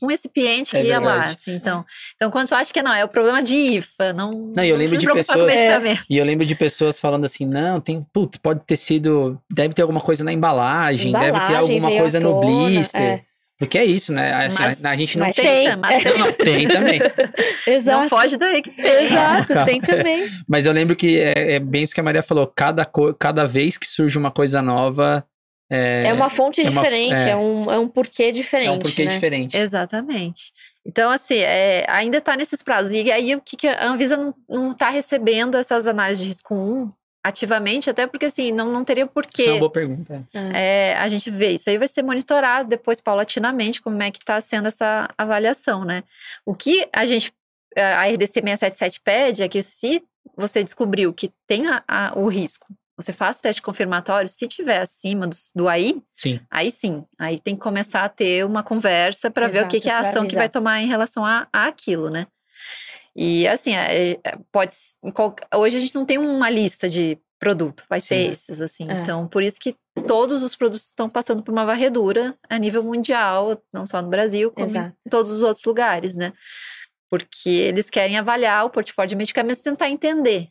um, 0.03 0.07
recipiente 0.09 0.77
É 0.77 0.81
que 0.83 0.87
ia 0.89 1.01
lá. 1.01 1.25
Assim, 1.27 1.55
então, 1.55 1.85
então, 2.15 2.31
quando 2.31 2.49
tu 2.49 2.55
acha 2.55 2.73
que 2.73 2.83
não, 2.83 2.93
é 2.93 3.05
o 3.05 3.09
problema 3.09 3.43
de 3.43 3.55
IFA, 3.55 4.13
não. 4.13 4.53
Não, 4.55 4.65
e 4.65 4.69
eu 4.69 4.77
lembro 4.77 4.99
de 4.99 5.07
pessoas- 5.13 5.53
medicamento. 5.55 6.03
E 6.11 6.19
eu 6.19 6.25
lembro 6.25 6.45
de 6.47 6.55
pessoas 6.55 7.01
falando 7.01 7.25
assim, 7.25 7.45
não, 7.47 7.81
tem, 7.81 8.03
putz, 8.13 8.39
pode 8.39 8.61
ter 8.67 8.77
sido, 8.77 9.41
deve 9.51 9.75
ter 9.75 9.83
alguma 9.83 10.01
coisa 10.01 10.23
na 10.23 10.33
embalagem, 10.33 11.13
deve 11.13 11.25
ter 11.25 11.29
Embalagem 11.31 11.57
alguma 11.77 11.91
coisa 12.01 12.21
no 12.21 12.41
blister. 12.41 13.01
é. 13.01 13.34
Porque 13.65 13.79
é 13.79 13.85
isso, 13.85 14.13
né? 14.13 14.33
Assim, 14.47 14.63
Mas- 14.63 14.85
a, 14.85 14.97
gente 14.97 15.19
não 15.19 15.27
mas 15.27 15.37
tem. 15.37 15.45
tem. 15.69 15.77
mas 15.77 16.03
tem. 16.05 16.19
Não, 16.19 16.33
tem 16.33 16.69
também. 16.69 17.01
Exato. 17.67 18.01
Não 18.03 18.09
foge 18.09 18.37
daí 18.37 18.63
que 18.63 18.71
tem. 18.71 19.07
Exato, 19.07 19.65
tem 19.65 19.81
também. 19.81 20.29
Mas 20.49 20.67
eu 20.67 20.73
lembro 20.73 20.95
que 20.97 21.19
é, 21.19 21.53
é 21.55 21.59
bem 21.59 21.83
isso 21.83 21.95
que 21.95 22.01
a 22.01 22.05
Maria 22.05 22.23
falou. 22.23 22.47
Cada, 22.47 22.89
cada 23.19 23.47
vez 23.47 23.77
que 23.79 23.87
surge 23.87 24.19
uma 24.19 24.31
coisa 24.31 24.61
nova, 24.63 25.25
é, 25.71 26.05
É, 26.09 26.13
uma 26.13 26.29
fonte 26.29 26.61
é 26.61 26.69
uma- 26.69 26.83
diferente, 26.83 27.21
é. 27.23 27.31
é. 27.31 27.37
um, 27.37 27.71
é 27.73 27.79
um 27.79 27.89
porquê 27.89 28.31
diferente. 28.31 28.69
é 28.69 28.73
um 28.73 28.79
porquê 28.79 29.05
né? 29.05 29.13
diferente. 29.13 29.57
Exatamente. 29.57 30.53
Então, 30.87 31.11
assim, 31.11 31.39
é, 31.39 31.87
ainda 31.89 32.19
está 32.19 32.37
nesses 32.37 32.63
prazos. 32.63 32.93
E 32.93 33.11
aí, 33.11 33.35
o 33.35 33.41
que, 33.41 33.57
que 33.57 33.67
a 33.69 33.87
Anvisa 33.87 34.35
não 34.49 34.73
está 34.73 34.91
recebendo 34.91 35.57
essas 35.57 35.87
análises 35.87 36.23
de 36.23 36.29
risco 36.29 36.55
1 36.55 36.93
ativamente, 37.25 37.89
até 37.89 38.07
porque, 38.07 38.27
assim, 38.27 38.53
não, 38.53 38.71
não 38.71 38.85
teria 38.85 39.05
Isso 39.05 39.11
é 39.11 39.13
porquê. 39.15 39.51
uma 39.51 39.59
boa 39.61 39.71
pergunta. 39.73 40.23
É, 40.55 40.95
a 40.99 41.09
gente 41.09 41.31
vê 41.31 41.53
isso 41.53 41.71
aí 41.71 41.79
vai 41.79 41.89
ser 41.89 42.03
monitorado 42.03 42.69
depois 42.69 43.01
paulatinamente 43.01 43.81
como 43.81 44.01
é 44.03 44.11
que 44.11 44.19
está 44.19 44.39
sendo 44.41 44.69
essa 44.69 45.09
avaliação, 45.17 45.85
né? 45.85 46.05
O 46.45 46.55
que 46.55 46.87
a 46.93 47.07
gente 47.07 47.33
a 47.77 48.05
RDC 48.07 48.35
677 48.35 49.01
pede 49.01 49.43
é 49.43 49.49
que 49.49 49.61
se 49.63 50.01
você 50.37 50.63
descobriu 50.63 51.13
que 51.13 51.33
tem 51.47 51.67
a- 51.67 51.83
a- 51.89 52.13
o 52.15 52.29
risco, 52.29 52.67
você 52.97 53.13
faz 53.13 53.39
o 53.41 53.43
teste 53.43 53.61
confirmatório, 53.61 54.29
se 54.29 54.47
tiver 54.47 54.79
acima 54.81 55.27
do, 55.27 55.35
do 55.57 55.69
AI, 55.69 56.01
Sim. 56.15 56.39
aí 56.49 56.71
sim, 56.71 57.05
aí 57.19 57.41
tem 57.41 57.55
que 57.57 57.61
começar 57.61 58.03
a 58.05 58.09
ter 58.09 58.45
uma 58.47 58.63
conversa 58.63 59.29
para 59.31 59.49
ver 59.49 59.65
o 59.65 59.69
que, 59.69 59.81
que 59.81 59.89
é 59.91 59.93
a 59.93 59.99
ação 59.99 60.13
que 60.23 60.29
avisar. 60.29 60.43
vai 60.43 60.49
tomar 60.49 60.81
em 60.81 60.87
relação 60.87 61.25
a, 61.27 61.49
a 61.53 61.67
aquilo, 61.67 62.09
né? 62.11 62.29
E 63.17 63.47
assim, 63.47 63.75
é- 63.75 64.13
é- 64.13 64.39
pode 64.51 64.75
hoje 65.55 65.77
a 65.77 65.81
gente 65.81 65.95
não 65.95 66.05
tem 66.05 66.19
uma 66.19 66.51
lista 66.51 66.89
de 66.89 67.19
produto, 67.39 67.85
vai 67.89 68.01
ser 68.01 68.27
Sim. 68.27 68.33
esses 68.33 68.61
assim. 68.61 68.91
É. 68.91 69.01
Então, 69.01 69.29
por 69.29 69.43
isso 69.43 69.61
que 69.61 69.77
todos 70.07 70.43
os 70.43 70.57
produtos 70.57 70.89
estão 70.89 71.09
passando 71.09 71.43
por 71.43 71.53
uma 71.53 71.65
varredura 71.65 72.37
a 72.49 72.59
nível 72.59 72.83
mundial, 72.83 73.63
não 73.73 73.87
só 73.87 74.01
no 74.01 74.09
Brasil, 74.09 74.51
como 74.51 74.67
Exato. 74.67 74.97
em 75.07 75.11
todos 75.11 75.31
os 75.31 75.43
outros 75.43 75.65
lugares, 75.65 76.17
né? 76.17 76.33
Porque 77.11 77.51
eles 77.51 77.91
querem 77.91 78.17
avaliar 78.17 78.65
o 78.65 78.71
portfólio 78.71 79.11
de 79.11 79.17
medicamentos 79.17 79.61
e 79.61 79.65
tentar 79.65 79.89
entender. 79.89 80.49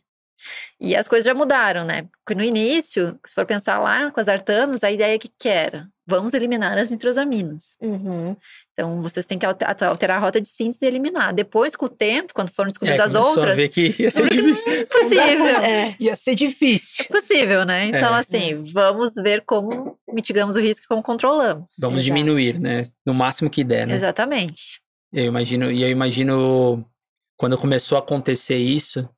E 0.80 0.94
as 0.96 1.08
coisas 1.08 1.24
já 1.24 1.32
mudaram, 1.34 1.84
né? 1.84 2.06
Porque 2.24 2.34
no 2.36 2.44
início, 2.44 3.18
se 3.24 3.34
for 3.34 3.46
pensar 3.46 3.78
lá 3.78 4.10
com 4.10 4.20
as 4.20 4.28
artanas, 4.28 4.82
a 4.84 4.90
ideia 4.90 5.18
que 5.18 5.28
que 5.38 5.48
era? 5.48 5.88
Vamos 6.06 6.34
eliminar 6.34 6.76
as 6.76 6.90
nitrosaminas. 6.90 7.76
Uhum. 7.80 8.36
Então, 8.74 9.00
vocês 9.00 9.24
têm 9.24 9.38
que 9.38 9.46
alter- 9.46 9.68
alterar 9.88 10.18
a 10.18 10.20
rota 10.20 10.38
de 10.38 10.48
síntese 10.50 10.84
e 10.84 10.88
eliminar. 10.88 11.32
Depois, 11.32 11.74
com 11.74 11.86
o 11.86 11.88
tempo, 11.88 12.34
quando 12.34 12.50
foram 12.50 12.68
É, 12.68 12.72
descobridas 12.72 13.00
as 13.06 13.12
começou 13.12 13.32
a 13.32 13.36
outras, 13.36 13.56
ver 13.56 13.68
que 13.70 13.94
ia 13.98 14.10
ser 14.10 14.28
difícil. 14.28 14.72
é 14.72 14.84
possível. 14.84 15.56
É, 15.64 15.96
Ia 15.98 16.16
ser 16.16 16.34
difícil. 16.34 17.06
É 17.08 17.12
possível, 17.12 17.64
né? 17.64 17.86
Então, 17.86 18.14
É. 18.14 18.18
assim, 18.20 18.62
vamos 18.64 19.14
ver 19.14 19.42
como 19.46 19.98
mitigamos 20.12 20.56
o 20.56 20.60
risco 20.60 20.84
e 20.84 20.88
como 20.88 21.02
controlamos. 21.02 21.76
Vamos 21.80 21.98
Exato. 22.02 22.04
diminuir, 22.04 22.58
né? 22.60 22.82
No 23.06 23.14
máximo 23.14 23.48
que 23.48 23.64
der, 23.64 23.86
né? 23.86 23.94
Exatamente. 23.94 24.80
Eu 25.10 25.24
imagino, 25.24 25.70
e 25.72 25.82
eu 25.82 25.88
imagino 25.88 26.84
quando 27.38 27.56
começou 27.56 27.96
a 27.96 28.00
acontecer 28.00 28.58
isso, 28.58 29.08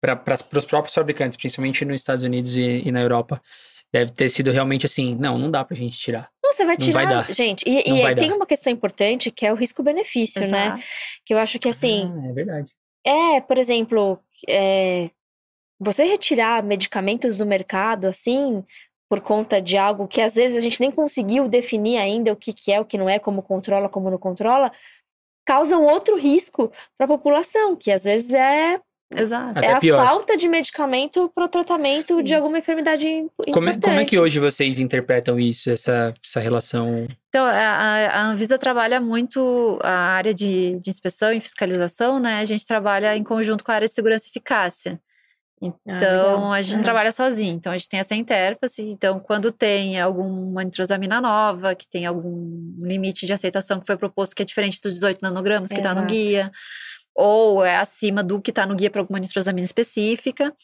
para 0.00 0.34
os 0.52 0.64
próprios 0.64 0.94
fabricantes, 0.94 1.36
principalmente 1.36 1.84
nos 1.84 2.00
Estados 2.00 2.24
Unidos 2.24 2.56
e, 2.56 2.82
e 2.86 2.90
na 2.90 3.00
Europa, 3.00 3.40
deve 3.92 4.12
ter 4.12 4.28
sido 4.28 4.50
realmente 4.50 4.86
assim: 4.86 5.14
não, 5.14 5.38
não 5.38 5.50
dá 5.50 5.64
pra 5.64 5.76
gente 5.76 5.98
tirar. 5.98 6.30
Não, 6.42 6.52
você 6.52 6.64
vai 6.64 6.76
Não 6.76 6.84
tirar. 6.84 7.04
vai 7.04 7.06
dar. 7.06 7.32
Gente, 7.32 7.64
e, 7.66 7.88
Não 7.88 7.96
e 7.98 8.02
vai 8.02 8.14
tem 8.14 8.30
dar. 8.30 8.36
uma 8.36 8.46
questão 8.46 8.72
importante 8.72 9.30
que 9.30 9.46
é 9.46 9.52
o 9.52 9.56
risco-benefício, 9.56 10.46
né? 10.48 10.78
Que 11.24 11.34
eu 11.34 11.38
acho 11.38 11.58
que 11.58 11.68
assim. 11.68 12.12
Ah, 12.24 12.28
é 12.28 12.32
verdade. 12.32 12.72
É, 13.04 13.40
por 13.40 13.56
exemplo, 13.56 14.18
é, 14.48 15.10
você 15.78 16.04
retirar 16.04 16.62
medicamentos 16.62 17.36
do 17.36 17.46
mercado, 17.46 18.06
assim, 18.06 18.62
por 19.08 19.20
conta 19.20 19.60
de 19.60 19.76
algo 19.78 20.06
que 20.06 20.20
às 20.20 20.34
vezes 20.34 20.58
a 20.58 20.60
gente 20.60 20.80
nem 20.80 20.90
conseguiu 20.90 21.48
definir 21.48 21.98
ainda 21.98 22.32
o 22.32 22.36
que, 22.36 22.52
que 22.52 22.70
é, 22.70 22.78
o 22.80 22.84
que 22.84 22.98
não 22.98 23.08
é, 23.08 23.18
como 23.18 23.42
controla, 23.42 23.88
como 23.88 24.10
não 24.10 24.18
controla, 24.18 24.70
causa 25.46 25.76
um 25.76 25.84
outro 25.84 26.16
risco 26.16 26.70
para 26.98 27.06
a 27.06 27.08
população, 27.08 27.74
que 27.74 27.90
às 27.90 28.04
vezes 28.04 28.32
é, 28.32 28.80
Exato. 29.12 29.50
Até 29.58 29.66
é 29.66 29.72
a 29.74 29.80
pior. 29.80 30.06
falta 30.06 30.36
de 30.36 30.48
medicamento 30.48 31.30
para 31.34 31.44
o 31.44 31.48
tratamento 31.48 32.22
de 32.22 32.28
Isso. 32.30 32.36
alguma 32.36 32.58
enfermidade 32.58 33.06
im- 33.08 33.24
importante. 33.24 33.52
Como 33.52 33.68
é, 33.68 33.74
como 33.80 33.98
é 34.00 34.04
que 34.04 34.18
hoje 34.18 34.38
vocês 34.38 34.78
interpretam 34.78 35.38
isso, 35.40 35.68
essa, 35.68 36.14
essa 36.24 36.38
relação? 36.38 37.08
Então, 37.28 37.44
a, 37.44 37.50
a- 37.50 38.06
a 38.20 38.26
Anvisa 38.28 38.56
trabalha 38.56 39.00
muito 39.00 39.78
a 39.82 39.90
área 40.14 40.32
de, 40.32 40.78
de 40.80 40.90
inspeção 40.90 41.32
e 41.32 41.40
fiscalização, 41.40 42.20
né? 42.20 42.40
A 42.40 42.44
gente 42.44 42.64
trabalha 42.66 43.16
em 43.16 43.24
conjunto 43.24 43.64
com 43.64 43.72
a 43.72 43.74
área 43.74 43.88
de 43.88 43.94
segurança 43.94 44.26
e 44.26 44.30
eficácia. 44.30 45.00
Então, 45.62 46.52
Ah, 46.52 46.56
a 46.56 46.62
gente 46.62 46.70
não 46.72 46.78
Uhum. 46.78 46.82
trabalha 46.84 47.12
sozinho. 47.12 47.54
Então, 47.54 47.70
a 47.72 47.76
gente 47.76 47.88
tem 47.88 48.00
essa 48.00 48.14
interface. 48.14 48.80
Então, 48.82 49.20
quando 49.20 49.52
tem 49.52 50.00
alguma 50.00 50.64
nitrosamina 50.64 51.20
nova, 51.20 51.74
que 51.74 51.86
tem 51.86 52.06
algum 52.06 52.78
limite 52.80 53.26
de 53.26 53.32
aceitação 53.34 53.78
que 53.78 53.86
foi 53.86 53.96
proposto 53.96 54.34
que 54.34 54.40
é 54.40 54.44
diferente 54.46 54.80
dos 54.82 54.94
18 54.94 55.18
nanogramas 55.20 55.70
que 55.70 55.76
está 55.78 55.94
no 55.94 56.06
guia, 56.06 56.50
ou 57.20 57.64
é 57.64 57.76
acima 57.76 58.22
do 58.22 58.40
que 58.40 58.50
está 58.50 58.64
no 58.64 58.74
guia 58.74 58.90
para 58.90 59.00
alguma 59.02 59.18
nitrosamina 59.18 59.64
específica, 59.64 60.54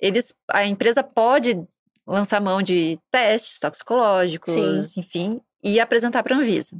eles, 0.00 0.34
a 0.50 0.64
empresa 0.64 1.02
pode 1.02 1.62
lançar 2.06 2.40
mão 2.40 2.62
de 2.62 2.98
testes 3.10 3.58
toxicológicos, 3.60 4.52
Sim. 4.54 5.00
enfim, 5.00 5.40
e 5.62 5.78
apresentar 5.78 6.22
para 6.22 6.34
a 6.34 6.38
Anvisa. 6.38 6.76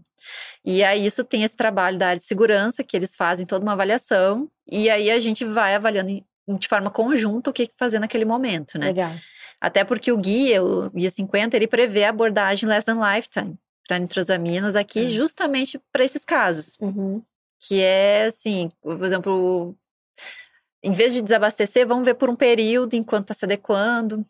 E 0.65 0.83
aí 0.83 1.05
isso 1.05 1.23
tem 1.23 1.43
esse 1.43 1.57
trabalho 1.57 1.99
da 1.99 2.09
área 2.09 2.19
de 2.19 2.25
segurança, 2.25 2.83
que 2.83 2.97
eles 2.97 3.15
fazem 3.15 3.45
toda 3.47 3.63
uma 3.65 3.73
avaliação, 3.73 4.51
e 4.71 4.89
aí 4.89 5.11
a 5.11 5.19
gente 5.19 5.45
vai 5.45 5.75
avaliando 5.75 6.25
de 6.59 6.67
forma 6.69 6.91
conjunta 6.91 7.51
o 7.51 7.53
que 7.53 7.69
fazer 7.79 7.99
naquele 7.99 8.25
momento, 8.25 8.79
né? 8.79 8.87
Legal. 8.87 9.15
Até 9.61 9.85
porque 9.85 10.11
o 10.11 10.17
guia, 10.17 10.65
o 10.65 10.89
guia 10.91 11.11
50, 11.11 11.55
ele 11.55 11.67
prevê 11.67 12.05
a 12.05 12.09
abordagem 12.09 12.67
less 12.69 12.87
than 12.87 12.99
lifetime 13.15 13.57
para 13.87 13.99
nitrosaminas 13.99 14.75
aqui, 14.77 15.03
Hum. 15.05 15.09
justamente 15.09 15.79
para 15.93 16.05
esses 16.05 16.25
casos 16.25 16.79
Uhum. 16.81 17.23
Que 17.61 17.81
é 17.83 18.25
assim, 18.25 18.71
por 18.81 19.05
exemplo, 19.05 19.77
em 20.83 20.93
vez 20.93 21.13
de 21.13 21.21
desabastecer, 21.23 21.87
vamos 21.87 22.05
ver 22.05 22.15
por 22.15 22.31
um 22.31 22.35
período 22.37 22.95
enquanto 22.95 23.25
está 23.25 23.35
se 23.35 23.45
adequando. 23.45 24.25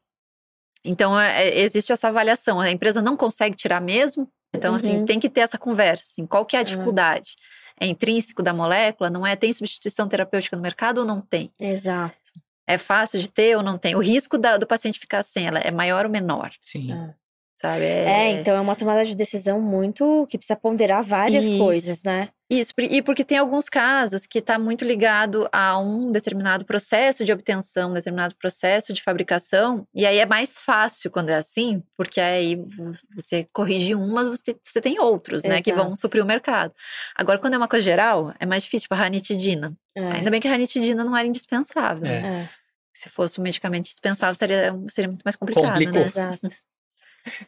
Então, 0.85 1.19
é- 1.19 1.49
é- 1.49 1.61
existe 1.61 1.93
essa 1.93 2.09
avaliação. 2.09 2.59
A 2.61 2.71
empresa 2.71 3.01
não 3.01 3.17
consegue 3.17 3.55
tirar 3.57 3.81
mesmo, 3.81 4.29
então, 4.55 4.75
assim, 4.75 4.99
Uhum. 4.99 5.07
tem 5.07 5.21
que 5.21 5.29
ter 5.31 5.43
essa 5.43 5.59
conversa. 5.59 6.05
Assim, 6.11 6.27
qual 6.27 6.45
que 6.45 6.57
é 6.57 6.61
a 6.61 6.63
dificuldade? 6.65 7.37
É 7.79 7.87
intrínseco 7.87 8.43
da 8.43 8.53
molécula? 8.53 9.09
Não 9.09 9.27
é? 9.27 9.37
Tem 9.37 9.53
substituição 9.53 10.09
terapêutica 10.09 10.57
no 10.57 10.63
mercado 10.63 10.99
ou 10.99 11.05
não 11.05 11.21
tem? 11.21 11.53
Exato. 11.61 12.33
É 12.67 12.77
fácil 12.79 13.19
de 13.21 13.31
ter 13.31 13.57
ou 13.57 13.63
não 13.63 13.79
tem? 13.79 13.95
O 13.95 14.01
risco 14.01 14.37
da- 14.39 14.57
do 14.57 14.67
paciente 14.67 14.99
ficar 14.99 15.23
sem 15.23 15.47
ela 15.47 15.59
é 15.61 15.71
maior 15.71 16.05
ou 16.07 16.11
menor? 16.11 16.51
Sim. 16.61 16.93
É. 16.93 17.15
Sabe? 17.61 17.85
É, 17.85 18.31
então 18.31 18.57
é 18.57 18.61
uma 18.61 18.75
tomada 18.75 19.05
de 19.05 19.15
decisão 19.15 19.61
muito 19.61 20.27
que 20.31 20.39
precisa 20.39 20.57
ponderar 20.57 21.03
várias 21.03 21.45
Isso. 21.45 21.59
coisas, 21.59 22.03
né? 22.03 22.31
Isso, 22.49 22.73
e 22.79 23.03
porque 23.03 23.23
tem 23.23 23.37
alguns 23.37 23.69
casos 23.69 24.27
que 24.27 24.39
está 24.39 24.59
muito 24.59 24.83
ligado 24.85 25.47
a 25.53 25.79
um 25.79 26.11
determinado 26.11 26.65
processo 26.65 27.23
de 27.25 27.33
obtenção, 27.33 27.91
um 27.91 27.95
determinado 27.95 28.35
processo 28.35 28.93
de 28.95 29.03
fabricação, 29.03 29.87
e 29.95 30.07
aí 30.07 30.17
é 30.19 30.25
mais 30.27 30.55
fácil 30.63 31.11
quando 31.11 31.29
é 31.29 31.37
assim, 31.37 31.83
porque 31.99 32.19
aí 32.21 32.57
vo- 32.57 32.91
você 33.15 33.47
corrige 33.53 33.95
um, 33.95 34.11
mas 34.11 34.27
você, 34.27 34.57
você 34.65 34.81
tem 34.81 34.99
outros, 34.99 35.45
né, 35.45 35.61
que 35.63 35.71
vão 35.73 35.89
Exato. 35.89 36.01
suprir 36.01 36.25
o 36.25 36.27
mercado. 36.27 36.73
Agora, 37.15 37.39
quando 37.39 37.55
é 37.55 37.57
uma 37.59 37.69
coisa 37.69 37.85
geral, 37.85 38.33
é 38.41 38.47
mais 38.47 38.63
difícil, 38.65 38.85
tipo 38.85 38.95
a 38.95 38.99
ranitidina. 38.99 39.73
É. 39.95 40.13
Ainda 40.15 40.31
bem 40.31 40.41
que 40.41 40.49
a 40.49 40.51
ranitidina 40.51 41.05
não 41.05 41.15
era 41.17 41.29
indispensável, 41.29 42.07
É. 42.07 42.21
né? 42.23 42.49
É, 42.55 42.61
Se 42.93 43.09
fosse 43.11 43.39
um 43.39 43.45
medicamento 43.45 43.85
dispensável, 43.85 44.35
teria, 44.35 44.75
seria 44.89 45.09
muito 45.09 45.23
mais 45.25 45.37
complicado, 45.37 45.69
Complicou. 45.75 46.01
né? 46.01 46.07
exato. 46.07 46.49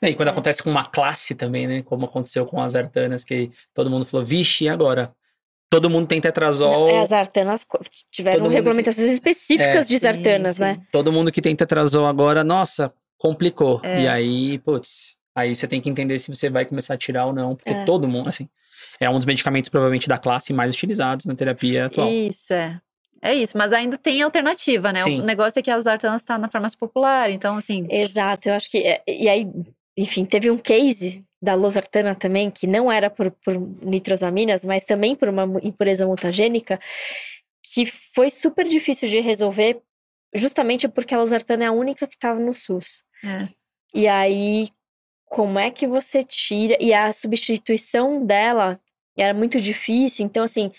E 0.03 0.15
quando 0.15 0.29
É. 0.29 0.31
acontece 0.31 0.63
com 0.63 0.71
uma 0.71 0.85
classe 0.85 1.35
também, 1.35 1.67
né? 1.67 1.83
Como 1.83 2.05
aconteceu 2.05 2.45
com 2.47 2.61
as 2.61 2.75
artanas, 2.75 3.25
que 3.25 3.51
todo 3.75 3.89
mundo 3.91 4.05
falou, 4.07 4.25
vixe, 4.27 4.65
e 4.65 4.69
agora? 4.69 5.13
Todo 5.71 5.89
mundo 5.89 6.07
tem 6.07 6.21
tetrazol, 6.21 6.89
É, 6.91 7.01
as 7.01 7.13
artanas 7.13 7.67
tiveram 8.11 8.37
Todo 8.39 8.45
mundo 8.45 8.53
regulamentações 8.55 9.11
específicas 9.11 9.87
É, 9.87 9.89
de 9.89 9.99
sim, 9.99 10.07
artanas, 10.07 10.57
sim. 10.57 10.63
né? 10.63 10.83
todo 10.93 11.11
mundo 11.11 11.33
que 11.33 11.41
tem 11.41 11.57
tetrazol 11.57 12.07
agora, 12.07 12.45
nossa, 12.45 12.93
complicou. 13.17 13.81
É. 13.83 14.03
E 14.03 14.09
aí, 14.09 14.59
putz, 14.59 15.17
aí 15.35 15.55
você 15.55 15.67
tem 15.67 15.81
que 15.81 15.89
entender 15.89 16.19
se 16.19 16.29
você 16.29 16.51
vai 16.51 16.67
começar 16.67 16.93
a 16.95 16.99
tirar 16.99 17.25
ou 17.25 17.33
não, 17.33 17.57
porque 17.57 17.71
É. 17.71 17.85
todo 17.87 18.07
mundo, 18.07 18.29
assim, 18.29 18.49
é 19.01 19.09
um 19.09 19.17
dos 19.17 19.25
medicamentos 19.25 19.71
provavelmente 19.71 20.09
da 20.09 20.19
classe 20.19 20.53
mais 20.53 20.75
utilizados 20.75 21.25
na 21.25 21.35
terapia 21.35 21.87
atual. 21.87 22.07
Isso, 22.11 22.53
é. 22.53 22.79
É 23.25 23.33
isso, 23.35 23.57
mas 23.57 23.73
ainda 23.73 23.97
tem 23.97 24.21
alternativa, 24.21 24.93
né? 24.93 25.03
Sim. 25.03 25.21
O 25.21 25.25
negócio 25.25 25.59
é 25.59 25.63
que 25.63 25.71
a 25.71 25.79
Zartan 25.79 26.17
está 26.17 26.37
na 26.37 26.51
farmácia 26.51 26.77
popular, 26.79 27.31
então 27.31 27.57
assim. 27.57 27.87
Exato, 27.89 28.49
eu 28.49 28.55
acho 28.55 28.69
que. 28.69 28.79
é- 28.79 29.01
E 29.07 29.29
aí, 29.29 29.47
enfim, 29.97 30.25
teve 30.25 30.51
um 30.51 30.59
case 30.59 31.25
da 31.41 31.55
losartana 31.55 32.15
também, 32.17 32.51
que 32.51 32.67
não 32.67 32.91
era 32.91 33.09
por, 33.09 33.31
por 33.31 33.57
nitrosaminas, 33.85 34.65
mas 34.65 34.85
também 34.85 35.15
por 35.15 35.29
uma 35.29 35.45
impureza 35.63 36.07
mutagênica, 36.07 36.81
que 37.73 37.87
foi 37.87 38.29
super 38.29 38.67
difícil 38.67 39.09
de 39.09 39.21
resolver, 39.21 39.81
justamente 40.35 40.89
porque 40.89 41.15
a 41.15 41.19
losartana 41.19 41.65
é 41.65 41.67
a 41.69 41.73
única 41.73 42.07
que 42.09 42.17
estava 42.17 42.41
no 42.41 42.53
SUS. 42.53 43.05
É. 43.25 43.47
E 43.95 44.09
aí, 44.09 44.69
como 45.27 45.59
é 45.61 45.71
que 45.71 45.87
você 45.87 46.23
tira? 46.25 46.77
E 46.81 46.93
a 46.93 47.13
substituição 47.13 48.25
dela 48.25 48.79
era 49.17 49.33
muito 49.35 49.61
difícil, 49.61 50.25
então, 50.27 50.43
assim. 50.43 50.73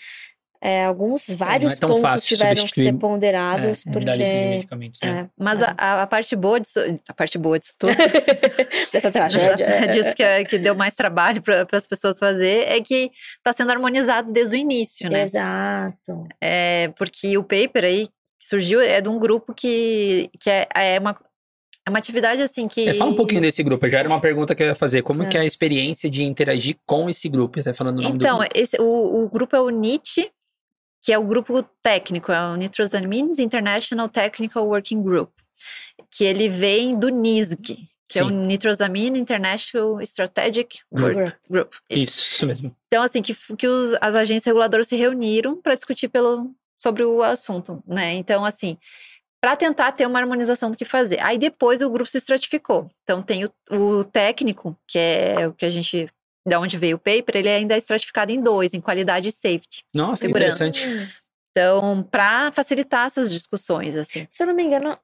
É, 0.66 0.86
alguns 0.86 1.28
vários 1.28 1.76
tão 1.76 1.90
pontos 1.90 2.02
fácil 2.02 2.36
tiveram 2.38 2.64
que 2.64 2.80
ser 2.80 2.92
ponderados, 2.94 3.86
É, 3.86 3.90
porque. 3.92 4.10
de 4.10 4.18
medicamentos, 4.18 5.00
né? 5.02 5.28
é, 5.28 5.30
Mas 5.38 5.60
é. 5.60 5.74
a, 5.76 6.02
a- 6.02 6.06
parte 6.06 6.34
boa 6.34 6.58
disso, 6.58 6.80
a 7.06 7.12
parte 7.12 7.36
boa 7.36 7.58
disso 7.58 7.76
tudo, 7.78 7.92
dessa 8.90 9.10
tragédia. 9.10 9.64
é 9.66 9.86
disso 9.88 10.14
que, 10.16 10.22
é- 10.22 10.42
que 10.44 10.58
deu 10.58 10.74
mais 10.74 10.94
trabalho 10.94 11.42
para 11.42 11.66
as 11.72 11.86
pessoas 11.86 12.18
fazer, 12.18 12.66
é 12.68 12.80
que 12.80 13.10
está 13.36 13.52
sendo 13.52 13.70
harmonizado 13.72 14.32
desde 14.32 14.56
o 14.56 14.58
início, 14.58 15.10
né? 15.10 15.22
Exato. 15.22 16.26
É, 16.40 16.88
porque 16.96 17.36
o 17.36 17.42
paper 17.42 17.84
aí 17.84 18.06
que 18.06 18.46
surgiu 18.48 18.80
é 18.80 19.00
de 19.00 19.08
um 19.08 19.18
grupo 19.18 19.52
que, 19.54 20.30
que 20.40 20.48
é, 20.50 20.66
é 20.74 20.98
uma, 20.98 21.14
é 21.86 21.90
uma 21.90 21.98
atividade 21.98 22.40
assim 22.40 22.66
que. 22.68 22.88
É, 22.88 22.94
fala 22.94 23.10
um 23.10 23.16
pouquinho 23.16 23.40
desse 23.42 23.62
grupo, 23.62 23.86
já 23.88 23.98
era 23.98 24.08
uma 24.08 24.20
pergunta 24.20 24.54
que 24.54 24.62
eu 24.62 24.68
ia 24.68 24.74
fazer. 24.74 25.02
Como 25.02 25.22
É. 25.22 25.26
que 25.26 25.36
é 25.36 25.40
a 25.40 25.44
experiência 25.44 26.08
de 26.08 26.24
interagir 26.24 26.76
com 26.86 27.10
esse 27.10 27.28
grupo? 27.28 27.60
Até 27.60 27.74
falando 27.74 27.98
o 27.98 28.02
nome 28.02 28.16
Então, 28.16 28.38
do 28.38 28.40
grupo. 28.44 28.58
esse, 28.58 28.76
o, 28.80 29.24
o 29.24 29.28
grupo 29.28 29.54
é 29.56 29.60
o 29.60 29.68
NIT, 29.70 30.30
que 31.04 31.12
é 31.12 31.18
o 31.18 31.22
grupo 31.24 31.62
técnico, 31.82 32.32
é 32.32 32.40
o 32.48 32.56
Nitrosamines 32.56 33.38
International 33.38 34.08
Technical 34.08 34.66
Working 34.66 35.02
Group, 35.02 35.30
que 36.10 36.24
ele 36.24 36.48
vem 36.48 36.98
do 36.98 37.08
NISG, 37.10 37.86
que 38.08 38.18
é 38.18 38.24
o 38.24 38.28
Sim. 38.28 38.36
Nitrosamine 38.46 39.18
International 39.18 40.00
Strategic 40.00 40.80
Group. 40.90 41.16
Work 41.16 41.36
Group. 41.50 41.72
Isso. 41.90 42.00
Isso, 42.08 42.34
isso 42.34 42.46
mesmo. 42.46 42.76
Então, 42.86 43.02
assim, 43.02 43.20
que, 43.20 43.34
que 43.56 43.66
os- 43.68 43.94
as 44.00 44.14
agências 44.14 44.46
reguladoras 44.46 44.88
se 44.88 44.96
reuniram 44.96 45.60
para 45.60 45.74
discutir 45.74 46.08
pelo, 46.08 46.50
sobre 46.80 47.04
o 47.04 47.22
assunto, 47.22 47.82
né? 47.86 48.14
Então, 48.14 48.44
assim, 48.44 48.78
para 49.42 49.56
tentar 49.56 49.92
ter 49.92 50.06
uma 50.06 50.18
harmonização 50.18 50.70
do 50.70 50.78
que 50.78 50.86
fazer. 50.86 51.20
Aí 51.20 51.36
depois 51.36 51.82
o 51.82 51.90
grupo 51.90 52.08
se 52.10 52.16
estratificou. 52.16 52.88
Então, 53.02 53.20
tem 53.20 53.44
o, 53.44 53.50
o 53.70 54.04
técnico, 54.04 54.74
que 54.88 54.98
é 54.98 55.46
o 55.48 55.52
que 55.52 55.66
a 55.66 55.70
gente. 55.70 56.08
Da 56.46 56.60
onde 56.60 56.76
veio 56.76 56.96
o 56.96 56.98
paper, 56.98 57.36
ele 57.36 57.48
ainda 57.48 57.74
é 57.74 57.78
estratificado 57.78 58.30
em 58.30 58.40
dois, 58.40 58.74
em 58.74 58.80
qualidade 58.80 59.28
e 59.28 59.32
safety. 59.32 59.82
Nossa, 59.94 60.26
Segurança. 60.26 60.66
interessante. 60.66 61.14
Então, 61.50 62.02
para 62.10 62.52
facilitar 62.52 63.06
essas 63.06 63.32
discussões, 63.32 63.96
assim. 63.96 64.26
Se 64.30 64.42
eu 64.42 64.46
não 64.48 64.54
me 64.54 64.62
engano, 64.64 64.98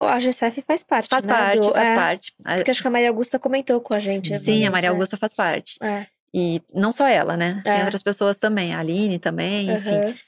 a 0.00 0.18
GCF 0.18 0.62
faz 0.62 0.82
parte. 0.82 1.08
Faz 1.08 1.24
né, 1.26 1.32
parte, 1.32 1.66
do- 1.68 1.72
faz 1.72 1.90
é, 1.90 1.94
parte. 1.94 2.32
Porque 2.56 2.70
acho 2.70 2.80
que 2.82 2.88
a 2.88 2.90
Maria 2.90 3.08
Augusta 3.10 3.38
comentou 3.38 3.80
com 3.80 3.94
a 3.94 4.00
gente. 4.00 4.36
Sim, 4.38 4.62
a 4.64 4.66
uma 4.66 4.72
Maria 4.72 4.90
Augusta 4.90 5.16
faz 5.16 5.34
parte. 5.34 5.76
É. 5.82 6.06
E 6.34 6.62
não 6.74 6.90
só 6.90 7.06
ela, 7.06 7.36
né? 7.36 7.60
Tem 7.62 7.72
É. 7.72 7.84
outras 7.84 8.02
pessoas 8.02 8.38
também, 8.38 8.74
a 8.74 8.80
Aline 8.80 9.18
também, 9.18 9.70
É. 9.70 9.74
enfim. 9.74 10.18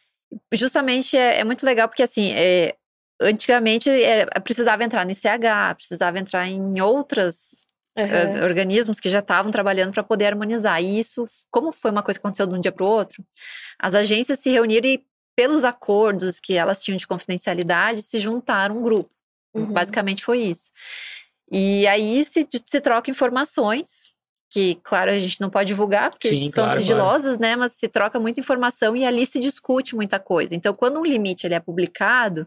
Justamente 0.52 1.16
é, 1.16 1.40
é 1.40 1.44
muito 1.44 1.64
legal 1.64 1.88
porque 1.88 2.02
assim 2.02 2.32
é, 2.34 2.74
antigamente 3.20 3.88
é, 3.88 4.26
precisava 4.40 4.84
entrar 4.84 5.04
no 5.04 5.10
ICH, 5.12 5.74
precisava 5.76 6.18
entrar 6.18 6.46
em 6.46 6.80
outras 6.80 7.63
Aham. 7.96 8.08
eh, 8.08 8.44
organismos 8.44 8.98
que 8.98 9.08
já 9.08 9.20
estavam 9.20 9.52
trabalhando 9.52 9.92
para 9.92 10.02
poder 10.02 10.26
harmonizar. 10.26 10.82
E 10.82 10.98
isso, 10.98 11.26
como 11.50 11.72
foi 11.72 11.90
uma 11.90 12.02
coisa 12.02 12.18
que 12.18 12.26
aconteceu 12.26 12.46
de 12.46 12.56
um 12.56 12.60
dia 12.60 12.72
para 12.72 12.84
o 12.84 12.88
outro, 12.88 13.24
as 13.78 13.94
agências 13.94 14.40
se 14.40 14.50
reuniram 14.50 14.88
e 14.88 15.04
pelos 15.36 15.64
acordos 15.64 16.38
que 16.38 16.54
elas 16.54 16.82
tinham 16.82 16.96
de 16.96 17.06
confidencialidade 17.06 18.02
se 18.02 18.18
juntaram 18.18 18.78
um 18.78 18.82
grupo. 18.82 19.10
Uhum. 19.54 19.72
Basicamente 19.72 20.24
foi 20.24 20.38
isso. 20.40 20.72
E 21.50 21.86
aí 21.86 22.24
se, 22.24 22.46
se 22.66 22.80
troca 22.80 23.10
informações 23.10 24.14
que, 24.50 24.76
claro, 24.84 25.10
a 25.10 25.18
gente 25.18 25.40
não 25.40 25.50
pode 25.50 25.66
divulgar, 25.66 26.10
porque 26.10 26.28
Sim, 26.28 26.50
são 26.50 26.64
claro, 26.64 26.80
sigilosas, 26.80 27.38
né? 27.38 27.56
Mas 27.56 27.72
se 27.72 27.88
troca 27.88 28.20
muita 28.20 28.38
informação 28.38 28.96
e 28.96 29.04
ali 29.04 29.26
se 29.26 29.40
discute 29.40 29.96
muita 29.96 30.20
coisa. 30.20 30.54
Então, 30.54 30.72
quando 30.72 31.00
um 31.00 31.04
limite 31.04 31.44
ele 31.44 31.54
é 31.54 31.60
publicado, 31.60 32.46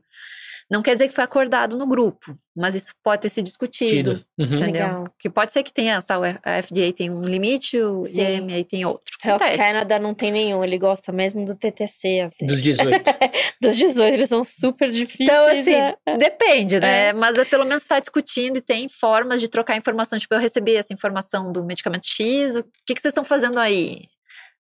não 0.70 0.82
quer 0.82 0.94
dizer 0.94 1.08
que 1.08 1.14
foi 1.14 1.24
acordado 1.24 1.78
no 1.78 1.88
grupo, 1.88 2.38
mas 2.54 2.76
isso 2.76 2.94
pode 3.02 3.22
ter 3.22 3.30
sido 3.30 3.46
discutido. 3.46 4.16
Tido. 4.16 4.26
Uhum. 4.38 4.46
Entendeu? 4.46 4.66
Legal. 4.66 5.14
Que 5.18 5.30
pode 5.30 5.54
ser 5.54 5.64
que 5.64 5.72
tenha, 5.72 5.96
essa, 5.96 6.16
a 6.16 6.62
FDA 6.62 6.92
tem 6.94 7.10
um 7.10 7.22
limite, 7.22 7.80
o 7.80 8.04
Sim. 8.04 8.22
IEM 8.22 8.64
tem 8.66 8.86
outro. 8.86 9.16
Health 9.24 9.38
Acontece. 9.38 9.58
Canada 9.58 9.98
não 9.98 10.14
tem 10.14 10.30
nenhum, 10.30 10.62
ele 10.64 10.78
gosta 10.78 11.14
mesmo 11.14 11.46
do 11.46 11.56
TTC, 11.56 12.20
assim. 12.20 12.46
Dos 12.46 12.62
18. 12.62 12.90
Dos 13.62 13.78
18, 13.78 14.14
eles 14.14 14.30
são 14.30 14.44
super 14.44 14.92
difíceis. 14.92 15.30
Então, 15.30 15.48
assim, 15.48 15.96
é. 16.06 16.18
depende, 16.18 16.80
né? 16.80 17.08
É. 17.08 17.14
Mas 17.14 17.38
é, 17.38 17.46
pelo 17.46 17.64
menos 17.64 17.84
está 17.84 18.00
discutindo 18.00 18.58
e 18.58 18.62
tem 18.62 18.90
formas 18.90 19.40
de 19.40 19.48
trocar 19.48 19.78
informação. 19.78 20.20
Tipo, 20.20 20.36
eu 20.36 20.40
recebi 20.40 20.76
essa 20.76 20.94
informação 20.94 21.52
do 21.52 21.64
medicamento 21.64 22.06
X, 22.06 22.58
o 22.58 22.64
que, 22.86 22.94
que 22.94 23.02
vocês 23.02 23.12
estão 23.14 23.24
fazendo 23.24 23.58
aí? 23.58 24.02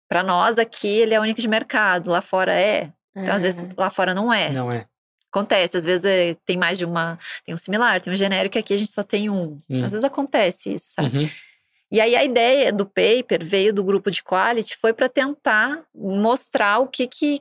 Para 0.09 0.24
nós 0.24 0.59
aqui, 0.59 0.88
ele 0.88 1.14
é 1.14 1.20
único 1.20 1.40
de 1.40 1.48
mercado, 1.48 2.11
lá 2.11 2.20
fora 2.20 2.53
é. 2.53 2.90
Então, 3.16 3.34
às 3.34 3.42
vezes, 3.42 3.64
lá 3.76 3.88
fora 3.88 4.14
não 4.14 4.32
é. 4.32 4.50
Não 4.50 4.70
é. 4.70 4.86
Acontece, 5.32 5.78
às 5.78 5.84
vezes 5.86 6.04
é, 6.04 6.36
tem 6.44 6.58
mais 6.58 6.76
de 6.76 6.84
uma. 6.84 7.18
Tem 7.42 7.54
um 7.54 7.56
similar, 7.56 8.02
tem 8.02 8.12
um 8.12 8.16
genérico, 8.16 8.58
e 8.58 8.60
aqui 8.60 8.74
a 8.74 8.76
gente 8.76 8.90
só 8.90 9.02
tem 9.02 9.30
um. 9.30 9.58
Hum. 9.68 9.82
Às 9.82 9.92
vezes 9.92 10.04
acontece 10.04 10.74
isso, 10.74 10.92
sabe? 10.94 11.16
Uhum. 11.16 11.30
E 11.90 12.00
aí 12.00 12.14
a 12.14 12.22
ideia 12.22 12.72
do 12.72 12.84
paper 12.84 13.42
veio 13.42 13.72
do 13.72 13.82
grupo 13.82 14.10
de 14.10 14.22
quality 14.22 14.76
foi 14.76 14.92
para 14.92 15.08
tentar 15.08 15.82
mostrar 15.94 16.78
o 16.80 16.86
que 16.86 17.06
que 17.06 17.40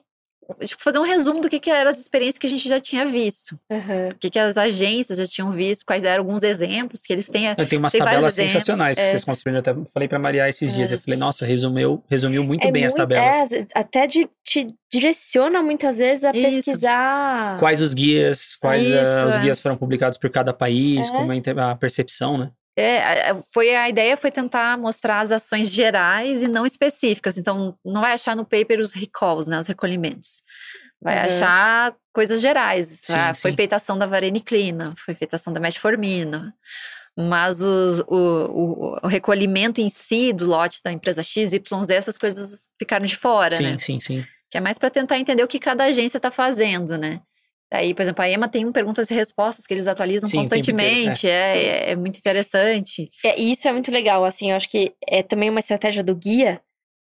tipo, 0.64 0.82
fazer 0.82 1.00
um 1.00 1.04
resumo 1.04 1.42
do 1.42 1.50
que 1.50 1.60
que 1.60 1.70
eram 1.70 1.90
as 1.90 2.00
experiências 2.00 2.38
que 2.38 2.48
a 2.48 2.50
gente 2.50 2.68
já 2.68 2.80
tinha 2.80 3.06
visto, 3.06 3.60
Aham. 3.70 4.10
o 4.12 4.16
que 4.16 4.30
que 4.30 4.40
as 4.40 4.58
agências 4.58 5.18
já 5.18 5.26
tinham 5.26 5.52
visto, 5.52 5.86
quais 5.86 6.04
eram 6.04 6.24
alguns 6.24 6.44
exemplos 6.44 7.04
que 7.04 7.14
eles 7.14 7.30
têm. 7.30 7.48
Eu 7.58 7.68
tenho 7.68 7.82
umas 7.82 7.94
tabelas 7.94 8.34
sensacionais 8.34 8.98
que 8.98 9.04
é. 9.04 9.10
vocês 9.12 9.24
construíram. 9.24 9.58
Eu 9.66 9.72
até 9.72 9.92
falei 9.92 10.08
pra 10.08 10.20
Maria 10.20 10.48
esses 10.48 10.74
dias. 10.74 10.92
É. 10.92 10.96
Eu 10.96 11.00
falei, 11.00 11.18
nossa, 11.18 11.46
resumiu, 11.46 12.04
resumiu 12.10 12.44
muito 12.44 12.70
bem 12.72 12.86
as 12.86 12.94
muito- 12.94 13.08
tabelas. 13.10 13.52
é, 13.52 13.66
até 13.74 14.08
de, 14.08 14.30
te 14.44 14.68
direciona 14.92 15.62
muitas 15.62 15.98
vezes 15.98 16.24
a 16.24 16.32
Isso. 16.32 16.42
pesquisar. 16.64 17.58
Quais 17.60 17.82
os 17.82 17.94
guias, 17.94 18.56
quais 18.58 18.86
ah, 18.92 19.02
Isso, 19.02 19.26
os 19.28 19.36
é. 19.36 19.42
guias 19.42 19.60
foram 19.60 19.76
publicados 19.78 20.18
por 20.18 20.30
cada 20.30 20.54
país, 20.54 21.08
É. 21.08 21.12
como 21.12 21.32
é 21.32 21.42
a 21.58 21.76
percepção, 21.76 22.38
né? 22.38 22.52
É, 22.78 23.34
foi 23.54 23.76
a 23.76 23.90
ideia 23.90 24.16
foi 24.16 24.32
tentar 24.32 24.78
mostrar 24.78 25.20
as 25.20 25.32
ações 25.32 25.70
gerais 25.70 26.42
e 26.42 26.48
não 26.48 26.66
específicas. 26.66 27.38
Então 27.38 27.78
não 27.84 28.02
vai 28.02 28.14
achar 28.14 28.36
no 28.36 28.46
paper 28.46 28.80
os 28.80 28.94
recalls, 28.94 29.48
né, 29.50 29.60
os 29.60 29.68
recolhimentos. 29.68 30.42
Vai 31.02 31.18
Uhum. 31.18 31.26
achar 31.26 31.96
coisas 32.14 32.40
gerais. 32.40 32.88
Sim, 32.88 33.14
ah, 33.14 33.34
Foi 33.34 33.52
sim. 33.52 33.58
feita 33.58 33.76
ação 33.76 33.98
da 33.98 34.06
vareniclina, 34.06 34.94
foi 34.98 35.14
feita 35.16 35.36
ação 35.36 35.52
da 35.52 35.60
metformina. 35.60 36.54
Mas 37.18 37.62
os- 37.62 38.00
o, 38.08 38.16
o- 38.16 39.00
o 39.04 39.08
recolhimento 39.08 39.82
em 39.82 39.90
si 39.90 40.32
do 40.32 40.46
lote 40.46 40.80
da 40.84 40.92
empresa 40.94 41.22
X, 41.22 41.52
Y, 41.52 41.84
Z, 41.84 41.94
essas 41.94 42.18
coisas 42.18 42.70
ficaram 42.80 43.06
de 43.06 43.18
fora, 43.18 43.58
sim, 43.58 43.64
né? 43.64 43.78
sim, 43.80 44.00
sim. 44.00 44.26
Que 44.50 44.58
é 44.58 44.62
mais 44.62 44.78
para 44.78 44.90
tentar 44.90 45.18
entender 45.20 45.44
o 45.44 45.48
que 45.48 45.60
cada 45.60 45.84
agência 45.86 46.18
está 46.18 46.32
fazendo, 46.32 46.98
né? 46.98 47.20
Aí, 47.72 47.94
por 47.94 48.02
exemplo, 48.02 48.22
a 48.22 48.30
EMA 48.30 48.50
tem 48.50 48.66
um 48.66 48.72
perguntas 48.72 49.10
e 49.10 49.14
respostas 49.14 49.66
que 49.66 49.74
eles 49.74 49.88
atualizam 49.88 50.30
Sim, 50.30 50.40
o 50.40 50.42
tempo 50.42 50.56
inteiro, 50.56 50.78
constantemente, 50.78 51.28
é, 51.28 51.58
é, 51.58 51.92
é 51.92 51.96
muito 51.96 52.20
interessante. 52.20 53.10
É, 53.24 53.40
e 53.40 53.52
isso 53.52 53.66
é 53.68 53.72
muito 53.72 53.90
legal, 53.90 54.26
assim, 54.26 54.52
eu 54.52 54.58
acho 54.58 54.70
que 54.70 54.94
é 55.08 55.24
também 55.24 55.50
uma 55.50 55.62
estratégia 55.62 56.04
do 56.04 56.14
guia, 56.14 56.62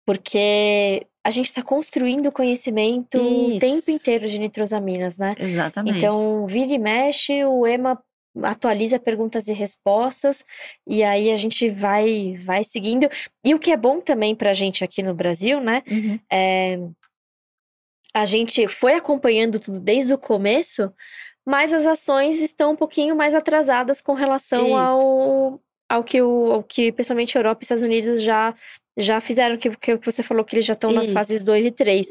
porque 0.06 1.06
a 1.22 1.30
gente 1.30 1.46
está 1.46 1.62
construindo 1.62 2.32
conhecimento 2.32 3.18
o 3.18 3.50
Isso. 3.50 3.60
tempo 3.60 3.90
inteiro 3.90 4.28
de 4.28 4.38
nitrosaminas, 4.38 5.18
né? 5.18 5.34
Exatamente. 5.38 5.98
Então, 5.98 6.46
vira 6.46 6.72
e 6.72 6.78
mexe, 6.78 7.44
o 7.44 7.66
EMA 7.66 8.00
atualiza 8.42 8.98
perguntas 8.98 9.48
e 9.48 9.52
respostas, 9.52 10.44
e 10.86 11.02
aí 11.02 11.30
a 11.30 11.36
gente 11.36 11.68
vai, 11.68 12.38
vai 12.42 12.64
seguindo. 12.64 13.08
E 13.44 13.54
o 13.54 13.58
que 13.58 13.72
é 13.72 13.76
bom 13.76 14.00
também 14.00 14.34
pra 14.34 14.54
gente 14.54 14.84
aqui 14.84 15.02
no 15.02 15.14
Brasil, 15.14 15.60
né? 15.60 15.82
Uhum. 15.90 16.18
É, 16.32 16.78
a 18.16 18.24
gente 18.24 18.66
foi 18.66 18.94
acompanhando 18.94 19.60
tudo 19.60 19.78
desde 19.78 20.14
o 20.14 20.18
começo, 20.18 20.90
mas 21.46 21.70
as 21.70 21.84
ações 21.84 22.40
estão 22.40 22.70
um 22.72 22.76
pouquinho 22.76 23.14
mais 23.14 23.34
atrasadas 23.34 24.00
com 24.00 24.14
relação 24.14 24.66
Isso. 24.68 24.76
ao, 25.06 25.60
ao 25.86 26.02
que 26.02 26.22
o 26.22 26.50
ao 26.52 26.62
que 26.62 26.90
principalmente 26.90 27.36
a 27.36 27.40
Europa 27.40 27.60
e 27.60 27.64
Estados 27.64 27.82
Unidos 27.84 28.22
já 28.22 28.54
já 28.96 29.20
fizeram, 29.20 29.58
que, 29.58 29.68
que 29.76 29.96
você 29.96 30.22
falou 30.22 30.42
que 30.46 30.54
eles 30.56 30.64
já 30.64 30.72
estão 30.72 30.90
nas 30.90 31.12
fases 31.12 31.44
2 31.44 31.66
e 31.66 31.70
3. 31.70 32.08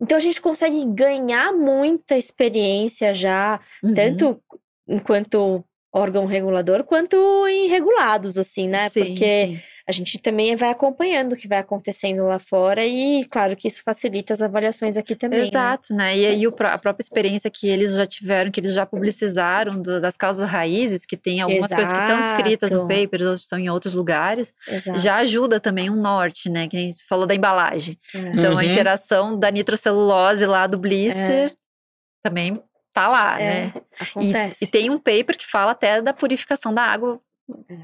Então 0.00 0.16
a 0.16 0.20
gente 0.20 0.40
consegue 0.40 0.84
ganhar 0.86 1.52
muita 1.52 2.16
experiência 2.16 3.12
já, 3.12 3.60
Uhum. 3.82 3.92
tanto 3.94 4.40
enquanto 4.86 5.64
órgão 5.96 6.26
regulador 6.26 6.82
quanto 6.82 7.16
em 7.46 7.68
regulados, 7.68 8.36
assim, 8.36 8.68
né? 8.68 8.88
Sim, 8.90 9.04
Porque 9.04 9.46
sim. 9.46 9.60
a 9.88 9.92
gente 9.92 10.18
também 10.18 10.56
vai 10.56 10.70
acompanhando 10.70 11.34
o 11.34 11.36
que 11.36 11.46
vai 11.46 11.58
acontecendo 11.58 12.24
lá 12.26 12.40
fora 12.40 12.84
e, 12.84 13.24
claro, 13.30 13.54
que 13.54 13.68
isso 13.68 13.80
facilita 13.84 14.32
as 14.34 14.42
avaliações 14.42 14.96
aqui 14.96 15.14
também. 15.14 15.38
né? 15.42 15.46
Exato, 15.46 15.94
né? 15.94 16.16
E 16.18 16.26
aí 16.26 16.44
a 16.46 16.78
própria 16.78 17.02
experiência 17.04 17.48
que 17.48 17.68
eles 17.68 17.94
já 17.94 18.04
tiveram, 18.06 18.50
que 18.50 18.58
eles 18.58 18.74
já 18.74 18.84
publicizaram 18.84 19.80
do- 19.80 20.00
das 20.00 20.16
causas 20.16 20.48
raízes, 20.50 21.06
que 21.06 21.16
tem 21.16 21.40
algumas 21.40 21.72
coisas 21.72 21.92
que 21.92 22.00
estão 22.00 22.20
descritas 22.22 22.70
no 22.70 22.78
Exato. 22.78 22.88
paper, 22.88 23.20
outras 23.22 23.40
estão 23.42 23.58
em 23.60 23.70
outros 23.70 23.94
lugares, 23.94 24.52
Exato. 24.66 24.98
já 24.98 25.14
ajuda 25.16 25.60
também 25.60 25.88
um 25.90 25.96
norte, 25.96 26.50
né? 26.50 26.66
Que 26.66 26.76
a 26.76 26.80
gente 26.80 27.04
falou 27.04 27.24
da 27.24 27.36
embalagem. 27.36 27.96
É. 28.12 28.18
Então, 28.18 28.52
a 28.52 28.56
Uhum. 28.56 28.62
interação 28.62 29.38
da 29.38 29.48
nitrocelulose 29.50 30.44
lá 30.44 30.66
do 30.66 30.76
blister 30.76 31.54
também 32.22 32.60
tá 32.94 33.08
lá, 33.08 33.38
É, 33.40 33.44
né? 33.66 33.72
E, 33.76 34.02
acontece. 34.02 34.64
e 34.64 34.66
tem 34.66 34.88
um 34.88 34.96
paper 34.98 35.36
que 35.36 35.46
fala 35.46 35.72
até 35.72 36.00
da 36.00 36.14
purificação 36.14 36.72
da 36.72 36.82
água 36.82 37.20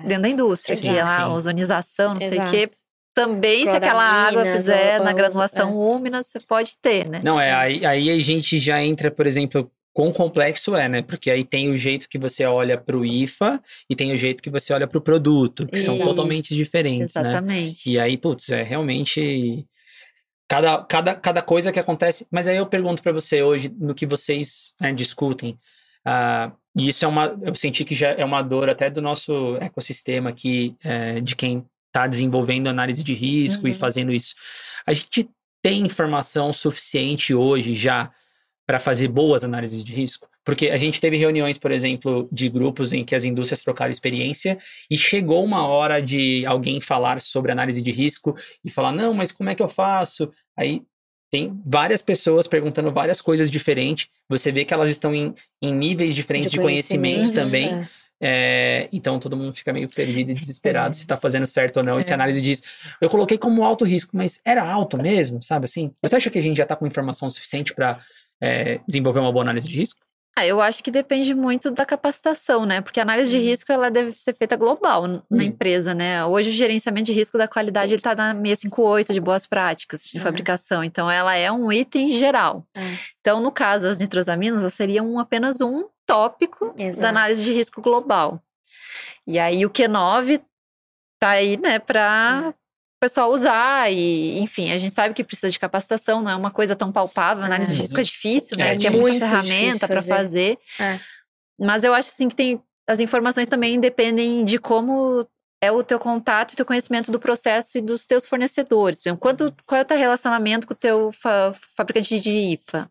dentro 0.06 0.22
da 0.22 0.28
indústria, 0.28 0.74
que 0.76 0.88
é 0.88 0.92
Exato. 0.92 1.28
lá, 1.28 1.34
ozonização, 1.34 2.14
não 2.14 2.20
sei 2.20 2.30
o 2.30 2.34
Exato. 2.42 2.50
quê. 2.52 2.70
Também, 3.12 3.66
se 3.66 3.72
aquela 3.76 4.04
água 4.04 4.46
fizer 4.46 4.98
ou- 4.98 5.04
na 5.04 5.10
ou- 5.10 5.16
granulação 5.16 5.68
é. 5.70 5.72
úmida, 5.72 6.22
você 6.22 6.38
pode 6.40 6.76
ter, 6.80 7.08
né? 7.08 7.20
Não, 7.22 7.38
é, 7.40 7.52
aí, 7.52 7.84
aí 7.84 8.08
a 8.08 8.20
gente 8.20 8.58
já 8.58 8.82
entra, 8.82 9.10
por 9.10 9.26
exemplo, 9.26 9.70
quão 9.92 10.12
complexo 10.12 10.76
é, 10.76 10.88
né? 10.88 11.02
Porque 11.02 11.28
aí 11.28 11.44
tem 11.44 11.68
o 11.70 11.76
jeito 11.76 12.08
que 12.08 12.16
você 12.16 12.44
olha 12.46 12.78
para 12.78 12.96
o 12.96 13.04
IFA 13.04 13.60
e 13.90 13.96
tem 13.96 14.12
o 14.12 14.16
jeito 14.16 14.40
que 14.40 14.48
você 14.48 14.72
olha 14.72 14.86
para 14.86 14.96
o 14.96 15.00
produto, 15.00 15.66
que 15.66 15.76
são 15.78 15.94
Isso. 15.94 16.04
totalmente 16.04 16.54
diferentes, 16.54 17.14
né? 17.16 17.22
Exatamente. 17.22 17.90
E 17.90 17.98
aí, 17.98 18.16
putz, 18.16 18.48
é 18.48 18.62
realmente 18.62 19.66
cada, 20.50 20.82
cada, 20.82 21.14
cada 21.14 21.42
coisa 21.42 21.70
que 21.70 21.78
acontece. 21.78 22.26
Mas 22.28 22.48
aí 22.48 22.56
eu 22.56 22.66
pergunto 22.66 23.04
para 23.04 23.12
você 23.12 23.40
hoje, 23.40 23.72
no 23.78 23.94
que 23.94 24.04
vocês 24.04 24.74
né, 24.80 24.92
discutem, 24.92 25.56
ah, 26.04 26.50
e 26.76 26.88
isso 26.88 27.04
é 27.04 27.08
uma, 27.08 27.38
eu 27.42 27.54
senti 27.54 27.84
que 27.84 27.94
já 27.94 28.08
é 28.08 28.24
uma 28.24 28.42
dor 28.42 28.68
até 28.68 28.90
do 28.90 29.00
nosso 29.00 29.56
ecossistema 29.60 30.30
aqui, 30.30 30.76
eh, 30.82 31.20
de 31.20 31.36
quem 31.36 31.64
está 31.86 32.06
desenvolvendo 32.06 32.68
análise 32.68 33.04
de 33.04 33.14
risco 33.14 33.68
e 33.68 33.70
Uhum. 33.70 33.76
fazendo 33.76 34.12
isso. 34.12 34.34
A 34.86 34.92
gente 34.92 35.28
tem 35.62 35.82
informação 35.82 36.52
suficiente 36.52 37.32
hoje 37.34 37.74
já 37.74 38.10
para 38.66 38.78
fazer 38.78 39.08
boas 39.08 39.44
análises 39.44 39.84
de 39.84 39.92
risco? 39.92 40.28
Porque 40.50 40.68
a 40.68 40.76
gente 40.76 41.00
teve 41.00 41.16
reuniões, 41.16 41.56
por 41.58 41.70
exemplo, 41.70 42.28
de 42.32 42.48
grupos 42.48 42.92
em 42.92 43.04
que 43.04 43.14
as 43.14 43.22
indústrias 43.22 43.62
trocaram 43.62 43.92
experiência 43.92 44.58
e 44.90 44.96
chegou 44.96 45.44
uma 45.44 45.64
hora 45.68 46.02
de 46.02 46.44
alguém 46.44 46.80
falar 46.80 47.20
sobre 47.20 47.52
análise 47.52 47.80
de 47.80 47.92
risco 47.92 48.34
e 48.64 48.68
falar: 48.70 48.90
não, 48.90 49.14
mas 49.14 49.30
como 49.30 49.48
é 49.48 49.54
que 49.54 49.62
eu 49.62 49.68
faço? 49.68 50.28
Aí 50.56 50.82
tem 51.30 51.56
várias 51.64 52.02
pessoas 52.02 52.48
perguntando 52.48 52.90
várias 52.90 53.20
coisas 53.20 53.48
diferentes. 53.48 54.08
Você 54.28 54.50
vê 54.50 54.64
que 54.64 54.74
elas 54.74 54.90
estão 54.90 55.14
em, 55.14 55.32
em 55.62 55.72
níveis 55.72 56.16
diferentes 56.16 56.50
de, 56.50 56.58
conhecimento 56.58 57.30
conhecimentos, 57.32 57.50
também. 57.52 57.72
é. 57.72 58.00
É, 58.22 58.88
então 58.92 59.18
todo 59.18 59.34
mundo 59.36 59.54
fica 59.54 59.72
meio 59.72 59.88
perdido 59.88 60.30
e 60.30 60.34
desesperado 60.34 60.94
É. 60.94 60.98
se 60.98 61.06
tá 61.06 61.16
fazendo 61.16 61.46
certo 61.46 61.76
ou 61.78 61.82
não. 61.84 61.98
E 61.98 62.02
É. 62.06 62.12
análise 62.12 62.42
diz, 62.42 62.62
eu 63.00 63.08
coloquei 63.08 63.38
como 63.38 63.64
alto 63.64 63.84
risco, 63.84 64.14
mas 64.16 64.40
era 64.44 64.62
alto 64.62 65.00
mesmo, 65.00 65.40
sabe 65.40 65.64
assim? 65.64 65.90
Você 66.02 66.16
acha 66.16 66.28
que 66.28 66.38
a 66.38 66.42
gente 66.42 66.56
já 66.58 66.66
tá 66.66 66.74
com 66.76 66.86
informação 66.86 67.30
suficiente 67.30 67.72
para 67.72 67.98
desenvolver 68.86 69.20
uma 69.20 69.32
boa 69.32 69.44
análise 69.44 69.68
de 69.68 69.76
risco? 69.76 70.00
Ah, 70.36 70.46
eu 70.46 70.60
acho 70.60 70.82
que 70.82 70.90
depende 70.90 71.34
muito 71.34 71.70
da 71.70 71.84
capacitação, 71.84 72.64
né? 72.64 72.80
Porque 72.80 72.98
a 72.98 73.02
análise 73.02 73.30
de 73.30 73.36
Uhum. 73.36 73.42
risco 73.44 73.70
ela 73.72 73.90
deve 73.90 74.12
ser 74.12 74.34
feita 74.34 74.56
global 74.56 75.06
na 75.06 75.22
Hum. 75.30 75.40
empresa, 75.42 75.92
né? 75.92 76.24
Hoje 76.24 76.50
o 76.50 76.52
gerenciamento 76.52 77.06
de 77.06 77.12
risco 77.12 77.36
da 77.36 77.46
qualidade 77.48 77.92
ele 77.92 78.00
tá 78.00 78.14
na 78.14 78.32
658 78.32 79.12
de 79.12 79.20
boas 79.20 79.46
práticas 79.46 80.04
de 80.04 80.16
Uhum. 80.16 80.22
fabricação. 80.24 80.82
Então 80.84 81.10
ela 81.10 81.34
é 81.36 81.50
um 81.52 81.70
item 81.70 82.10
geral. 82.12 82.64
É. 82.74 82.80
Então, 83.20 83.40
no 83.40 83.52
caso, 83.52 83.86
as 83.86 83.98
nitrosaminas 83.98 84.60
elas 84.60 84.74
seriam 84.74 85.10
um- 85.12 85.18
apenas 85.18 85.60
um 85.60 85.84
tópico 86.06 86.74
Exato. 86.78 87.02
da 87.02 87.08
análise 87.10 87.44
de 87.44 87.52
risco 87.52 87.82
global. 87.82 88.40
E 89.26 89.38
aí 89.38 89.66
o 89.66 89.70
Q9 89.70 90.40
tá 91.20 91.30
aí, 91.30 91.56
né, 91.58 91.78
para 91.78 92.44
É. 92.46 92.48
o 92.48 92.54
pessoal 93.00 93.32
usar 93.32 93.90
e, 93.90 94.38
enfim, 94.40 94.70
a 94.70 94.78
gente 94.78 94.92
sabe 94.92 95.14
que 95.14 95.24
precisa 95.24 95.50
de 95.50 95.58
capacitação, 95.58 96.20
não 96.22 96.30
é 96.30 96.36
uma 96.36 96.50
coisa 96.50 96.76
tão 96.76 96.92
palpável, 96.92 97.42
análise 97.42 97.72
de 97.74 97.78
É. 97.80 97.82
risco 97.82 98.00
é 98.00 98.02
difícil, 98.02 98.56
né, 98.58 98.72
porque 98.74 98.86
é 98.86 98.90
difícil. 98.90 99.00
muita 99.00 99.28
ferramenta 99.28 99.88
para 99.88 100.02
fazer. 100.02 100.58
fazer. 100.76 100.92
É. 100.96 101.00
Mas 101.58 101.82
eu 101.84 101.92
acho 101.94 102.10
assim 102.10 102.28
que 102.28 102.36
tem 102.36 102.62
as 102.86 103.00
informações 103.00 103.48
também 103.48 103.78
dependem 103.80 104.44
de 104.44 104.58
como 104.58 105.26
é 105.62 105.70
o 105.70 105.82
teu 105.82 105.98
contato 105.98 106.52
e 106.52 106.56
teu 106.56 106.64
conhecimento 106.66 107.12
do 107.12 107.20
processo 107.20 107.78
e 107.78 107.80
dos 107.80 108.06
teus 108.06 108.26
fornecedores. 108.26 109.02
Quanto, 109.18 109.54
qual 109.66 109.78
é 109.78 109.82
o 109.82 109.84
teu 109.84 109.96
relacionamento 109.96 110.66
com 110.66 110.72
o 110.72 110.76
teu 110.76 111.12
fa- 111.12 111.52
fabricante 111.76 112.18
de 112.18 112.30
IFA? 112.30 112.90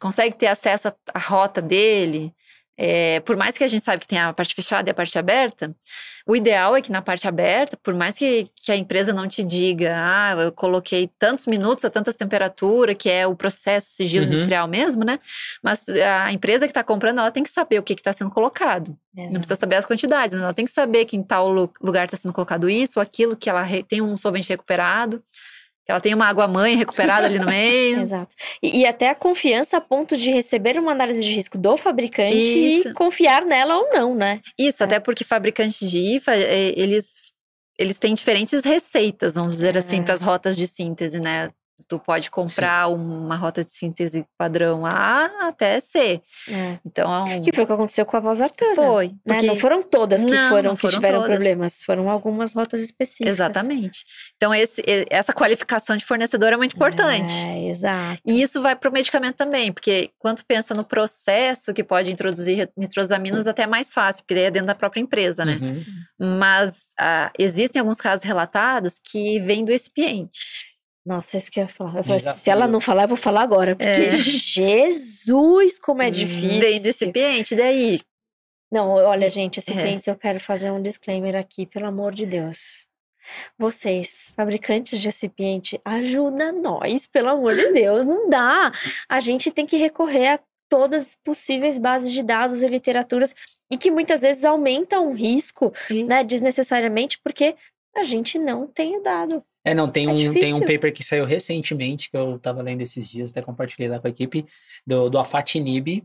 Consegue 0.00 0.36
ter 0.36 0.48
acesso 0.48 0.92
à 1.14 1.18
rota 1.18 1.62
dele? 1.62 2.34
É, 2.78 3.20
por 3.20 3.36
mais 3.36 3.56
que 3.56 3.64
a 3.64 3.66
gente 3.68 3.82
saiba 3.82 4.00
que 4.00 4.06
tem 4.06 4.18
a 4.18 4.32
parte 4.32 4.54
fechada 4.54 4.88
e 4.88 4.90
a 4.90 4.94
parte 4.94 5.18
aberta, 5.18 5.74
o 6.26 6.36
ideal 6.36 6.76
é 6.76 6.82
que 6.82 6.92
na 6.92 7.00
parte 7.00 7.26
aberta, 7.26 7.76
por 7.82 7.94
mais 7.94 8.18
que, 8.18 8.48
que 8.56 8.70
a 8.70 8.76
empresa 8.76 9.12
não 9.12 9.26
te 9.26 9.42
diga, 9.42 9.94
ah, 9.96 10.34
eu 10.42 10.52
coloquei 10.52 11.08
tantos 11.18 11.46
minutos 11.46 11.84
a 11.84 11.90
tantas 11.90 12.14
temperaturas, 12.14 12.96
que 12.98 13.08
é 13.08 13.26
o 13.26 13.34
processo 13.34 13.92
sigilo 13.92 14.26
Uhum. 14.26 14.32
industrial 14.32 14.68
mesmo, 14.68 15.04
né? 15.04 15.18
Mas 15.62 15.88
a 15.88 16.32
empresa 16.32 16.66
que 16.66 16.70
está 16.70 16.84
comprando, 16.84 17.18
ela 17.20 17.30
tem 17.30 17.42
que 17.42 17.48
saber 17.50 17.78
o 17.78 17.82
que 17.82 17.94
está 17.94 18.12
sendo 18.12 18.30
colocado. 18.30 18.96
Não 19.14 19.22
Exato. 19.24 19.38
precisa 19.38 19.56
saber 19.56 19.76
as 19.76 19.86
quantidades, 19.86 20.34
mas 20.34 20.42
ela 20.42 20.52
tem 20.54 20.64
que 20.66 20.70
saber 20.70 21.04
que 21.06 21.16
em 21.16 21.22
tal 21.22 21.48
lu- 21.50 21.72
lugar 21.80 22.04
está 22.04 22.16
sendo 22.16 22.34
colocado 22.34 22.68
isso, 22.68 22.98
ou 22.98 23.02
aquilo, 23.02 23.34
que 23.36 23.48
ela 23.48 23.64
tem 23.88 24.02
um 24.02 24.16
solvente 24.16 24.48
recuperado, 24.50 25.22
que 25.86 25.92
ela 25.92 26.00
tem 26.00 26.12
uma 26.12 26.26
água-mãe 26.26 26.74
recuperada 26.74 27.26
ali 27.26 27.38
no 27.38 27.46
meio. 27.46 28.00
Exato. 28.02 28.34
E, 28.60 28.80
e 28.80 28.86
até 28.86 29.08
a 29.08 29.14
confiança 29.14 29.76
a 29.76 29.80
ponto 29.80 30.16
de 30.16 30.32
receber 30.32 30.76
uma 30.78 30.90
análise 30.90 31.22
de 31.22 31.32
risco 31.32 31.56
do 31.56 31.76
fabricante 31.76 32.36
Isso. 32.36 32.88
e 32.88 32.92
confiar 32.92 33.44
nela 33.44 33.76
ou 33.76 33.88
não, 33.90 34.12
né? 34.12 34.40
Isso, 34.58 34.82
até 34.82 34.98
porque 34.98 35.22
fabricantes 35.22 35.88
de 35.88 36.16
IFA, 36.16 36.34
eh, 36.34 36.74
eles, 36.76 37.32
eles 37.78 38.00
têm 38.00 38.14
diferentes 38.14 38.64
receitas, 38.64 39.34
vamos 39.34 39.52
dizer 39.52 39.78
assim, 39.78 40.00
É. 40.00 40.02
para 40.02 40.14
as 40.14 40.22
rotas 40.22 40.56
de 40.56 40.66
síntese, 40.66 41.20
né? 41.20 41.50
Tu 41.88 41.98
pode 41.98 42.30
comprar 42.30 42.88
uma 42.88 43.36
rota 43.36 43.64
de 43.64 43.72
síntese 43.72 44.26
padrão 44.36 44.84
A 44.84 45.30
até 45.48 45.78
C. 45.80 46.20
Então, 46.84 47.26
é. 47.28 47.38
Que 47.40 47.52
foi 47.52 47.64
o 47.64 47.66
que 47.66 47.72
aconteceu 47.72 48.04
com 48.06 48.16
a 48.16 48.20
Valsartana. 48.20 48.74
Foi. 48.74 49.08
Né? 49.08 49.14
porque- 49.26 49.46
Não 49.46 49.56
foram 49.56 49.82
todas 49.82 50.24
que 50.24 50.30
Não, 50.30 50.48
foram 50.48 50.70
não 50.70 50.74
que 50.74 50.80
foram 50.80 50.94
tiveram 50.94 51.20
todas. 51.20 51.36
problemas, 51.36 51.82
foram 51.84 52.10
algumas 52.10 52.54
rotas 52.54 52.80
específicas. 52.82 53.28
Exatamente. 53.34 54.04
Então, 54.36 54.54
esse, 54.54 54.82
essa 55.10 55.32
qualificação 55.32 55.96
de 55.96 56.04
fornecedor 56.04 56.52
é 56.52 56.56
muito 56.56 56.74
importante. 56.74 57.32
É, 57.32 57.68
exato. 57.68 58.20
E 58.26 58.42
isso 58.42 58.60
vai 58.60 58.74
para 58.74 58.88
o 58.90 58.92
medicamento 58.92 59.36
também, 59.36 59.72
porque 59.72 60.10
quando 60.18 60.42
pensa 60.44 60.74
no 60.74 60.82
processo 60.84 61.72
que 61.74 61.84
pode 61.84 62.10
introduzir 62.10 62.68
nitrosaminas, 62.76 63.46
até 63.46 63.62
é 63.62 63.66
mais 63.66 63.92
fácil, 63.92 64.24
porque 64.24 64.34
daí 64.34 64.44
é 64.44 64.50
dentro 64.50 64.66
da 64.68 64.74
própria 64.74 65.00
empresa, 65.00 65.44
né? 65.44 65.58
Uhum. 65.60 65.84
Mas 66.38 66.88
ah, 66.98 67.30
existem 67.38 67.80
alguns 67.80 68.00
casos 68.00 68.24
relatados 68.24 68.98
que 69.02 69.38
vêm 69.40 69.64
do 69.64 69.70
recipiente. 69.72 70.65
Nossa, 71.06 71.36
isso 71.36 71.52
que 71.52 71.60
eu 71.60 71.64
ia 71.64 71.68
falar. 71.68 71.96
Eu 71.98 72.02
falei, 72.02 72.18
se 72.18 72.50
ela 72.50 72.66
não 72.66 72.80
falar, 72.80 73.04
eu 73.04 73.08
vou 73.08 73.16
falar 73.16 73.42
agora. 73.42 73.76
Porque 73.76 73.88
É. 73.88 74.10
Jesus, 74.10 75.78
como 75.78 76.02
é 76.02 76.10
difícil. 76.10 76.60
Vem 76.60 76.82
do 76.82 76.86
recipiente, 76.86 77.54
daí. 77.54 78.00
Não, 78.72 78.90
olha, 78.90 79.30
gente, 79.30 79.60
É. 79.60 79.62
recipientes, 79.62 80.08
eu 80.08 80.16
quero 80.16 80.40
fazer 80.40 80.72
um 80.72 80.82
disclaimer 80.82 81.36
aqui, 81.36 81.64
pelo 81.64 81.86
amor 81.86 82.12
de 82.12 82.26
Deus. 82.26 82.88
Vocês, 83.58 84.32
fabricantes 84.36 85.00
de 85.00 85.06
recipiente, 85.06 85.80
ajuda 85.84 86.50
nós, 86.52 87.06
pelo 87.06 87.28
amor 87.28 87.54
de 87.54 87.72
Deus, 87.72 88.04
não 88.04 88.28
dá. 88.28 88.72
A 89.08 89.20
gente 89.20 89.50
tem 89.50 89.64
que 89.66 89.76
recorrer 89.76 90.26
a 90.28 90.40
todas 90.68 91.04
as 91.06 91.14
possíveis 91.14 91.78
bases 91.78 92.10
de 92.10 92.22
dados 92.22 92.62
e 92.62 92.68
literaturas 92.68 93.34
e 93.70 93.76
que 93.78 93.90
muitas 93.90 94.22
vezes 94.22 94.44
aumentam 94.44 95.08
o 95.08 95.12
risco, 95.14 95.72
né, 96.06 96.24
desnecessariamente, 96.24 97.20
porque 97.22 97.54
a 97.96 98.02
gente 98.02 98.38
não 98.38 98.66
tem 98.66 98.96
o 98.96 99.02
dado. 99.02 99.44
É, 99.66 99.74
não, 99.74 99.90
tem 99.90 100.06
É 100.06 100.10
um, 100.10 100.32
tem 100.32 100.54
um 100.54 100.60
paper 100.60 100.92
que 100.92 101.02
saiu 101.02 101.24
recentemente, 101.24 102.08
que 102.08 102.16
eu 102.16 102.38
tava 102.38 102.62
lendo 102.62 102.82
esses 102.82 103.08
dias, 103.08 103.30
até 103.30 103.42
compartilhei 103.42 103.88
lá 103.88 103.98
com 103.98 104.06
a 104.06 104.10
equipe, 104.10 104.46
do, 104.86 105.10
do 105.10 105.18
Afatinib, 105.18 106.04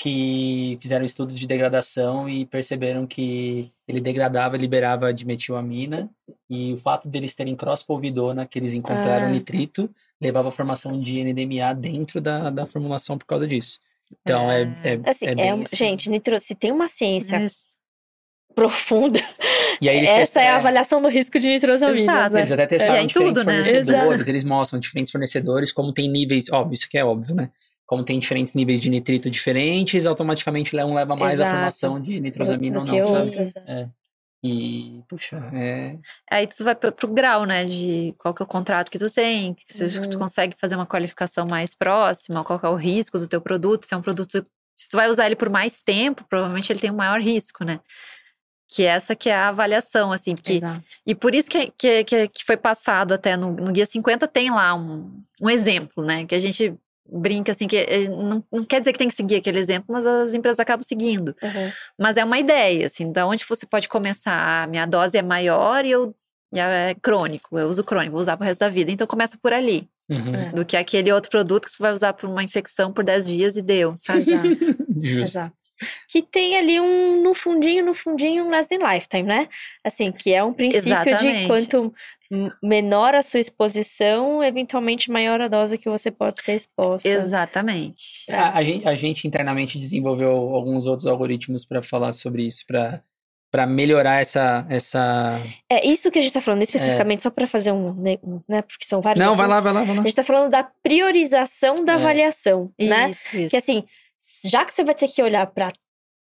que 0.00 0.78
fizeram 0.80 1.04
estudos 1.04 1.38
de 1.38 1.46
degradação 1.46 2.28
e 2.28 2.44
perceberam 2.46 3.06
que 3.06 3.72
ele 3.86 4.00
degradava 4.00 4.56
e 4.56 4.60
liberava 4.60 5.12
dimetilamina, 5.12 6.08
e 6.48 6.72
o 6.72 6.78
fato 6.78 7.08
deles 7.08 7.34
terem 7.34 7.56
cross-polvidona, 7.56 8.46
que 8.46 8.58
eles 8.58 8.74
encontraram 8.74 9.26
Ah. 9.26 9.30
nitrito, 9.30 9.88
levava 10.20 10.48
à 10.48 10.52
formação 10.52 11.00
de 11.00 11.18
NDMA 11.22 11.72
dentro 11.74 12.20
da, 12.20 12.50
da 12.50 12.66
formulação 12.66 13.16
por 13.18 13.26
causa 13.26 13.46
disso. 13.46 13.80
Então, 14.22 14.50
é, 14.50 14.62
é, 14.84 15.00
Assim, 15.10 15.26
é 15.26 15.48
é, 15.48 15.54
um- 15.54 15.62
isso. 15.62 15.76
gente, 15.76 16.08
nitro, 16.08 16.38
se 16.40 16.54
tem 16.54 16.72
uma 16.72 16.88
ciência 16.88 17.36
É. 17.36 17.48
profunda, 18.54 19.20
E 19.80 19.88
aí 19.88 19.96
eles 19.98 20.10
essa 20.10 20.18
testam- 20.20 20.42
é 20.42 20.48
a 20.48 20.52
é. 20.52 20.56
avaliação 20.56 21.00
do 21.02 21.08
risco 21.08 21.38
de 21.38 21.48
nitrosaminas, 21.48 22.14
Exato, 22.14 22.34
né? 22.34 22.40
Eles 22.40 22.52
até 22.52 22.66
testaram 22.66 22.94
É, 22.96 23.02
em 23.02 23.06
diferentes 23.06 23.34
tudo, 23.34 23.46
né? 23.46 23.62
fornecedores, 23.62 24.14
Exato. 24.14 24.30
eles 24.30 24.44
mostram 24.44 24.80
diferentes 24.80 25.10
fornecedores, 25.12 25.72
como 25.72 25.92
tem 25.92 26.08
níveis, 26.10 26.50
óbvio, 26.50 26.74
isso 26.74 26.86
aqui 26.86 26.98
é 26.98 27.04
óbvio, 27.04 27.34
né? 27.34 27.50
Como 27.86 28.04
tem 28.04 28.18
diferentes 28.18 28.54
níveis 28.54 28.80
de 28.82 28.90
nitrito 28.90 29.30
diferentes, 29.30 30.04
automaticamente 30.06 30.76
um 30.76 30.94
leva 30.94 31.16
mais 31.16 31.40
a 31.40 31.44
Exato. 31.44 31.50
formação 31.52 32.00
de 32.00 32.20
nitrosamina 32.20 32.74
Do 32.74 32.80
ou 32.80 32.86
que 32.86 33.00
não, 33.00 33.04
sabe? 33.04 33.24
outros. 33.38 33.68
É. 33.68 33.88
E, 34.44 35.02
puxa, 35.08 35.36
é. 35.52 35.96
Aí 36.30 36.46
tu 36.46 36.62
vai 36.62 36.74
pro, 36.74 36.92
pro 36.92 37.08
grau, 37.08 37.44
né? 37.44 37.64
De 37.64 38.14
qual 38.18 38.32
que 38.32 38.40
é 38.42 38.44
o 38.44 38.48
contrato 38.48 38.90
que 38.90 38.98
tu 38.98 39.10
tem, 39.12 39.52
que 39.54 39.64
se 39.72 39.84
Uhum. 39.98 40.02
tu 40.02 40.18
consegue 40.18 40.54
fazer 40.60 40.76
uma 40.76 40.86
qualificação 40.86 41.46
mais 41.50 41.74
próxima, 41.74 42.44
qual 42.44 42.58
que 42.60 42.66
é 42.66 42.68
o 42.68 42.76
risco 42.76 43.18
do 43.18 43.26
teu 43.26 43.40
produto, 43.40 43.84
se 43.84 43.94
é 43.94 43.96
um 43.96 44.02
produto 44.02 44.46
Se 44.80 44.88
tu 44.88 44.96
vai 44.96 45.08
usar 45.08 45.26
ele 45.26 45.34
por 45.34 45.50
mais 45.50 45.82
tempo, 45.82 46.24
provavelmente 46.30 46.70
ele 46.72 46.78
tem 46.78 46.88
um 46.92 46.94
maior 46.94 47.20
risco, 47.20 47.64
né? 47.64 47.80
Que 48.68 48.84
essa 48.84 49.16
que 49.16 49.30
é 49.30 49.34
a 49.34 49.48
avaliação, 49.48 50.12
assim. 50.12 50.34
Porque, 50.34 50.54
Exato. 50.54 50.82
e 51.06 51.14
por 51.14 51.34
isso 51.34 51.48
que, 51.50 51.72
que, 51.76 52.04
que, 52.04 52.28
que 52.28 52.44
foi 52.44 52.56
passado 52.56 53.12
até 53.14 53.36
no, 53.36 53.52
no 53.52 53.72
Guia 53.72 53.86
50, 53.86 54.28
tem 54.28 54.50
lá 54.50 54.74
um, 54.74 55.22
um 55.40 55.48
exemplo, 55.48 56.04
né? 56.04 56.26
Que 56.26 56.34
a 56.34 56.38
gente 56.38 56.74
brinca, 57.10 57.52
assim, 57.52 57.66
que 57.66 57.76
eh, 57.76 58.08
não, 58.08 58.44
não 58.52 58.64
quer 58.64 58.80
dizer 58.80 58.92
que 58.92 58.98
tem 58.98 59.08
que 59.08 59.14
seguir 59.14 59.36
aquele 59.36 59.58
exemplo, 59.58 59.86
mas 59.88 60.04
as 60.04 60.34
empresas 60.34 60.60
acabam 60.60 60.82
seguindo. 60.82 61.34
Uhum. 61.42 61.72
Mas 61.98 62.18
é 62.18 62.24
uma 62.24 62.38
ideia, 62.38 62.86
assim, 62.86 63.10
da 63.10 63.26
onde 63.26 63.44
você 63.48 63.66
pode 63.66 63.88
começar. 63.88 64.64
A 64.64 64.66
minha 64.66 64.84
dose 64.84 65.16
é 65.16 65.22
maior 65.22 65.84
e 65.86 65.90
eu 65.90 66.14
e 66.52 66.58
é 66.58 66.94
crônico, 66.94 67.58
eu 67.58 67.68
uso 67.68 67.84
crônico, 67.84 68.12
vou 68.12 68.20
usar 68.20 68.36
pro 68.36 68.46
resto 68.46 68.60
da 68.60 68.68
vida. 68.68 68.90
Então 68.90 69.06
começa 69.06 69.38
por 69.40 69.52
ali. 69.52 69.88
Uhum. 70.08 70.34
É. 70.34 70.52
Do 70.52 70.64
que 70.64 70.76
aquele 70.76 71.12
outro 71.12 71.30
produto 71.30 71.66
que 71.66 71.70
você 71.70 71.82
vai 71.82 71.92
usar 71.92 72.14
por 72.14 72.28
uma 72.28 72.42
infecção 72.42 72.92
por 72.92 73.04
10 73.04 73.26
dias 73.26 73.56
e 73.56 73.62
deu, 73.62 73.94
sabe? 73.96 74.20
Exato. 74.20 74.48
Justo. 75.02 75.22
Exato. 75.22 75.56
Que 76.08 76.22
tem 76.22 76.56
ali 76.56 76.80
um, 76.80 77.22
no 77.22 77.34
fundinho, 77.34 77.84
no 77.84 77.94
fundinho, 77.94 78.44
um 78.44 78.50
less 78.50 78.68
than 78.68 78.78
lifetime, 78.92 79.22
né? 79.24 79.48
Assim, 79.84 80.10
que 80.12 80.32
é 80.34 80.42
um 80.42 80.52
princípio 80.52 80.82
de 80.84 80.90
Exatamente. 80.92 81.46
quanto 81.46 81.94
m- 82.30 82.50
menor 82.62 83.14
a 83.14 83.22
sua 83.22 83.40
exposição, 83.40 84.42
eventualmente 84.42 85.10
maior 85.10 85.40
a 85.40 85.48
dose 85.48 85.78
que 85.78 85.88
você 85.88 86.10
pode 86.10 86.42
ser 86.42 86.54
exposta. 86.54 87.08
Exatamente. 87.08 88.30
A, 88.30 88.58
a 88.58 88.62
gente, 88.64 88.88
a 88.88 88.94
gente 88.94 89.26
internamente 89.26 89.78
desenvolveu 89.78 90.30
alguns 90.30 90.86
outros 90.86 91.06
algoritmos 91.06 91.64
para 91.64 91.82
falar 91.82 92.12
sobre 92.12 92.42
isso, 92.44 92.64
para 92.66 93.02
para 93.50 93.66
melhorar 93.66 94.20
essa 94.20 94.66
essa. 94.68 95.40
É 95.70 95.86
isso 95.86 96.10
que 96.10 96.18
a 96.18 96.22
gente 96.22 96.34
tá 96.34 96.40
falando 96.42 96.60
especificamente, 96.62 97.22
só 97.22 97.30
para 97.30 97.46
fazer 97.46 97.72
um, 97.72 97.94
né, 97.94 98.18
um- 98.22 98.42
né? 98.46 98.60
Porque 98.60 98.84
são 98.84 99.00
vários 99.00 99.24
Não, 99.24 99.32
vai 99.32 99.46
lá, 99.48 99.56
assuntos. 99.56 99.72
vai 99.72 99.80
lá, 99.80 99.86
vai 99.86 99.96
lá. 99.96 100.02
A 100.02 100.04
gente 100.04 100.14
tá 100.16 100.22
falando 100.22 100.50
da 100.50 100.62
priorização 100.82 101.76
da 101.82 101.92
É. 101.92 101.94
avaliação, 101.96 102.70
né? 102.78 103.08
Isso, 103.08 103.36
isso. 103.38 103.48
Que 103.50 103.56
assim, 103.56 103.84
já 104.44 104.64
que 104.64 104.72
você 104.72 104.84
vai 104.84 104.94
ter 104.94 105.08
que 105.08 105.22
olhar 105.22 105.46
para 105.46 105.72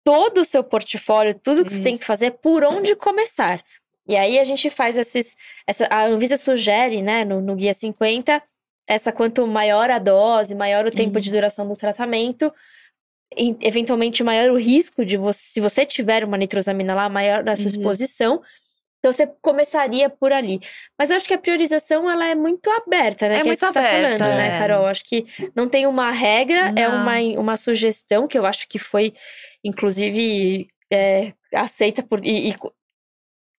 todo 0.04 0.40
o 0.40 0.44
seu 0.44 0.64
portfólio, 0.64 1.34
tudo 1.34 1.64
que 1.64 1.72
você 1.72 1.82
tem 1.82 1.92
Isso. 1.92 2.00
que 2.00 2.06
fazer, 2.06 2.32
por 2.32 2.64
onde 2.64 2.96
começar. 2.96 3.62
E 4.06 4.16
aí 4.16 4.38
a 4.38 4.44
gente 4.44 4.70
faz 4.70 4.96
esses. 4.96 5.36
Essa, 5.66 5.86
a 5.90 6.06
Anvisa 6.06 6.36
sugere, 6.36 7.02
né, 7.02 7.24
no, 7.24 7.42
no 7.42 7.54
Guia 7.54 7.74
50, 7.74 8.42
essa 8.86 9.12
quanto 9.12 9.46
maior 9.46 9.90
a 9.90 9.98
dose, 9.98 10.54
maior 10.54 10.86
o 10.86 10.90
tempo 10.90 11.20
de 11.20 11.28
Isso. 11.28 11.36
duração 11.36 11.68
do 11.68 11.76
tratamento, 11.76 12.50
eventualmente 13.60 14.24
maior 14.24 14.50
o 14.50 14.58
risco 14.58 15.04
de 15.04 15.18
você, 15.18 15.40
se 15.40 15.60
você 15.60 15.84
tiver 15.84 16.24
uma 16.24 16.38
nitrosamina 16.38 16.94
lá, 16.94 17.08
maior 17.08 17.46
a 17.46 17.54
sua 17.54 17.66
Isso. 17.66 17.78
Então 18.98 19.12
você 19.12 19.26
começaria 19.40 20.10
por 20.10 20.32
ali. 20.32 20.58
Mas 20.98 21.10
eu 21.10 21.16
acho 21.16 21.26
que 21.28 21.34
a 21.34 21.38
priorização 21.38 22.10
ela 22.10 22.26
é 22.26 22.34
muito 22.34 22.68
aberta, 22.70 23.28
né? 23.28 23.36
É 23.36 23.38
que 23.38 23.44
muito 23.44 23.56
isso 23.56 23.66
que 23.66 23.72
você 23.72 23.80
tá 23.80 23.88
aberta, 23.88 24.18
falando, 24.18 24.36
né, 24.36 24.56
é. 24.56 24.58
Carol? 24.58 24.86
Acho 24.86 25.04
que 25.04 25.24
não 25.54 25.68
tem 25.68 25.86
uma 25.86 26.10
regra, 26.10 26.72
é 26.76 26.88
Não. 26.88 27.02
uma, 27.02 27.18
uma 27.40 27.56
sugestão 27.56 28.26
que 28.26 28.36
eu 28.36 28.44
acho 28.44 28.66
que 28.68 28.78
foi, 28.78 29.14
inclusive, 29.64 30.68
é, 30.92 31.32
aceita 31.54 32.02
por 32.02 32.24
e, 32.24 32.50
e 32.50 32.56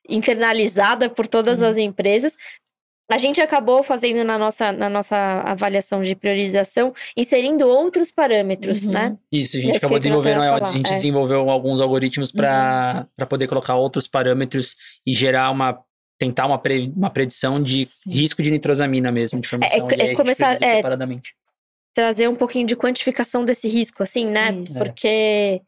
internalizada 0.10 1.10
por 1.10 1.28
todas 1.28 1.62
Uhum. 1.62 1.68
as 1.68 1.78
empresas. 1.78 2.36
A 3.12 3.18
gente 3.18 3.41
acabou 3.41 3.82
fazendo 3.82 4.24
na 4.24 4.38
nossa, 4.38 4.72
na 4.72 4.88
nossa 4.89 5.16
avaliação 5.45 6.01
de 6.01 6.16
priorização, 6.16 6.93
inserindo 7.18 7.68
outros 7.68 8.12
parâmetros, 8.12 8.86
Uhum. 8.86 8.91
né? 8.93 9.18
Isso, 9.32 9.57
a 9.57 9.60
É 9.60 9.62
gente 9.64 9.70
isso 9.72 9.78
acabou 9.78 9.99
que 9.99 10.07
a 10.07 10.12
Jonathan 10.12 10.24
desenvolvendo, 10.30 10.53
a 10.55 10.60
falar, 10.60 10.72
gente 10.74 10.91
é. 10.91 10.95
desenvolveu 10.95 11.49
alguns 11.49 11.82
algoritmos 11.82 12.32
para 12.32 13.07
para 13.18 13.26
poder 13.26 13.47
colocar 13.47 13.76
outros 13.76 14.07
parâmetros 14.07 14.76
e 15.05 15.14
gerar 15.14 15.49
uma 15.51 15.80
tentar 16.20 16.45
uma, 16.47 16.60
pre- 16.60 16.91
uma 16.95 17.10
predição 17.10 17.64
de 17.64 17.86
Sim. 17.86 18.12
risco 18.12 18.43
de 18.43 18.51
nitrosamina 18.51 19.10
mesmo, 19.12 19.39
de 19.39 19.47
formação. 19.47 19.88
é 19.89 20.03
a 20.03 20.05
gente 20.05 20.16
começar- 20.18 20.57
é, 20.62 20.76
separadamente. 20.76 21.34
Trazer 21.95 22.28
um 22.28 22.36
pouquinho 22.36 22.68
de 22.68 22.76
quantificação 22.76 23.43
desse 23.45 23.68
risco, 23.70 24.03
assim, 24.03 24.26
né? 24.26 24.51
Isso. 24.51 24.78
É. 24.78 24.86
Porque. 24.86 25.62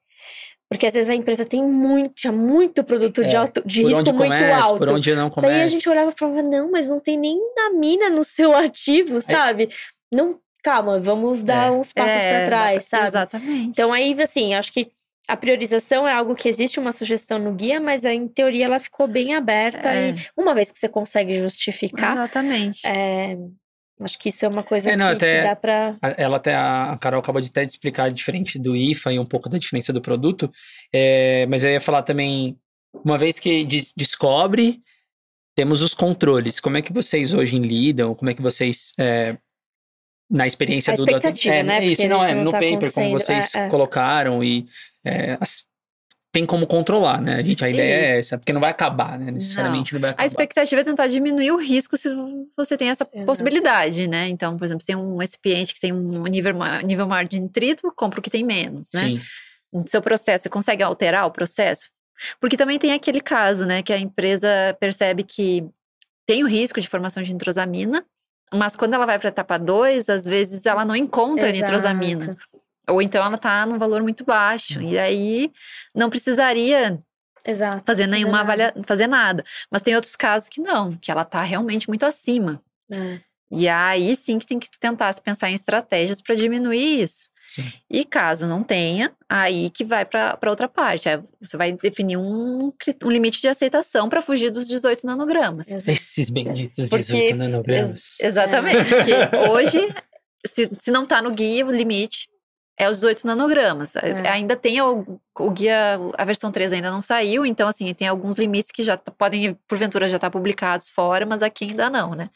Porque 0.72 0.88
às 0.88 0.94
vezes 0.94 1.10
a 1.10 1.14
empresa 1.14 1.44
tem 1.44 1.62
muito, 1.62 2.12
tinha 2.16 2.32
muito 2.32 2.82
produto 2.82 3.26
de, 3.26 3.36
É, 3.36 3.40
alto, 3.40 3.62
de 3.66 3.82
risco 3.84 4.00
onde 4.00 4.14
muito 4.14 4.32
começa, 4.32 4.64
alto. 4.68 4.78
por 4.78 4.90
onde 4.94 5.10
não 5.14 5.24
Daí 5.24 5.28
a 5.28 5.32
começa. 5.34 5.68
gente 5.68 5.90
olhava 5.90 6.12
e 6.12 6.18
falava, 6.18 6.42
não, 6.42 6.72
mas 6.72 6.88
não 6.88 6.98
tem 6.98 7.18
nem 7.18 7.38
mina 7.78 8.10
no 8.10 8.24
seu 8.24 8.54
ativo, 8.56 9.22
sabe? 9.22 9.68
Não, 10.10 10.40
calma, 10.64 10.98
vamos 10.98 11.42
dar 11.42 11.68
É. 11.68 11.72
uns 11.72 11.92
passos 11.92 12.24
É, 12.24 12.38
pra 12.40 12.46
trás, 12.48 12.86
sabe? 12.86 13.08
Exatamente. 13.08 13.70
Então 13.70 13.92
aí, 13.92 14.16
assim, 14.22 14.54
acho 14.54 14.72
que 14.72 14.90
a 15.28 15.36
priorização 15.36 16.08
é 16.08 16.14
algo 16.14 16.36
que 16.36 16.48
existe 16.48 16.80
uma 16.80 16.94
sugestão 16.94 17.38
no 17.38 17.54
guia, 17.54 17.80
mas 17.82 18.06
em 18.06 18.26
teoria 18.28 18.64
ela 18.66 18.80
ficou 18.80 19.08
bem 19.08 19.36
aberta 19.36 19.90
É. 19.90 20.12
e 20.12 20.16
uma 20.38 20.56
vez 20.56 20.72
que 20.72 20.80
você 20.80 20.88
consegue 20.88 21.34
justificar, 21.34 22.14
Exatamente. 22.14 22.88
é, 22.88 23.38
acho 24.04 24.18
que 24.20 24.30
isso 24.30 24.46
é 24.46 24.48
uma 24.48 24.64
coisa 24.64 24.92
É, 24.92 24.96
não, 24.96 25.08
que, 25.10 25.16
até- 25.16 25.42
que 25.42 25.48
dá 25.48 25.56
pra. 25.56 25.96
A- 26.02 26.16
Ela 26.18 26.38
até, 26.38 26.56
a 26.56 26.98
Carol 27.00 27.20
acabou 27.20 27.42
de 27.42 27.50
até 27.50 27.64
explicar 27.64 28.12
diferente 28.12 28.58
do 28.60 28.76
IFA 28.76 29.14
e 29.14 29.20
um 29.20 29.26
pouco 29.26 29.50
da 29.50 29.58
diferença 29.58 29.92
do 29.94 30.02
produto, 30.02 30.52
é, 30.94 31.46
mas 31.48 31.64
eu 31.64 31.70
ia 31.72 31.82
falar 31.82 32.04
também, 32.04 32.58
uma 33.04 33.18
vez 33.18 33.40
que 33.40 33.64
des- 33.66 33.94
descobre, 33.96 34.82
temos 35.56 35.82
os 35.82 35.94
controles. 35.94 36.60
Como 36.60 36.78
é 36.78 36.82
que 36.82 36.94
vocês 36.94 37.34
hoje 37.34 37.58
lidam? 37.60 38.16
Como 38.16 38.30
é 38.30 38.34
que 38.34 38.42
vocês, 38.42 38.94
é, 38.98 39.38
na 40.30 40.48
experiência 40.48 40.94
A 40.94 40.96
do... 40.96 41.04
expectativa, 41.04 41.56
é, 41.56 41.64
né? 41.64 41.84
Isso, 41.86 42.08
não, 42.08 42.24
é 42.24 42.34
no 42.34 42.52
tá 42.52 42.60
paper, 42.60 42.94
como 42.94 43.12
vocês 43.12 43.54
É, 43.56 43.66
é. 43.66 43.70
colocaram 43.70 44.44
e 44.44 44.66
é, 45.06 45.38
as- 45.42 45.66
tem 46.32 46.46
como 46.46 46.66
controlar, 46.66 47.22
né? 47.22 47.36
A, 47.36 47.44
gente, 47.44 47.64
a 47.66 47.70
ideia 47.70 47.94
é 47.94 48.04
Isso. 48.04 48.20
essa, 48.20 48.38
porque 48.38 48.54
não 48.54 48.62
vai 48.62 48.72
acabar, 48.72 49.20
né? 49.20 49.32
Necessariamente 49.32 49.94
não, 49.94 50.00
vai 50.00 50.12
acabar. 50.12 50.24
A 50.24 50.26
expectativa 50.26 50.80
é 50.80 50.84
tentar 50.84 51.08
diminuir 51.08 51.52
o 51.52 51.58
risco 51.58 51.98
se 51.98 52.10
você 52.56 52.78
tem 52.78 52.90
essa 52.90 53.04
Exato. 53.04 53.26
possibilidade, 53.26 54.08
né? 54.08 54.30
Então, 54.30 54.58
por 54.58 54.64
exemplo, 54.64 54.82
se 54.82 54.88
tem 54.88 54.96
um 54.96 55.18
recipiente 55.18 55.74
que 55.74 55.82
tem 55.82 55.92
um 55.92 56.24
nível, 56.24 56.54
nível 56.86 57.06
maior 57.08 57.26
de 57.26 57.38
nitrito, 57.38 57.92
compra 57.96 58.20
o 58.20 58.24
que 58.24 58.30
tem 58.30 58.46
menos, 58.46 58.90
né? 58.94 59.02
Sim, 59.02 59.22
No 59.74 59.86
seu 59.88 60.02
processo, 60.02 60.44
você 60.44 60.50
consegue 60.50 60.82
alterar 60.82 61.26
o 61.26 61.32
processo? 61.32 61.90
Porque 62.40 62.56
também 62.56 62.80
tem 62.80 62.94
aquele 62.94 63.20
caso, 63.20 63.66
né, 63.66 63.82
que 63.82 63.92
a 63.92 63.98
empresa 63.98 64.48
percebe 64.80 65.24
que 65.24 65.66
tem 66.26 66.44
o 66.44 66.48
risco 66.48 66.80
de 66.80 66.88
formação 66.88 67.22
de 67.22 67.34
nitrosamina, 67.34 68.06
mas 68.54 68.76
quando 68.76 68.94
ela 68.94 69.06
vai 69.06 69.18
para 69.18 69.30
a 69.30 69.32
etapa 69.32 69.58
2, 69.58 70.08
às 70.08 70.26
vezes 70.26 70.66
ela 70.66 70.86
não 70.86 70.96
encontra 70.96 71.50
Exato. 71.50 71.66
nitrosamina. 71.66 72.38
Ou 72.90 73.02
então 73.02 73.24
ela 73.24 73.38
tá 73.38 73.66
num 73.66 73.78
valor 73.78 74.02
muito 74.02 74.24
baixo. 74.26 74.82
E 74.82 74.98
aí 74.98 75.52
não 75.96 76.10
precisaria 76.10 77.00
Exato. 77.46 77.84
fazer 77.86 78.08
nenhuma 78.08 78.38
nada. 78.38 78.44
avalia... 78.44 78.74
fazer 78.86 79.08
nada. 79.08 79.44
Mas 79.72 79.82
tem 79.82 79.96
outros 79.96 80.16
casos 80.16 80.50
que 80.50 80.62
não, 80.62 80.92
que 80.92 81.12
ela 81.12 81.24
tá 81.24 81.42
realmente 81.44 81.88
muito 81.88 82.06
acima. 82.06 82.62
É. 82.92 83.20
E 83.52 83.68
aí 83.68 84.16
sim 84.16 84.40
que 84.40 84.46
tem 84.48 84.60
que 84.60 84.68
tentar 84.80 85.12
se 85.14 85.22
pensar 85.22 85.50
em 85.50 85.54
estratégias 85.54 86.22
para 86.22 86.36
diminuir 86.36 87.02
isso. 87.04 87.30
sim. 87.48 87.64
E 87.90 88.06
caso 88.06 88.48
não 88.48 88.64
tenha, 88.64 89.12
aí 89.28 89.70
que 89.70 89.84
vai 89.84 90.06
para 90.06 90.38
outra 90.48 90.70
parte. 90.70 91.10
Aí 91.10 91.20
você 91.40 91.58
vai 91.58 91.74
definir 91.74 92.16
um, 92.18 92.72
um 93.04 93.10
limite 93.10 93.42
de 93.42 93.50
aceitação 93.50 94.08
para 94.10 94.22
fugir 94.22 94.52
dos 94.52 94.68
18 94.68 95.06
nanogramas. 95.06 95.70
Exato. 95.70 95.92
Esses 95.92 96.30
benditos 96.30 96.90
Porque 96.90 97.04
18 97.04 97.38
nanogramas. 97.38 97.92
ex- 97.92 98.20
exatamente. 98.22 98.90
Porque 98.90 99.50
hoje, 99.52 99.94
se, 100.46 100.70
se 100.80 100.90
não 100.92 101.06
tá 101.06 101.22
no 101.22 101.32
guia, 101.32 101.66
o 101.66 101.72
limite 101.72 102.30
é 102.82 102.90
os 102.90 102.98
18 102.98 103.28
nanogramas. 103.28 103.96
É. 103.96 104.28
Ainda 104.30 104.56
tem 104.56 104.82
o, 104.82 105.20
o 105.40 105.52
guia, 105.52 106.00
a 106.18 106.26
versão 106.26 106.52
3 106.52 106.74
ainda 106.74 106.90
não 106.90 107.00
saiu, 107.00 107.46
então 107.46 107.68
assim, 107.68 107.94
tem 107.94 108.08
alguns 108.08 108.38
limites 108.38 108.72
que 108.72 108.82
já 108.82 108.98
tá- 108.98 109.12
podem, 109.12 109.54
porventura, 109.68 110.10
já 110.10 110.16
estar 110.16 110.32
publicados 110.32 110.90
fora, 110.90 111.24
mas 111.24 111.44
aqui 111.44 111.66
ainda 111.66 111.92
não, 111.92 112.16
né? 112.16 112.32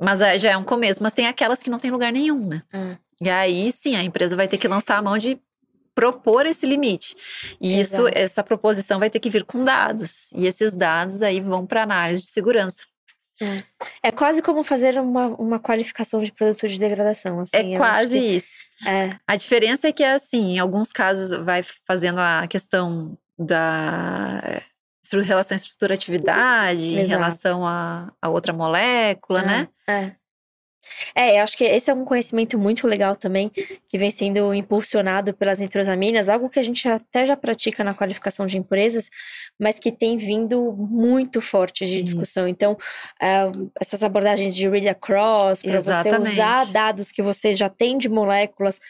Mas 0.00 0.22
é, 0.22 0.38
já 0.38 0.52
é 0.52 0.56
um 0.56 0.64
começo, 0.64 1.02
mas 1.02 1.12
tem 1.12 1.26
aquelas 1.26 1.62
que 1.62 1.68
não 1.68 1.78
tem 1.78 1.90
lugar 1.90 2.10
nenhum, 2.10 2.48
né? 2.48 2.62
É. 2.72 2.96
E 3.20 3.28
aí 3.28 3.70
sim, 3.70 3.94
a 3.94 4.02
empresa 4.02 4.34
vai 4.34 4.48
ter 4.48 4.56
que 4.56 4.66
lançar 4.66 4.96
a 4.96 5.02
mão 5.02 5.18
de 5.18 5.38
propor 5.94 6.46
esse 6.46 6.64
limite. 6.64 7.14
E 7.60 7.78
isso, 7.78 8.08
essa 8.12 8.42
proposição 8.42 8.98
vai 8.98 9.10
ter 9.10 9.20
que 9.20 9.28
vir 9.28 9.44
com 9.44 9.62
dados. 9.62 10.30
E 10.34 10.46
esses 10.46 10.74
dados 10.74 11.22
aí 11.22 11.40
vão 11.40 11.66
para 11.66 11.82
análise 11.82 12.22
de 12.22 12.28
segurança. 12.28 12.86
É 14.02 14.10
quase 14.10 14.42
como 14.42 14.62
fazer 14.64 14.98
uma, 14.98 15.28
uma 15.36 15.58
qualificação 15.58 16.20
de 16.20 16.32
produto 16.32 16.66
de 16.68 16.78
degradação. 16.78 17.40
Assim, 17.40 17.74
é 17.74 17.76
quase 17.76 18.18
que- 18.18 18.24
isso. 18.24 18.62
É, 18.86 19.16
A 19.26 19.36
diferença 19.36 19.88
é 19.88 19.92
que, 19.92 20.04
assim, 20.04 20.54
em 20.54 20.58
alguns 20.58 20.92
casos 20.92 21.36
vai 21.44 21.62
fazendo 21.86 22.18
a 22.18 22.46
questão 22.48 23.16
da 23.38 24.62
relação 25.24 25.56
estrutura-atividade, 25.56 26.94
em 26.94 26.98
Exato. 27.00 27.20
relação 27.20 27.66
a, 27.66 28.12
a 28.20 28.28
outra 28.28 28.52
molécula, 28.52 29.40
é, 29.40 29.44
né? 29.44 29.68
É. 29.88 30.12
É, 31.14 31.38
eu 31.38 31.42
acho 31.42 31.56
que 31.56 31.64
esse 31.64 31.90
é 31.90 31.94
um 31.94 32.04
conhecimento 32.04 32.58
muito 32.58 32.86
legal 32.86 33.14
também, 33.16 33.50
que 33.88 33.98
vem 33.98 34.10
sendo 34.10 34.52
impulsionado 34.54 35.34
pelas 35.34 35.60
nitrosaminas, 35.60 36.28
algo 36.28 36.48
que 36.48 36.58
a 36.58 36.62
gente 36.62 36.88
até 36.88 37.24
já 37.26 37.36
pratica 37.36 37.84
na 37.84 37.94
qualificação 37.94 38.46
de 38.46 38.58
impurezas, 38.58 39.10
mas 39.58 39.78
que 39.78 39.92
tem 39.92 40.16
vindo 40.16 40.72
muito 40.72 41.40
forte 41.40 41.84
de 41.84 41.96
Isso. 41.96 42.04
discussão. 42.04 42.48
Então, 42.48 42.76
é, 43.20 43.50
essas 43.80 44.02
abordagens 44.02 44.54
de 44.54 44.68
read 44.68 44.88
across, 44.88 45.62
para 45.62 45.80
você 45.80 46.16
usar 46.18 46.66
dados 46.66 47.10
que 47.10 47.22
você 47.22 47.54
já 47.54 47.68
tem 47.68 47.98
de 47.98 48.08
moléculas 48.08 48.80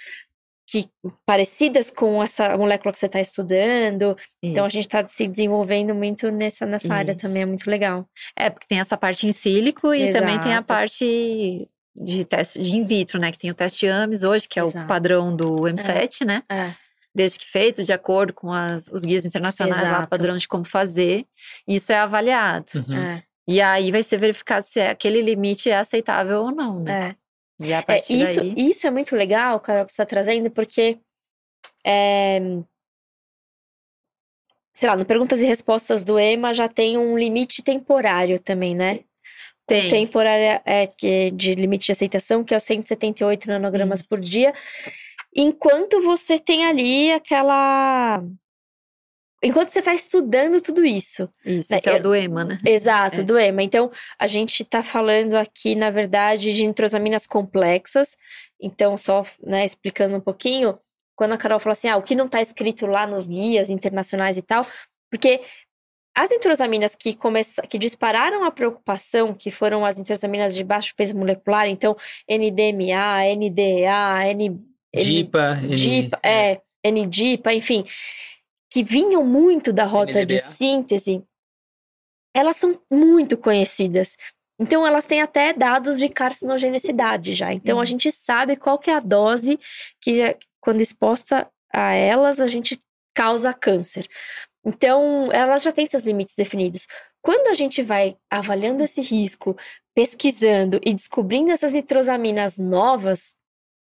que 0.72 0.88
parecidas 1.26 1.90
com 1.90 2.22
essa 2.22 2.56
molécula 2.56 2.92
que 2.92 2.98
você 2.98 3.04
está 3.04 3.20
estudando. 3.20 4.16
Então, 4.42 4.64
a 4.64 4.68
Isso. 4.68 4.76
gente 4.76 4.86
está 4.86 5.06
se 5.06 5.28
desenvolvendo 5.28 5.94
muito 5.94 6.30
nessa, 6.30 6.64
nessa 6.64 6.94
área 6.94 7.12
Isso. 7.12 7.20
também, 7.20 7.42
é 7.42 7.46
muito 7.46 7.68
legal. 7.68 8.08
É, 8.34 8.48
porque 8.48 8.66
tem 8.66 8.80
essa 8.80 8.96
parte 8.96 9.26
em 9.26 9.32
sílico 9.32 9.92
e 9.92 10.10
também 10.12 10.40
tem 10.40 10.52
a 10.52 10.54
Exato. 10.54 10.68
parte 10.68 11.68
de 11.94 12.24
teste 12.24 12.60
de 12.62 12.76
in 12.76 12.84
vitro, 12.84 13.18
né? 13.20 13.30
Que 13.30 13.38
tem 13.38 13.50
o 13.50 13.54
teste 13.54 13.86
AMES 13.86 14.22
hoje, 14.24 14.48
que 14.48 14.58
é 14.58 14.64
Exato. 14.64 14.84
o 14.84 14.88
padrão 14.88 15.34
do 15.36 15.56
M7, 15.62 16.24
né? 16.26 16.42
É. 16.48 16.74
Desde 17.14 17.38
que 17.38 17.46
feito 17.46 17.84
de 17.84 17.92
acordo 17.92 18.32
com 18.32 18.50
as, 18.50 18.88
os 18.88 19.04
guias 19.04 19.26
internacionais 19.26 19.78
lá, 19.80 19.88
Exato. 19.88 20.08
padrão 20.08 20.36
de 20.36 20.48
como 20.48 20.64
fazer. 20.64 21.26
Isso 21.68 21.92
é 21.92 21.96
avaliado. 21.98 22.64
Uhum. 22.76 22.96
É, 22.96 23.22
E 23.46 23.60
aí 23.60 23.92
vai 23.92 24.02
ser 24.02 24.16
verificado 24.18 24.64
se 24.64 24.80
é- 24.80 24.90
aquele 24.90 25.20
limite 25.20 25.68
é 25.68 25.76
aceitável 25.76 26.42
ou 26.44 26.50
não, 26.50 26.80
né? 26.80 27.16
é. 27.18 27.22
E 27.66 27.72
a 27.74 27.78
É, 27.78 27.82
partir 27.82 28.20
isso, 28.22 28.36
daí... 28.40 28.54
isso 28.56 28.86
é 28.86 28.90
muito 28.90 29.14
legal, 29.14 29.60
Carol, 29.60 29.84
que 29.84 29.92
você 29.92 30.02
está 30.02 30.06
trazendo, 30.06 30.50
porque. 30.50 30.98
é, 31.84 32.40
sei 34.74 34.88
lá, 34.88 34.96
no 34.96 35.04
Perguntas 35.04 35.40
e 35.40 35.44
Respostas 35.44 36.02
do 36.02 36.18
EMA 36.18 36.52
já 36.54 36.66
tem 36.68 36.96
um 36.96 37.16
limite 37.16 37.62
temporário 37.62 38.38
também, 38.40 38.74
né? 38.74 39.00
Tem. 39.66 39.88
Temporária 39.90 40.60
é, 40.64 40.86
que- 40.86 41.30
de 41.30 41.54
limite 41.54 41.86
de 41.86 41.92
aceitação, 41.92 42.42
que 42.44 42.52
é 42.52 42.56
o 42.56 42.60
178 42.60 43.48
nanogramas 43.48 44.00
Isso. 44.00 44.08
por 44.08 44.20
dia. 44.20 44.52
Enquanto 45.34 46.02
você 46.02 46.38
tem 46.38 46.66
ali 46.66 47.10
aquela. 47.12 48.22
Enquanto 49.44 49.70
você 49.70 49.80
está 49.80 49.92
estudando 49.92 50.60
tudo 50.60 50.84
isso. 50.84 51.28
Isso, 51.44 51.72
né, 51.72 51.80
é 51.84 51.96
o 51.96 52.02
do 52.02 52.14
EMA, 52.14 52.44
né? 52.44 52.60
Exato, 52.64 53.22
É. 53.22 53.24
do 53.24 53.36
EMA. 53.36 53.62
Então, 53.64 53.90
a 54.16 54.26
gente 54.28 54.62
está 54.62 54.84
falando 54.84 55.34
aqui, 55.34 55.74
na 55.74 55.90
verdade, 55.90 56.52
de 56.52 56.64
nitrosaminas 56.64 57.26
complexas. 57.26 58.16
Então, 58.60 58.96
só 58.96 59.24
né, 59.42 59.64
explicando 59.64 60.14
um 60.16 60.20
pouquinho, 60.20 60.78
quando 61.16 61.32
a 61.32 61.36
Carol 61.36 61.58
fala 61.58 61.72
assim, 61.72 61.88
ah, 61.88 61.96
o 61.96 62.02
que 62.02 62.14
não 62.14 62.26
está 62.26 62.40
escrito 62.40 62.86
lá 62.86 63.04
nos 63.04 63.26
guias 63.26 63.68
internacionais 63.68 64.36
e 64.36 64.42
tal, 64.42 64.64
porque 65.10 65.40
as 66.14 66.30
nitrosaminas 66.30 66.94
que, 66.94 67.14
começa, 67.14 67.62
que 67.62 67.78
dispararam 67.78 68.44
a 68.44 68.50
preocupação, 68.50 69.32
que 69.34 69.50
foram 69.50 69.84
as 69.84 69.96
nitrosaminas 69.96 70.54
de 70.54 70.62
baixo 70.62 70.94
peso 70.94 71.16
molecular, 71.16 71.66
então 71.68 71.96
NDMA, 72.28 73.24
NDA, 73.34 74.26
N, 74.28 74.60
DIPA, 74.94 75.58
N- 75.62 75.74
DIPA, 75.74 76.20
é, 76.22 76.60
NDIPA, 76.84 77.54
enfim, 77.54 77.84
que 78.70 78.82
vinham 78.84 79.24
muito 79.24 79.72
da 79.72 79.84
rota 79.84 80.24
de 80.26 80.34
NDBA. 80.36 80.50
síntese, 80.52 81.24
elas 82.34 82.56
são 82.56 82.80
muito 82.90 83.36
conhecidas. 83.36 84.16
Então, 84.58 84.86
elas 84.86 85.04
têm 85.06 85.20
até 85.20 85.52
dados 85.52 85.98
de 85.98 86.08
carcinogenicidade 86.08 87.34
já. 87.34 87.52
Então, 87.52 87.78
a 87.78 87.80
Uhum. 87.80 87.86
gente 87.86 88.12
sabe 88.12 88.56
qual 88.56 88.78
que 88.78 88.90
é 88.90 88.94
a 88.94 89.00
dose 89.00 89.58
que, 90.00 90.36
quando 90.60 90.80
exposta 90.80 91.50
a 91.72 91.92
elas, 91.94 92.40
a 92.40 92.46
gente 92.46 92.78
causa 93.14 93.52
câncer. 93.52 94.08
Então, 94.64 95.28
elas 95.32 95.62
já 95.62 95.72
têm 95.72 95.86
seus 95.86 96.04
limites 96.04 96.34
definidos. 96.36 96.86
Quando 97.20 97.48
a 97.48 97.54
gente 97.54 97.82
vai 97.82 98.16
avaliando 98.30 98.84
esse 98.84 99.00
risco, 99.00 99.56
pesquisando 99.94 100.78
e 100.84 100.94
descobrindo 100.94 101.50
essas 101.50 101.72
nitrosaminas 101.72 102.58
novas, 102.58 103.36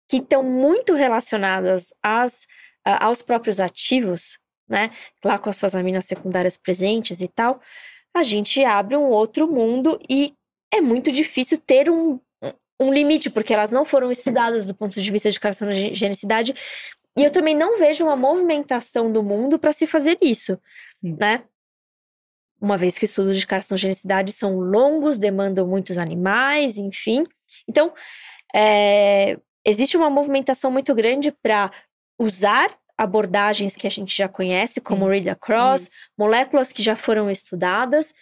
que 0.10 0.18
estão 0.18 0.44
muito 0.44 0.94
relacionadas 0.94 1.94
às, 2.04 2.48
aos 2.84 3.22
próprios 3.22 3.60
ativos, 3.60 4.40
né? 4.68 4.92
Lá 5.24 5.38
com 5.38 5.50
as 5.50 5.58
suas 5.58 5.76
aminas 5.76 6.06
secundárias 6.06 6.58
presentes 6.58 7.22
e 7.22 7.28
tal, 7.28 7.62
a 8.16 8.24
gente 8.24 8.64
abre 8.64 8.96
um 8.96 9.10
outro 9.10 9.48
mundo 9.48 10.00
e 10.10 10.34
é 10.74 10.82
muito 10.82 11.12
difícil 11.12 11.58
ter 11.58 11.90
um, 11.90 12.20
um 12.80 12.94
limite, 12.94 13.30
porque 13.30 13.54
elas 13.54 13.72
não 13.72 13.84
foram 13.84 14.12
estudadas 14.12 14.68
do 14.68 14.76
ponto 14.76 15.00
de 15.00 15.12
vista 15.12 15.30
de 15.30 15.40
carcinogenicidade. 15.40 16.54
E 17.18 17.24
eu 17.24 17.32
também 17.32 17.56
não 17.56 17.78
vejo 17.78 18.04
uma 18.04 18.16
movimentação 18.16 19.12
do 19.12 19.24
mundo 19.24 19.60
para 19.60 19.74
se 19.74 19.86
fazer 19.86 20.18
isso, 20.22 20.60
Sim. 20.96 21.18
né? 21.20 21.44
Uma 22.62 22.78
vez 22.78 22.98
que 22.98 23.06
estudos 23.06 23.38
de 23.38 23.48
carcinogenicidade 23.48 24.34
são 24.34 24.60
longos, 24.60 25.18
demandam 25.18 25.66
muitos 25.66 25.98
animais, 25.98 26.78
enfim. 26.78 27.24
Então, 27.68 27.94
é, 28.54 29.38
existe 29.66 29.96
uma 29.96 30.10
movimentação 30.10 30.70
muito 30.70 30.94
grande 30.94 31.32
para 31.32 31.72
usar 32.20 32.78
abordagens 32.98 33.78
que 33.78 33.88
a 33.88 33.90
gente 33.90 34.16
já 34.16 34.28
conhece, 34.28 34.82
como 34.82 35.06
Isso, 35.06 35.12
read 35.12 35.30
across, 35.30 35.84
Isso. 35.84 36.10
moléculas 36.18 36.72
que 36.72 36.84
já 36.84 36.98
foram 36.98 37.32
estudadas 37.32 38.14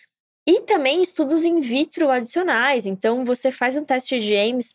e 0.47 0.61
também 0.61 1.01
estudos 1.01 1.43
in 1.43 1.59
vitro 1.59 2.09
adicionais. 2.11 2.85
Então, 2.85 3.25
você 3.25 3.51
faz 3.51 3.75
um 3.75 3.83
teste 3.83 4.19
de 4.19 4.35
Ames. 4.35 4.73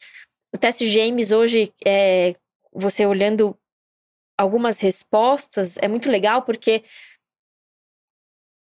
O 0.52 0.58
teste 0.58 0.90
de 0.90 1.00
Ames 1.00 1.30
hoje, 1.30 1.72
é, 1.86 2.34
você 2.72 3.06
olhando 3.06 3.56
algumas 4.42 4.80
respostas, 4.80 5.76
é 5.78 5.88
muito 5.88 6.10
legal 6.10 6.42
porque 6.42 6.82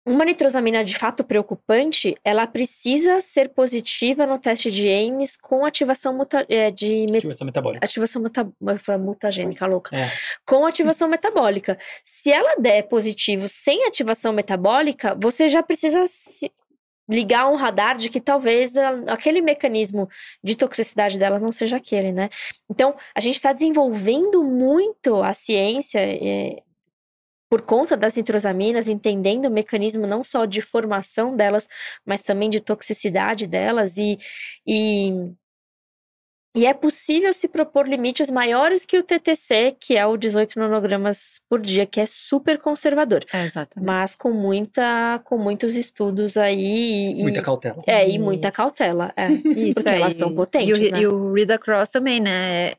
uma 0.09 0.25
nitrosamina 0.25 0.85
de 0.85 0.97
fato 0.97 1.25
preocupante, 1.25 2.15
ela 2.23 2.47
precisa 2.47 3.21
ser 3.21 3.49
positiva 3.49 4.25
no 4.25 4.39
teste 4.39 4.71
de 4.71 4.89
Ames 4.89 5.37
com 5.37 5.67
ativação 5.67 6.17
muta, 6.17 6.47
é, 6.49 6.71
de 6.71 7.07
Ativação 7.17 7.45
metabólica. 7.45 7.85
ativação 7.85 8.23
muta, 8.23 8.49
mutagênica, 9.01 9.67
louca 9.67 9.97
É. 9.97 10.09
com 10.47 10.65
ativação 10.65 11.09
metabólica. 11.09 11.77
Se 12.05 12.31
ela 12.31 12.55
der 12.55 12.83
positivo 12.85 13.49
sem 13.49 13.85
ativação 13.85 14.33
metabólica, 14.33 15.17
você 15.21 15.49
já 15.49 15.61
precisa 15.61 16.07
se- 16.07 16.53
ligar 17.09 17.49
um 17.49 17.55
radar 17.55 17.97
de 17.97 18.09
que 18.09 18.21
talvez 18.21 18.75
aquele 19.07 19.41
mecanismo 19.41 20.09
de 20.43 20.57
toxicidade 20.57 21.19
dela 21.19 21.39
não 21.39 21.53
seja 21.53 21.77
aquele, 21.77 22.13
né? 22.13 22.29
Então, 22.69 22.97
a 23.15 23.21
gente 23.21 23.37
está 23.37 23.53
desenvolvendo 23.53 24.43
muito 24.43 25.23
a 25.23 25.33
ciência 25.33 26.01
é, 26.01 26.63
por 27.49 27.63
conta 27.63 27.97
das 27.97 28.17
nitrosaminas, 28.17 28.89
entendendo 28.89 29.47
o 29.47 29.51
mecanismo 29.51 30.07
não 30.07 30.25
só 30.25 30.45
de 30.45 30.61
formação 30.61 31.37
delas, 31.37 31.69
mas 32.05 32.21
também 32.23 32.51
de 32.51 32.61
toxicidade 32.61 33.47
delas 33.47 33.97
e, 33.97 34.19
e 34.67 35.33
e 36.57 36.65
é 36.67 36.73
possível 36.73 37.33
se 37.35 37.47
propor 37.49 37.87
limites 37.87 38.31
maiores 38.31 38.85
que 38.87 38.99
o 38.99 39.03
TTC, 39.03 39.77
que 39.79 39.97
é 39.97 40.07
o 40.07 40.17
18 40.17 40.59
nanogramas 40.59 41.41
por 41.49 41.61
dia, 41.61 41.85
que 41.87 42.01
é 42.01 42.07
super 42.07 42.59
conservador, 42.59 43.25
É, 43.33 43.45
exatamente. 43.45 43.87
mas 43.87 44.15
com 44.15 44.31
muita, 44.33 45.21
com 45.25 45.37
muitos 45.37 45.77
estudos 45.77 46.37
aí 46.37 47.11
e, 47.13 47.23
Muita 47.23 47.43
cautela. 47.43 47.77
é 47.87 48.09
e 48.09 48.19
muita 48.19 48.49
Isso. 48.49 48.57
cautela. 48.57 49.13
É. 49.17 49.29
Isso, 49.55 49.75
Porque 49.75 49.91
é, 49.91 50.01
elas 50.01 50.15
e- 50.15 50.19
são 50.19 50.31
e 50.31 50.33
o, 50.33 50.37
potentes, 50.37 50.91
né? 50.91 50.99
E 51.01 51.07
o 51.07 51.33
read 51.35 51.53
across 51.53 51.91
também, 51.91 52.19
né? 52.21 52.73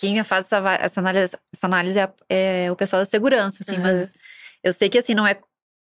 Quem 0.00 0.22
faz 0.22 0.46
essa, 0.46 0.74
essa 0.80 1.00
análise, 1.00 1.36
essa 1.52 1.66
análise 1.66 1.98
é, 1.98 2.64
é 2.66 2.72
o 2.72 2.76
pessoal 2.76 3.02
da 3.02 3.06
segurança, 3.06 3.62
assim, 3.62 3.74
Aham. 3.76 3.82
mas 3.82 4.14
eu 4.64 4.72
sei 4.72 4.88
que 4.88 4.96
assim, 4.98 5.12
não 5.14 5.26
é. 5.26 5.38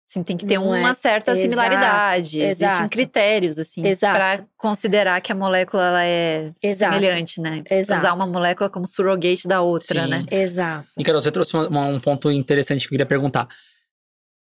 Assim, 0.09 0.22
tem 0.22 0.38
que 0.38 0.46
ter 0.46 0.54
Não 0.59 0.74
é- 0.74 0.80
uma 0.80 0.94
certa 0.94 1.32
exato, 1.32 1.42
similaridade. 1.42 2.40
Existem 2.40 2.66
exato. 2.68 2.88
critérios, 2.88 3.59
assim, 3.59 3.82
para 4.00 4.42
considerar 4.56 5.20
que 5.20 5.30
a 5.30 5.34
molécula 5.34 5.82
ela 5.86 6.02
é 6.02 6.50
Exato. 6.62 6.94
semelhante, 6.94 7.40
né? 7.42 7.62
Exato. 7.70 8.00
Usar 8.00 8.14
uma 8.14 8.26
molécula 8.26 8.70
como 8.70 8.86
surrogate 8.86 9.46
da 9.46 9.61
outra, 9.61 10.04
Sim. 10.04 10.09
né? 10.09 10.24
Exato. 10.30 10.88
E, 10.96 11.04
Carol, 11.04 11.20
você 11.20 11.30
trouxe 11.30 11.54
uma- 11.54 11.86
um 11.86 12.00
ponto 12.00 12.30
interessante 12.30 12.80
que 12.80 12.86
eu 12.86 12.90
queria 12.92 13.04
perguntar. 13.04 13.48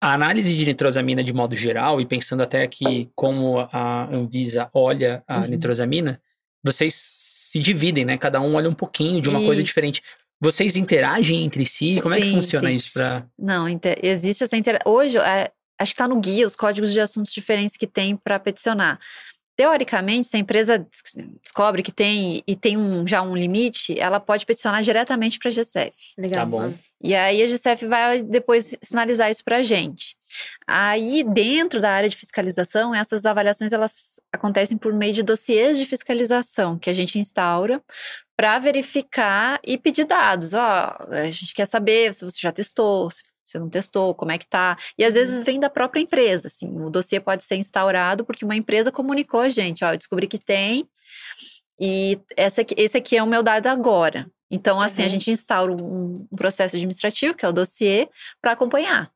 A 0.01 0.13
análise 0.13 0.55
de 0.55 0.65
nitrosamina 0.65 1.21
de 1.21 1.33
modo 1.33 1.53
geral, 1.53 1.99
e 1.99 2.05
pensando 2.05 2.41
até 2.41 2.63
aqui 2.63 3.11
como 3.13 3.59
a 3.59 4.05
Anvisa 4.09 4.69
olha 4.73 5.21
a 5.27 5.39
Uhum. 5.41 5.47
nitrosamina, 5.47 6.21
vocês 6.63 6.95
se 6.95 7.59
dividem, 7.59 8.05
né? 8.05 8.17
Cada 8.17 8.39
um 8.39 8.55
olha 8.55 8.69
um 8.69 8.73
pouquinho 8.73 9.19
de 9.19 9.27
uma 9.27 9.39
coisa 9.39 9.61
Isso. 9.61 9.65
diferente. 9.67 10.01
Vocês 10.41 10.75
interagem 10.75 11.43
entre 11.43 11.65
si? 11.67 12.01
Como 12.01 12.15
é 12.15 12.17
que 12.19 12.25
Sim, 12.25 12.31
funciona 12.33 12.69
sim. 12.69 12.75
isso 12.75 12.91
para 12.91 13.25
Não, 13.37 13.69
inte- 13.69 13.95
existe 14.01 14.43
essa 14.43 14.57
intera... 14.57 14.79
Hoje, 14.85 15.17
é, 15.19 15.51
acho 15.79 15.91
que 15.91 15.93
está 15.93 16.07
no 16.07 16.19
guia 16.19 16.47
os 16.47 16.55
códigos 16.55 16.91
de 16.91 16.99
assuntos 16.99 17.31
diferentes 17.31 17.77
que 17.77 17.85
tem 17.85 18.15
para 18.15 18.39
peticionar. 18.39 18.99
Teoricamente, 19.55 20.27
se 20.27 20.37
a 20.37 20.39
empresa 20.39 20.79
des- 20.79 21.27
descobre 21.43 21.83
que 21.83 21.91
tem 21.91 22.41
e 22.47 22.55
tem 22.55 22.77
um, 22.77 23.05
já 23.05 23.21
um 23.21 23.35
limite, 23.35 23.99
ela 23.99 24.19
pode 24.19 24.45
peticionar 24.45 24.81
diretamente 24.81 25.37
para 25.37 25.49
a 25.49 25.51
GCF. 25.51 26.13
Legal. 26.17 26.39
Tá 26.39 26.45
bom. 26.45 26.73
E 27.03 27.13
aí 27.13 27.41
a 27.43 27.45
GCF 27.47 27.85
vai 27.87 28.23
depois 28.23 28.75
sinalizar 28.81 29.29
isso 29.29 29.43
para 29.43 29.57
a 29.57 29.61
gente. 29.61 30.15
Aí, 30.67 31.23
dentro 31.23 31.81
da 31.81 31.91
área 31.91 32.07
de 32.07 32.15
fiscalização, 32.15 32.95
essas 32.95 33.25
avaliações 33.25 33.73
elas 33.73 34.19
acontecem 34.31 34.77
por 34.77 34.93
meio 34.93 35.13
de 35.13 35.21
dossiês 35.23 35.77
de 35.77 35.85
fiscalização 35.85 36.77
que 36.79 36.89
a 36.89 36.93
gente 36.93 37.19
instaura 37.19 37.81
para 38.41 38.57
verificar 38.57 39.59
e 39.63 39.77
pedir 39.77 40.03
dados. 40.07 40.55
Ó, 40.55 40.97
a 41.11 41.29
gente 41.29 41.53
quer 41.53 41.67
saber 41.67 42.11
se 42.15 42.25
você 42.25 42.39
já 42.41 42.51
testou, 42.51 43.07
se 43.11 43.21
você 43.45 43.59
não 43.59 43.69
testou, 43.69 44.15
como 44.15 44.31
é 44.31 44.37
que 44.39 44.47
tá. 44.47 44.75
E 44.97 45.05
às 45.05 45.13
vezes 45.13 45.43
vem 45.45 45.59
da 45.59 45.69
própria 45.69 46.01
empresa, 46.01 46.47
assim. 46.47 46.81
O 46.81 46.89
dossiê 46.89 47.19
pode 47.19 47.43
ser 47.43 47.57
instaurado 47.57 48.25
porque 48.25 48.43
uma 48.43 48.55
empresa 48.55 48.91
comunicou 48.91 49.41
a 49.41 49.49
gente, 49.49 49.85
ó, 49.85 49.93
eu 49.93 49.97
descobri 49.97 50.25
que 50.25 50.39
tem 50.39 50.89
e 51.79 52.19
essa 52.35 52.61
aqui- 52.61 52.73
esse 52.75 52.97
aqui 52.97 53.15
é 53.15 53.21
o 53.21 53.27
meu 53.27 53.43
dado 53.43 53.67
agora. 53.67 54.27
Então, 54.49 54.81
assim, 54.81 55.03
a 55.03 55.05
Uhum. 55.05 55.09
gente 55.11 55.29
instaura 55.29 55.71
um, 55.71 56.27
um 56.31 56.35
processo 56.35 56.75
administrativo, 56.75 57.35
que 57.35 57.45
é 57.45 57.47
o 57.47 57.53
dossiê, 57.53 58.09
para 58.41 58.53
acompanhar. 58.53 59.11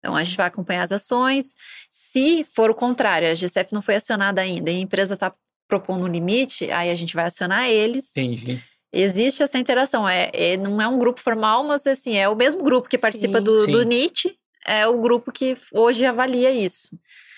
Então, 0.00 0.16
a 0.16 0.24
gente 0.24 0.36
vai 0.36 0.48
acompanhar 0.48 0.82
as 0.82 0.90
ações. 0.90 1.54
Se 1.88 2.42
for 2.42 2.68
o 2.68 2.74
contrário, 2.74 3.30
a 3.30 3.34
GCF 3.34 3.72
não 3.72 3.80
foi 3.80 3.94
acionada 3.94 4.40
ainda 4.40 4.72
e 4.72 4.76
a 4.76 4.80
empresa 4.80 5.14
está 5.14 5.32
propondo 5.70 6.04
um 6.04 6.08
limite, 6.08 6.70
aí 6.70 6.90
a 6.90 6.94
gente 6.94 7.14
vai 7.14 7.24
acionar 7.24 7.66
eles. 7.68 8.14
Entendi. 8.16 8.62
Existe 8.92 9.42
essa 9.42 9.56
interação. 9.56 10.06
É, 10.06 10.30
é- 10.34 10.56
não 10.56 10.82
é 10.82 10.86
um 10.88 10.98
grupo 10.98 11.20
formal, 11.20 11.64
mas 11.64 11.86
assim, 11.86 12.16
é 12.16 12.28
o 12.28 12.34
mesmo 12.36 12.62
grupo 12.62 12.88
que 12.88 12.98
participa 12.98 13.38
Sim. 13.38 13.44
do, 13.44 13.60
Sim. 13.62 13.70
do 13.70 13.82
NIT, 13.84 14.36
é 14.66 14.86
o 14.86 15.00
grupo 15.00 15.30
que 15.32 15.56
hoje 15.72 16.04
avalia 16.04 16.50
isso. 16.50 16.90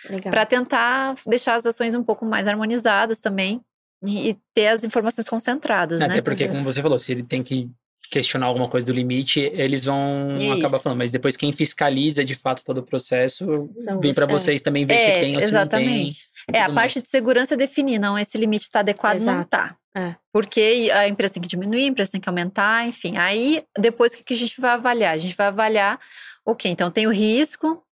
Legal. 0.08 0.32
Para 0.32 0.44
tentar 0.46 1.14
deixar 1.26 1.54
as 1.54 1.64
ações 1.66 1.94
um 1.94 2.02
pouco 2.02 2.24
mais 2.24 2.48
harmonizadas 2.48 3.20
também. 3.20 3.60
e, 4.04 4.30
e 4.30 4.38
ter 4.52 4.66
as 4.66 4.82
informações 4.82 5.28
concentradas, 5.28 6.00
Até 6.02 6.14
né? 6.16 6.20
porque, 6.22 6.48
como 6.48 6.64
você 6.64 6.82
falou, 6.82 6.98
se 6.98 7.12
ele 7.12 7.22
tem 7.22 7.40
que 7.40 7.70
questionar 8.10 8.46
alguma 8.46 8.68
coisa 8.68 8.86
do 8.86 8.92
limite, 8.92 9.40
eles 9.40 9.84
vão 9.84 10.34
Isso. 10.34 10.52
acabar 10.52 10.78
falando. 10.80 10.98
Mas 10.98 11.10
depois 11.12 11.36
quem 11.36 11.52
fiscaliza 11.52 12.24
de 12.24 12.34
fato 12.34 12.64
todo 12.64 12.78
o 12.78 12.82
processo 12.82 13.70
São 13.78 14.00
vem 14.00 14.12
para 14.12 14.26
vocês. 14.26 14.42
vocês 14.42 14.62
também 14.62 14.84
ver 14.84 14.94
se 14.98 15.00
É, 15.06 15.20
tem 15.20 15.36
ou 15.36 15.42
se 15.42 15.50
não 15.52 15.66
tem. 15.66 15.80
exatamente. 15.86 16.26
É, 16.52 16.60
a 16.60 16.64
parte 16.66 16.74
mais. 16.96 17.02
de 17.04 17.08
segurança 17.08 17.54
é 17.54 17.56
definir, 17.56 17.98
não, 17.98 18.18
esse 18.18 18.36
limite 18.36 18.64
está 18.64 18.80
adequado, 18.80 19.16
não 19.20 19.34
Exato. 19.34 19.48
tá. 19.48 19.76
É. 19.94 20.14
Porque 20.32 20.90
a 20.94 21.06
empresa 21.06 21.34
tem 21.34 21.42
que 21.42 21.48
diminuir, 21.48 21.84
a 21.84 21.86
empresa 21.88 22.12
tem 22.12 22.20
que 22.20 22.28
aumentar, 22.28 22.86
enfim. 22.86 23.16
Aí, 23.18 23.62
depois, 23.78 24.12
o 24.14 24.16
que 24.16 24.24
que 24.24 24.34
a 24.34 24.36
gente 24.36 24.58
vai 24.60 24.70
avaliar? 24.72 25.12
A 25.14 25.18
gente 25.18 25.36
vai 25.36 25.46
avaliar, 25.48 26.00
ok, 26.46 26.70
então 26.70 26.90
tem 26.90 27.06
o 27.06 27.10
risco, 27.10 27.82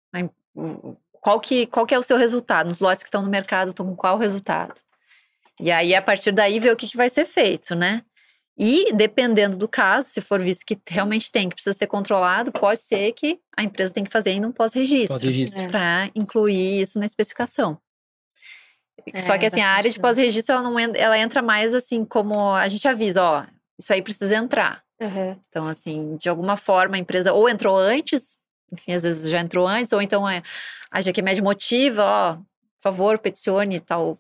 o- 0.55 0.97
qual 1.13 1.39
que, 1.39 1.67
qual 1.67 1.85
que 1.87 1.95
é 1.95 1.99
o 1.99 2.03
seu 2.03 2.17
resultado? 2.17 2.67
Nos 2.69 2.81
lotes 2.81 3.03
que 3.03 3.09
estão 3.09 3.23
no 3.23 3.29
mercado, 3.29 3.69
estão 3.71 3.85
com 3.87 3.95
qual 3.95 4.17
resultado? 4.17 4.73
E 5.61 5.71
aí, 5.71 5.95
a 5.95 6.01
partir 6.01 6.33
daí, 6.33 6.59
ver 6.59 6.73
o 6.73 6.77
que, 6.77 6.89
que 6.89 6.97
vai 6.97 7.11
ser 7.11 7.27
feito, 7.27 7.75
né? 7.75 8.03
E, 8.59 8.93
dependendo 8.93 9.57
do 9.57 9.67
caso, 9.67 10.09
se 10.09 10.21
for 10.21 10.41
visto 10.41 10.67
que 10.67 10.79
realmente 10.89 11.33
tem, 11.33 11.49
que 11.49 11.55
precisa 11.55 11.77
ser 11.77 11.87
controlado, 11.87 12.53
pode 12.53 12.81
ser 12.81 13.13
que 13.13 13.41
a 13.57 13.63
empresa 13.63 13.93
tem 13.93 14.05
que 14.05 14.11
fazer 14.11 14.31
ainda 14.31 14.49
um 14.49 14.53
pós-registro 14.53 15.15
Pós-registro. 15.15 15.63
É. 15.63 15.69
para 15.69 16.11
incluir 16.15 16.83
isso 16.83 16.99
na 16.99 17.07
especificação. 17.07 17.79
É, 19.13 19.23
Só 19.23 19.39
que 19.39 19.47
assim, 19.47 19.61
a 19.61 19.69
área 19.69 19.91
de 19.91 19.99
pós-registro 19.99 20.55
ela 20.55 20.63
não 20.63 20.79
ela 20.79 21.19
entra 21.19 21.41
mais 21.41 21.73
assim 21.73 22.05
como 22.05 22.53
a 22.53 22.69
gente 22.69 22.87
avisa, 22.87 23.23
ó, 23.23 23.47
isso 23.79 23.93
aí 23.93 24.03
precisa 24.03 24.37
entrar. 24.37 24.83
Aham. 25.01 25.39
Então 25.49 25.67
assim, 25.67 26.17
de 26.17 26.29
alguma 26.29 26.57
forma 26.57 26.97
a 26.97 26.99
empresa 26.99 27.33
ou 27.33 27.49
entrou 27.49 27.77
antes, 27.79 28.37
enfim, 28.71 28.93
às 28.93 29.03
vezes 29.03 29.31
já 29.31 29.41
entrou 29.41 29.67
antes, 29.67 29.93
ou 29.93 30.03
então 30.03 30.29
é, 30.29 30.43
a 30.91 31.01
GQMed 31.01 31.43
motiva, 31.43 32.05
ó, 32.05 32.35
por 32.35 32.83
favor, 32.83 33.19
peticione 33.19 33.81
tal, 33.81 34.19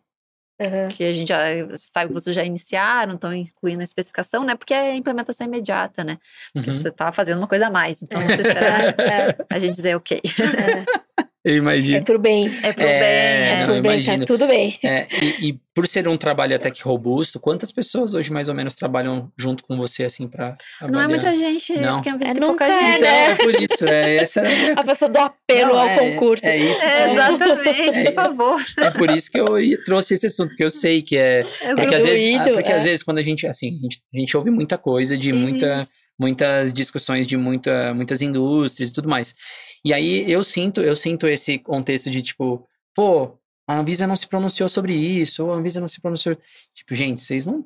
Aham. 0.60 0.88
que 0.88 1.04
a 1.04 1.12
gente 1.12 1.28
já 1.28 1.38
sabe 1.78 2.08
que 2.08 2.14
vocês 2.20 2.36
já 2.36 2.44
iniciaram, 2.44 3.14
estão 3.14 3.32
incluindo 3.34 3.78
na 3.78 3.84
especificação, 3.84 4.44
né? 4.44 4.54
Porque 4.54 4.74
é 4.74 4.94
implementação 4.94 5.46
imediata, 5.46 6.04
né? 6.04 6.18
Porque 6.52 6.68
Uhum. 6.70 6.76
você 6.76 6.90
tá 6.90 7.10
fazendo 7.12 7.38
uma 7.38 7.48
coisa 7.48 7.68
a 7.68 7.70
mais, 7.70 8.02
então 8.02 8.20
você 8.22 8.42
espera 8.42 8.94
É, 8.98 9.36
a 9.48 9.58
gente 9.58 9.74
dizer 9.76 9.96
ok. 9.96 10.20
Eu 11.42 11.54
é 11.54 11.56
imagino. 11.56 12.04
pro 12.04 12.18
bem. 12.18 12.46
É 12.62 12.72
pro 12.72 12.84
É, 12.84 12.98
bem, 13.00 13.08
É, 13.08 13.48
é. 13.52 13.58
não, 13.60 13.64
pro 13.66 13.82
bem, 13.82 13.92
imagino. 13.92 14.18
tá 14.18 14.24
tudo 14.26 14.46
bem. 14.46 14.78
É, 14.84 15.06
e, 15.24 15.48
e 15.48 15.60
por 15.74 15.86
ser 15.88 16.06
um 16.06 16.16
trabalho 16.16 16.54
até 16.54 16.70
que 16.70 16.82
robusto, 16.82 17.40
quantas 17.40 17.72
pessoas 17.72 18.12
hoje 18.12 18.30
mais 18.30 18.50
ou 18.50 18.54
menos 18.54 18.74
trabalham 18.76 19.32
junto 19.38 19.64
com 19.64 19.74
você 19.78 20.04
assim 20.04 20.28
para 20.28 20.52
Não 20.90 21.00
é 21.00 21.08
muita 21.08 21.34
gente, 21.34 21.72
Não. 21.78 21.94
porque 22.02 22.10
é 22.10 22.12
É, 22.12 22.34
pouca 22.34 22.46
nunca 22.46 22.64
é, 22.66 22.72
gente. 22.72 22.98
Então, 22.98 23.00
né? 23.10 23.30
é 23.30 23.34
por 23.36 23.62
isso, 23.62 23.84
é 23.86 24.16
essa 24.16 24.40
é, 24.40 24.72
A 24.76 24.82
pessoa 24.82 25.10
do 25.10 25.16
apelo 25.18 25.72
Não, 25.72 25.78
ao 25.80 25.88
é- 25.88 26.10
concurso. 26.10 26.46
É 26.46 26.56
isso. 26.58 26.84
É, 26.84 27.12
exatamente, 27.12 27.98
É. 27.98 28.04
por 28.10 28.14
favor. 28.14 28.64
É 28.78 28.90
por 28.90 29.10
isso 29.10 29.30
que 29.30 29.40
eu 29.40 29.54
trouxe 29.86 30.14
esse 30.14 30.26
assunto, 30.26 30.50
porque 30.50 30.64
eu 30.64 30.70
sei 30.70 31.00
que 31.00 31.16
é. 31.16 31.46
É 31.62 31.74
Porque 31.74 31.94
às 31.94 32.04
vezes, 32.04 32.38
porque 32.52 32.70
é. 32.72 32.76
às 32.76 32.84
vezes 32.84 33.02
quando 33.02 33.16
a 33.18 33.22
gente, 33.22 33.46
assim, 33.46 33.78
a 33.78 33.82
gente, 33.82 34.00
a 34.14 34.18
gente 34.18 34.36
ouve 34.36 34.50
muita 34.50 34.76
coisa 34.76 35.16
de 35.16 35.32
muita, 35.32 35.78
Isso. 35.78 35.88
muitas 36.18 36.70
discussões 36.74 37.26
de 37.26 37.38
muita, 37.38 37.94
muitas 37.94 38.20
indústrias 38.20 38.90
e 38.90 38.92
tudo 38.92 39.08
mais. 39.08 39.34
E 39.84 39.92
aí 39.94 40.30
eu 40.30 40.42
sinto, 40.44 40.80
eu 40.80 40.94
sinto 40.94 41.26
esse 41.26 41.58
contexto 41.58 42.10
de 42.10 42.22
tipo, 42.22 42.66
pô, 42.94 43.38
a 43.68 43.78
Anvisa 43.78 44.06
não 44.06 44.16
se 44.16 44.26
pronunciou 44.26 44.68
sobre 44.68 44.94
isso, 44.94 45.44
ou 45.46 45.52
a 45.52 45.56
Anvisa 45.56 45.80
não 45.80 45.88
se 45.88 46.00
pronunciou. 46.00 46.36
Tipo, 46.74 46.94
gente, 46.94 47.22
vocês 47.22 47.46
não, 47.46 47.64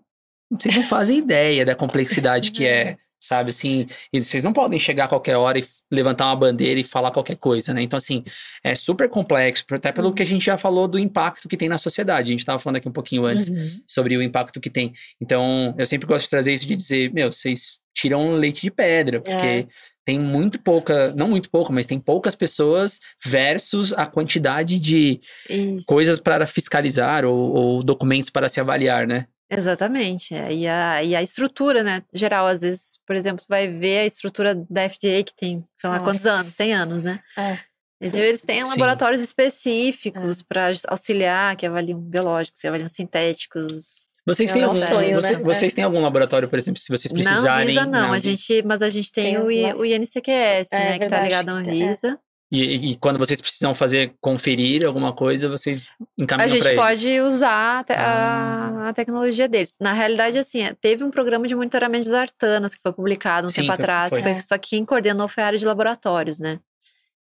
vocês 0.50 0.76
não 0.76 0.84
fazem 0.84 1.18
ideia 1.18 1.64
da 1.64 1.74
complexidade 1.74 2.50
que 2.52 2.66
é, 2.66 2.98
sabe? 3.18 3.48
Assim, 3.48 3.86
e 4.12 4.22
vocês 4.22 4.44
não 4.44 4.52
podem 4.52 4.78
chegar 4.78 5.06
a 5.06 5.08
qualquer 5.08 5.36
hora 5.36 5.58
e 5.58 5.64
levantar 5.90 6.26
uma 6.26 6.36
bandeira 6.36 6.78
e 6.78 6.84
falar 6.84 7.10
qualquer 7.10 7.36
coisa, 7.36 7.72
né? 7.72 7.80
Então, 7.80 7.96
assim, 7.96 8.22
é 8.62 8.74
super 8.74 9.08
complexo, 9.08 9.64
até 9.70 9.90
pelo 9.92 10.12
que 10.12 10.22
a 10.22 10.26
gente 10.26 10.44
já 10.44 10.58
falou 10.58 10.86
do 10.86 10.98
impacto 10.98 11.48
que 11.48 11.56
tem 11.56 11.70
na 11.70 11.78
sociedade. 11.78 12.28
A 12.28 12.32
gente 12.32 12.40
estava 12.40 12.58
falando 12.58 12.76
aqui 12.76 12.88
um 12.88 12.92
pouquinho 12.92 13.24
antes 13.24 13.48
Uhum. 13.48 13.80
sobre 13.86 14.14
o 14.16 14.22
impacto 14.22 14.60
que 14.60 14.68
tem. 14.68 14.92
Então, 15.18 15.74
eu 15.78 15.86
sempre 15.86 16.06
gosto 16.06 16.24
de 16.24 16.30
trazer 16.30 16.52
isso 16.52 16.66
de 16.66 16.76
dizer, 16.76 17.10
meu, 17.14 17.32
vocês 17.32 17.78
tiram 17.94 18.32
leite 18.32 18.62
de 18.62 18.70
pedra, 18.70 19.20
porque 19.20 19.46
É. 19.46 19.66
tem 20.04 20.18
muito 20.18 20.60
pouca, 20.60 21.12
não 21.14 21.28
muito 21.28 21.48
pouco, 21.50 21.72
mas 21.72 21.86
tem 21.86 21.98
poucas 21.98 22.34
pessoas 22.34 23.00
versus 23.24 23.92
a 23.92 24.04
quantidade 24.06 24.78
de 24.78 25.20
Isso. 25.48 25.86
coisas 25.86 26.18
para 26.20 26.46
fiscalizar 26.46 27.24
ou, 27.24 27.54
ou 27.54 27.82
documentos 27.82 28.28
para 28.30 28.48
se 28.48 28.60
avaliar, 28.60 29.06
né? 29.06 29.26
Exatamente. 29.50 30.34
é. 30.34 30.52
E, 30.52 30.66
a, 30.66 31.02
e 31.04 31.14
a 31.14 31.22
estrutura, 31.22 31.82
né? 31.82 32.02
Geral, 32.12 32.46
às 32.46 32.62
vezes, 32.62 32.98
por 33.06 33.14
exemplo, 33.14 33.44
vai 33.48 33.68
ver 33.68 34.00
a 34.00 34.06
estrutura 34.06 34.54
da 34.68 34.88
FDA 34.88 35.22
que 35.24 35.34
tem, 35.36 35.64
sei 35.76 35.90
lá, 35.90 36.00
quantos 36.00 36.24
Nossa. 36.24 36.40
anos? 36.40 36.52
100 36.54 36.74
anos, 36.74 37.02
né? 37.02 37.20
É. 37.36 37.58
Eles, 38.00 38.14
eles 38.16 38.42
têm 38.42 38.64
Sim. 38.64 38.70
laboratórios 38.72 39.22
específicos 39.22 40.42
para 40.42 40.72
auxiliar, 40.88 41.56
que 41.56 41.64
avaliam 41.64 41.98
biológicos, 42.00 42.60
que 42.60 42.66
avaliam 42.66 42.88
sintéticos. 42.88 44.08
Vocês 44.26 44.48
É 44.48 44.52
têm 44.54 44.62
um 44.62 44.66
algum, 44.66 44.78
sonho, 44.80 45.14
você- 45.20 45.36
né? 45.36 45.42
vocês 45.42 45.74
têm 45.74 45.84
algum 45.84 46.00
laboratório, 46.00 46.48
por 46.48 46.58
exemplo, 46.58 46.80
se 46.80 46.88
vocês 46.88 47.12
Não 47.12 47.22
precisarem? 47.22 47.64
Anvisa, 47.66 47.84
não. 47.84 48.08
na 48.08 48.12
A 48.12 48.18
gente, 48.18 48.62
mas 48.64 48.80
a 48.82 48.88
gente 48.88 49.12
tem, 49.12 49.34
Tem 49.34 49.38
o, 49.38 49.50
I- 49.50 49.72
o 49.74 49.84
INCQS, 49.84 50.72
É, 50.72 50.78
né? 50.78 50.98
Que 50.98 51.06
tá 51.08 51.20
ligado 51.20 51.62
tem- 51.62 51.82
é. 51.82 51.84
Anvisa. 51.88 52.18
E, 52.52 52.92
e 52.92 52.96
quando 52.96 53.18
vocês 53.18 53.40
precisam 53.40 53.74
fazer, 53.74 54.14
conferir 54.20 54.86
alguma 54.86 55.12
coisa, 55.12 55.48
vocês 55.48 55.88
A 56.00 56.22
encaminham 56.22 56.48
gente 56.50 56.62
para 56.62 56.72
eles? 56.72 56.84
pode 56.84 57.20
usar 57.20 57.80
a, 57.80 57.84
te- 57.84 57.92
Ah. 57.94 58.82
a- 58.84 58.88
a 58.90 58.92
tecnologia 58.92 59.48
deles. 59.48 59.76
Na 59.80 59.92
realidade, 59.92 60.38
assim, 60.38 60.62
é, 60.62 60.72
teve 60.80 61.02
um 61.02 61.10
programa 61.10 61.48
de 61.48 61.54
monitoramento 61.54 62.06
das 62.08 62.14
artanas 62.14 62.74
que 62.74 62.80
foi 62.82 62.92
publicado 62.92 63.46
um 63.48 63.50
Sim, 63.50 63.62
tempo 63.62 63.66
foi- 63.68 63.74
atrás. 63.74 64.10
foi. 64.10 64.22
foi- 64.22 64.30
É. 64.32 64.40
só 64.40 64.56
que 64.56 64.68
quem 64.70 64.84
coordenou 64.84 65.26
foi 65.26 65.42
a 65.42 65.46
área 65.48 65.58
de 65.58 65.64
laboratórios, 65.66 66.38
né? 66.38 66.60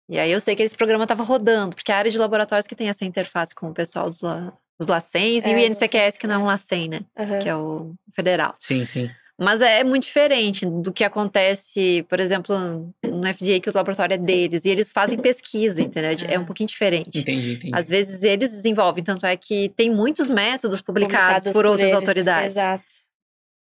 E 0.08 0.18
aí 0.18 0.32
eu 0.32 0.40
sei 0.40 0.56
que 0.56 0.62
esse 0.64 0.76
programa 0.76 1.04
estava 1.04 1.22
rodando, 1.22 1.76
porque 1.76 1.92
a 1.92 1.96
área 1.96 2.10
de 2.10 2.18
laboratórios 2.18 2.66
que 2.66 2.74
tem 2.74 2.88
essa 2.88 3.04
interface 3.04 3.54
com 3.54 3.68
o 3.70 3.74
pessoal 3.74 4.10
dos, 4.10 4.22
la, 4.22 4.52
dos 4.80 4.86
LACENs 4.88 5.44
e 5.46 5.50
É, 5.50 5.52
o 5.52 5.68
dos 5.68 5.82
INCQS, 5.82 6.16
que 6.18 6.26
não 6.26 6.34
é 6.34 6.38
um 6.38 6.44
é. 6.44 6.46
LACEN, 6.48 6.88
né? 6.88 7.00
Aham. 7.18 7.38
Que 7.38 7.48
é 7.48 7.54
o 7.54 7.92
federal. 8.14 8.54
Sim, 8.58 8.86
sim. 8.86 9.10
Mas 9.38 9.62
é 9.62 9.82
muito 9.82 10.02
diferente 10.02 10.66
do 10.66 10.92
que 10.92 11.02
acontece, 11.02 12.04
por 12.10 12.20
exemplo, 12.20 12.92
no 13.02 13.26
FDA, 13.34 13.58
que 13.58 13.70
o 13.70 13.72
laboratório 13.74 14.12
é 14.14 14.18
deles. 14.18 14.64
E 14.66 14.68
eles 14.68 14.92
fazem 14.92 15.18
pesquisa, 15.18 15.80
entendeu? 15.80 16.10
É 16.28 16.38
um 16.38 16.42
Ah. 16.42 16.44
pouquinho 16.44 16.66
diferente. 16.68 17.18
Entendi, 17.20 17.52
entendi. 17.54 17.70
Às 17.74 17.88
vezes 17.88 18.22
eles 18.22 18.50
desenvolvem, 18.50 19.02
tanto 19.02 19.24
é 19.24 19.34
que 19.36 19.70
tem 19.70 19.90
muitos 19.90 20.28
métodos 20.28 20.82
publicados, 20.82 21.52
por 21.54 21.64
outras 21.64 21.88
eles, 21.88 21.94
autoridades. 21.94 22.50
Exato. 22.52 22.84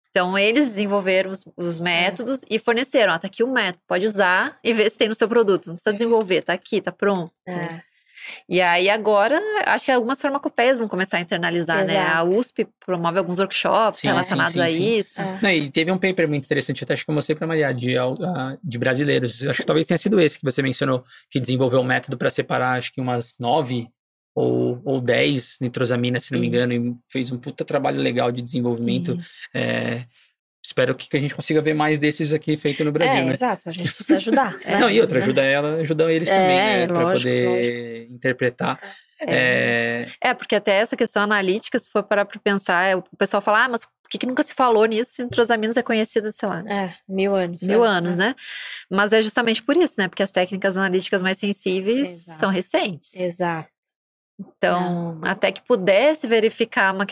Então 0.10 0.38
eles 0.38 0.66
desenvolveram 0.66 1.32
os, 1.32 1.48
os 1.56 1.80
métodos 1.80 2.42
e 2.50 2.58
forneceram, 2.60 3.14
ó, 3.14 3.18
tá 3.20 3.28
aqui 3.28 3.44
o 3.44 3.48
método, 3.48 3.82
pode 3.88 4.06
usar 4.06 4.58
e 4.64 4.74
ver 4.74 4.90
se 4.90 4.98
tem 4.98 5.08
no 5.08 5.16
seu 5.16 5.30
produto. 5.30 5.68
Não 5.68 5.76
precisa 5.76 5.94
desenvolver, 5.94 6.42
tá 6.44 6.52
aqui, 6.54 6.82
tá 6.82 6.92
pronto. 6.92 7.32
É. 7.48 7.82
E 8.48 8.62
aí 8.62 8.90
agora, 8.90 9.40
acho 9.66 9.86
que 9.86 9.92
algumas 9.92 10.22
farmacopeias 10.22 10.80
vão 10.80 10.88
começar 10.88 11.18
a 11.18 11.22
internalizar, 11.22 11.86
né? 11.86 11.98
A 11.98 12.24
Exato. 12.24 12.30
USP 12.30 12.68
promove 12.86 13.20
alguns 13.20 13.40
workshops 13.40 14.02
Sim, 14.02 14.08
relacionados 14.08 14.54
sim, 14.54 14.60
sim, 14.60 14.66
a 14.66 14.70
isso. 14.70 15.22
É. 15.22 15.40
Não, 15.42 15.50
e 15.50 15.72
teve 15.72 15.92
um 15.92 15.98
paper 15.98 16.28
muito 16.28 16.46
interessante, 16.46 16.84
até 16.84 16.94
acho 16.94 17.04
que 17.06 17.12
eu 17.12 17.16
mostrei 17.16 17.36
para 17.36 17.48
Maria, 17.48 17.72
de, 17.72 17.98
ah, 17.98 18.58
de 18.64 18.78
brasileiros. 18.78 19.44
Acho 19.44 19.62
que 19.62 19.66
talvez 19.66 19.86
tenha 19.88 19.98
sido 19.98 20.20
esse 20.20 20.40
que 20.40 20.46
você 20.46 20.62
mencionou, 20.62 21.04
que 21.30 21.40
desenvolveu 21.40 21.80
um 21.80 21.86
método 21.86 22.18
para 22.18 22.30
separar, 22.30 22.78
acho 22.78 22.92
que 22.92 23.02
umas 23.02 23.38
nove 23.40 23.88
ou, 24.36 24.82
ou 24.86 25.02
dez 25.02 25.58
nitrosaminas, 25.60 26.24
se 26.24 26.32
não 26.32 26.40
me 26.40 26.48
engano, 26.48 26.74
e 26.74 26.96
fez 27.10 27.32
um 27.32 27.38
puta 27.38 27.66
trabalho 27.66 28.00
legal 28.00 28.32
de 28.32 28.42
desenvolvimento. 28.42 29.14
Isso. 29.20 29.42
É, 29.54 30.06
espero 30.64 30.94
que, 30.96 31.10
que 31.10 31.18
a 31.18 31.20
gente 31.20 31.34
consiga 31.36 31.62
ver 31.62 31.74
mais 31.74 32.00
desses 32.00 32.34
aqui 32.34 32.56
feito 32.58 32.84
no 32.84 32.92
Brasil, 32.92 33.20
é, 33.20 33.24
né? 33.26 33.32
exato. 33.32 33.68
A 33.68 33.72
gente 33.72 33.86
precisa 33.94 34.16
ajudar. 34.18 34.58
né? 34.66 34.80
Não, 34.80 34.90
e 34.90 35.00
outra, 35.02 35.20
ajuda 35.20 35.42
ela, 35.44 35.76
ajuda 35.76 36.12
eles 36.12 36.30
É, 36.30 36.34
também, 36.34 36.58
né? 36.58 36.88
Pra 36.88 37.02
lógico, 37.02 37.30
poder 37.46 38.08
interpretar. 38.12 38.80
É, 39.22 40.06
É, 40.22 40.34
porque 40.34 40.56
até 40.56 40.74
essa 40.80 40.96
questão 40.96 41.24
analítica, 41.24 41.78
se 41.78 41.90
for 41.90 42.04
parar 42.04 42.26
pra 42.26 42.40
pensar, 42.40 42.86
é, 42.86 42.96
o 42.96 43.04
pessoal 43.18 43.42
fala, 43.42 43.66
ah, 43.66 43.70
mas 43.70 43.86
por 43.86 44.10
que, 44.10 44.18
que 44.18 44.26
nunca 44.26 44.44
se 44.44 44.54
falou 44.54 44.86
nisso 44.86 45.12
se 45.12 45.24
nitrosaminas 45.24 45.78
é 45.78 45.84
conhecida, 45.84 46.32
sei 46.32 46.50
lá, 46.50 46.64
É, 46.68 46.94
mil 47.08 47.36
anos. 47.36 47.62
mil 47.64 47.86
é. 47.86 47.88
anos, 47.88 48.18
né? 48.18 48.34
Mas 48.90 49.12
é 49.14 49.22
justamente 49.22 49.62
por 49.62 49.76
isso, 49.78 49.96
né? 49.98 50.08
Porque 50.08 50.24
as 50.24 50.32
técnicas 50.32 50.76
analíticas 50.78 51.22
mais 51.22 51.38
sensíveis 51.38 52.08
Exato. 52.10 52.40
são 52.40 52.50
recentes. 52.50 53.16
Exato. 53.16 53.70
Então, 54.40 55.20
até 55.22 55.52
que 55.52 55.62
pudesse 55.62 56.26
verificar 56.26 56.94
uma 56.94 57.06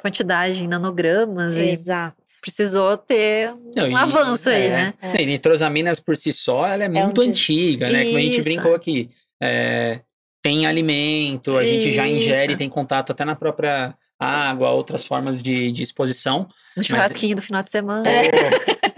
quantidade 0.00 0.62
em 0.62 0.68
nanogramas, 0.68 1.56
e 1.56 1.70
Exato. 1.70 2.16
precisou 2.40 2.96
ter 2.96 3.52
Não, 3.74 3.84
um 3.86 3.90
e- 3.90 3.94
avanço 3.94 4.48
aí, 4.48 4.66
é. 4.66 4.70
né? 4.70 4.94
E 5.18 5.26
nitrosaminas 5.26 5.98
por 6.00 6.16
si 6.16 6.32
só, 6.32 6.66
ela 6.66 6.84
é 6.84 6.88
muito 6.88 7.20
um 7.20 7.26
des- 7.26 7.34
antiga, 7.34 7.88
né? 7.90 8.04
Como 8.04 8.16
a 8.16 8.20
gente 8.20 8.40
Isso. 8.40 8.48
brincou 8.48 8.74
aqui. 8.74 9.10
É, 9.42 10.00
tem 10.42 10.66
alimento, 10.66 11.56
a 11.56 11.64
gente 11.64 11.92
já 11.92 12.06
ingere, 12.06 12.52
Isso. 12.52 12.58
tem 12.58 12.68
contato 12.68 13.10
até 13.12 13.24
na 13.24 13.34
própria 13.34 13.94
água, 14.20 14.70
outras 14.70 15.04
formas 15.04 15.42
de, 15.42 15.70
de 15.72 15.82
exposição. 15.82 16.46
No 16.76 16.82
churrasquinho 16.82 17.34
do 17.36 17.42
final 17.42 17.62
de 17.62 17.70
semana. 17.70 18.04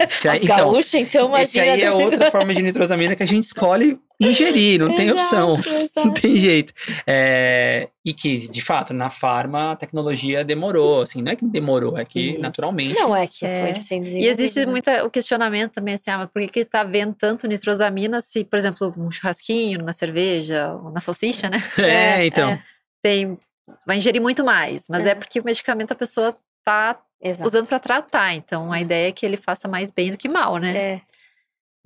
Esse 0.09 0.27
aí, 0.27 0.37
Os 0.37 0.43
então, 0.43 0.79
então, 1.01 1.27
imagina. 1.27 1.41
esse 1.41 1.59
aí 1.59 1.81
é 1.83 1.91
outra 1.91 2.29
forma 2.31 2.53
de 2.53 2.61
nitrosamina 2.61 3.15
que 3.15 3.21
a 3.23 3.25
gente 3.27 3.43
escolhe 3.45 3.99
ingerir, 4.29 4.79
não 4.79 4.95
tem 4.95 5.11
opção. 5.11 5.57
Exato, 5.59 5.91
Não 6.07 6.13
tem 6.13 6.37
jeito. 6.37 6.73
É, 7.05 7.89
e 8.05 8.13
que, 8.13 8.47
de 8.47 8.61
fato, 8.61 8.93
na 8.93 9.09
farma 9.09 9.71
a 9.71 9.75
tecnologia 9.75 10.43
demorou, 10.43 11.01
assim, 11.01 11.21
não 11.21 11.31
é 11.31 11.35
que 11.35 11.45
demorou, 11.45 11.97
é 11.97 12.05
que 12.05 12.31
Isso. 12.31 12.39
naturalmente. 12.39 12.95
Não 12.99 13.15
é 13.15 13.27
que 13.27 13.45
É. 13.45 13.61
foi 13.73 13.75
sendo 13.81 14.07
E 14.07 14.25
existe 14.27 14.59
né? 14.59 14.65
muito 14.65 14.89
o 15.05 15.09
questionamento 15.09 15.73
também, 15.73 15.95
assim, 15.95 16.09
ah, 16.11 16.19
mas 16.19 16.29
por 16.29 16.41
que, 16.41 16.47
que 16.47 16.65
tá 16.65 16.83
vendo 16.83 17.13
tanto 17.13 17.47
nitrosamina 17.47 18.21
se, 18.21 18.43
por 18.43 18.57
exemplo, 18.57 18.93
um 18.97 19.11
churrasquinho, 19.11 19.83
na 19.83 19.93
cerveja, 19.93 20.73
ou 20.73 20.91
na 20.91 20.99
salsicha, 20.99 21.49
né? 21.49 21.57
É, 21.77 22.25
então. 22.25 22.49
é. 22.51 22.63
Tem. 23.01 23.37
Vai 23.85 23.97
ingerir 23.97 24.21
muito 24.21 24.43
mais. 24.43 24.85
Mas 24.89 25.05
é, 25.05 25.11
É. 25.11 25.15
porque 25.15 25.39
o 25.39 25.43
medicamento 25.43 25.91
a 25.91 25.95
pessoa 25.95 26.35
tá 26.63 26.99
Exato. 27.21 27.47
usando 27.47 27.67
para 27.67 27.79
tratar. 27.79 28.33
Então, 28.33 28.71
a 28.71 28.79
ideia 28.81 29.09
é 29.09 29.11
que 29.11 29.25
ele 29.25 29.37
faça 29.37 29.67
mais 29.67 29.89
bem 29.91 30.11
do 30.11 30.17
que 30.17 30.27
mal, 30.27 30.57
né? 30.57 30.75
É, 30.77 31.01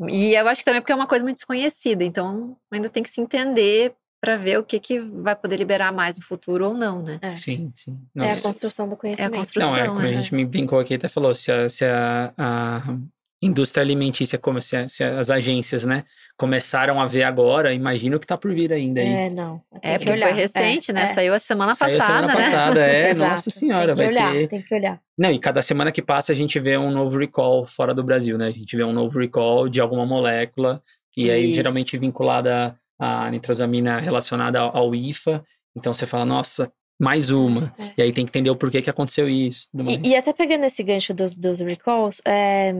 E 0.10 0.34
eu 0.34 0.48
acho 0.48 0.60
que 0.62 0.66
também 0.66 0.80
é 0.80 0.82
porque 0.82 0.92
é 0.92 0.96
uma 0.96 1.08
coisa 1.08 1.24
muito 1.24 1.38
desconhecida, 1.38 2.04
então 2.04 2.58
ainda 2.72 2.90
tem 2.90 3.02
que 3.02 3.10
se 3.10 3.22
entender 3.22 3.96
para 4.20 4.38
ver 4.38 4.58
o 4.58 4.64
que, 4.64 4.80
que 4.80 5.00
vai 5.00 5.36
poder 5.36 5.56
liberar 5.58 5.94
mais 5.94 6.18
no 6.18 6.24
futuro 6.24 6.70
ou 6.70 6.74
não, 6.74 7.02
né? 7.02 7.20
Sim, 7.38 7.72
sim. 7.76 8.00
é 8.16 8.22
a 8.22 8.26
Nossa. 8.30 8.42
construção 8.42 8.90
do 8.90 8.98
conhecimento. 8.98 9.36
construção. 9.36 9.72
Não, 9.72 9.78
é 9.78 9.88
como 9.88 10.00
a 10.00 10.10
é. 10.10 10.14
gente 10.14 10.34
me 10.34 10.44
brincou 10.44 10.80
aqui, 10.80 10.96
até 10.96 11.08
falou, 11.08 11.34
se 11.36 11.52
a, 11.52 11.70
se 11.70 11.86
a, 11.86 12.34
a 12.36 12.98
indústria 13.46 13.82
alimentícia, 13.84 14.38
como 14.38 14.62
se, 14.62 14.76
a- 14.76 14.88
se 14.90 15.04
as 15.04 15.30
agências, 15.30 15.86
né, 15.86 16.04
começaram 16.38 17.00
a 17.00 17.06
ver 17.08 17.24
agora, 17.24 17.74
imagina 17.74 18.16
o 18.16 18.20
que 18.20 18.28
tá 18.28 18.38
por 18.38 18.54
vir 18.54 18.72
ainda 18.74 19.02
aí. 19.02 19.08
É, 19.08 19.30
não. 19.30 19.62
É, 19.82 19.94
que 19.94 20.06
porque 20.06 20.12
olhar. 20.12 20.30
foi 20.30 20.38
recente, 20.38 20.92
É, 20.92 20.94
né? 20.94 21.04
é. 21.04 21.08
Saiu 21.08 21.34
a 21.34 21.40
semana 21.40 21.74
Saiu 21.76 21.98
passada, 21.98 22.28
semana 22.28 22.28
né? 22.40 22.44
passada, 22.44 22.80
é, 22.82 23.14
nossa 23.16 23.50
senhora, 23.50 23.96
tem 23.96 24.08
que 24.08 24.14
vai 24.14 24.24
olhar, 24.24 24.34
ter... 24.34 24.48
Tem 24.48 24.62
que 24.62 24.76
olhar. 24.76 25.00
Não, 25.18 25.32
e 25.32 25.40
cada 25.40 25.62
semana 25.62 25.92
que 25.92 26.02
passa 26.02 26.32
a 26.32 26.36
gente 26.36 26.60
vê 26.60 26.78
um 26.78 26.92
novo 26.92 27.18
recall 27.18 27.66
fora 27.66 27.94
do 27.94 28.04
Brasil, 28.04 28.38
né? 28.38 28.48
A 28.48 28.52
gente 28.52 28.76
vê 28.76 28.84
um 28.84 28.92
novo 28.94 29.18
recall 29.20 29.70
de 29.70 29.80
alguma 29.80 30.06
molécula, 30.06 30.82
e 31.16 31.32
aí 31.32 31.46
Isso. 31.48 31.56
geralmente 31.56 31.98
vinculada 31.98 32.76
à 33.00 33.30
nitrosamina 33.32 34.00
relacionada 34.00 34.60
ao, 34.60 34.94
IFA. 34.94 35.44
Então 35.76 35.94
você 35.94 36.06
fala, 36.06 36.26
nossa, 36.26 36.70
mais 37.00 37.30
uma. 37.30 37.74
É. 37.78 37.92
E 37.98 38.02
aí 38.04 38.12
tem 38.12 38.26
que 38.26 38.30
entender 38.32 38.50
o 38.50 38.56
porquê 38.56 38.82
que 38.82 38.90
aconteceu 38.90 39.30
isso. 39.30 39.70
E, 39.88 40.10
e 40.10 40.16
até 40.16 40.34
pegando 40.34 40.66
esse 40.66 40.82
gancho 40.84 41.14
dos, 41.14 41.34
dos 41.34 41.60
recalls, 41.62 42.22
é, 42.26 42.74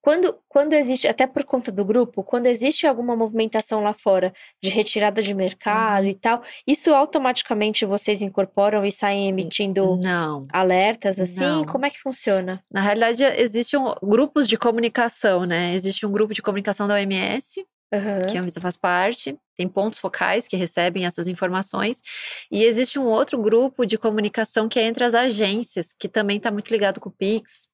quando, 0.00 0.38
quando 0.48 0.72
existe, 0.74 1.08
até 1.08 1.26
por 1.26 1.44
conta 1.44 1.70
do 1.72 1.84
grupo, 1.84 2.22
quando 2.22 2.46
existe 2.46 2.86
alguma 2.86 3.16
movimentação 3.16 3.82
lá 3.82 3.92
fora 3.92 4.32
de 4.62 4.68
retirada 4.70 5.22
de 5.22 5.34
mercado 5.34 6.06
e 6.06 6.14
tal, 6.14 6.42
isso 6.66 6.92
automaticamente 6.94 7.84
vocês 7.84 8.22
incorporam 8.22 8.84
e 8.84 8.92
saem 8.92 9.28
emitindo 9.28 9.96
Não. 10.02 10.46
alertas 10.52 11.20
assim? 11.20 11.40
Não. 11.40 11.64
Como 11.64 11.86
é 11.86 11.90
que 11.90 11.98
funciona? 12.00 12.62
Na 12.70 12.80
realidade, 12.80 13.24
existem 13.24 13.78
um- 13.78 13.94
grupos 14.02 14.46
de 14.46 14.56
comunicação, 14.56 15.44
né? 15.44 15.74
Existe 15.74 16.04
um 16.06 16.12
grupo 16.12 16.34
de 16.34 16.42
comunicação 16.42 16.86
da 16.86 16.94
OMS, 16.94 17.64
Aham. 17.92 18.26
que 18.26 18.36
a 18.36 18.40
Anvisa 18.40 18.60
faz 18.60 18.76
parte, 18.76 19.36
tem 19.56 19.68
pontos 19.68 19.98
focais 20.00 20.48
que 20.48 20.56
recebem 20.56 21.06
essas 21.06 21.28
informações, 21.28 22.00
e 22.50 22.64
existe 22.64 22.98
um 22.98 23.04
outro 23.06 23.40
grupo 23.40 23.86
de 23.86 23.96
comunicação 23.96 24.68
que 24.68 24.78
é 24.80 24.82
entre 24.84 25.04
as 25.04 25.14
agências, 25.14 25.94
que 25.98 26.08
também 26.08 26.38
está 26.38 26.50
muito 26.50 26.70
ligado 26.70 26.98
com 27.00 27.08
o 27.08 27.12
PIX, 27.12 27.68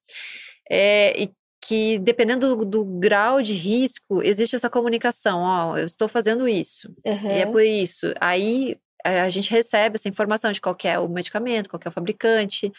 é, 0.69 1.19
e 1.23 1.31
que 1.63 1.99
dependendo 1.99 2.55
do, 2.55 2.65
do 2.65 2.83
grau 2.85 3.41
de 3.41 3.53
risco, 3.53 4.21
existe 4.23 4.55
essa 4.55 4.69
comunicação, 4.69 5.39
ó, 5.41 5.77
eu 5.77 5.85
estou 5.85 6.07
fazendo 6.07 6.47
isso, 6.47 6.93
Aham. 7.05 7.31
e 7.31 7.39
é 7.39 7.45
por 7.45 7.61
isso. 7.61 8.13
Aí 8.19 8.77
a 9.03 9.29
gente 9.29 9.49
recebe 9.49 9.95
essa 9.95 10.09
informação 10.09 10.51
de 10.51 10.61
qual 10.61 10.75
é 10.83 10.99
o 10.99 11.07
medicamento, 11.07 11.69
qual 11.69 11.79
é 11.83 11.89
o 11.89 11.91
fabricante. 11.91 12.71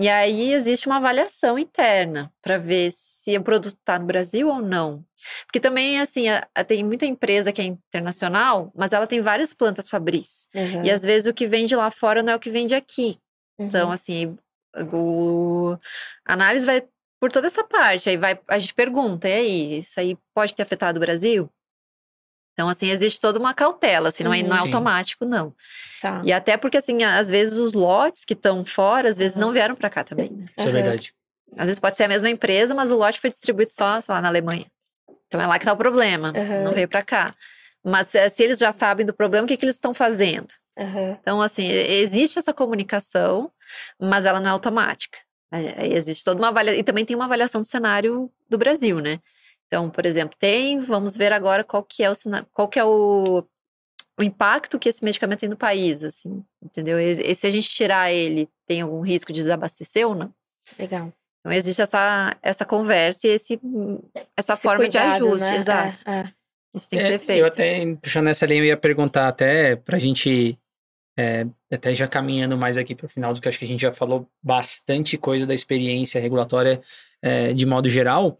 E 0.00 0.08
aí 0.08 0.54
existe 0.54 0.86
uma 0.86 0.96
avaliação 0.96 1.58
interna 1.58 2.32
para 2.40 2.56
ver 2.56 2.90
se 2.92 3.36
o 3.36 3.42
produto 3.42 3.76
está 3.76 3.98
no 3.98 4.06
Brasil 4.06 4.48
ou 4.48 4.62
não. 4.62 5.04
Porque 5.44 5.60
também, 5.60 6.00
assim, 6.00 6.28
a- 6.30 6.46
a- 6.54 6.64
tem 6.64 6.82
muita 6.82 7.04
empresa 7.04 7.52
que 7.52 7.60
é 7.60 7.64
internacional, 7.66 8.72
mas 8.74 8.94
ela 8.94 9.06
tem 9.06 9.20
várias 9.20 9.52
plantas 9.52 9.90
fabris. 9.90 10.48
Aham. 10.56 10.84
E 10.86 10.90
às 10.90 11.02
vezes 11.02 11.26
o 11.28 11.34
que 11.34 11.46
vende 11.46 11.76
lá 11.76 11.90
fora 11.90 12.22
não 12.22 12.32
é 12.32 12.36
o 12.36 12.40
que 12.40 12.48
vende 12.50 12.74
aqui. 12.74 13.18
Então, 13.58 13.88
Uhum. 13.88 13.92
assim, 13.92 14.38
o... 14.92 15.76
a 16.26 16.32
análise 16.32 16.64
vai 16.64 16.82
por 17.22 17.30
toda 17.30 17.46
essa 17.46 17.62
parte. 17.62 18.10
Aí 18.10 18.16
vai, 18.16 18.36
a 18.48 18.58
gente 18.58 18.74
pergunta, 18.74 19.28
e 19.28 19.32
aí, 19.32 19.78
isso 19.78 20.00
aí 20.00 20.18
pode 20.34 20.56
ter 20.56 20.62
afetado 20.64 20.96
o 20.96 21.00
Brasil? 21.00 21.48
Então, 22.52 22.68
assim, 22.68 22.90
existe 22.90 23.20
toda 23.20 23.38
uma 23.38 23.54
cautela, 23.54 24.08
assim, 24.08 24.24
não 24.24 24.34
é, 24.34 24.42
não 24.42 24.56
é 24.56 24.58
Uhum. 24.58 24.66
Automático, 24.66 25.24
não. 25.24 25.54
Tá. 26.00 26.20
E 26.24 26.32
até 26.32 26.56
porque, 26.56 26.76
assim, 26.76 27.04
às 27.04 27.30
vezes 27.30 27.58
os 27.58 27.74
lotes 27.74 28.24
que 28.24 28.32
estão 28.32 28.64
fora, 28.64 29.08
às 29.08 29.16
vezes 29.18 29.36
Uhum. 29.36 29.42
não 29.42 29.52
vieram 29.52 29.76
para 29.76 29.88
cá 29.88 30.02
também, 30.02 30.30
né? 30.32 30.46
Isso 30.58 30.68
é 30.68 30.72
verdade. 30.72 31.14
Às 31.56 31.66
vezes 31.66 31.78
pode 31.78 31.96
ser 31.96 32.04
a 32.04 32.08
mesma 32.08 32.28
empresa, 32.28 32.74
mas 32.74 32.90
o 32.90 32.96
lote 32.96 33.20
foi 33.20 33.30
distribuído 33.30 33.70
só, 33.70 34.00
sei 34.00 34.12
lá, 34.12 34.20
na 34.20 34.26
Alemanha. 34.26 34.66
Então 35.28 35.40
é 35.40 35.46
lá 35.46 35.60
que 35.60 35.64
tá 35.64 35.72
o 35.72 35.76
problema, 35.76 36.32
Aham. 36.36 36.62
não 36.64 36.72
veio 36.72 36.88
para 36.88 37.04
cá. 37.04 37.32
Mas 37.84 38.12
eh, 38.16 38.28
se 38.30 38.42
eles 38.42 38.58
já 38.58 38.72
sabem 38.72 39.06
do 39.06 39.14
problema, 39.14 39.44
o 39.44 39.48
que, 39.48 39.56
que 39.56 39.64
eles 39.64 39.76
estão 39.76 39.94
fazendo? 39.94 40.48
Aham. 40.76 41.18
Então, 41.20 41.40
assim, 41.40 41.68
existe 41.68 42.36
essa 42.40 42.52
comunicação, 42.52 43.48
mas 44.00 44.26
ela 44.26 44.40
não 44.40 44.48
é 44.48 44.50
automática. 44.50 45.18
É, 45.52 45.86
é, 45.86 45.94
Existe 45.94 46.24
toda 46.24 46.40
uma 46.40 46.48
avaliação. 46.48 46.80
E 46.80 46.82
também 46.82 47.04
tem 47.04 47.14
uma 47.14 47.26
avaliação 47.26 47.60
do 47.60 47.66
cenário 47.66 48.30
do 48.48 48.58
Brasil, 48.58 48.98
né? 49.00 49.20
Então, 49.66 49.88
por 49.88 50.04
exemplo, 50.04 50.36
tem, 50.38 50.80
vamos 50.80 51.16
ver 51.16 51.32
agora 51.32 51.62
qual 51.64 51.82
que 51.82 52.02
é 52.02 52.10
o, 52.10 52.14
cena- 52.14 52.46
qual 52.52 52.68
que 52.68 52.78
é 52.78 52.84
o, 52.84 53.44
o 54.18 54.22
impacto 54.22 54.78
que 54.78 54.88
esse 54.88 55.02
medicamento 55.04 55.40
tem 55.40 55.48
no 55.48 55.56
país, 55.56 56.04
assim, 56.04 56.44
entendeu? 56.62 57.00
E, 57.00 57.10
e 57.30 57.34
se 57.34 57.46
a 57.46 57.50
gente 57.50 57.68
tirar 57.70 58.12
ele, 58.12 58.48
tem 58.66 58.82
algum 58.82 59.00
risco 59.00 59.32
de 59.32 59.40
desabastecer 59.40 60.06
ou 60.06 60.14
não? 60.14 60.34
Legal. 60.78 61.12
Então, 61.40 61.52
existe 61.52 61.80
essa, 61.82 62.36
essa 62.42 62.64
conversa 62.64 63.26
e 63.26 63.30
esse, 63.30 63.58
essa 64.36 64.52
Esse 64.52 64.62
forma 64.62 64.88
de 64.88 64.96
cuidado, 64.98 65.26
ajuste, 65.26 65.50
né? 65.50 65.58
exato. 65.58 66.02
É, 66.06 66.18
é. 66.20 66.24
Isso 66.74 66.88
tem 66.88 66.98
que 66.98 67.04
É, 67.04 67.08
ser 67.08 67.18
feito. 67.18 67.40
Eu 67.40 67.46
até, 67.46 67.96
puxando 67.96 68.28
essa 68.28 68.46
linha, 68.46 68.60
eu 68.60 68.64
ia 68.66 68.76
perguntar 68.76 69.26
até 69.28 69.74
pra 69.76 69.98
gente, 69.98 70.58
é, 71.16 71.46
até 71.70 71.94
já 71.94 72.08
caminhando 72.08 72.56
mais 72.56 72.76
aqui 72.78 72.94
pro 72.94 73.08
final, 73.08 73.34
do 73.34 73.40
que 73.40 73.48
acho 73.48 73.58
que 73.58 73.64
a 73.64 73.68
gente 73.68 73.80
já 73.82 73.92
falou 73.92 74.28
bastante 74.42 75.16
coisa 75.18 75.46
da 75.46 75.54
experiência 75.54 76.20
regulatória 76.20 76.80
é, 77.20 77.52
de 77.52 77.66
modo 77.66 77.88
geral. 77.88 78.38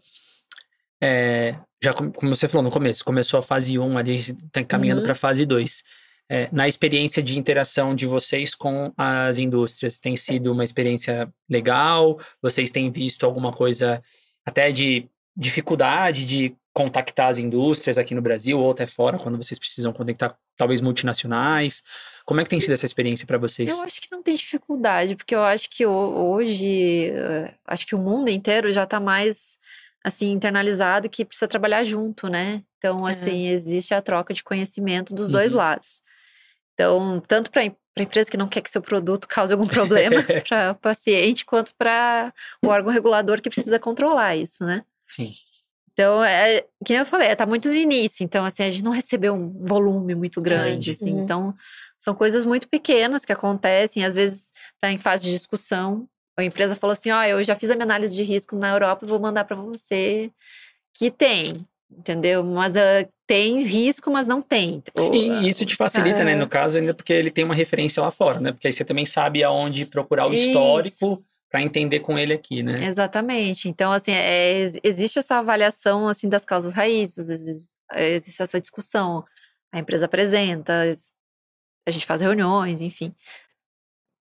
É, 1.01 1.55
já 1.83 1.93
com- 1.93 2.11
como 2.11 2.33
você 2.33 2.47
falou 2.47 2.63
no 2.63 2.71
começo, 2.71 3.03
começou 3.03 3.39
a 3.39 3.43
fase 3.43 3.77
1 3.77 3.97
ali, 3.97 4.17
tá 4.51 4.63
caminhando 4.63 4.99
Uhum. 5.01 5.05
para 5.05 5.15
fase 5.15 5.45
2. 5.45 5.83
É, 6.29 6.47
na 6.51 6.67
experiência 6.67 7.21
de 7.21 7.37
interação 7.37 7.93
de 7.93 8.07
vocês 8.07 8.55
com 8.55 8.91
as 8.97 9.37
indústrias, 9.37 9.99
tem 9.99 10.15
sido 10.15 10.51
uma 10.51 10.63
experiência 10.63 11.31
legal? 11.49 12.17
Vocês 12.41 12.71
têm 12.71 12.89
visto 12.89 13.25
alguma 13.25 13.51
coisa 13.51 14.01
até 14.45 14.71
de 14.71 15.07
dificuldade 15.35 16.25
de 16.25 16.55
contactar 16.73 17.27
as 17.27 17.37
indústrias 17.37 17.97
aqui 17.97 18.15
no 18.15 18.21
Brasil 18.21 18.59
ou 18.59 18.71
até 18.71 18.87
fora, 18.87 19.19
quando 19.19 19.37
vocês 19.37 19.59
precisam 19.59 19.91
conectar 19.91 20.35
talvez 20.57 20.79
multinacionais? 20.81 21.83
Como 22.25 22.39
é 22.39 22.43
que 22.43 22.49
tem 22.49 22.59
sido 22.59 22.71
essa 22.73 22.85
experiência 22.85 23.27
para 23.27 23.37
vocês? 23.37 23.73
Eu 23.77 23.83
acho 23.83 23.99
que 24.01 24.11
não 24.11 24.23
tem 24.23 24.33
dificuldade, 24.35 25.15
porque 25.15 25.35
eu 25.35 25.43
acho 25.43 25.69
que 25.69 25.85
ho- 25.85 26.31
hoje, 26.31 27.09
eh, 27.11 27.53
acho 27.67 27.85
que 27.85 27.95
o 27.95 27.99
mundo 27.99 28.29
inteiro 28.29 28.71
já 28.71 28.83
está 28.83 28.99
mais, 28.99 29.59
assim, 30.03 30.31
internalizado 30.31 31.09
que 31.09 31.25
precisa 31.25 31.47
trabalhar 31.47 31.83
junto, 31.83 32.27
né? 32.29 32.63
Então, 32.77 33.05
assim, 33.05 33.47
existe 33.47 33.93
a 33.93 34.01
troca 34.01 34.33
de 34.33 34.43
conhecimento 34.43 35.13
dos 35.13 35.29
dois 35.29 35.51
Uhum. 35.51 35.57
lados. 35.57 36.01
Então, 36.73 37.21
tanto 37.27 37.51
para 37.51 37.61
a 37.63 38.01
empresa 38.01 38.31
que 38.31 38.37
não 38.37 38.47
quer 38.47 38.61
que 38.61 38.69
seu 38.69 38.81
produto 38.81 39.27
cause 39.27 39.53
algum 39.53 39.65
problema 39.67 40.15
para 40.47 40.71
o 40.71 40.75
paciente, 40.75 41.45
quanto 41.45 41.73
para 41.75 42.33
o 42.63 42.67
órgão 42.69 42.91
regulador 42.91 43.41
que 43.41 43.49
precisa 43.49 43.77
controlar 43.79 44.35
isso, 44.35 44.65
né? 44.65 44.83
Sim. 45.07 45.33
Então, 45.93 46.23
é, 46.23 46.61
que 46.83 46.91
nem 46.91 46.99
eu 46.99 47.05
falei, 47.05 47.33
tá 47.35 47.45
muito 47.45 47.69
no 47.69 47.75
início. 47.75 48.23
Então, 48.23 48.43
assim, 48.43 48.63
a 48.63 48.69
gente 48.69 48.83
não 48.83 48.91
recebeu 48.91 49.33
um 49.33 49.49
volume 49.65 50.15
muito 50.15 50.41
grande, 50.41 50.91
assim. 50.91 51.13
Uhum. 51.13 51.23
Então, 51.23 51.55
são 51.97 52.15
coisas 52.15 52.43
muito 52.45 52.67
pequenas 52.67 53.23
que 53.23 53.31
acontecem. 53.31 54.03
Às 54.03 54.15
vezes, 54.15 54.51
tá 54.81 54.91
em 54.91 54.97
fase 54.97 55.25
de 55.25 55.31
discussão. 55.31 56.07
A 56.37 56.43
empresa 56.43 56.75
falou 56.75 56.93
assim, 56.93 57.11
ó, 57.11 57.23
eu 57.23 57.43
já 57.43 57.53
fiz 57.53 57.69
a 57.69 57.75
minha 57.75 57.85
análise 57.85 58.15
de 58.15 58.23
risco 58.23 58.55
na 58.55 58.71
Europa, 58.71 59.05
vou 59.05 59.19
mandar 59.19 59.43
para 59.45 59.55
você 59.55 60.31
que 60.95 61.11
tem, 61.11 61.53
entendeu? 61.91 62.43
Mas 62.43 62.75
ah, 62.75 63.07
tem 63.27 63.61
risco, 63.61 64.09
mas 64.09 64.25
não 64.25 64.41
tem. 64.41 64.81
Ou, 64.95 65.13
E 65.13 65.47
isso 65.47 65.63
te 65.63 65.75
facilita, 65.75 66.23
né? 66.23 66.33
Ah. 66.33 66.37
No 66.37 66.47
caso, 66.47 66.79
ainda 66.79 66.93
porque 66.93 67.13
ele 67.13 67.29
tem 67.29 67.45
uma 67.45 67.53
referência 67.53 68.01
lá 68.01 68.09
fora, 68.09 68.39
né? 68.39 68.51
Porque 68.51 68.65
aí 68.65 68.73
você 68.73 68.83
também 68.83 69.05
sabe 69.05 69.43
aonde 69.43 69.85
procurar 69.85 70.27
o 70.27 70.33
Isso. 70.33 70.47
histórico 70.47 71.23
para 71.53 71.61
entender 71.61 71.99
com 71.99 72.17
ele 72.17 72.33
aqui, 72.33 72.63
né? 72.63 72.71
Exatamente. 72.81 73.69
Então, 73.69 73.91
assim, 73.91 74.11
é, 74.11 74.57
ex- 74.57 74.79
existe 74.83 75.19
essa 75.19 75.37
avaliação, 75.37 76.07
assim, 76.07 76.27
das 76.27 76.43
causas 76.43 76.73
raízes, 76.73 77.77
é, 77.91 78.09
existe 78.09 78.41
essa 78.41 78.59
discussão. 78.59 79.23
A 79.71 79.77
empresa 79.77 80.05
apresenta, 80.07 80.87
es- 80.87 81.13
a 81.87 81.91
gente 81.91 82.07
faz 82.07 82.21
reuniões, 82.21 82.81
enfim. 82.81 83.13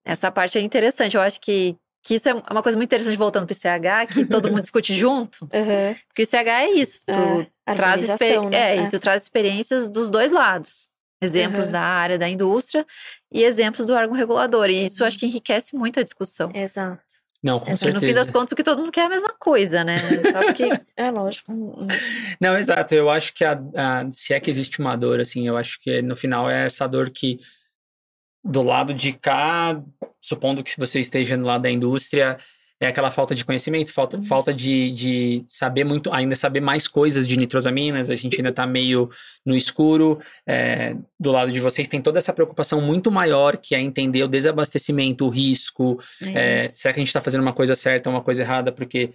Essa 0.04 0.30
parte 0.30 0.58
é 0.58 0.60
interessante. 0.60 1.16
Eu 1.16 1.22
acho 1.22 1.40
que, 1.40 1.74
que 2.04 2.16
isso 2.16 2.28
é 2.28 2.34
uma 2.34 2.62
coisa 2.62 2.76
muito 2.76 2.88
interessante, 2.90 3.16
voltando 3.16 3.46
para 3.46 3.54
o 3.54 3.56
ICH, 3.56 4.12
que 4.12 4.26
todo 4.26 4.50
mundo 4.50 4.60
discute 4.64 4.94
junto, 4.94 5.38
Aham. 5.54 5.96
porque 6.08 6.20
o 6.20 6.24
ICH 6.24 6.48
é 6.50 6.70
isso. 6.72 7.06
Tu 7.06 7.12
É, 7.66 7.74
traz, 7.74 8.06
né? 8.06 8.14
é, 8.52 8.76
e 8.82 8.88
tu 8.90 8.98
traz 8.98 9.22
experiências 9.22 9.88
dos 9.88 10.10
dois 10.10 10.32
lados. 10.32 10.90
Exemplos 11.22 11.66
Uhum. 11.66 11.72
da 11.72 11.80
área 11.80 12.18
da 12.18 12.28
indústria 12.28 12.84
e 13.32 13.42
exemplos 13.44 13.86
do 13.86 13.94
órgão 13.94 14.14
regulador. 14.16 14.68
E 14.68 14.84
isso 14.86 15.04
acho 15.04 15.18
que 15.18 15.26
enriquece 15.26 15.76
muito 15.76 16.00
a 16.00 16.02
discussão. 16.02 16.50
Exato. 16.54 17.02
Não, 17.42 17.58
com 17.58 17.64
Porque 17.66 17.76
certeza. 17.78 18.00
no 18.00 18.06
fim 18.06 18.14
das 18.14 18.30
contas, 18.30 18.52
o 18.52 18.56
que 18.56 18.62
todo 18.62 18.78
mundo 18.78 18.92
quer 18.92 19.00
é 19.00 19.04
a 19.06 19.08
mesma 19.08 19.30
coisa, 19.36 19.82
né? 19.82 19.98
Só 20.30 20.44
porque 20.44 20.68
É 20.96 21.10
lógico. 21.10 21.52
Não, 22.40 22.56
exato. 22.56 22.94
Eu 22.94 23.10
acho 23.10 23.34
que 23.34 23.44
a, 23.44 23.52
a- 23.74 24.08
se 24.12 24.32
é 24.32 24.38
que 24.38 24.48
existe 24.50 24.78
uma 24.78 24.94
dor, 24.96 25.18
assim, 25.20 25.46
eu 25.48 25.56
acho 25.56 25.80
que 25.80 26.00
no 26.02 26.16
final 26.16 26.48
é 26.48 26.66
essa 26.66 26.86
dor 26.86 27.10
que 27.10 27.40
do 28.44 28.62
lado 28.62 28.92
de 28.94 29.12
cá, 29.12 29.80
supondo 30.20 30.62
que 30.64 30.70
se 30.70 30.78
você 30.78 31.00
esteja 31.00 31.36
no 31.36 31.46
lado 31.46 31.62
da 31.62 31.70
indústria, 31.70 32.38
é 32.84 32.88
aquela 32.88 33.10
falta 33.10 33.34
de 33.34 33.44
conhecimento, 33.44 33.92
falta, 33.92 34.16
Isso. 34.16 34.26
falta 34.26 34.52
de, 34.52 34.90
de 34.90 35.44
saber 35.48 35.84
muito, 35.84 36.12
ainda 36.12 36.34
saber 36.34 36.60
mais 36.60 36.88
coisas 36.88 37.28
de 37.28 37.36
nitrosaminas, 37.36 38.10
a 38.10 38.16
gente 38.16 38.36
ainda 38.36 38.52
tá 38.52 38.66
meio 38.66 39.08
no 39.46 39.54
escuro. 39.54 40.20
É, 40.46 40.96
do 41.18 41.30
lado 41.30 41.52
de 41.52 41.60
vocês 41.60 41.86
tem 41.86 42.02
toda 42.02 42.18
essa 42.18 42.32
preocupação 42.32 42.80
muito 42.80 43.10
maior, 43.10 43.56
que 43.56 43.74
é 43.74 43.80
entender 43.80 44.24
o 44.24 44.28
desabastecimento, 44.28 45.24
o 45.24 45.28
risco, 45.28 46.00
é, 46.20 46.64
Isso. 46.64 46.78
será 46.78 46.92
que 46.92 47.00
a 47.00 47.02
gente 47.02 47.08
está 47.08 47.20
fazendo 47.20 47.42
uma 47.42 47.52
coisa 47.52 47.74
certa 47.74 48.10
ou 48.10 48.16
uma 48.16 48.22
coisa 48.22 48.42
errada? 48.42 48.72
Porque, 48.72 49.10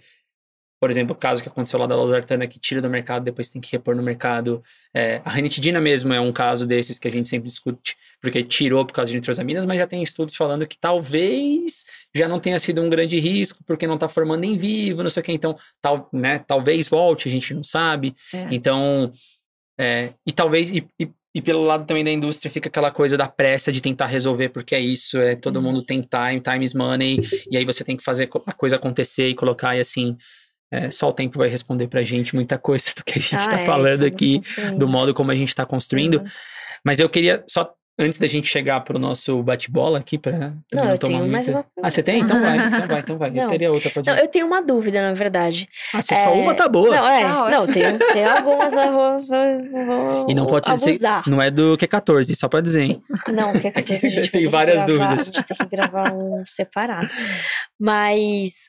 por 0.80 0.90
exemplo, 0.90 1.14
o 1.14 1.18
caso 1.18 1.42
que 1.42 1.48
aconteceu 1.48 1.78
lá 1.78 1.86
da 1.86 1.96
Losartana, 1.96 2.46
que 2.46 2.58
tira 2.58 2.80
do 2.80 2.88
mercado, 2.88 3.24
depois 3.24 3.50
tem 3.50 3.60
que 3.60 3.72
repor 3.72 3.96
no 3.96 4.02
mercado. 4.02 4.62
É, 4.94 5.20
a 5.24 5.30
ranitidina 5.30 5.80
mesmo 5.80 6.12
é 6.12 6.20
um 6.20 6.32
caso 6.32 6.66
desses 6.66 6.98
que 6.98 7.08
a 7.08 7.10
gente 7.12 7.28
sempre 7.28 7.48
discute, 7.48 7.96
porque 8.20 8.42
tirou 8.42 8.84
por 8.86 8.92
causa 8.92 9.10
de 9.10 9.16
nitrosaminas, 9.18 9.66
mas 9.66 9.78
já 9.78 9.86
tem 9.86 10.02
estudos 10.02 10.36
falando 10.36 10.66
que 10.66 10.78
talvez 10.78 11.84
já 12.14 12.28
não 12.28 12.38
tenha 12.40 12.58
sido 12.58 12.80
um 12.80 12.88
grande 12.88 13.18
risco, 13.18 13.62
porque 13.66 13.86
não 13.86 13.94
está 13.94 14.08
formando 14.08 14.44
em 14.44 14.56
vivo, 14.56 15.02
não 15.02 15.10
sei 15.10 15.20
o 15.20 15.24
que. 15.24 15.32
Então, 15.32 15.56
tal, 15.82 16.08
né, 16.12 16.38
talvez 16.38 16.88
volte, 16.88 17.28
a 17.28 17.30
gente 17.32 17.52
não 17.54 17.64
sabe. 17.64 18.14
É. 18.32 18.46
Então, 18.52 19.12
é, 19.78 20.12
e 20.26 20.32
talvez, 20.32 20.70
e, 20.70 20.86
e- 20.98 21.10
e 21.34 21.42
pelo 21.42 21.62
lado 21.62 21.86
também 21.86 22.02
da 22.02 22.10
indústria 22.10 22.50
fica 22.50 22.68
aquela 22.68 22.90
coisa 22.90 23.16
da 23.16 23.28
pressa 23.28 23.70
de 23.70 23.80
tentar 23.80 24.06
resolver, 24.06 24.48
porque 24.48 24.74
é 24.74 24.80
isso, 24.80 25.18
é 25.18 25.36
todo 25.36 25.60
mundo 25.62 25.78
Isso. 25.78 25.86
tem 25.86 26.00
time, 26.00 26.40
time 26.40 26.64
is 26.64 26.74
money, 26.74 27.18
e 27.50 27.56
aí 27.56 27.64
você 27.64 27.84
tem 27.84 27.96
que 27.96 28.02
fazer 28.02 28.28
a 28.46 28.52
coisa 28.52 28.76
acontecer 28.76 29.28
e 29.28 29.34
colocar, 29.34 29.76
e 29.76 29.80
assim, 29.80 30.16
é, 30.70 30.90
só 30.90 31.08
o 31.08 31.12
tempo 31.12 31.38
vai 31.38 31.48
responder 31.48 31.88
pra 31.88 32.02
gente 32.02 32.34
muita 32.34 32.58
coisa 32.58 32.86
do 32.96 33.04
que 33.04 33.18
a 33.18 33.22
gente 33.22 33.36
Ah, 33.36 33.48
tá 33.50 33.58
é, 33.60 33.64
falando 33.64 34.04
aqui, 34.04 34.40
do 34.76 34.86
modo 34.88 35.14
como 35.14 35.30
a 35.30 35.34
gente 35.34 35.54
tá 35.54 35.64
construindo. 35.66 36.14
Exato. 36.16 36.30
Mas 36.84 36.98
eu 37.00 37.08
queria, 37.08 37.42
só 37.48 37.72
antes 38.00 38.16
da 38.16 38.28
gente 38.28 38.46
chegar 38.46 38.80
pro 38.84 38.96
nosso 38.96 39.42
bate-bola 39.42 39.98
aqui, 39.98 40.16
pra 40.16 40.30
também 40.30 40.62
Não, 40.72 40.84
não 40.84 40.90
eu 40.92 40.98
tomar 40.98 41.18
tenho 41.18 41.32
mais 41.32 41.48
muito- 41.48 41.66
uma 41.76 41.86
Ah, 41.86 41.90
você 41.90 42.00
tem? 42.00 42.20
Então 42.20 42.40
vai, 42.40 42.56
então 42.56 42.86
vai, 42.86 43.00
então 43.00 43.18
vai. 43.18 43.28
Eu 43.30 43.34
Não. 43.42 43.48
teria 43.48 43.72
outra, 43.72 43.90
pode 43.90 44.08
Não, 44.08 44.16
ir. 44.16 44.20
eu 44.20 44.28
tenho 44.28 44.46
uma 44.46 44.62
dúvida, 44.62 45.02
na 45.02 45.12
verdade. 45.14 45.68
Ah, 45.92 46.00
se 46.00 46.14
só 46.14 46.30
é- 46.30 46.34
uma 46.34 46.54
tá 46.54 46.68
boa. 46.68 46.94
Não, 46.94 47.08
é. 47.08 47.22
Tá 47.22 47.50
não, 47.50 47.66
tem, 47.66 47.98
tem 47.98 48.24
algumas 48.24 48.72
eu 48.72 48.92
vou, 48.92 49.18
vou- 49.18 49.86
vou 49.86 50.30
E 50.30 50.34
não 50.34 50.46
pode 50.46 50.66
ser, 50.80 50.96
não 51.26 51.42
é 51.42 51.50
do 51.50 51.76
Q14, 51.76 52.36
só 52.36 52.46
pra 52.48 52.60
dizer, 52.60 52.82
hein? 52.82 53.02
Não, 53.32 53.52
o 53.52 53.58
que 53.60 53.66
é 53.66 53.70
que 53.72 53.92
a 53.94 53.96
gente 53.96 54.30
Tem 54.30 54.46
várias 54.46 54.84
gravar, 54.84 54.86
dúvidas. 55.16 55.20
A 55.22 55.24
gente 55.24 55.42
tem 55.42 55.56
que 55.56 55.76
gravar 55.76 56.12
um 56.14 56.44
separado. 56.46 57.08
Mas 57.80 58.67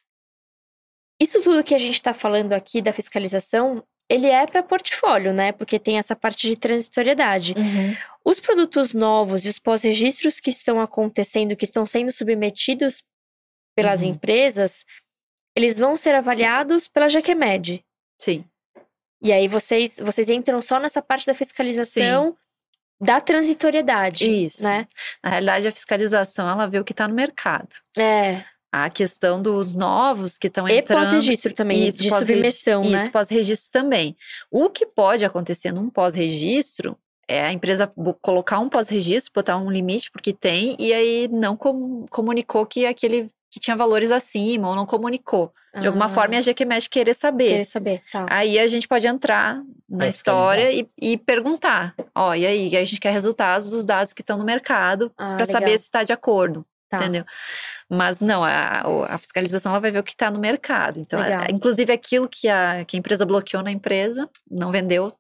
isso 1.20 1.41
tudo 1.41 1.63
que 1.63 1.76
a 1.76 1.80
gente 1.80 1.95
está 1.95 2.13
falando 2.13 2.53
aqui 2.53 2.82
da 2.82 2.93
fiscalização, 2.93 3.84
ele 4.07 4.28
é 4.28 4.47
para 4.47 4.63
portfólio, 4.63 5.34
né? 5.34 5.51
Porque 5.51 5.78
tem 5.78 5.99
essa 5.99 6.15
parte 6.15 6.47
de 6.47 6.57
transitoriedade. 6.57 7.53
Uhum. 7.57 7.95
Os 8.26 8.39
produtos 8.39 8.93
novos 8.93 9.45
e 9.45 9.49
os 9.49 9.59
pós-registros 9.59 10.39
que 10.39 10.49
estão 10.49 10.82
acontecendo, 10.82 11.55
que 11.55 11.65
estão 11.65 11.86
sendo 11.86 12.11
submetidos 12.11 13.03
pelas 13.76 14.01
Uhum. 14.01 14.09
empresas, 14.09 14.86
eles 15.55 15.78
vão 15.78 15.95
ser 15.95 16.15
avaliados 16.15 16.88
pela 16.88 17.07
GQMed. 17.07 17.86
Sim. 18.20 18.43
E 19.22 19.32
aí 19.32 19.47
vocês, 19.47 19.99
vocês 20.01 20.30
entram 20.30 20.61
só 20.61 20.80
nessa 20.80 21.01
parte 21.01 21.26
da 21.26 21.36
fiscalização 21.36 22.36
da 22.99 23.22
transitoriedade. 23.22 24.28
Isso. 24.45 24.63
Né? 24.63 24.88
Na 25.24 25.30
realidade, 25.30 25.67
a 25.67 25.72
fiscalização, 25.72 26.49
ela 26.49 26.67
vê 26.67 26.80
o 26.80 26.84
que 26.84 26.93
está 26.93 27.07
no 27.07 27.13
mercado. 27.13 27.76
É. 27.97 28.43
A 28.72 28.89
questão 28.89 29.41
dos 29.41 29.74
novos 29.74 30.38
que 30.38 30.47
estão 30.47 30.67
E 30.67 30.78
entrando... 30.78 30.99
pós-registro 31.05 31.53
também, 31.53 31.88
Isso, 31.88 32.01
de 32.01 32.09
submissão, 32.09 32.82
Isso, 32.82 32.91
né? 33.05 33.09
pós-registro 33.09 33.72
também. 33.72 34.15
O 34.51 34.70
que 34.70 34.86
pode 34.86 35.26
acontecer 35.26 35.72
num 35.72 35.89
pós-registro 35.89 36.95
é 37.28 37.43
a 37.45 37.51
empresa 37.53 37.91
colocar 38.22 38.59
um 38.59 38.70
pós-registro, 38.70 39.32
botar 39.34 39.57
um 39.57 39.72
limite, 39.72 40.11
porque 40.11 40.34
tem, 40.34 40.76
e 40.80 40.93
aí 40.93 41.28
não 41.32 41.55
com- 41.55 42.05
comunicou 42.09 42.65
que 42.65 42.86
aquele 42.86 43.30
que 43.51 43.59
tinha 43.59 43.76
valores 43.76 44.11
acima, 44.11 44.70
ou 44.70 44.76
não 44.76 44.86
comunicou. 44.86 45.51
De 45.80 45.86
alguma 45.88 46.05
Ah, 46.05 46.09
forma, 46.09 46.36
e 46.36 46.38
a 46.38 46.41
GQMesh 46.41 46.88
querer 46.88 47.13
saber. 47.15 47.47
Querer 47.49 47.63
saber, 47.65 48.01
tá. 48.11 48.26
Aí 48.30 48.57
a 48.59 48.65
gente 48.67 48.88
pode 48.88 49.05
entrar 49.07 49.55
na 49.88 49.97
Vai 49.99 50.09
história 50.09 50.72
e, 50.72 50.88
e 50.99 51.17
perguntar. 51.17 51.95
Ó, 52.13 52.34
e 52.34 52.45
aí? 52.45 52.70
E 52.70 52.76
aí 52.76 52.82
a 52.84 52.86
gente 52.86 52.99
quer 52.99 53.11
resultados 53.11 53.70
dos 53.72 53.86
dados 53.86 54.11
que 54.13 54.22
estão 54.22 54.38
no 54.38 54.43
mercado 54.43 55.11
Ah, 55.17 55.36
para 55.36 55.45
saber 55.45 55.78
se 55.78 55.84
está 55.86 56.03
de 56.03 56.11
acordo. 56.13 56.65
Tá. 56.89 56.97
Entendeu? 56.97 57.23
Mas 57.87 58.19
não, 58.19 58.43
a, 58.43 58.81
a 59.09 59.17
fiscalização 59.17 59.71
ela 59.71 59.79
vai 59.79 59.91
ver 59.91 59.99
o 59.99 60.03
que 60.03 60.11
está 60.11 60.31
no 60.31 60.39
mercado. 60.39 60.99
Então, 60.99 61.19
Legal. 61.21 61.43
é- 61.43 61.51
inclusive 61.51 61.93
aquilo 61.93 62.27
que 62.27 62.47
a, 62.47 62.83
que 62.85 62.97
a 62.97 62.99
empresa 62.99 63.25
bloqueou 63.25 63.61
na 63.63 63.71
empresa, 63.71 64.27
não 64.49 64.71
vendeu, 64.71 65.13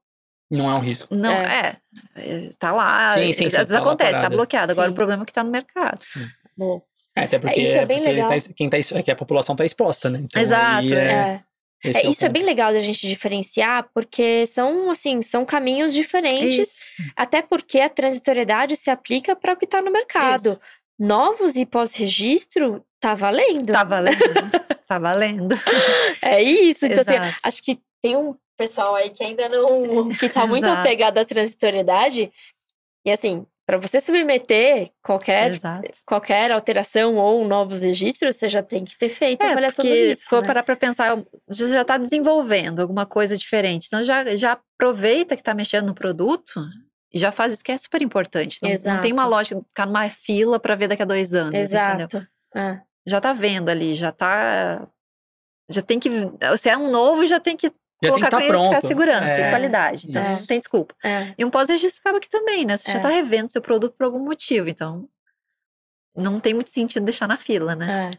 Não 0.49 0.69
é 0.69 0.73
um 0.73 0.79
risco. 0.79 1.13
não 1.15 1.31
é. 1.31 1.75
é, 2.15 2.49
tá 2.57 2.71
lá. 2.71 3.13
Sim, 3.15 3.31
sim, 3.33 3.45
às 3.45 3.51
sim, 3.51 3.57
vezes 3.57 3.67
tá 3.73 3.77
acontece, 3.79 4.11
tá 4.13 4.17
parado. 4.17 4.35
bloqueado. 4.35 4.71
Agora 4.71 4.87
Sim. 4.87 4.91
o 4.93 4.95
problema 4.95 5.23
é 5.23 5.25
que 5.27 5.33
tá 5.33 5.43
no 5.43 5.51
mercado. 5.51 5.99
Bom, 6.57 6.81
É, 7.15 7.23
até 7.25 7.37
porque, 7.37 7.61
isso 7.61 7.77
é 7.77 7.85
bem 7.85 7.99
legal. 8.01 8.27
tá- 8.27 8.53
quem 8.55 8.67
tá, 8.69 8.77
é 8.77 9.03
que 9.03 9.11
a 9.11 9.15
população 9.15 9.55
tá 9.55 9.63
exposta, 9.63 10.09
né? 10.09 10.21
Então, 10.23 10.41
Exato, 10.41 10.93
é. 10.93 10.97
é. 10.97 11.43
É, 11.81 12.07
isso 12.09 12.25
é 12.25 12.29
bem 12.29 12.43
legal 12.43 12.73
da 12.73 12.81
gente 12.81 13.07
diferenciar, 13.07 13.87
porque 13.93 14.45
são, 14.47 14.91
assim, 14.91 15.21
são 15.21 15.45
caminhos 15.45 15.93
diferentes, 15.93 16.67
Isso. 16.67 16.83
até 17.15 17.41
porque 17.41 17.79
a 17.79 17.87
transitoriedade 17.87 18.75
se 18.75 18.89
aplica 18.89 19.33
para 19.33 19.53
o 19.53 19.55
que 19.55 19.63
está 19.63 19.81
no 19.81 19.89
mercado. 19.89 20.49
Isso. 20.49 20.59
Novos 20.99 21.55
e 21.55 21.65
pós-registro, 21.65 22.83
tá 22.99 23.13
valendo. 23.15 23.71
Tá 23.71 23.83
valendo. 23.83 24.17
tá 24.87 24.99
valendo. 24.99 25.55
É 26.21 26.41
isso. 26.43 26.85
Então, 26.85 27.01
assim, 27.01 27.35
acho 27.43 27.63
que 27.63 27.79
tem 28.01 28.17
um 28.17 28.35
pessoal 28.57 28.95
aí 28.95 29.09
que 29.11 29.23
ainda 29.23 29.47
não. 29.47 30.09
que 30.09 30.27
tá 30.27 30.45
muito 30.45 30.65
Exato. 30.65 30.81
apegado 30.81 31.17
à 31.17 31.23
transitoriedade. 31.25 32.31
E 33.05 33.11
assim, 33.11 33.45
para 33.65 33.77
você 33.77 34.01
submeter 34.01 34.89
qualquer, 35.01 35.53
Exato. 35.53 35.87
qualquer 36.05 36.51
alteração 36.51 37.15
ou 37.15 37.47
novos 37.47 37.81
registros, 37.83 38.35
você 38.35 38.49
já 38.49 38.61
tem 38.61 38.83
que 38.83 38.97
ter 38.97 39.07
feito 39.09 39.41
a 39.43 39.47
É, 39.47 39.51
avaliação 39.51 39.85
do 39.85 39.87
porque 39.87 40.07
risco. 40.09 40.23
se 40.23 40.29
for 40.29 40.41
né? 40.41 40.47
parar 40.47 40.63
para 40.63 40.75
pensar, 40.75 41.23
você 41.47 41.69
já 41.69 41.81
está 41.83 41.97
desenvolvendo 41.97 42.81
alguma 42.81 43.05
coisa 43.05 43.37
diferente. 43.37 43.85
Então 43.87 44.03
já, 44.03 44.35
já 44.35 44.53
aproveita 44.53 45.35
que 45.35 45.41
está 45.41 45.53
mexendo 45.53 45.87
no 45.87 45.95
produto 45.95 46.59
já 47.13 47.31
faz 47.31 47.53
isso 47.53 47.63
que 47.63 47.71
é 47.71 47.77
super 47.77 48.01
importante. 48.01 48.59
Não, 48.61 48.69
não 48.93 49.01
tem 49.01 49.11
uma 49.11 49.25
lógica 49.25 49.55
de 49.59 49.65
ficar 49.65 49.85
numa 49.85 50.07
fila 50.09 50.59
para 50.59 50.75
ver 50.75 50.87
daqui 50.87 51.01
a 51.01 51.05
dois 51.05 51.33
anos, 51.33 51.47
entendeu? 51.53 52.05
Exato. 52.05 52.27
É. 52.55 52.81
Já 53.07 53.19
tá 53.19 53.33
vendo 53.33 53.69
ali, 53.69 53.95
já 53.95 54.11
tá. 54.11 54.87
Já 55.69 55.81
tem 55.81 55.99
que. 55.99 56.09
Se 56.57 56.69
é 56.69 56.77
um 56.77 56.89
novo, 56.91 57.25
já 57.25 57.39
tem 57.39 57.55
que 57.57 57.67
Já 57.67 57.71
tem 58.01 58.13
que 58.13 58.19
colocar 58.19 58.29
tá 58.31 58.41
com 58.41 58.47
pronto. 58.47 58.87
segurança 58.87 59.25
É, 59.25 59.47
e 59.47 59.49
qualidade. 59.49 60.07
Então 60.09 60.21
isso. 60.21 60.39
não 60.41 60.45
tem 60.47 60.59
desculpa. 60.59 60.95
É. 61.03 61.33
E 61.37 61.43
um 61.45 61.49
pós-registro 61.49 62.01
acaba 62.01 62.17
aqui 62.17 62.29
também, 62.29 62.65
né? 62.65 62.77
Você 62.77 62.91
já 62.91 62.97
É. 62.99 63.01
tá 63.01 63.09
revendo 63.09 63.51
seu 63.51 63.61
produto 63.61 63.95
por 63.97 64.03
algum 64.05 64.19
motivo. 64.23 64.69
Então 64.69 65.07
não 66.15 66.39
tem 66.39 66.53
muito 66.53 66.69
sentido 66.69 67.03
deixar 67.03 67.27
na 67.27 67.37
fila, 67.37 67.75
né? 67.75 68.11
É. 68.13 68.17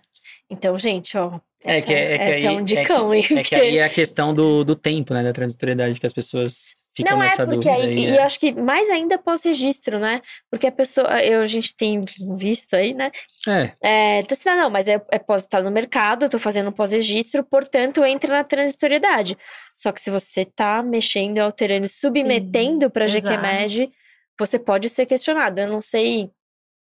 Então, 0.49 0.77
gente, 0.79 1.17
ó. 1.17 1.39
É 1.65 1.79
essa 1.79 1.87
que, 1.87 1.93
é, 1.93 2.19
que 2.19 2.25
essa 2.25 2.37
aí, 2.39 2.47
é 2.47 2.51
um 2.51 2.65
dicão, 2.65 3.15
hein? 3.15 3.23
é 3.23 3.27
que, 3.27 3.35
é 3.39 3.43
que 3.45 3.55
aí 3.55 3.79
é 3.79 3.85
a 3.85 3.91
questão 3.91 4.35
do, 4.35 4.65
do 4.65 4.75
tempo, 4.75 5.13
né? 5.15 5.23
Da 5.23 5.33
transitoriedade, 5.33 6.01
que 6.01 6.07
as 6.07 6.13
pessoas 6.13 6.75
ficam 6.97 7.17
Não 7.17 7.23
é, 7.23 7.29
porque 7.29 7.47
dúvida. 7.47 7.73
aí, 7.73 7.83
aí, 7.83 8.05
e 8.11 8.17
é. 8.17 8.23
acho 8.23 8.39
que 8.41 8.53
mais 8.53 8.89
ainda 8.91 9.19
pós-registro, 9.19 9.99
né? 9.99 10.21
Porque 10.51 10.67
a 10.67 10.73
pessoa, 10.73 11.23
eu, 11.23 11.41
a 11.41 11.47
gente 11.47 11.75
tem 11.77 12.03
visto 12.37 12.75
aí, 12.75 12.95
né? 12.95 13.11
É, 13.49 13.73
É, 14.19 14.23
tá 14.23 14.35
assim, 14.35 14.49
ah, 14.49 14.57
não, 14.57 14.71
mas 14.71 14.89
é, 14.89 15.01
é 15.11 15.19
pós, 15.19 15.47
tá 15.47 15.63
no 15.63 15.71
mercado, 15.71 16.25
eu 16.25 16.31
tô 16.31 16.39
fazendo 16.39 16.69
um 16.69 16.73
pós-registro, 16.73 17.45
portanto 17.45 18.05
entra 18.05 18.33
na 18.35 18.45
transitoriedade. 18.45 19.37
Só 19.75 19.93
que 19.93 20.01
se 20.01 20.11
você 20.11 20.45
tá 20.45 20.83
mexendo, 20.83 21.39
alterando, 21.39 21.87
submetendo 21.89 22.91
pra 22.91 23.05
exato. 23.05 23.27
GQMed, 23.27 23.91
você 24.39 24.59
pode 24.59 24.89
ser 24.89 25.07
questionado. 25.07 25.61
Eu 25.61 25.69
não 25.69 25.81
sei, 25.83 26.31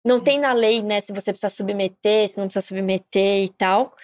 não 0.05 0.20
tem 0.20 0.38
na 0.38 0.52
lei, 0.52 0.82
né, 0.82 1.00
se 1.00 1.12
você 1.12 1.32
precisa 1.32 1.48
submeter, 1.48 2.28
se 2.28 2.38
não 2.38 2.46
precisa 2.46 2.66
submeter 2.66 3.44
e 3.44 3.48
tal, 3.48 3.94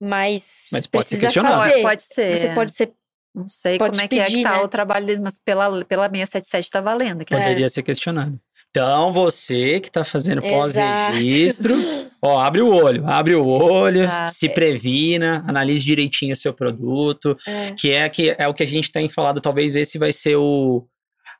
mas, 0.00 0.68
Mas 0.70 0.86
pode 0.86 1.06
ser 1.06 1.18
questionado. 1.18 1.56
fazer. 1.56 1.82
Pode 1.82 2.02
ser. 2.02 2.38
Você 2.38 2.54
pode 2.54 2.72
ser 2.72 2.92
Não 3.34 3.48
sei 3.48 3.78
pode 3.78 3.92
como 3.92 4.02
é 4.04 4.08
que 4.08 4.18
é 4.18 4.24
pedir, 4.24 4.36
que 4.38 4.42
tá 4.42 4.52
né? 4.58 4.62
o 4.62 4.68
trabalho 4.68 5.06
deles, 5.06 5.20
mas 5.20 5.38
pela, 5.44 5.84
pela 5.84 6.04
677 6.08 6.70
tá 6.70 6.80
valendo. 6.80 7.22
aqui. 7.22 7.34
poderia 7.34 7.68
ser 7.68 7.82
questionado. 7.82 8.38
Então, 8.70 9.12
você 9.12 9.80
que 9.80 9.90
tá 9.90 10.04
fazendo 10.04 10.42
pós-registro, 10.42 11.74
ó, 12.20 12.38
abre 12.38 12.60
o 12.60 12.68
olho, 12.74 13.06
abre 13.06 13.34
o 13.34 13.46
olho, 13.46 14.06
Tá. 14.06 14.28
se 14.28 14.48
previna, 14.48 15.44
analise 15.48 15.84
direitinho 15.84 16.32
o 16.32 16.36
seu 16.36 16.52
produto, 16.52 17.34
É. 17.46 17.72
que 17.72 17.90
é, 17.90 18.08
que 18.08 18.34
é 18.36 18.46
o 18.46 18.54
que 18.54 18.62
a 18.62 18.66
gente 18.66 18.92
tem 18.92 19.08
falado, 19.08 19.40
talvez 19.40 19.74
esse 19.76 19.98
vai 19.98 20.12
ser 20.12 20.36
o 20.36 20.86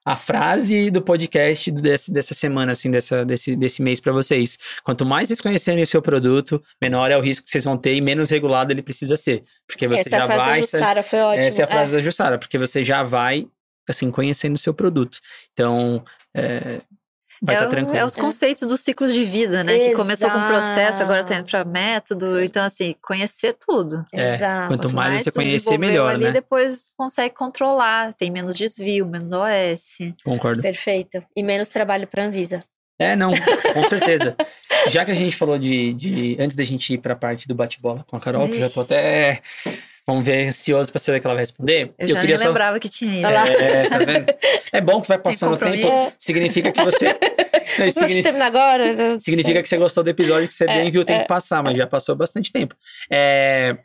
a 0.09 0.17
frase 0.17 0.91
do 0.91 1.03
podcast 1.03 1.71
desse, 1.71 2.11
dessa 2.11 2.33
semana, 2.33 2.73
assim, 2.73 2.91
dessa, 2.91 3.27
desse, 3.27 3.55
desse 3.55 3.83
mês 3.83 4.01
para 4.01 4.11
vocês. 4.11 4.57
Quanto 4.83 5.05
mais 5.05 5.29
vocês 5.29 5.39
conhecerem 5.39 5.83
o 5.83 5.87
seu 5.87 6.01
produto, 6.01 6.63
menor 6.81 7.11
é 7.11 7.19
o 7.19 7.21
risco 7.21 7.45
que 7.45 7.51
vocês 7.51 7.65
vão 7.65 7.77
ter 7.77 7.95
e 7.95 8.01
menos 8.01 8.31
regulado 8.31 8.73
ele 8.73 8.81
precisa 8.81 9.19
ser. 9.19 9.45
Porque 9.67 9.87
você 9.87 10.01
Essa 10.01 10.09
é 10.09 10.19
já 10.19 10.27
frase 10.27 10.43
vai. 10.43 10.55
da 10.55 10.61
Jussara 10.63 11.03
foi 11.03 11.19
ótima. 11.21 11.45
Essa 11.45 11.61
é 11.61 11.65
a 11.65 11.69
frase 11.69 11.93
da 11.93 12.01
Jussara, 12.01 12.39
porque 12.39 12.57
você 12.57 12.83
já 12.83 13.03
vai, 13.03 13.47
assim, 13.87 14.11
conhecendo 14.11 14.55
o 14.55 14.59
seu 14.59 14.73
produto. 14.73 15.19
Então, 15.53 16.03
é, 16.35 16.81
vai 17.43 17.55
é, 17.55 17.59
estar 17.59 17.67
o- 17.67 17.71
tranquilo. 17.71 17.99
é 17.99 18.05
os 18.05 18.17
conceitos 18.17 18.67
dos 18.67 18.81
ciclos 18.81 19.13
de 19.13 19.25
vida, 19.25 19.63
né? 19.65 19.79
Que 19.79 19.93
começou 19.95 20.31
com 20.31 20.41
processo, 20.47 21.03
agora 21.03 21.25
tá 21.25 21.35
indo 21.35 21.47
Exato. 21.49 21.65
pra 21.65 21.65
método. 21.65 22.41
Então, 22.43 22.63
assim, 22.65 22.95
conhecer 23.03 23.55
tudo. 23.55 24.05
É, 24.13 24.35
Exato. 24.35 24.69
Quanto 24.69 24.93
mais 24.95 25.21
você 25.23 25.31
se 25.31 25.33
conhecer, 25.33 25.79
melhor, 25.79 26.15
ali, 26.15 26.25
né? 26.25 26.33
depois 26.33 26.91
consegue 26.97 27.35
controlar. 27.35 28.13
Tem 28.15 28.31
menos 28.31 28.55
desvio, 28.55 29.07
menos 29.07 29.31
OS. 29.33 29.99
Concordo. 30.25 30.63
Perfeito. 30.63 31.23
E 31.37 31.43
menos 31.43 31.69
trabalho 31.69 32.07
pra 32.07 32.25
Anvisa. 32.25 32.63
É, 33.01 33.15
não, 33.15 33.31
com 33.31 33.89
certeza. 33.89 34.37
Já 34.89 35.05
que 35.05 35.13
a 35.13 35.15
gente 35.15 35.37
falou 35.37 35.57
de, 35.57 35.95
de 35.95 36.37
antes 36.41 36.57
da 36.57 36.65
gente 36.65 36.95
ir 36.95 36.99
para 36.99 37.13
a 37.13 37.17
parte 37.17 37.47
do 37.47 37.55
bate-bola 37.55 38.05
com 38.09 38.17
a 38.17 38.21
Carol, 38.21 38.49
que 38.49 38.57
eu 38.57 38.61
já 38.61 38.69
tô 38.71 38.81
até 38.81 39.41
Vamos 40.09 40.25
ver, 40.25 40.49
ansioso 40.49 40.91
para 40.91 40.99
saber 41.01 41.21
que 41.21 41.27
ela 41.27 41.35
vai 41.35 41.43
responder. 41.43 41.83
Eu, 41.83 41.95
eu 41.99 42.09
já 42.09 42.21
queria 42.23 42.37
nem 42.37 42.43
só... 42.43 42.49
lembrava 42.49 42.81
que 42.81 42.89
tinha 42.89 43.19
isso. 43.19 43.27
É, 43.27 43.89
tá 43.91 43.99
vendo? 43.99 44.27
É 44.73 44.81
bom 44.81 45.03
que 45.03 45.09
vai 45.09 45.19
passando 45.19 45.53
o 45.53 45.59
tempo. 45.59 46.15
Significa 46.19 46.73
que 46.73 46.83
você. 46.83 47.09
Não, 47.79 47.91
significa... 47.91 48.23
terminar 48.23 48.47
agora. 48.47 48.95
Não 48.95 49.21
significa 49.21 49.57
sei. 49.57 49.63
que 49.63 49.69
você 49.69 49.77
gostou 49.77 50.03
do 50.03 50.09
episódio 50.09 50.49
que 50.49 50.55
você 50.55 50.65
é, 50.65 50.79
nem 50.79 50.91
viu 50.91 51.03
o 51.03 51.05
tempo 51.05 51.25
é, 51.25 51.27
passar, 51.27 51.63
mas 51.63 51.77
já 51.77 51.87
passou 51.87 52.17
bastante 52.17 52.51
tempo. 52.51 52.75
É, 53.13 53.77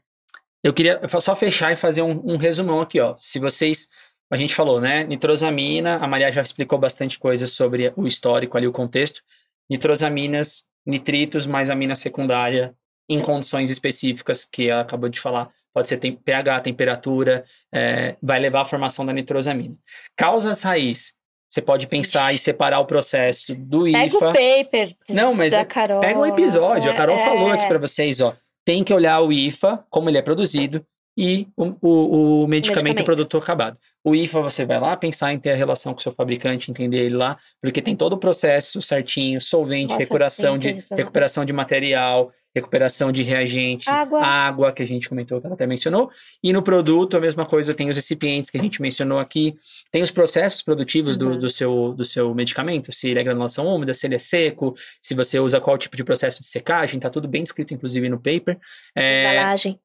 eu 0.63 0.73
queria 0.73 1.01
só 1.19 1.35
fechar 1.35 1.73
e 1.73 1.75
fazer 1.75 2.01
um, 2.01 2.21
um 2.23 2.37
resumão 2.37 2.79
aqui, 2.79 3.01
ó. 3.01 3.15
Se 3.19 3.37
vocês 3.37 3.89
a 4.31 4.37
gente 4.37 4.55
falou, 4.55 4.79
né? 4.79 5.03
Nitrosamina, 5.03 5.97
a 5.97 6.07
Maria 6.07 6.31
já 6.31 6.41
explicou 6.41 6.79
bastante 6.79 7.19
coisas 7.19 7.51
sobre 7.51 7.91
o 7.97 8.07
histórico 8.07 8.57
ali, 8.57 8.65
o 8.65 8.71
contexto. 8.71 9.21
Nitrosaminas, 9.69 10.63
nitritos 10.85 11.45
mais 11.45 11.69
amina 11.69 11.95
secundária 11.95 12.73
em 13.09 13.19
condições 13.19 13.69
específicas 13.69 14.45
que 14.45 14.69
ela 14.69 14.81
acabou 14.81 15.09
de 15.09 15.19
falar 15.19 15.51
pode 15.73 15.87
ser 15.87 15.97
tem, 15.97 16.15
pH, 16.15 16.61
temperatura, 16.61 17.43
é, 17.73 18.15
vai 18.21 18.39
levar 18.39 18.61
à 18.61 18.65
formação 18.65 19.05
da 19.05 19.11
nitrosamina. 19.11 19.75
Causas 20.15 20.61
raiz, 20.61 21.13
você 21.49 21.61
pode 21.61 21.87
pensar 21.87 22.33
e 22.33 22.37
separar 22.37 22.79
o 22.79 22.85
processo 22.85 23.53
do 23.55 23.87
IFA. 23.87 23.99
Pega 23.99 24.17
o 24.17 24.19
paper 24.19 24.95
Não, 25.09 25.33
mas 25.33 25.53
é, 25.53 25.63
Carol. 25.63 25.99
pega 25.99 26.19
o 26.19 26.25
episódio. 26.25 26.91
a 26.91 26.95
Carol 26.95 27.15
é, 27.15 27.23
falou 27.23 27.51
aqui 27.51 27.67
para 27.67 27.77
vocês, 27.77 28.21
ó. 28.21 28.33
Tem 28.65 28.83
que 28.83 28.93
olhar 28.93 29.19
o 29.19 29.31
IFA, 29.31 29.85
como 29.89 30.09
ele 30.09 30.17
é 30.17 30.21
produzido, 30.21 30.85
e 31.17 31.47
o, 31.55 31.65
o, 31.81 32.43
o 32.43 32.47
medicamento, 32.47 32.83
medicamento. 32.83 33.03
produto 33.03 33.37
acabado. 33.37 33.77
O 34.03 34.15
IFA 34.15 34.41
você 34.41 34.65
vai 34.65 34.79
lá 34.79 34.97
pensar 34.97 35.33
em 35.33 35.39
ter 35.39 35.51
a 35.51 35.55
relação 35.55 35.93
com 35.93 35.99
o 35.99 36.03
seu 36.03 36.11
fabricante, 36.11 36.69
entender 36.69 37.05
ele 37.05 37.15
lá, 37.15 37.37
porque 37.61 37.81
tem 37.81 37.95
todo 37.95 38.13
o 38.13 38.17
processo 38.17 38.81
certinho, 38.81 39.39
solvente, 39.39 39.89
Nossa, 39.89 39.99
recuperação, 39.99 40.53
sim, 40.53 40.73
de, 40.73 40.85
recuperação 40.95 41.45
de 41.45 41.53
material, 41.53 42.31
recuperação 42.55 43.11
de 43.11 43.23
reagente, 43.23 43.89
água. 43.89 44.21
água, 44.21 44.71
que 44.71 44.83
a 44.83 44.85
gente 44.85 45.09
comentou, 45.09 45.39
que 45.39 45.47
ela 45.47 45.55
até 45.55 45.65
mencionou. 45.65 46.09
E 46.43 46.53
no 46.53 46.61
produto, 46.61 47.17
a 47.17 47.19
mesma 47.19 47.45
coisa, 47.45 47.73
tem 47.73 47.89
os 47.89 47.95
recipientes 47.95 48.49
que 48.49 48.57
a 48.57 48.61
gente 48.61 48.81
mencionou 48.81 49.17
aqui, 49.17 49.55
tem 49.91 50.03
os 50.03 50.11
processos 50.11 50.61
produtivos 50.61 51.17
uhum. 51.17 51.31
do, 51.31 51.39
do, 51.41 51.49
seu, 51.49 51.93
do 51.93 52.05
seu 52.05 52.33
medicamento, 52.35 52.91
se 52.91 53.09
ele 53.09 53.19
é 53.19 53.23
granulação 53.23 53.65
úmida, 53.67 53.93
se 53.93 54.05
ele 54.05 54.15
é 54.15 54.19
seco, 54.19 54.75
se 55.01 55.15
você 55.15 55.39
usa 55.39 55.61
qual 55.61 55.77
tipo 55.77 55.95
de 55.95 56.03
processo 56.03 56.41
de 56.41 56.47
secagem, 56.47 56.99
tá 56.99 57.09
tudo 57.09 57.27
bem 57.27 57.43
descrito, 57.43 57.73
inclusive, 57.73 58.07
no 58.09 58.17
paper. 58.17 58.59
É, 58.95 59.35
embalagem. 59.35 59.79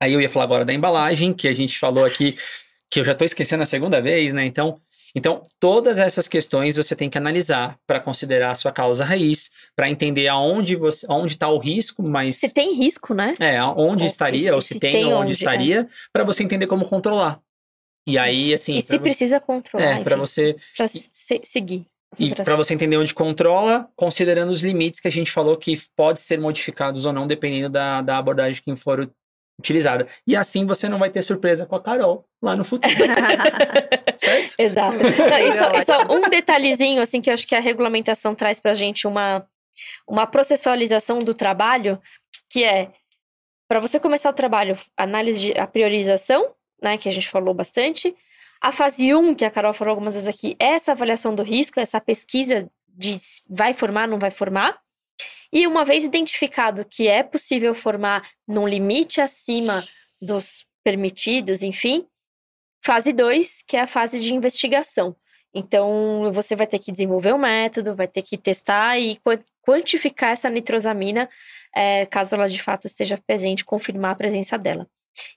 Aí 0.00 0.12
eu 0.12 0.20
ia 0.20 0.28
falar 0.28 0.44
agora 0.44 0.64
da 0.64 0.72
embalagem, 0.72 1.32
que 1.32 1.48
a 1.48 1.52
gente 1.52 1.78
falou 1.78 2.04
aqui, 2.04 2.36
que 2.90 3.00
eu 3.00 3.04
já 3.04 3.12
estou 3.12 3.24
esquecendo 3.24 3.62
a 3.62 3.66
segunda 3.66 4.00
vez, 4.00 4.32
né? 4.32 4.44
Então, 4.44 4.80
então, 5.16 5.42
todas 5.58 5.98
essas 5.98 6.28
questões 6.28 6.76
você 6.76 6.94
tem 6.94 7.08
que 7.08 7.16
analisar 7.16 7.78
para 7.86 7.98
considerar 7.98 8.50
a 8.50 8.54
sua 8.54 8.70
causa 8.70 9.02
raiz, 9.02 9.50
para 9.74 9.88
entender 9.88 10.28
aonde 10.28 10.76
você, 10.76 11.06
onde 11.08 11.32
está 11.32 11.48
o 11.48 11.58
risco, 11.58 12.02
mas 12.02 12.36
se 12.36 12.52
tem 12.52 12.74
risco, 12.74 13.14
né? 13.14 13.32
É, 13.40 13.62
onde 13.62 14.02
ou, 14.02 14.06
estaria, 14.06 14.38
se, 14.38 14.52
ou 14.52 14.60
se, 14.60 14.74
se 14.74 14.80
tem, 14.80 14.92
tem, 14.92 15.14
onde, 15.14 15.32
estaria, 15.32 15.80
é. 15.80 15.86
para 16.12 16.22
você 16.22 16.42
entender 16.42 16.66
como 16.66 16.86
controlar. 16.86 17.40
E 18.06 18.18
aí, 18.18 18.52
assim, 18.52 18.76
e 18.76 18.82
se 18.82 18.98
precisa 18.98 19.40
controlar, 19.40 20.00
é, 20.00 20.02
para 20.02 20.16
você 20.16 20.54
para 20.76 20.86
se, 20.86 21.40
seguir. 21.42 21.86
E 22.18 22.34
para 22.34 22.54
você 22.54 22.74
entender 22.74 22.98
onde 22.98 23.14
controla, 23.14 23.88
considerando 23.96 24.50
os 24.50 24.60
limites 24.60 25.00
que 25.00 25.08
a 25.08 25.12
gente 25.12 25.32
falou 25.32 25.56
que 25.56 25.80
pode 25.96 26.20
ser 26.20 26.38
modificados 26.38 27.06
ou 27.06 27.12
não, 27.12 27.26
dependendo 27.26 27.70
da, 27.70 28.02
da 28.02 28.18
abordagem 28.18 28.62
que 28.62 28.76
for 28.76 29.10
utilizada. 29.58 30.06
E 30.26 30.36
assim 30.36 30.66
você 30.66 30.88
não 30.88 30.98
vai 30.98 31.10
ter 31.10 31.22
surpresa 31.22 31.66
com 31.66 31.74
a 31.74 31.82
Carol 31.82 32.26
lá 32.42 32.54
no 32.54 32.64
futuro. 32.64 32.94
certo? 34.18 34.54
Exato. 34.58 34.96
Não, 35.02 35.38
isso, 35.38 35.64
isso 35.78 35.92
é 35.92 36.12
um 36.12 36.28
detalhezinho 36.28 37.00
assim 37.00 37.20
que 37.20 37.30
eu 37.30 37.34
acho 37.34 37.46
que 37.46 37.54
a 37.54 37.60
regulamentação 37.60 38.34
traz 38.34 38.60
pra 38.60 38.74
gente 38.74 39.06
uma 39.06 39.46
uma 40.08 40.26
processualização 40.26 41.18
do 41.18 41.34
trabalho, 41.34 42.00
que 42.48 42.64
é 42.64 42.90
para 43.68 43.80
você 43.80 43.98
começar 43.98 44.30
o 44.30 44.34
trabalho, 44.34 44.78
análise 44.96 45.40
de 45.40 45.60
a 45.60 45.66
priorização, 45.66 46.54
né, 46.80 46.96
que 46.96 47.08
a 47.08 47.12
gente 47.12 47.28
falou 47.28 47.52
bastante. 47.52 48.14
A 48.60 48.72
fase 48.72 49.14
1, 49.14 49.34
que 49.34 49.44
a 49.44 49.50
Carol 49.50 49.74
falou 49.74 49.90
algumas 49.90 50.14
vezes 50.14 50.28
aqui, 50.28 50.56
é 50.58 50.68
essa 50.68 50.92
avaliação 50.92 51.34
do 51.34 51.42
risco, 51.42 51.78
essa 51.78 52.00
pesquisa 52.00 52.70
de 52.88 53.18
vai 53.50 53.74
formar, 53.74 54.08
não 54.08 54.18
vai 54.18 54.30
formar. 54.30 54.78
E 55.52 55.66
uma 55.66 55.84
vez 55.84 56.04
identificado 56.04 56.84
que 56.84 57.08
é 57.08 57.22
possível 57.22 57.74
formar 57.74 58.28
num 58.46 58.66
limite 58.66 59.20
acima 59.20 59.84
dos 60.20 60.66
permitidos, 60.84 61.62
enfim, 61.62 62.06
fase 62.84 63.12
2, 63.12 63.62
que 63.66 63.76
é 63.76 63.80
a 63.80 63.86
fase 63.86 64.20
de 64.20 64.34
investigação. 64.34 65.16
Então, 65.54 66.30
você 66.32 66.54
vai 66.54 66.66
ter 66.66 66.78
que 66.78 66.92
desenvolver 66.92 67.32
o 67.32 67.36
um 67.36 67.38
método, 67.38 67.96
vai 67.96 68.06
ter 68.06 68.22
que 68.22 68.36
testar 68.36 68.98
e 68.98 69.18
quantificar 69.62 70.32
essa 70.32 70.50
nitrosamina, 70.50 71.28
é, 71.74 72.04
caso 72.06 72.34
ela 72.34 72.48
de 72.48 72.62
fato 72.62 72.86
esteja 72.86 73.18
presente, 73.26 73.64
confirmar 73.64 74.12
a 74.12 74.16
presença 74.16 74.58
dela. 74.58 74.86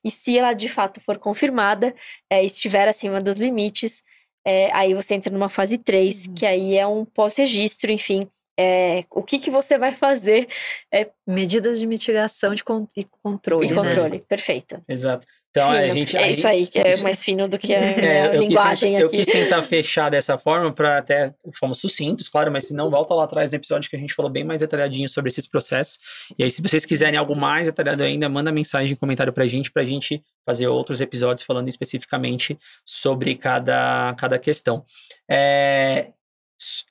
E 0.04 0.12
se 0.12 0.38
ela 0.38 0.54
de 0.54 0.68
fato 0.68 1.00
for 1.00 1.18
confirmada, 1.18 1.96
é, 2.30 2.44
estiver 2.44 2.88
acima 2.88 3.22
dos 3.22 3.38
limites, 3.38 4.04
é, 4.46 4.70
aí 4.74 4.94
você 4.94 5.16
entra 5.16 5.32
numa 5.32 5.50
fase 5.50 5.78
3, 5.78 6.28
uhum. 6.28 6.34
que 6.34 6.46
aí 6.46 6.76
é 6.76 6.86
um 6.86 7.06
pós-registro, 7.06 7.92
enfim, 7.92 8.30
é, 8.62 9.04
o 9.10 9.24
que, 9.24 9.40
que 9.40 9.50
você 9.50 9.78
vai 9.78 9.94
fazer. 9.94 10.50
É... 10.94 11.10
Medidas 11.26 11.80
de 11.80 11.88
mitigação 11.88 12.54
de 12.54 12.62
con 12.62 12.86
e 12.98 13.06
controle. 13.06 13.68
E 13.68 13.70
né? 13.70 13.76
controle, 13.76 14.18
né? 14.18 14.24
perfeito. 14.28 14.84
Exato. 14.88 15.26
Então, 15.50 15.72
fino, 15.72 15.84
a 15.84 15.88
gente, 15.96 16.18
é 16.18 16.32
isso 16.32 16.48
aí, 16.48 16.68
que 16.68 16.78
é 16.78 17.02
mais 17.02 17.24
fino 17.24 17.48
do 17.48 17.58
que 17.58 17.74
a, 17.74 17.80
é, 17.80 18.22
a 18.22 18.34
linguagem 18.34 18.92
tentar, 18.92 19.06
aqui. 19.06 19.16
Eu 19.16 19.24
quis 19.24 19.28
tentar 19.28 19.64
fechar 19.64 20.12
dessa 20.12 20.38
forma 20.38 20.72
para 20.72 21.00
até 21.00 21.34
fomos 21.54 21.80
sucintos, 21.80 22.30
claro, 22.30 22.52
mas 22.52 22.68
se 22.68 22.74
não, 22.74 22.90
volta 22.90 23.16
lá 23.16 23.24
atrás 23.24 23.50
no 23.50 23.56
episódio 23.56 23.90
que 23.90 23.96
a 23.96 24.00
gente 24.00 24.14
falou 24.14 24.30
bem 24.30 24.44
mais 24.44 24.60
detalhadinho 24.60 25.08
sobre 25.10 25.30
esses 25.30 25.48
processos. 25.48 25.98
E 26.38 26.44
aí, 26.44 26.52
se 26.52 26.62
vocês 26.62 26.86
quiserem 26.86 27.18
algo 27.18 27.36
mais 27.36 27.66
detalhado 27.66 28.04
ainda, 28.04 28.30
manda 28.30 28.52
mensagem, 28.52 28.96
comentário 28.96 29.34
pra 29.34 29.48
gente, 29.48 29.72
pra 29.72 29.86
gente 29.86 30.22
fazer 30.46 30.68
outros 30.68 31.02
episódios 31.02 31.46
falando 31.46 31.70
especificamente 31.70 32.60
sobre 32.86 33.36
cada, 33.36 34.14
cada 34.20 34.38
questão. 34.38 34.84
É, 35.28 36.10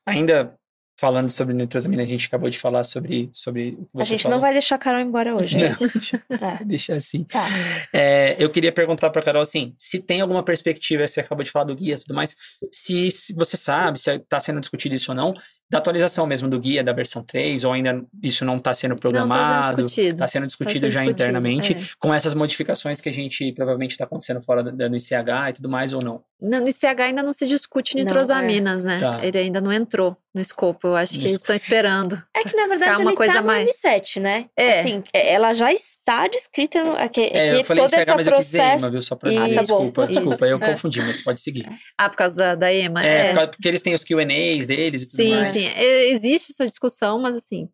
ainda 0.04 0.58
falando 0.98 1.30
sobre 1.30 1.54
nitrosamina, 1.54 2.02
a 2.02 2.06
gente 2.06 2.26
acabou 2.26 2.50
de 2.50 2.58
falar 2.58 2.82
sobre, 2.82 3.30
sobre 3.32 3.78
A 3.96 4.02
gente 4.02 4.24
falou. 4.24 4.36
não 4.36 4.42
vai 4.42 4.52
deixar 4.52 4.74
a 4.74 4.78
Carol 4.78 5.00
embora 5.00 5.34
hoje. 5.34 5.56
Não, 5.56 5.68
é. 6.60 6.64
deixa 6.64 6.96
assim. 6.96 7.24
Tá. 7.24 7.46
É, 7.92 8.36
eu 8.38 8.50
queria 8.50 8.72
perguntar 8.72 9.10
para 9.10 9.22
Carol 9.22 9.42
assim, 9.42 9.74
se 9.78 10.00
tem 10.00 10.20
alguma 10.20 10.42
perspectiva, 10.42 11.06
você 11.06 11.20
acabou 11.20 11.44
de 11.44 11.50
falar 11.50 11.66
do 11.66 11.76
guia 11.76 11.94
e 11.94 11.98
tudo 11.98 12.14
mais, 12.14 12.34
se, 12.72 13.10
se 13.10 13.32
você 13.32 13.56
sabe 13.56 14.00
se 14.00 14.10
está 14.10 14.40
sendo 14.40 14.60
discutido 14.60 14.94
isso 14.94 15.12
ou 15.12 15.16
não, 15.16 15.34
da 15.70 15.78
atualização 15.78 16.26
mesmo 16.26 16.48
do 16.48 16.58
guia 16.58 16.82
da 16.82 16.92
versão 16.92 17.22
3, 17.22 17.62
ou 17.64 17.72
ainda 17.72 18.02
isso 18.22 18.44
não 18.44 18.56
está 18.56 18.72
sendo 18.72 18.96
programado? 18.96 19.40
Está 19.40 19.64
sendo 19.64 19.84
discutido. 19.84 20.14
Está 20.14 20.28
sendo 20.28 20.46
discutido 20.46 20.74
tá 20.74 20.80
sendo 20.80 20.92
já 20.92 21.00
discutido, 21.00 21.22
internamente, 21.22 21.72
é. 21.74 21.80
com 21.98 22.14
essas 22.14 22.32
modificações 22.32 23.00
que 23.00 23.08
a 23.08 23.12
gente 23.12 23.52
provavelmente 23.52 23.90
está 23.90 24.04
acontecendo 24.04 24.40
fora 24.40 24.62
do, 24.62 24.72
do 24.72 24.96
ICH 24.96 25.50
e 25.50 25.52
tudo 25.52 25.68
mais, 25.68 25.92
ou 25.92 26.02
não? 26.02 26.22
Não, 26.40 26.60
no 26.60 26.68
ICH 26.68 27.00
ainda 27.00 27.22
não 27.22 27.32
se 27.32 27.46
discute 27.46 27.96
nitrosaminas, 27.96 28.84
não, 28.84 28.92
é. 28.92 28.94
né? 28.94 29.00
Tá. 29.00 29.26
Ele 29.26 29.38
ainda 29.38 29.60
não 29.60 29.72
entrou 29.72 30.16
no 30.32 30.40
escopo, 30.40 30.86
eu 30.86 30.94
acho 30.94 31.18
que 31.18 31.26
eles 31.26 31.40
estão 31.40 31.56
esperando. 31.56 32.22
É 32.32 32.44
que, 32.44 32.56
na 32.56 32.68
verdade, 32.68 33.02
uma 33.02 33.10
ele 33.10 33.16
coisa 33.16 33.32
tá 33.34 33.42
mais... 33.42 33.66
no 33.66 33.72
M7, 33.72 34.20
né? 34.20 34.46
É. 34.56 34.78
Assim, 34.78 35.02
é, 35.12 35.32
ela 35.34 35.52
já 35.52 35.72
está 35.72 36.28
descrita 36.28 36.84
no... 36.84 36.96
É 36.96 37.08
que, 37.08 37.22
é, 37.22 37.48
é 37.48 37.60
eu 37.60 37.64
falei 37.64 37.82
toda 37.82 37.96
ICH, 37.96 38.02
essa 38.02 38.14
mas 38.14 38.28
processo... 38.28 38.86
eu 38.86 38.90
viu? 38.92 39.02
Só 39.02 39.16
pra... 39.16 39.32
Isso, 39.32 39.42
ah, 39.42 39.54
tá. 39.54 39.62
Desculpa, 39.62 40.06
desculpa, 40.06 40.46
eu 40.46 40.56
é. 40.58 40.70
confundi, 40.70 41.00
mas 41.00 41.18
pode 41.18 41.40
seguir. 41.40 41.68
Ah, 41.98 42.08
por 42.08 42.16
causa 42.16 42.36
da, 42.36 42.54
da 42.54 42.72
EMA, 42.72 43.04
é. 43.04 43.30
é. 43.32 43.46
Porque 43.46 43.66
eles 43.66 43.82
têm 43.82 43.94
os 43.94 44.04
Q&As 44.04 44.66
deles 44.68 45.02
e 45.02 45.10
tudo 45.10 45.16
sim, 45.16 45.34
mais. 45.34 45.48
Sim, 45.48 45.60
sim. 45.62 45.70
Existe 45.76 46.52
essa 46.52 46.66
discussão, 46.66 47.18
mas 47.18 47.34
assim... 47.34 47.68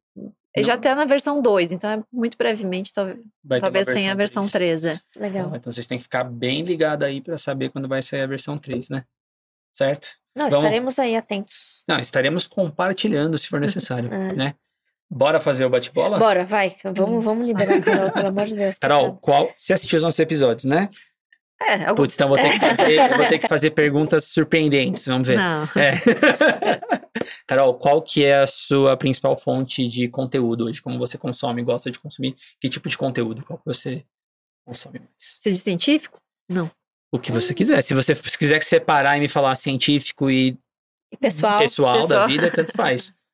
Não. 0.56 0.64
Já 0.64 0.74
até 0.74 0.94
na 0.94 1.04
versão 1.04 1.42
2, 1.42 1.72
então 1.72 1.90
é 1.90 2.02
muito 2.12 2.38
brevemente, 2.38 2.92
talvez, 2.94 3.20
talvez 3.60 3.86
tenha 3.86 4.12
a 4.12 4.14
versão 4.14 4.46
3. 4.48 4.82
3 4.82 4.84
é. 4.84 5.00
Legal. 5.18 5.52
então 5.54 5.72
vocês 5.72 5.86
têm 5.86 5.98
que 5.98 6.04
ficar 6.04 6.24
bem 6.24 6.62
ligados 6.62 7.06
aí 7.06 7.20
para 7.20 7.36
saber 7.36 7.70
quando 7.70 7.88
vai 7.88 8.02
sair 8.02 8.22
a 8.22 8.26
versão 8.26 8.56
3, 8.56 8.88
né? 8.88 9.04
Certo? 9.72 10.08
Não, 10.34 10.50
Vamos... 10.50 10.64
estaremos 10.64 10.98
aí 10.98 11.16
atentos. 11.16 11.82
Não, 11.88 11.98
estaremos 11.98 12.46
compartilhando 12.46 13.36
se 13.36 13.48
for 13.48 13.60
necessário, 13.60 14.12
é. 14.12 14.32
né? 14.34 14.54
Bora 15.10 15.38
fazer 15.38 15.64
o 15.64 15.70
bate-bola? 15.70 16.18
Bora, 16.18 16.44
vai. 16.44 16.74
Vamos, 16.82 17.24
vamos 17.24 17.46
liberar 17.46 17.76
a 17.76 17.80
Carol, 17.80 18.10
pelo 18.10 18.28
amor 18.28 18.46
de 18.46 18.54
Deus. 18.54 18.78
Carol, 18.78 19.16
qual... 19.16 19.52
Você 19.56 19.72
assistiu 19.72 19.98
os 19.98 20.02
nossos 20.02 20.18
episódios, 20.18 20.64
né? 20.64 20.88
É, 21.62 21.84
algum... 21.84 21.94
Putz, 22.02 22.14
então 22.14 22.28
vou 22.28 22.36
ter, 22.36 22.50
que 22.50 22.58
fazer, 22.76 23.16
vou 23.16 23.26
ter 23.26 23.38
que 23.38 23.48
fazer 23.48 23.70
perguntas 23.70 24.24
surpreendentes, 24.26 25.06
vamos 25.06 25.28
ver. 25.28 25.36
Não. 25.36 25.64
É. 25.76 26.00
Carol, 27.46 27.74
qual 27.74 28.02
que 28.02 28.24
é 28.24 28.42
a 28.42 28.46
sua 28.46 28.96
principal 28.96 29.36
fonte 29.36 29.86
de 29.86 30.08
conteúdo 30.08 30.66
hoje? 30.66 30.82
Como 30.82 30.98
você 30.98 31.16
consome, 31.16 31.62
gosta 31.62 31.90
de 31.90 31.98
consumir? 32.00 32.34
Que 32.60 32.68
tipo 32.68 32.88
de 32.88 32.98
conteúdo? 32.98 33.44
Qual 33.44 33.58
que 33.58 33.64
você 33.64 34.04
consome 34.66 34.98
mais? 34.98 35.12
Seja 35.18 35.56
científico? 35.56 36.20
Não. 36.48 36.70
O 37.12 37.18
que 37.18 37.30
você 37.30 37.54
quiser. 37.54 37.82
Se 37.82 37.94
você 37.94 38.14
quiser 38.14 38.62
separar 38.62 39.16
e 39.16 39.20
me 39.20 39.28
falar 39.28 39.54
científico 39.54 40.28
e, 40.30 40.58
e 41.12 41.16
pessoal, 41.16 41.58
pessoal, 41.58 42.00
pessoal, 42.00 42.20
da 42.20 42.26
vida, 42.26 42.50
tanto 42.50 42.72
faz. 42.72 43.14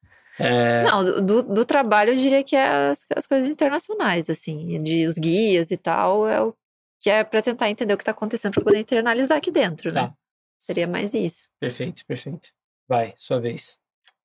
É... 0.43 0.85
Não, 0.85 1.05
do, 1.23 1.43
do 1.43 1.65
trabalho 1.67 2.13
eu 2.13 2.17
diria 2.17 2.43
que 2.43 2.57
é 2.57 2.67
as, 2.67 3.05
as 3.15 3.27
coisas 3.27 3.47
internacionais, 3.47 4.31
assim, 4.31 4.79
de 4.79 5.05
os 5.05 5.17
guias 5.17 5.71
e 5.71 5.77
tal, 5.77 6.27
é 6.27 6.41
o 6.41 6.55
que 7.01 7.09
é 7.11 7.25
para 7.25 7.41
tentar 7.43 7.71
entender 7.71 7.95
o 7.95 7.97
que 7.97 8.03
está 8.03 8.13
acontecendo 8.13 8.53
para 8.55 8.63
poder 8.65 8.79
internalizar 8.81 9.39
aqui 9.39 9.51
dentro, 9.51 9.93
né? 9.93 10.03
tá. 10.09 10.15
Seria 10.59 10.87
mais 10.87 11.15
isso. 11.15 11.49
Perfeito, 11.59 12.05
perfeito. 12.07 12.51
Vai, 12.87 13.15
sua 13.17 13.41
vez. 13.41 13.81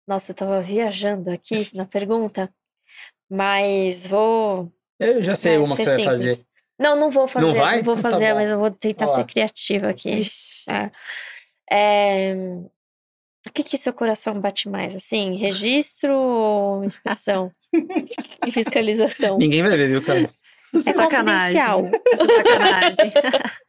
Nossa, 0.08 0.32
eu 0.32 0.36
tava 0.36 0.60
viajando 0.62 1.32
aqui 1.32 1.70
na 1.74 1.86
pergunta, 1.86 2.54
mas 3.30 4.08
vou. 4.08 4.72
Eu 5.00 5.24
já 5.24 5.36
sei 5.36 5.58
vai 5.58 5.66
uma 5.66 5.76
que 5.76 5.84
você 5.84 5.90
vai 5.90 6.00
simples. 6.00 6.22
fazer. 6.36 6.46
Não, 6.78 6.96
não 6.96 7.10
vou 7.10 7.26
fazer. 7.28 7.54
vai? 7.54 7.82
vou 7.82 7.94
Então 7.96 8.04
tá 8.04 8.12
fazer, 8.12 8.30
bom. 8.32 8.36
mas 8.36 8.50
eu 8.50 8.60
vou 8.60 8.70
tentar 8.72 9.06
Vai 9.06 9.16
lá. 9.16 9.22
ser 9.22 9.28
criativa 9.32 9.90
aqui. 9.90 10.20
É. 10.70 10.92
É, 11.72 12.36
O 13.48 13.52
que 13.54 13.64
que 13.64 13.78
seu 13.78 13.94
coração 13.94 14.40
bate 14.40 14.68
mais? 14.70 14.94
Assim, 14.94 15.36
registro 15.36 16.14
ou 16.14 16.84
inspeção? 16.84 17.50
e 18.46 18.52
fiscalização? 18.52 19.38
Ninguém 19.38 19.64
vai 19.64 19.76
ver, 19.78 19.88
viu, 19.88 20.04
cara? 20.04 20.30
É 20.86 20.94
sacanagem. 20.94 21.60
Essa 22.12 22.26
sacanagem. 22.26 23.12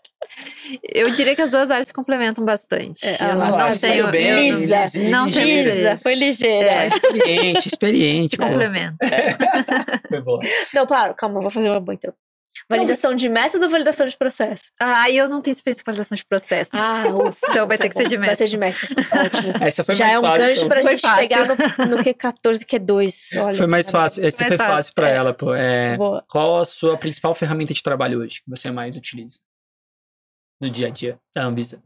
Eu 0.83 1.11
diria 1.11 1.35
que 1.35 1.43
as 1.43 1.51
duas 1.51 1.71
áreas 1.71 1.89
se 1.89 1.95
complementam 1.95 2.45
bastante. 2.45 3.07
É, 3.07 3.15
eu 3.21 3.43
ah, 3.43 3.71
não 3.71 3.79
tenho. 3.79 4.11
bem, 4.11 4.27
eu 4.27 4.59
Lisa, 4.59 5.01
não 5.09 5.31
tenho 5.31 5.47
ligeira. 5.47 5.63
Lisa, 5.63 5.79
interesse. 5.79 6.03
foi 6.03 6.15
ligeira. 6.15 6.71
É. 6.71 6.87
Experiente, 6.87 7.69
experiente. 7.69 8.31
Se 8.31 8.37
complementa. 8.37 8.97
Foi 10.09 10.21
boa. 10.21 10.41
Não, 10.75 10.87
para, 10.87 11.15
calma, 11.15 11.41
vou 11.41 11.51
fazer 11.51 11.71
uma 11.71 11.81
boa 11.81 11.95
então. 11.95 12.13
Validação 12.69 13.15
de 13.15 13.29
método 13.29 13.65
ou 13.67 13.71
validação 13.71 14.09
de 14.09 14.17
processo? 14.17 14.73
Ah, 14.81 15.09
eu 15.09 15.29
não 15.29 15.41
tenho 15.41 15.53
experiência 15.53 15.85
com 15.85 15.91
validação 15.93 16.17
de 16.17 16.25
processo. 16.25 16.71
Ah, 16.75 17.05
ufa. 17.09 17.47
Então 17.51 17.67
vai 17.69 17.79
ter 17.79 17.89
que 17.89 17.95
ser 17.95 18.09
de 18.09 18.17
Vai 18.17 18.35
ser 18.35 18.45
método. 18.45 18.51
de 18.51 18.57
método. 18.59 18.95
Ótimo. 19.25 19.53
Essa 19.65 19.85
foi 19.85 19.95
Já 19.95 20.05
mais 20.07 20.15
é 20.15 20.19
um 20.19 20.23
fácil. 20.23 20.39
gancho 20.41 20.57
então. 20.57 20.69
pra 20.69 20.83
Foi 20.83 20.91
gente 20.91 21.01
fácil. 21.01 21.29
pegar 21.29 21.45
no, 21.47 21.55
no 21.97 22.03
Q14, 22.03 22.65
Q2. 22.65 23.41
Olha, 23.45 23.57
Foi 23.57 23.67
mais 23.69 23.89
fácil. 23.91 24.25
Essa 24.27 24.43
Mais 24.43 24.49
foi 24.51 24.59
fácil, 24.59 24.75
fácil 24.75 24.95
pra 24.95 25.11
é. 25.11 25.15
ela, 25.15 25.33
pô. 25.33 25.55
É, 25.55 25.97
Boa. 25.97 26.25
qual 26.29 26.59
a 26.59 26.65
sua 26.65 26.97
principal 26.99 27.35
ferramenta 27.35 27.73
de 27.73 27.83
trabalho 27.83 28.19
hoje 28.21 28.43
que 28.43 28.51
você 28.51 28.71
mais 28.71 28.97
utiliza? 28.97 29.39
No 30.61 30.69
dia 30.69 30.89
a 30.89 30.91
dia 30.91 31.19
da 31.35 31.45
Ambisa. 31.45 31.81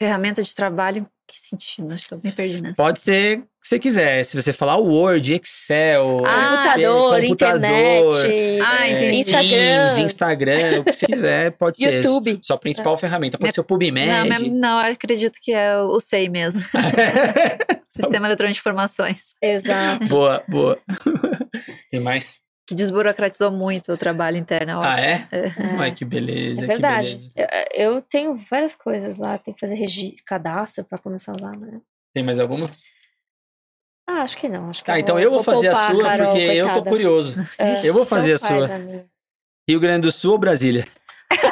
Ferramenta 0.00 0.42
de 0.42 0.54
trabalho, 0.54 1.08
que 1.26 1.38
sentido? 1.38 1.92
Acho 1.92 2.08
que 2.08 2.14
eu 2.14 2.20
me 2.22 2.32
perdi 2.32 2.60
nessa. 2.60 2.76
Pode 2.76 3.00
ser 3.00 3.38
o 3.38 3.42
que 3.42 3.68
você 3.68 3.78
quiser. 3.78 4.24
Se 4.24 4.36
você 4.40 4.52
falar 4.52 4.76
Word, 4.76 5.34
Excel, 5.34 6.22
Ah, 6.26 6.56
computador, 6.56 7.20
computador, 7.20 7.24
internet, 7.24 8.60
Ah, 8.62 8.86
é, 8.88 8.92
entendi. 8.92 9.16
Instagram. 9.18 9.48
Teams, 9.48 9.98
Instagram, 9.98 10.80
o 10.80 10.84
que 10.84 10.92
você 10.92 11.06
quiser, 11.06 11.50
pode 11.52 11.76
ser. 11.78 11.94
YouTube. 11.96 12.38
Sua 12.42 12.58
principal 12.58 12.96
ferramenta. 12.98 13.38
Pode 13.38 13.44
Minha- 13.44 13.52
ser 13.52 13.60
o 13.60 13.64
PubMed. 13.64 14.06
Não, 14.06 14.24
minha- 14.24 14.52
não, 14.52 14.86
eu 14.86 14.92
acredito 14.92 15.38
que 15.40 15.52
é 15.52 15.78
o 15.78 15.98
SEI 16.00 16.28
mesmo. 16.28 16.60
Sistema 17.88 18.26
Eletrônico 18.26 18.54
de 18.54 18.60
Informações. 18.60 19.34
Exato. 19.40 20.06
boa, 20.08 20.42
boa. 20.48 20.78
Tem 21.90 22.00
mais? 22.00 22.40
Que 22.72 22.76
desburocratizou 22.76 23.50
muito 23.50 23.92
o 23.92 23.98
trabalho 23.98 24.38
interno. 24.38 24.82
é 24.82 24.86
Ah, 24.86 24.98
é? 25.00 25.28
É. 25.30 25.52
Ai, 25.78 25.94
que 25.94 26.06
beleza. 26.06 26.60
É 26.60 26.62
que 26.62 26.66
verdade. 26.68 27.06
beleza. 27.08 27.28
Eu, 27.74 27.94
eu 27.96 28.02
tenho 28.02 28.34
várias 28.34 28.74
coisas 28.74 29.18
lá. 29.18 29.36
Tem 29.36 29.52
que 29.52 29.60
fazer 29.60 29.74
registro, 29.74 30.24
cadastro 30.24 30.84
pra 30.84 30.96
começar 30.96 31.34
lá, 31.38 31.50
né? 31.52 31.80
Tem 32.14 32.24
mais 32.24 32.38
alguma? 32.40 32.64
Ah, 34.08 34.22
acho 34.22 34.36
que 34.38 34.48
não. 34.48 34.70
Acho 34.70 34.82
que 34.84 34.90
Ah, 34.90 34.98
então 34.98 35.18
eu 35.18 35.30
vou 35.30 35.42
fazer 35.44 35.68
a 35.68 35.74
sua, 35.74 36.02
Carol, 36.02 36.26
porque 36.32 36.42
eu 36.42 36.64
tô 36.66 36.72
coitada. 36.72 36.90
curioso. 36.90 37.34
É, 37.58 37.72
Eu 37.86 37.92
vou 37.92 38.06
fazer 38.06 38.32
a 38.32 38.38
sua. 38.38 38.68
faz. 38.68 39.04
Rio 39.68 39.78
Grande 39.78 40.06
do 40.06 40.10
Sul 40.12 40.32
ou 40.32 40.38
Brasília? 40.38 40.86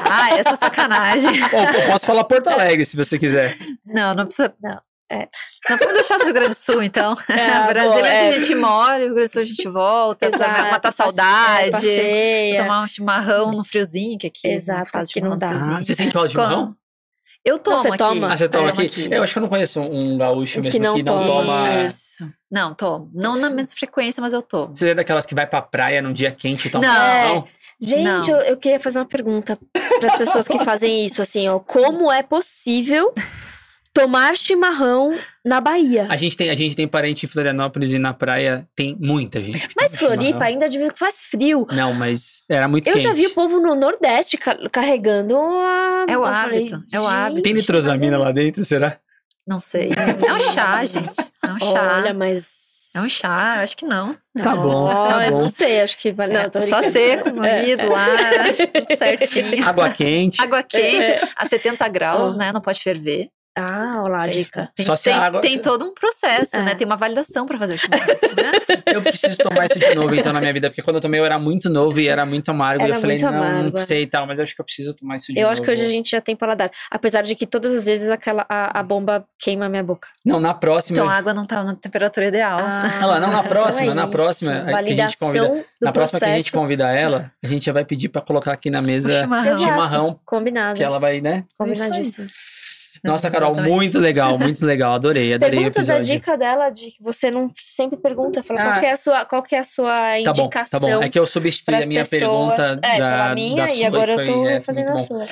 Ah, 0.09 0.35
essa 0.39 0.57
sacanagem. 0.57 1.31
Ou 1.55 1.81
eu 1.81 1.87
posso 1.91 2.05
falar 2.07 2.25
Porto 2.25 2.49
Alegre, 2.49 2.85
se 2.85 2.97
você 2.97 3.19
quiser. 3.19 3.57
Não, 3.85 4.15
não 4.15 4.27
precisa. 4.27 4.53
Não, 4.63 4.81
é. 5.11 5.29
Não 5.69 5.77
vamos 5.77 5.95
deixar 5.95 6.19
no 6.19 6.25
Rio 6.25 6.33
Grande 6.35 6.51
do 6.51 6.55
Sul, 6.55 6.83
então. 6.83 7.17
É, 7.29 7.35
Brasília 7.73 7.85
boa, 7.85 8.09
é 8.09 8.25
é. 8.25 8.29
onde 8.29 8.37
a 8.37 8.41
gente 8.41 8.55
mora, 8.55 8.99
Rio 9.05 9.15
Grande 9.15 9.29
do 9.29 9.33
Sul 9.33 9.43
a 9.43 9.45
gente 9.45 9.69
volta, 9.69 10.31
pra 10.31 10.37
Exato, 10.39 10.63
matar 10.63 10.81
passe- 10.81 10.97
saudade. 10.97 11.71
passeia. 11.73 12.63
Tomar 12.63 12.85
um 12.85 12.87
chimarrão 12.87 13.53
no 13.53 13.65
friozinho, 13.65 14.19
que 14.19 14.27
aqui 14.29 14.49
Exato, 14.49 14.79
não 14.79 14.87
faz 14.87 15.11
aqui 15.11 15.21
não 15.21 15.37
dá. 15.37 15.51
Ah, 15.51 15.83
você 15.83 15.95
sente 15.95 16.13
falta 16.13 16.29
de 16.29 16.33
chimarrão? 16.35 16.61
Como? 16.67 16.77
Eu 17.43 17.59
tomo 17.59 17.79
você 17.79 17.89
aqui. 17.89 17.97
toma? 17.99 18.33
Ah, 18.33 18.37
você 18.37 18.49
toma 18.51 18.69
aqui? 18.69 18.89
tomo 19.03 19.15
Eu 19.15 19.23
acho 19.23 19.33
que 19.33 19.39
eu 19.39 19.43
não 19.43 19.49
conheço 19.49 19.81
um 19.81 20.19
gaúcho 20.19 20.61
Que 20.61 20.79
mesmo 20.79 20.83
não 20.83 20.95
que 20.97 21.03
não 21.03 21.19
toma. 21.19 21.43
toma. 21.43 21.83
Isso. 21.85 22.29
Não, 22.51 22.75
tomo. 22.75 23.11
Não 23.15 23.35
na 23.39 23.49
mesma 23.49 23.73
frequência, 23.75 24.21
mas 24.21 24.35
eu 24.35 24.43
tomo. 24.43 24.77
Você 24.77 24.91
é 24.91 24.95
daquelas 24.95 25.25
que 25.25 25.35
vai 25.35 25.47
pra 25.47 25.63
praia 25.63 26.03
num 26.03 26.13
dia 26.13 26.31
quente 26.31 26.69
e 26.69 26.71
toma 26.71 26.87
Não. 26.87 26.93
chimarrão? 26.95 27.49
Gente, 27.81 28.05
Não. 28.05 28.23
eu, 28.29 28.37
eu 28.43 28.57
queria 28.59 28.79
fazer 28.79 28.99
uma 28.99 29.07
pergunta 29.07 29.59
para 29.99 30.09
as 30.13 30.19
pessoas 30.19 30.47
que 30.47 30.59
fazem 30.67 31.07
isso, 31.07 31.23
assim, 31.23 31.49
ó. 31.49 31.59
Como 31.59 32.13
é 32.13 32.23
possível 32.23 33.11
tomar 34.03 34.37
chimarrão 34.37 35.17
na 35.45 35.61
Bahia? 35.61 36.07
A 36.09 36.17
gente, 36.17 36.37
tem, 36.37 36.51
a 36.51 36.55
gente 36.55 36.75
tem 36.77 36.87
parente 36.89 37.27
em 37.27 37.29
Florianópolis 37.29 37.93
e 37.93 37.99
na 37.99 38.13
praia 38.15 38.67
tem 38.75 38.97
muita 39.01 39.41
gente. 39.43 39.69
que 39.69 39.75
Mas 39.77 39.95
Floripa 39.97 40.25
chimarrão. 40.25 40.47
ainda 40.47 40.69
de 40.69 40.79
vez 40.79 40.93
que 40.93 40.99
faz 40.99 41.17
frio. 41.21 41.67
Não, 41.73 41.93
mas 41.95 42.45
era 42.49 42.67
muito 42.69 42.87
Eu 42.89 42.95
quente. 42.95 43.03
já 43.05 43.13
vi 43.13 43.27
o 43.27 43.35
povo 43.35 43.61
no 43.61 43.75
Nordeste 43.75 44.37
ca- 44.37 44.59
carregando 44.73 45.37
a. 45.39 46.07
É 46.09 46.17
o 46.17 46.23
eu 46.25 46.27
falei, 46.27 46.61
hábito, 46.61 46.75
é 46.93 46.99
o 46.99 47.03
"Gente, 47.05 47.13
hábito." 47.15 47.43
Tem 47.43 47.55
nitrosamina 47.55 48.19
lá 48.19 48.33
dentro, 48.33 48.65
será? 48.65 48.99
Não 49.47 49.59
sei. 49.61 49.91
É 50.27 50.33
um 50.33 50.41
chá, 50.53 50.85
gente. 50.85 51.09
É 51.43 51.49
um 51.49 51.59
chá. 51.59 51.97
Olha, 51.99 52.15
mas. 52.15 52.69
É 52.95 53.01
um 53.01 53.09
chá, 53.09 53.63
acho 53.63 53.77
que 53.77 53.85
não. 53.87 54.17
Tá 54.37 54.55
bom, 54.57 54.89
tá 54.89 55.31
bom. 55.31 55.43
Não 55.43 55.49
sei, 55.49 55.81
acho 55.81 55.97
que 55.97 56.11
vale. 56.11 56.33
Não, 56.35 56.51
tô 56.51 56.59
É, 56.59 56.63
só 56.63 56.83
seco, 56.83 57.31
moído 57.35 57.89
lá, 57.89 58.07
tudo 58.73 58.99
certinho. 58.99 59.65
Água 59.65 59.91
quente. 59.91 60.41
Água 60.43 60.61
quente 60.65 61.09
É. 61.11 61.21
a 61.37 61.45
70 61.47 61.87
graus, 61.89 62.35
Oh. 62.35 62.37
né? 62.39 62.51
Não 62.53 62.61
pode 62.61 62.81
ferver. 62.81 63.29
Ah, 63.57 64.01
olha 64.03 64.13
lá 64.13 64.23
a 64.23 64.27
dica. 64.29 64.71
Tem, 64.77 64.87
Só 64.87 64.95
se 64.95 65.05
tem, 65.05 65.13
a 65.13 65.23
água- 65.23 65.41
tem 65.41 65.59
todo 65.59 65.85
um 65.85 65.93
processo, 65.93 66.57
É. 66.57 66.63
né? 66.63 66.75
Tem 66.75 66.87
uma 66.87 66.97
validação 66.97 67.47
pra 67.47 67.59
fazer 67.59 67.75
o 67.75 67.79
chimarrão. 67.79 68.07
né? 68.07 68.53
Eu 68.95 69.03
preciso 69.03 69.37
tomar 69.39 69.67
isso 69.67 69.79
de 69.79 69.95
novo, 69.95 70.15
então, 70.15 70.33
na 70.33 70.41
minha 70.41 70.53
vida. 70.53 70.69
Porque 70.71 70.83
quando 70.83 70.97
eu 70.97 71.01
tomei, 71.03 71.21
eu 71.21 71.25
era 71.25 71.39
muito 71.39 71.69
novo 71.69 71.99
e 72.01 72.09
era 72.09 72.25
muito 72.25 72.49
amargo. 72.51 72.83
e 72.83 72.87
Era 72.87 72.97
eu 72.97 73.01
falei, 73.01 73.19
muito 73.19 73.33
não, 73.35 73.63
não 73.71 73.81
é. 73.83 73.85
sei 73.85 74.03
e 74.03 74.07
tal. 74.07 74.27
Mas 74.27 74.39
eu 74.39 74.43
acho 74.45 74.55
que 74.55 74.61
eu 74.61 74.65
preciso 74.65 74.95
tomar 74.95 75.17
isso 75.17 75.33
de 75.33 75.39
Eu 75.39 75.43
novo. 75.43 75.53
acho 75.53 75.63
que 75.63 75.71
hoje 75.71 75.85
a 75.85 75.89
gente 75.89 76.11
já 76.11 76.21
tem 76.21 76.35
paladar. 76.37 76.71
Apesar 76.91 77.23
de 77.23 77.35
que 77.35 77.47
todas 77.47 77.75
as 77.75 77.87
vezes 77.87 78.09
aquela, 78.09 78.47
a, 78.49 78.81
a 78.81 78.83
bomba 78.83 79.25
queima 79.39 79.67
a 79.67 79.69
minha 79.69 79.83
boca. 79.85 80.09
Não, 80.25 80.41
na 80.41 80.55
próxima... 80.55 80.99
Então 80.99 81.09
a 81.09 81.15
água 81.15 81.35
não 81.35 81.45
tá 81.47 81.63
na 81.65 81.75
temperatura 81.75 82.27
ideal. 82.27 82.61
Ah 82.61 82.81
lá, 83.07 83.21
não, 83.21 83.31
na 83.31 83.43
próxima, 83.43 83.95
na 83.95 84.07
próxima, 84.07 84.53
que 84.53 84.57
a 84.59 84.63
gente 84.63 84.73
Validação 84.73 85.29
convida- 85.29 85.49
do 85.49 85.65
na 85.81 85.93
próxima 85.93 86.19
que 86.21 86.25
a 86.25 86.29
gente 86.29 86.43
processo. 86.45 86.57
convida 86.57 86.91
ela, 86.93 87.33
a 87.43 87.47
gente 87.49 87.65
já 87.65 87.73
vai 87.73 87.85
pedir 87.85 88.09
pra 88.09 88.21
colocar 88.23 88.53
aqui 88.53 88.71
na 88.71 88.81
O 88.81 88.83
mesa 88.83 89.21
chimarrão. 89.21 89.53
Exato. 89.53 89.65
chimarrão. 89.71 90.21
Combinado. 90.25 90.77
Que 90.77 90.83
ela 90.85 90.99
vai, 90.99 91.21
né? 91.21 91.45
Combinadíssimo. 91.59 92.27
Nossa, 93.05 93.31
Carol, 93.31 93.53
muito 93.63 93.99
legal, 93.99 94.39
muito 94.39 94.65
legal. 94.65 94.93
Adorei, 94.95 95.35
adorei 95.35 95.59
o 95.59 95.63
Pergunta 95.63 95.83
da 95.87 95.95
episódio. 95.95 96.15
dica 96.15 96.37
dela, 96.37 96.71
de 96.71 96.91
que 96.91 97.03
você 97.03 97.31
não 97.31 97.49
sempre 97.57 97.99
pergunta, 97.99 98.43
fala, 98.43 98.61
Ah. 98.61 98.65
qual, 98.71 98.81
que 98.81 98.87
é 98.87 98.93
a 98.93 98.97
sua, 98.97 99.25
qual 99.25 99.43
que 99.43 99.55
é 99.55 99.59
a 99.59 99.65
sua 99.65 99.95
Tá 100.25 100.33
bom, 100.33 100.43
indicação 100.45 100.81
tá 100.81 100.87
bom. 100.87 101.03
É 101.03 101.09
que 101.09 101.19
eu 101.19 101.27
substituí 101.27 101.75
a 101.75 101.87
minha 101.87 102.05
pessoas? 102.05 102.57
pergunta 102.57 102.81
é, 102.87 102.99
da, 102.99 103.35
minha, 103.35 103.57
da 103.63 103.67
sua 103.67 103.77
e 103.77 103.85
agora 103.85 104.13
eu 104.13 104.25
tô 104.25 104.47
é, 104.49 104.61
fazendo 104.61 104.89
a 104.91 104.93
bom. 104.93 104.99
sua. 105.03 105.27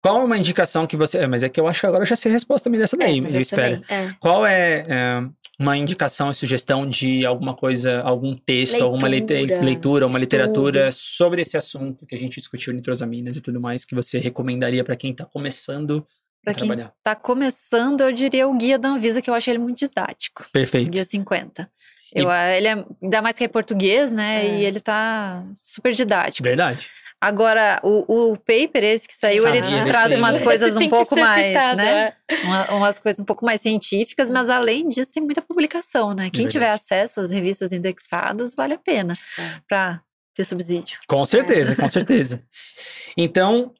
Qual 0.00 0.20
é 0.20 0.24
uma 0.24 0.38
indicação 0.38 0.86
que 0.86 0.96
você... 0.96 1.18
É, 1.18 1.26
mas 1.26 1.42
é 1.42 1.48
que 1.48 1.58
eu 1.60 1.66
acho 1.66 1.80
que 1.80 1.86
agora 1.86 2.02
eu 2.02 2.06
já 2.06 2.14
sei 2.14 2.30
a 2.30 2.34
resposta 2.34 2.64
também 2.64 2.78
dessa 2.80 2.96
daí, 2.96 3.18
É, 3.18 3.20
eu, 3.20 3.28
eu 3.30 3.40
espero. 3.40 3.80
também, 3.80 4.06
é. 4.08 4.14
Qual 4.20 4.46
é, 4.46 4.84
é, 4.88 5.22
uma 5.58 5.76
indicação 5.76 6.30
e 6.30 6.34
sugestão 6.34 6.86
de 6.88 7.26
alguma 7.26 7.52
coisa, 7.52 8.00
algum 8.02 8.36
texto, 8.36 8.80
alguma 8.80 9.08
leite- 9.08 9.32
Leitura, 9.32 9.60
leitura, 9.60 10.06
uma 10.06 10.10
estudo. 10.10 10.20
literatura 10.20 10.90
sobre 10.92 11.42
esse 11.42 11.56
assunto 11.56 12.06
que 12.06 12.14
a 12.14 12.18
gente 12.18 12.36
discutiu, 12.38 12.72
nitrosaminas 12.72 13.36
e 13.36 13.40
tudo 13.40 13.60
mais, 13.60 13.84
que 13.84 13.92
você 13.94 14.20
recomendaria 14.20 14.84
pra 14.84 14.94
quem 14.94 15.12
tá 15.12 15.24
começando 15.24 16.06
Pra 16.48 16.52
a 16.52 16.54
quem 16.54 16.66
trabalhar? 16.68 16.92
tá 17.02 17.14
começando, 17.14 18.00
eu 18.02 18.12
diria 18.12 18.46
o 18.48 18.54
guia 18.56 18.78
da 18.78 18.88
Anvisa, 18.88 19.22
que 19.22 19.28
eu 19.30 19.34
acho 19.34 19.48
ele 19.50 19.58
muito 19.58 19.78
didático. 19.78 20.44
Perfeito. 20.52 20.90
Guia 20.90 21.04
50. 21.04 21.70
E- 22.14 22.20
Eu, 22.20 22.30
ah, 22.30 22.48
ele 22.56 22.68
é, 22.68 22.84
ainda 23.02 23.22
mais 23.22 23.36
que 23.36 23.44
é 23.44 23.48
português, 23.48 24.12
né? 24.12 24.46
É. 24.46 24.58
E 24.60 24.64
ele 24.64 24.80
tá 24.80 25.44
super 25.54 25.92
didático. 25.92 26.42
Verdade. 26.46 26.88
Agora, 27.20 27.80
o, 27.82 28.30
o 28.30 28.36
paper 28.36 28.84
esse 28.84 29.08
que 29.08 29.12
saiu, 29.14 29.42
Sabia 29.42 29.58
ele 29.58 29.84
traz 29.86 30.14
umas 30.14 30.38
coisas 30.38 30.76
um 30.76 30.88
pouco 30.88 31.18
mais, 31.18 31.48
citado, 31.48 31.76
né? 31.76 32.14
é. 32.28 32.36
Uma- 32.44 32.74
umas 32.76 32.98
coisas 33.00 33.20
um 33.20 33.24
pouco 33.24 33.44
mais 33.44 33.60
científicas, 33.60 34.30
mas 34.30 34.48
além 34.48 34.86
disso 34.86 35.10
tem 35.12 35.20
muita 35.22 35.42
publicação, 35.42 36.14
né? 36.14 36.30
Quem 36.30 36.46
tiver 36.46 36.66
verdade. 36.66 36.80
acesso 36.80 37.20
às 37.20 37.32
revistas 37.32 37.72
indexadas, 37.72 38.54
vale 38.54 38.74
a 38.74 38.78
pena 38.78 39.14
É. 39.36 39.60
para 39.68 40.00
ter 40.32 40.44
subsídio. 40.44 41.00
Com 41.08 41.26
certeza, 41.26 41.74
com 41.74 41.88
certeza. 41.88 42.40
Então, 43.20 43.74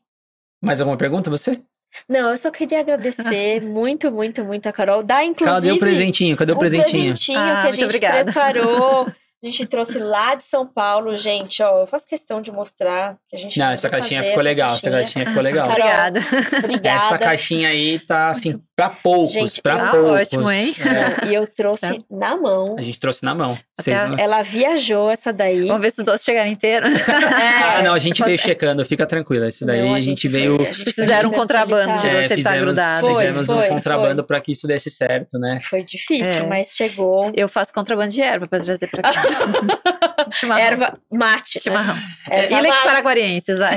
mais 0.61 0.81
alguma 0.81 0.99
pergunta 0.99 1.31
você? 1.31 1.63
Não, 2.09 2.31
eu 2.31 2.37
só 2.37 2.51
queria 2.51 2.81
agradecer 2.81 3.61
muito, 3.65 4.11
muito, 4.11 4.45
muito 4.45 4.69
a 4.69 4.73
Carol. 4.73 5.03
Dá, 5.03 5.25
inclusive, 5.25 5.55
Cadê 5.61 5.73
o 5.73 5.79
presentinho? 5.79 6.37
Cadê 6.37 6.53
o 6.53 6.57
um 6.57 6.59
presentinho? 6.59 7.13
presentinho 7.15 7.39
Ah, 7.39 7.61
que 7.63 7.69
a 7.69 7.71
gente 7.71 7.85
obrigada. 7.85 8.25
preparou. 8.33 9.07
A 9.41 9.47
gente 9.47 9.65
trouxe 9.67 10.01
lá 10.01 10.35
de 10.35 10.43
São 10.43 10.67
Paulo, 10.67 11.17
gente. 11.17 11.63
Ó, 11.63 11.83
eu 11.83 11.87
faço 11.87 12.05
questão 12.09 12.43
de 12.43 12.51
mostrar 12.51 13.17
que 13.29 13.37
a 13.37 13.39
gente 13.39 13.57
Não, 13.57 13.71
essa 13.71 13.89
caixinha 13.89 14.19
fazer 14.19 14.31
ficou 14.31 14.41
essa 14.41 14.49
legal, 14.49 14.67
essa 14.67 14.91
caixinha. 14.91 15.01
caixinha 15.01 15.27
ficou 15.27 15.43
legal. 15.45 15.69
Carol, 15.69 15.79
Obrigada. 15.81 16.21
Obrigada. 16.59 16.97
Essa 16.97 17.19
caixinha 17.19 17.69
aí 17.69 18.01
tá 18.01 18.31
assim, 18.31 18.61
pra 18.79 18.91
poucos, 18.91 19.33
Gente, 19.33 19.61
pra 19.61 19.77
tá 19.77 19.91
poucos. 19.91 20.11
ótimo, 20.21 20.49
hein? 20.53 20.73
É, 21.25 21.27
e 21.27 21.35
eu 21.35 21.49
trouxe 21.49 21.81
Tá. 21.99 22.05
na 22.09 22.37
mão. 22.37 22.77
a 22.79 22.83
gente 22.83 23.01
trouxe 23.01 23.25
na 23.25 23.35
mão. 23.35 23.59
A- 23.89 24.09
não- 24.09 24.17
Ela 24.17 24.41
viajou 24.43 25.11
essa 25.11 25.33
daí. 25.33 25.67
Vamos 25.67 25.83
ver 25.83 25.91
se 25.91 25.99
os 25.99 26.05
doces 26.05 26.25
chegaram 26.25 26.49
inteiros. 26.49 26.89
Ah, 27.79 27.83
não, 27.83 27.93
a 27.95 27.99
gente 27.99 28.23
veio 28.23 28.39
checando, 28.39 28.85
fica 28.85 29.05
tranquila. 29.05 29.49
Esse 29.49 29.65
daí 29.65 29.83
Não, 29.83 29.95
a 29.95 30.01
gente 30.01 30.29
veio. 30.29 30.57
foi- 30.59 30.67
a 30.69 30.73
gente 30.73 30.93
fizeram 30.93 31.29
um 31.31 31.33
contrabando 31.33 31.99
de 31.99 32.07
ele 32.07 32.29
tá 32.29 32.35
fizemos, 32.37 32.61
grudado. 32.61 33.07
Foi, 33.09 33.27
fizemos 33.27 33.47
foi, 33.49 33.57
um 33.67 33.69
contrabando 33.69 34.23
foi. 34.23 34.27
pra 34.27 34.41
que 34.41 34.53
isso 34.53 34.67
desse 34.69 34.91
certo, 34.91 35.39
né? 35.41 35.59
Foi 35.61 35.83
difícil, 35.83 36.45
É. 36.45 36.47
mas 36.47 36.69
chegou. 36.77 37.33
Eu 37.37 37.49
faço 37.49 37.73
contrabando 37.75 38.11
de 38.11 38.23
erva 38.23 38.47
para 38.47 38.61
trazer 38.63 38.87
para 38.87 39.03
cá. 39.03 39.13
Chimarrão. 40.31 40.63
Erva 40.65 40.99
mate. 41.13 41.57
né? 41.57 41.61
Chimarrão. 41.63 41.97
Erva 42.31 42.59
Ilex 42.59 42.75
mate. 42.77 42.85
paraguarienses, 42.85 43.59
vai. 43.59 43.77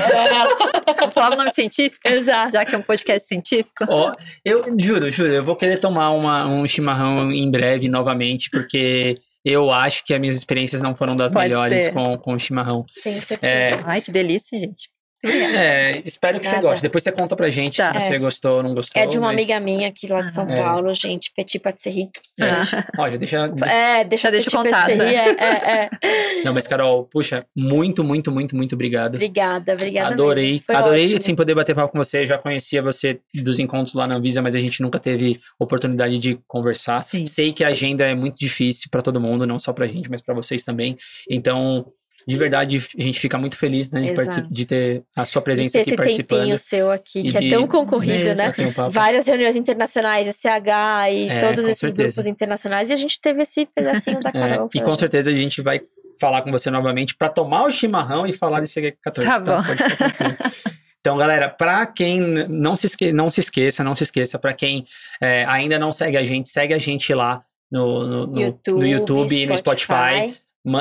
Vou 1.00 1.10
falar 1.10 1.32
o 1.34 1.36
nome 1.36 1.50
científico, 1.50 2.08
Exato. 2.08 2.52
já 2.52 2.64
que 2.64 2.74
é 2.74 2.78
um 2.78 2.82
podcast 2.82 3.26
científico. 3.26 3.84
Ó, 3.88 4.12
eu 4.44 4.64
juro, 4.78 5.10
juro, 5.10 5.32
eu 5.32 5.44
vou 5.44 5.56
querer 5.56 5.78
tomar 5.78 6.10
uma, 6.10 6.46
um 6.46 6.66
chimarrão 6.66 7.30
em 7.32 7.50
breve 7.50 7.88
novamente, 7.88 8.48
porque 8.50 9.18
eu 9.44 9.70
acho 9.72 10.04
que 10.04 10.14
as 10.14 10.20
minhas 10.20 10.36
experiências 10.36 10.80
não 10.80 10.94
foram 10.94 11.16
das 11.16 11.32
Pode 11.32 11.48
melhores 11.48 11.84
ser. 11.84 11.92
com, 11.92 12.16
com 12.18 12.34
o 12.34 12.38
chimarrão. 12.38 12.84
Tenho 13.02 13.20
certeza. 13.20 13.52
É, 13.52 13.80
Ai, 13.84 14.00
que 14.00 14.10
delícia, 14.12 14.58
gente. 14.58 14.88
É, 15.24 16.02
espero 16.04 16.38
que 16.40 16.46
você 16.46 16.60
goste. 16.60 16.82
Depois 16.82 17.02
você 17.04 17.12
conta 17.12 17.36
pra 17.36 17.48
gente 17.50 17.76
Tá. 17.76 17.98
se 18.00 18.08
você 18.08 18.18
gostou 18.18 18.56
ou 18.58 18.62
não 18.62 18.74
gostou. 18.74 19.00
É 19.00 19.06
de 19.06 19.18
uma 19.18 19.28
mas- 19.28 19.36
amiga 19.36 19.60
minha 19.60 19.88
aqui 19.88 20.06
lá 20.06 20.20
de 20.22 20.32
São 20.32 20.48
É. 20.48 20.56
Paulo, 20.62 20.92
gente. 20.94 21.32
Petit 21.34 21.58
Patisserie. 21.58 22.08
É. 22.40 22.44
Ah. 22.44 22.66
Ó, 22.98 23.08
já 23.08 23.16
deixa. 23.16 23.36
É, 23.66 24.04
deixa, 24.04 24.30
deixa 24.30 24.48
o 24.48 24.52
contato, 24.52 24.90
É, 24.90 25.14
é, 25.14 25.84
é. 25.84 25.90
Não, 26.44 26.52
mas 26.52 26.66
Carol, 26.66 27.04
puxa, 27.04 27.44
muito, 27.56 28.02
muito, 28.02 28.30
muito, 28.32 28.56
muito 28.56 28.74
obrigado. 28.74 29.14
Obrigada, 29.14 29.72
obrigada 29.74 30.12
Adorei, 30.14 30.62
adorei 30.68 31.04
ótimo. 31.04 31.18
assim 31.18 31.34
poder 31.34 31.54
bater 31.54 31.74
papo 31.74 31.92
com 31.92 31.98
você. 31.98 32.26
Já 32.26 32.38
conhecia 32.38 32.82
você 32.82 33.20
dos 33.34 33.58
encontros 33.58 33.94
lá 33.94 34.06
na 34.06 34.16
Anvisa, 34.16 34.42
mas 34.42 34.54
a 34.54 34.58
gente 34.58 34.82
nunca 34.82 34.98
teve 34.98 35.38
oportunidade 35.58 36.18
de 36.18 36.38
conversar. 36.48 36.98
Sim. 36.98 37.26
Sei 37.26 37.52
que 37.52 37.62
a 37.64 37.68
agenda 37.68 38.04
é 38.04 38.14
muito 38.14 38.38
difícil 38.38 38.88
para 38.90 39.02
todo 39.02 39.20
mundo, 39.20 39.46
não 39.46 39.58
só 39.58 39.72
pra 39.72 39.86
gente, 39.86 40.10
mas 40.10 40.20
para 40.20 40.34
vocês 40.34 40.64
também. 40.64 40.96
Então, 41.30 41.86
de 42.26 42.36
verdade, 42.36 42.76
a 42.98 43.02
gente 43.02 43.18
fica 43.20 43.36
muito 43.38 43.56
feliz 43.56 43.90
né, 43.90 44.00
de, 44.00 44.42
de 44.50 44.66
ter 44.66 45.02
a 45.16 45.24
sua 45.24 45.42
presença 45.42 45.78
aqui 45.78 45.88
esse 45.90 45.96
participando. 45.96 46.38
tempinho 46.38 46.58
seu 46.58 46.90
aqui, 46.90 47.20
E 47.20 47.22
que 47.32 47.38
de- 47.38 47.46
é 47.46 47.50
tão 47.50 47.66
concorrido, 47.66 48.34
né? 48.34 48.52
Um. 48.58 48.90
Várias 48.90 49.26
reuniões 49.26 49.56
internacionais, 49.56 50.28
SH 50.28 51.10
e 51.12 51.28
É, 51.28 51.40
todos 51.40 51.64
esses 51.64 51.78
certeza. 51.78 51.94
grupos 52.08 52.26
internacionais, 52.26 52.90
e 52.90 52.92
a 52.92 52.96
gente 52.96 53.20
teve 53.20 53.42
esse 53.42 53.66
pedacinho 53.74 54.20
da 54.20 54.28
É, 54.30 54.32
Carol. 54.32 54.68
e 54.74 54.78
pra 54.78 54.86
com 54.88 54.96
certeza 54.96 55.30
a 55.30 55.34
gente 55.36 55.60
vai 55.62 55.80
falar 56.20 56.42
com 56.42 56.50
você 56.50 56.70
novamente 56.70 57.14
para 57.16 57.28
tomar 57.28 57.64
o 57.64 57.70
chimarrão 57.70 58.26
e 58.26 58.32
falar 58.32 58.60
desse 58.60 58.78
HQ14. 58.80 59.24
Tá 59.24 59.40
bom. 59.40 59.62
Ficar 59.62 59.96
tranquilo. 59.96 60.36
Então, 61.04 61.16
galera, 61.18 61.48
para 61.48 61.84
quem 61.84 62.20
não 62.20 62.76
se, 62.76 62.86
esque 62.86 63.10
não 63.12 63.28
se 63.28 63.40
esqueça, 63.40 63.82
não 63.82 63.92
se 63.92 64.04
esqueça, 64.04 64.38
para 64.38 64.52
quem 64.52 64.86
é, 65.20 65.44
ainda 65.48 65.76
não 65.76 65.90
segue 65.90 66.16
a 66.16 66.24
gente, 66.24 66.48
segue 66.48 66.72
a 66.72 66.78
gente 66.78 67.12
lá 67.12 67.42
no, 67.68 68.06
no, 68.06 68.26
no- 68.28 68.40
YouTube, 68.40 68.78
no 68.78 68.86
YouTube 68.86 69.34
e 69.42 69.44
no 69.46 69.56
Spotify. 69.56 70.32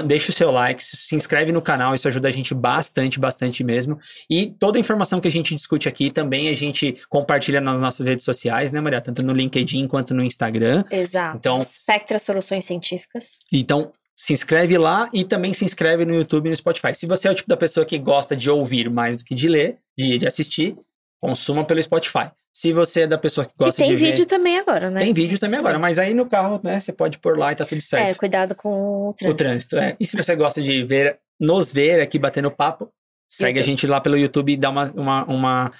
Deixa 0.05 0.29
o 0.29 0.33
seu 0.33 0.51
like, 0.51 0.83
se 0.83 1.15
inscreve 1.15 1.51
no 1.51 1.61
canal, 1.61 1.95
isso 1.95 2.07
ajuda 2.07 2.27
a 2.27 2.31
gente 2.31 2.53
bastante, 2.53 3.19
bastante 3.19 3.63
mesmo. 3.63 3.99
E 4.29 4.47
toda 4.47 4.77
a 4.77 4.79
informação 4.79 5.19
que 5.19 5.27
a 5.27 5.31
gente 5.31 5.55
discute 5.55 5.89
aqui 5.89 6.11
também 6.11 6.49
a 6.49 6.55
gente 6.55 6.95
compartilha 7.09 7.59
nas 7.59 7.79
nossas 7.79 8.05
redes 8.05 8.23
sociais, 8.23 8.71
né, 8.71 8.79
Maria? 8.79 9.01
Tanto 9.01 9.23
no 9.23 9.33
LinkedIn 9.33 9.87
quanto 9.87 10.13
no 10.13 10.23
Instagram. 10.23 10.83
Exato. 10.91 11.37
Então- 11.37 11.61
Spectra 11.63 12.19
Soluções 12.19 12.63
Científicas. 12.65 13.39
Então, 13.51 13.91
se 14.15 14.33
inscreve 14.33 14.77
lá 14.77 15.09
e 15.11 15.25
também 15.25 15.51
se 15.51 15.65
inscreve 15.65 16.05
no 16.05 16.13
YouTube 16.13 16.45
e 16.45 16.49
no 16.51 16.55
Spotify. 16.55 16.93
Se 16.93 17.07
você 17.07 17.27
é 17.27 17.31
o 17.31 17.33
tipo 17.33 17.49
da 17.49 17.57
pessoa 17.57 17.83
que 17.83 17.97
gosta 17.97 18.35
de 18.35 18.51
ouvir 18.51 18.87
mais 18.87 19.17
do 19.17 19.23
que 19.23 19.33
de 19.33 19.49
ler, 19.49 19.77
de, 19.97 20.19
de 20.19 20.27
assistir, 20.27 20.75
consuma 21.21 21.63
pelo 21.63 21.81
Spotify. 21.81 22.31
Se 22.53 22.73
você 22.73 23.01
é 23.01 23.07
da 23.07 23.17
pessoa 23.17 23.45
que 23.45 23.53
Que 23.53 23.63
gosta 23.63 23.81
tem 23.81 23.91
de 23.91 23.95
vídeo 23.95 24.23
ver... 24.23 24.25
também 24.25 24.57
agora, 24.59 24.89
né? 24.89 24.99
Tem 25.01 25.13
vídeo 25.13 25.39
também 25.39 25.59
Sim. 25.59 25.65
agora, 25.65 25.79
mas 25.79 25.97
aí 25.99 26.13
no 26.13 26.25
carro, 26.27 26.59
né, 26.63 26.79
você 26.79 26.91
pode 26.91 27.17
pôr 27.19 27.37
lá 27.37 27.51
e 27.51 27.55
tá 27.55 27.63
tudo 27.63 27.77
É, 27.77 27.81
certo. 27.81 28.17
cuidado 28.17 28.55
com 28.55 28.69
o 28.69 29.09
o 29.09 29.13
trânsito. 29.13 29.37
trânsito, 29.37 29.77
é. 29.77 29.95
E 29.99 30.05
se 30.05 30.17
você 30.17 30.35
gosta 30.35 30.61
de 30.61 30.83
ver, 30.83 31.19
nos 31.39 31.71
ver 31.71 32.01
aqui 32.01 32.17
batendo 32.19 32.49
papo, 32.51 32.91
segue 33.29 33.59
a 33.59 33.61
YouTube. 33.61 33.65
gente 33.65 33.87
lá 33.87 34.01
pelo 34.01 34.17
YouTube 34.17 34.51
e 34.51 34.57
dá 34.57 34.69
uma, 34.69 34.91
uma, 34.91 35.23
uma 35.25 35.71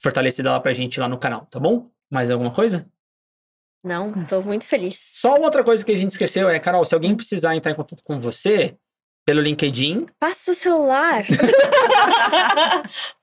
fortalecida 0.00 0.52
lá 0.52 0.60
pra 0.60 0.72
gente 0.72 1.00
lá 1.00 1.08
no 1.08 1.18
canal, 1.18 1.46
tá 1.50 1.58
bom? 1.58 1.88
Mais 2.08 2.30
alguma 2.30 2.52
coisa? 2.52 2.86
Não, 3.82 4.12
tô 4.26 4.42
muito 4.42 4.66
feliz. 4.66 4.98
Só 5.14 5.40
outra 5.40 5.64
coisa 5.64 5.84
que 5.84 5.90
a 5.90 5.96
gente 5.96 6.10
esqueceu 6.12 6.48
é, 6.50 6.58
Carol, 6.60 6.84
se 6.84 6.94
alguém 6.94 7.16
precisar 7.16 7.56
entrar 7.56 7.72
em 7.72 7.74
contato 7.74 8.02
com 8.04 8.20
você, 8.20 8.76
pelo 9.24 9.40
LinkedIn, 9.40 10.06
Passa 10.18 10.52
o 10.52 10.54
celular. 10.54 11.24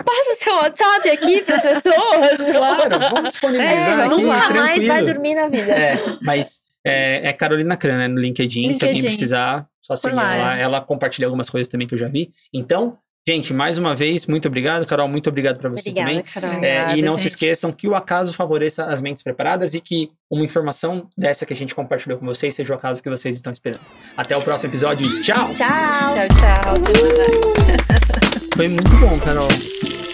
Passa 0.05 0.31
o 0.31 0.35
seu 0.35 0.53
WhatsApp 0.55 1.09
aqui 1.09 1.41
para 1.41 1.55
as 1.55 1.61
pessoas. 1.61 2.37
claro, 2.51 2.99
vamos 3.13 3.29
disponibilizar 3.29 3.99
É, 3.99 4.03
aqui, 4.05 4.15
nunca 4.23 4.49
mais 4.53 4.85
vai 4.85 5.03
dormir 5.03 5.35
na 5.35 5.47
vida. 5.47 5.71
É, 5.71 5.97
mas 6.21 6.61
é, 6.85 7.27
é 7.29 7.33
Carolina 7.33 7.75
Cran, 7.75 7.97
né, 7.97 8.07
no 8.07 8.19
LinkedIn, 8.19 8.73
se 8.73 8.83
alguém 8.83 8.99
LinkedIn. 8.99 9.07
precisar, 9.17 9.67
só 9.81 9.95
seguir 9.95 10.15
lá, 10.15 10.23
lá. 10.35 10.57
é. 10.57 10.61
Ela 10.61 10.81
compartilha 10.81 11.27
algumas 11.27 11.49
coisas 11.49 11.67
também 11.67 11.87
que 11.87 11.93
eu 11.93 11.97
já 11.99 12.07
vi. 12.07 12.31
Então, 12.53 12.97
gente, 13.27 13.53
mais 13.53 13.77
uma 13.77 13.93
vez, 13.93 14.25
muito 14.25 14.47
obrigado, 14.47 14.85
Carol, 14.85 15.07
muito 15.07 15.27
obrigado 15.29 15.57
pra 15.57 15.69
você 15.69 15.89
Obrigada, 15.89 16.09
também. 16.09 16.23
Carol. 16.23 16.49
É, 16.51 16.55
Obrigada, 16.55 16.97
e 16.97 17.01
não 17.01 17.17
se 17.17 17.23
gente. 17.23 17.33
esqueçam 17.33 17.71
que 17.73 17.87
o 17.87 17.93
acaso 17.93 18.33
favoreça 18.33 18.85
as 18.85 19.01
mentes 19.01 19.21
preparadas 19.21 19.73
e 19.73 19.81
que 19.81 20.11
uma 20.31 20.45
informação 20.45 21.07
dessa 21.17 21.45
que 21.45 21.51
a 21.51 21.55
gente 21.55 21.75
compartilhou 21.75 22.17
com 22.17 22.25
vocês 22.25 22.55
seja 22.55 22.73
o 22.73 22.77
acaso 22.77 23.03
que 23.03 23.09
vocês 23.09 23.35
estão 23.35 23.51
esperando. 23.51 23.81
Até 24.15 24.37
o 24.37 24.41
próximo 24.41 24.71
episódio 24.71 25.05
e 25.05 25.21
tchau! 25.21 25.53
Tchau. 25.53 25.67
Tchau, 26.13 26.27
tchau. 26.37 26.73
Foi 28.55 28.67
muito 28.69 28.91
bom, 28.99 29.19
Carol. 29.19 30.06